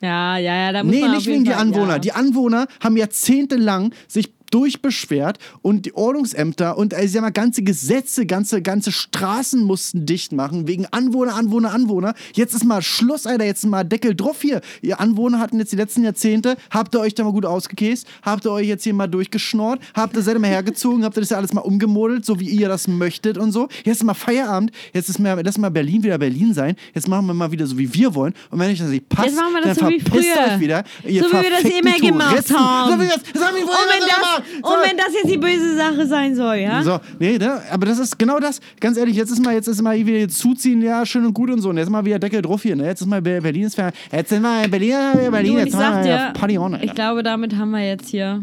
ja, 0.00 0.36
ja, 0.38 0.54
ja, 0.56 0.72
da 0.72 0.84
muss 0.84 0.94
Nee, 0.94 1.00
man 1.00 1.12
nicht 1.12 1.26
wegen 1.26 1.44
die 1.44 1.50
Fall- 1.50 1.60
Anwohner. 1.60 1.98
Die 1.98 2.12
Anwohner 2.12 2.66
haben 2.82 2.96
jahrzehntelang 2.96 3.92
sich 4.08 4.32
durchbeschwert 4.54 5.38
und 5.62 5.84
die 5.84 5.96
Ordnungsämter 5.96 6.78
und 6.78 6.94
also, 6.94 7.06
ich 7.06 7.12
sag 7.12 7.22
mal, 7.22 7.30
ganze 7.30 7.64
Gesetze, 7.64 8.24
ganze, 8.24 8.62
ganze 8.62 8.92
Straßen 8.92 9.60
mussten 9.64 10.06
dicht 10.06 10.30
machen 10.30 10.68
wegen 10.68 10.86
Anwohner, 10.92 11.34
Anwohner, 11.34 11.72
Anwohner. 11.72 12.14
Jetzt 12.34 12.54
ist 12.54 12.64
mal 12.64 12.80
Schluss, 12.80 13.26
Alter, 13.26 13.44
jetzt 13.44 13.66
mal 13.66 13.82
Deckel 13.82 14.14
drauf 14.14 14.42
hier. 14.42 14.60
Ihr 14.80 15.00
Anwohner 15.00 15.40
hatten 15.40 15.58
jetzt 15.58 15.72
die 15.72 15.76
letzten 15.76 16.04
Jahrzehnte, 16.04 16.56
habt 16.70 16.94
ihr 16.94 17.00
euch 17.00 17.16
da 17.16 17.24
mal 17.24 17.32
gut 17.32 17.46
ausgekäst, 17.46 18.06
habt 18.22 18.44
ihr 18.44 18.52
euch 18.52 18.68
jetzt 18.68 18.84
hier 18.84 18.94
mal 18.94 19.08
durchgeschnort, 19.08 19.80
habt 19.92 20.16
ihr 20.16 20.24
ihr 20.24 20.38
mal 20.38 20.48
hergezogen, 20.48 21.04
habt 21.04 21.16
ihr 21.16 21.22
das 21.22 21.30
ja 21.30 21.36
alles 21.36 21.52
mal 21.52 21.62
umgemodelt, 21.62 22.24
so 22.24 22.38
wie 22.38 22.48
ihr 22.48 22.68
das 22.68 22.86
möchtet 22.86 23.36
und 23.36 23.50
so. 23.50 23.68
Jetzt 23.84 23.96
ist 23.96 24.04
mal 24.04 24.14
Feierabend, 24.14 24.70
jetzt 24.92 25.08
ist 25.08 25.18
mal, 25.18 25.40
lass 25.44 25.58
mal 25.58 25.70
Berlin 25.70 26.04
wieder 26.04 26.18
Berlin 26.18 26.54
sein, 26.54 26.76
jetzt 26.94 27.08
machen 27.08 27.26
wir 27.26 27.34
mal 27.34 27.50
wieder 27.50 27.66
so, 27.66 27.76
wie 27.76 27.92
wir 27.92 28.14
wollen 28.14 28.34
und 28.50 28.60
wenn 28.60 28.70
euch 28.70 28.78
das 28.78 28.88
nicht 28.88 29.08
passt, 29.08 29.30
Jetzt 29.30 29.36
machen 29.36 29.54
wir 29.54 29.62
das 29.62 29.78
dann 29.78 29.88
so 29.88 29.94
wie 29.94 30.00
verpisst 30.00 30.28
früher. 30.32 30.54
euch 30.54 30.60
wieder. 30.60 30.84
Ihr 31.06 31.22
So 31.24 31.28
wie 31.30 31.42
wir 31.42 31.50
das 31.50 31.64
immer 31.64 31.98
gemacht 31.98 32.50
haben. 32.56 32.92
So 32.92 32.98
wie 32.98 33.02
wir 33.02 33.08
das, 33.08 33.22
das 33.32 33.44
haben 33.44 33.56
wir 33.56 33.64
Und 33.64 33.70
wenn, 33.70 34.00
das. 34.06 34.43
So. 34.62 34.68
und 34.70 34.76
wenn 34.88 34.96
das 34.96 35.08
jetzt 35.14 35.32
die 35.32 35.38
böse 35.38 35.76
Sache 35.76 36.06
sein 36.06 36.34
soll, 36.34 36.56
ja? 36.56 36.82
So, 36.82 36.98
nee, 37.18 37.38
ne? 37.38 37.60
aber 37.70 37.86
das 37.86 37.98
ist 37.98 38.18
genau 38.18 38.38
das. 38.38 38.60
Ganz 38.80 38.96
ehrlich, 38.96 39.16
jetzt 39.16 39.30
ist 39.30 39.42
mal, 39.42 39.54
jetzt 39.54 39.66
ist 39.68 39.80
mal 39.82 39.96
wieder 39.96 40.18
jetzt 40.18 40.38
zuziehen, 40.38 40.82
ja, 40.82 41.04
schön 41.06 41.24
und 41.26 41.34
gut 41.34 41.50
und 41.50 41.60
so. 41.60 41.70
Und 41.70 41.76
jetzt 41.78 41.90
mal 41.90 42.04
wieder 42.04 42.18
Deckel 42.18 42.42
drauf 42.42 42.62
hier, 42.62 42.76
ne? 42.76 42.84
Jetzt 42.86 43.00
ist 43.00 43.06
mal 43.06 43.20
Ber- 43.22 43.40
Berlin 43.40 43.64
ist 43.64 43.78
fer- 43.78 43.92
Jetzt 44.12 44.28
sind 44.30 44.42
wir 44.42 44.64
in 44.64 44.70
Berlin, 44.70 44.96
Berlin, 45.30 45.58
jetzt 45.58 45.78
wir 45.78 46.02
dir, 46.02 46.32
Party 46.34 46.58
on, 46.58 46.74
Alter. 46.74 46.84
ich 46.84 46.94
glaube, 46.94 47.22
damit 47.22 47.56
haben 47.56 47.70
wir 47.70 47.86
jetzt 47.86 48.08
hier. 48.08 48.42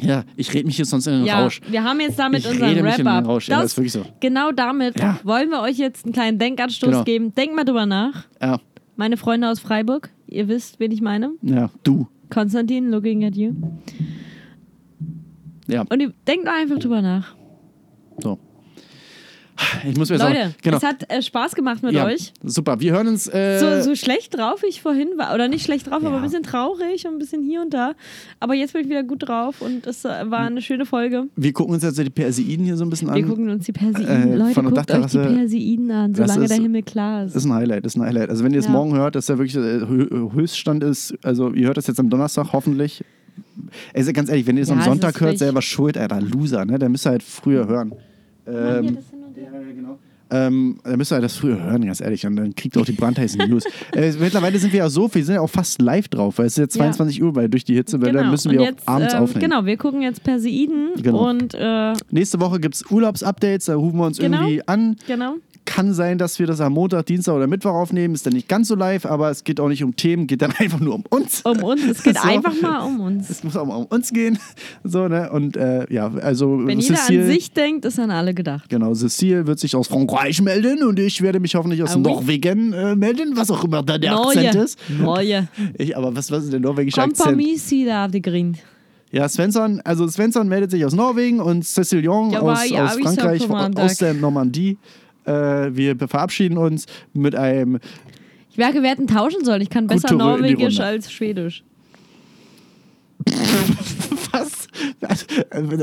Ja, 0.00 0.24
ich 0.36 0.52
rede 0.52 0.66
mich 0.66 0.74
hier 0.76 0.84
sonst 0.84 1.06
in 1.06 1.12
den 1.18 1.24
Ja, 1.24 1.42
Rausch. 1.42 1.60
wir 1.70 1.84
haben 1.84 2.00
jetzt 2.00 2.18
damit 2.18 2.40
Ich 2.40 2.50
unseren 2.50 2.82
Wrap-Up. 2.84 3.28
Rausch. 3.28 3.48
Ja, 3.48 3.58
das 3.62 3.66
ist 3.72 3.76
wirklich 3.76 3.92
so. 3.92 4.04
Genau 4.20 4.50
damit 4.50 4.98
Ja. 4.98 5.18
wollen 5.22 5.50
wir 5.50 5.60
euch 5.60 5.78
jetzt 5.78 6.04
einen 6.04 6.12
kleinen 6.12 6.38
Denkanstoß 6.38 6.88
Genau. 6.90 7.04
geben. 7.04 7.32
Denkt 7.34 7.54
mal 7.54 7.64
drüber 7.64 7.86
nach. 7.86 8.24
Ja, 8.42 8.58
Meine 8.96 9.16
Freunde 9.16 9.48
aus 9.48 9.60
Freiburg, 9.60 10.10
ihr 10.26 10.48
wisst, 10.48 10.80
wen 10.80 10.90
ich 10.90 11.00
meine. 11.00 11.30
ja, 11.42 11.70
du. 11.84 12.08
Konstantin, 12.28 12.90
looking 12.90 13.24
at 13.24 13.36
you. 13.36 13.52
Ja, 15.66 15.82
Und 15.88 16.00
ihr 16.00 16.12
denkt 16.26 16.46
einfach 16.48 16.78
drüber 16.78 17.00
nach. 17.02 17.34
so. 18.18 18.38
Ich 19.88 19.96
muss 19.96 20.10
mir 20.10 20.16
Leute, 20.16 20.34
sagen, 20.34 20.54
genau. 20.62 20.76
es 20.78 20.82
hat 20.82 21.08
äh, 21.12 21.22
Spaß 21.22 21.54
gemacht 21.54 21.80
mit 21.84 21.92
ja, 21.92 22.04
euch. 22.06 22.32
super. 22.42 22.80
Wir 22.80 22.90
hören 22.92 23.06
uns. 23.06 23.28
Äh, 23.28 23.58
So, 23.60 23.82
so 23.90 23.94
schlecht 23.94 24.36
drauf 24.36 24.62
wie 24.62 24.66
ich 24.66 24.82
vorhin 24.82 25.10
war. 25.16 25.32
Oder 25.32 25.46
nicht 25.46 25.64
schlecht 25.64 25.88
drauf, 25.88 26.02
Ja. 26.02 26.08
aber 26.08 26.16
ein 26.16 26.22
bisschen 26.24 26.42
traurig 26.42 27.06
und 27.06 27.12
ein 27.12 27.18
bisschen 27.18 27.40
hier 27.44 27.62
und 27.62 27.72
da. 27.72 27.92
Aber 28.40 28.54
jetzt 28.54 28.72
bin 28.72 28.82
ich 28.82 28.88
wieder 28.88 29.04
gut 29.04 29.28
drauf 29.28 29.60
und 29.62 29.86
es 29.86 30.04
äh, 30.04 30.08
war 30.28 30.40
eine 30.40 30.60
schöne 30.60 30.86
Folge. 30.86 31.28
wir 31.36 31.52
gucken 31.52 31.72
uns 31.74 31.84
jetzt 31.84 31.96
die 31.96 32.10
Perseiden 32.10 32.64
hier 32.64 32.76
so 32.76 32.84
ein 32.84 32.90
bisschen 32.90 33.08
an. 33.08 33.14
Wir 33.14 33.26
gucken 33.26 33.48
uns 33.48 33.64
die 33.64 33.72
Perseiden. 33.72 34.32
äh, 34.32 34.36
Leute, 34.36 34.54
von 34.54 34.64
guckt 34.70 34.90
euch 34.90 35.06
die. 35.12 35.18
Perseiden 35.18 35.90
an, 35.92 36.14
solange 36.16 36.42
ist- 36.44 36.50
der 36.50 36.58
Himmel 36.60 36.82
klar 36.82 37.24
ist. 37.24 37.36
Das 37.36 37.44
ist 37.44 37.48
ein 37.48 37.54
Highlight, 37.54 37.84
das 37.84 37.94
ist 37.94 38.00
ein 38.00 38.06
Highlight. 38.06 38.30
Also 38.30 38.42
wenn 38.42 38.52
ihr 38.54 38.58
es 38.58 38.66
Ja. 38.66 38.72
morgen 38.72 38.96
hört, 38.96 39.14
dass 39.14 39.26
der 39.26 39.38
wirklich 39.38 39.54
äh, 39.54 39.84
Hö- 39.84 40.32
Höchststand 40.32 40.82
ist, 40.82 41.14
also 41.22 41.52
ihr 41.52 41.68
hört 41.68 41.76
das 41.76 41.86
jetzt 41.86 42.00
am 42.00 42.10
Donnerstag 42.10 42.48
hoffentlich. 42.52 43.04
Also 43.94 44.12
ganz 44.12 44.28
ehrlich, 44.28 44.46
wenn 44.46 44.56
ihr 44.56 44.62
das 44.62 44.70
Ja, 44.70 44.76
am 44.76 44.82
Sonntag 44.82 45.20
hört, 45.20 45.38
selber 45.38 45.62
schuld, 45.62 45.96
Alter, 45.98 46.20
Loser, 46.20 46.64
ne? 46.64 46.78
Der 46.78 46.88
müsst 46.88 47.06
ihr 47.06 47.10
halt 47.10 47.22
früher 47.22 47.66
hören. 47.66 47.92
Ähm, 48.46 48.54
ja, 49.36 49.42
ja, 49.42 49.72
genau. 49.74 49.98
Ähm, 50.30 50.78
da 50.82 50.96
müsst 50.96 51.12
ihr 51.12 51.16
halt 51.16 51.24
das 51.24 51.36
früher 51.36 51.62
hören, 51.62 51.84
ganz 51.86 52.00
ehrlich. 52.00 52.26
Und 52.26 52.36
dann 52.36 52.54
kriegt 52.54 52.74
ihr 52.76 52.82
auch 52.82 52.86
die 52.86 52.92
brandheißen 52.92 53.38
News. 53.48 53.64
äh, 53.94 54.10
mittlerweile 54.18 54.58
sind 54.58 54.72
wir 54.72 54.78
ja 54.80 54.88
so, 54.88 55.12
wir 55.14 55.24
sind 55.24 55.34
ja 55.36 55.40
auch 55.40 55.50
fast 55.50 55.80
live 55.80 56.08
drauf, 56.08 56.38
weil 56.38 56.46
es 56.46 56.54
ist 56.54 56.58
jetzt 56.58 56.76
Ja. 56.76 56.84
22 56.84 57.22
Uhr, 57.22 57.34
weil 57.36 57.48
durch 57.48 57.64
die 57.64 57.74
Hitzewelle 57.74 58.24
müssen 58.24 58.50
wir 58.50 58.60
und 58.60 58.66
auch 58.66 58.70
jetzt, 58.70 58.88
abends 58.88 59.14
ähm, 59.14 59.20
aufnehmen. 59.22 59.40
Genau, 59.50 59.64
wir 59.66 59.76
gucken 59.76 60.02
jetzt 60.02 60.24
Perseiden 60.24 60.88
Genau. 61.00 61.28
und 61.30 61.54
äh, 61.54 61.92
Nächste 62.10 62.40
Woche 62.40 62.58
gibt 62.58 62.74
es 62.74 62.90
Urlaubsupdates, 62.90 63.66
da 63.66 63.76
rufen 63.76 63.98
wir 63.98 64.06
uns 64.06 64.18
Genau. 64.18 64.38
irgendwie 64.40 64.66
an. 64.66 64.96
genau. 65.06 65.34
Kann 65.74 65.92
sein, 65.92 66.18
dass 66.18 66.38
wir 66.38 66.46
das 66.46 66.60
am 66.60 66.74
Montag, 66.74 67.06
Dienstag 67.06 67.34
oder 67.34 67.48
Mittwoch 67.48 67.72
aufnehmen. 67.72 68.14
Ist 68.14 68.24
dann 68.26 68.32
nicht 68.34 68.48
ganz 68.48 68.68
so 68.68 68.76
live, 68.76 69.06
aber 69.06 69.30
es 69.30 69.42
geht 69.42 69.58
auch 69.58 69.68
nicht 69.68 69.82
um 69.82 69.96
Themen, 69.96 70.28
geht 70.28 70.40
dann 70.40 70.52
einfach 70.58 70.78
nur 70.78 70.94
um 70.94 71.04
uns. 71.10 71.42
Um 71.42 71.64
uns. 71.64 71.82
Es 71.84 72.02
geht 72.04 72.16
So. 72.22 72.28
einfach 72.28 72.54
mal 72.62 72.78
um 72.86 73.00
uns. 73.00 73.28
Es 73.28 73.42
muss 73.42 73.56
auch 73.56 73.66
mal 73.66 73.74
um 73.74 73.86
uns 73.86 74.12
gehen. 74.12 74.38
So, 74.84 75.08
ne? 75.08 75.32
Und 75.32 75.56
äh, 75.56 75.92
ja, 75.92 76.12
also 76.20 76.60
Wenn 76.64 76.78
jeder 76.78 76.94
Cecile, 76.96 77.22
an 77.22 77.26
sich 77.28 77.50
denkt, 77.52 77.84
ist 77.86 77.98
an 77.98 78.10
alle 78.12 78.34
gedacht. 78.34 78.68
Genau, 78.68 78.94
Cecile 78.94 79.46
wird 79.48 79.58
sich 79.58 79.74
aus 79.74 79.88
Frankreich 79.88 80.40
melden 80.42 80.84
und 80.84 80.98
ich 81.00 81.22
werde 81.22 81.40
mich 81.40 81.54
hoffentlich 81.56 81.82
aus 81.82 81.96
Ah. 81.96 81.98
Norwegen 81.98 82.72
äh, 82.72 82.94
melden, 82.94 83.32
was 83.36 83.50
auch 83.50 83.64
immer 83.64 83.82
da 83.82 83.98
der 83.98 84.16
Akzent 84.16 84.54
Neue. 84.54 84.64
ist. 84.64 84.78
Neue. 85.00 85.48
Ich, 85.76 85.96
aber 85.96 86.14
was, 86.14 86.30
was 86.30 86.44
ist 86.44 86.52
der 86.52 86.60
norwegische 86.60 87.02
Akzent? 87.02 87.18
Kompromiss 87.18 87.72
da 87.84 88.04
auf 88.04 88.10
die 88.12 88.22
Grind. 88.22 88.58
Ja, 89.10 89.28
Svensson, 89.28 89.80
also 89.84 90.06
Svensson 90.08 90.48
meldet 90.48 90.70
sich 90.72 90.84
aus 90.84 90.92
Norwegen 90.92 91.40
und 91.40 91.64
Cecilion 91.64 92.30
Ja, 92.30 92.40
aus, 92.40 92.68
ja, 92.68 92.84
aus 92.86 92.94
Frankreich, 92.98 93.48
aus 93.48 93.96
der 93.98 94.14
Normandie. 94.14 94.76
Äh, 95.24 95.74
wir 95.74 95.96
verabschieden 96.08 96.58
uns 96.58 96.86
mit 97.12 97.34
einem 97.34 97.78
Ich 98.50 98.56
merke, 98.56 98.82
wir 98.82 98.90
hätten 98.90 99.06
tauschen 99.06 99.44
sollen. 99.44 99.62
Ich 99.62 99.70
kann 99.70 99.86
besser 99.86 100.14
Norwegisch 100.14 100.80
als 100.80 101.10
Schwedisch. 101.10 101.64
Was? 104.32 104.53
Also, 105.00 105.26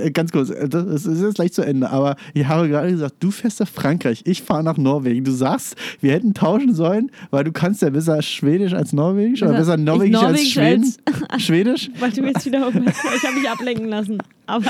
äh, 0.01 0.11
Ganz 0.11 0.31
kurz, 0.31 0.49
äh, 0.49 0.67
das 0.67 1.05
ist 1.05 1.21
jetzt 1.21 1.35
gleich 1.35 1.53
zu 1.53 1.61
Ende, 1.61 1.89
aber 1.89 2.15
ich 2.33 2.45
habe 2.47 2.67
gerade 2.69 2.91
gesagt, 2.91 3.15
du 3.19 3.31
fährst 3.31 3.59
nach 3.59 3.67
Frankreich, 3.67 4.21
ich 4.25 4.41
fahre 4.41 4.63
nach 4.63 4.77
Norwegen. 4.77 5.23
Du 5.23 5.31
sagst, 5.31 5.75
wir 6.01 6.11
hätten 6.13 6.33
tauschen 6.33 6.73
sollen, 6.73 7.11
weil 7.29 7.43
du 7.43 7.51
kannst 7.51 7.81
ja 7.81 7.89
besser 7.89 8.21
Schwedisch 8.21 8.73
als 8.73 8.93
Norwegisch 8.93 9.43
oder 9.43 9.53
Besser- 9.53 9.77
Norwegisch 9.77 10.09
ich 10.09 10.15
als 10.17 10.23
Norwegisch 10.31 10.53
Schweden? 10.53 10.93
Schwedisch 11.39 11.91
Weil 11.99 12.11
du 12.11 12.21
jetzt 12.25 12.45
wieder 12.45 12.67
Ich 12.69 13.23
habe 13.27 13.39
mich 13.39 13.49
ablenken 13.49 13.87
lassen. 13.89 14.17
Aber 14.47 14.65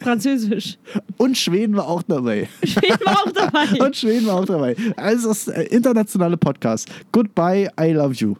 Französisch. 0.00 0.78
und 1.16 1.36
Schweden 1.36 1.76
war 1.76 1.88
auch 1.88 2.02
dabei. 2.02 2.48
Schweden 2.62 2.98
war 3.04 3.14
auch 3.18 3.32
dabei. 3.32 3.80
Und 3.84 3.96
Schweden 3.96 4.26
war 4.26 4.36
auch 4.36 4.44
dabei. 4.44 4.76
Also 4.96 5.28
das 5.28 5.48
äh, 5.48 5.62
internationale 5.64 6.36
Podcast. 6.36 6.88
Goodbye, 7.10 7.68
I 7.80 7.92
love 7.92 8.14
you. 8.14 8.36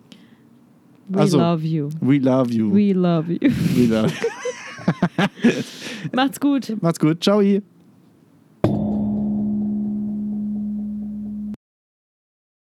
We 1.08 1.18
Also, 1.20 1.38
love 1.38 1.64
you. 1.66 1.88
We 2.00 2.18
love 2.18 2.52
you. 2.52 2.72
We 2.72 2.92
love 2.92 3.30
you. 3.32 3.50
We 3.74 3.86
love. 3.86 4.12
Macht's 6.12 6.40
gut. 6.40 6.76
Macht's 6.80 6.98
gut. 6.98 7.22
Ciao. 7.22 7.40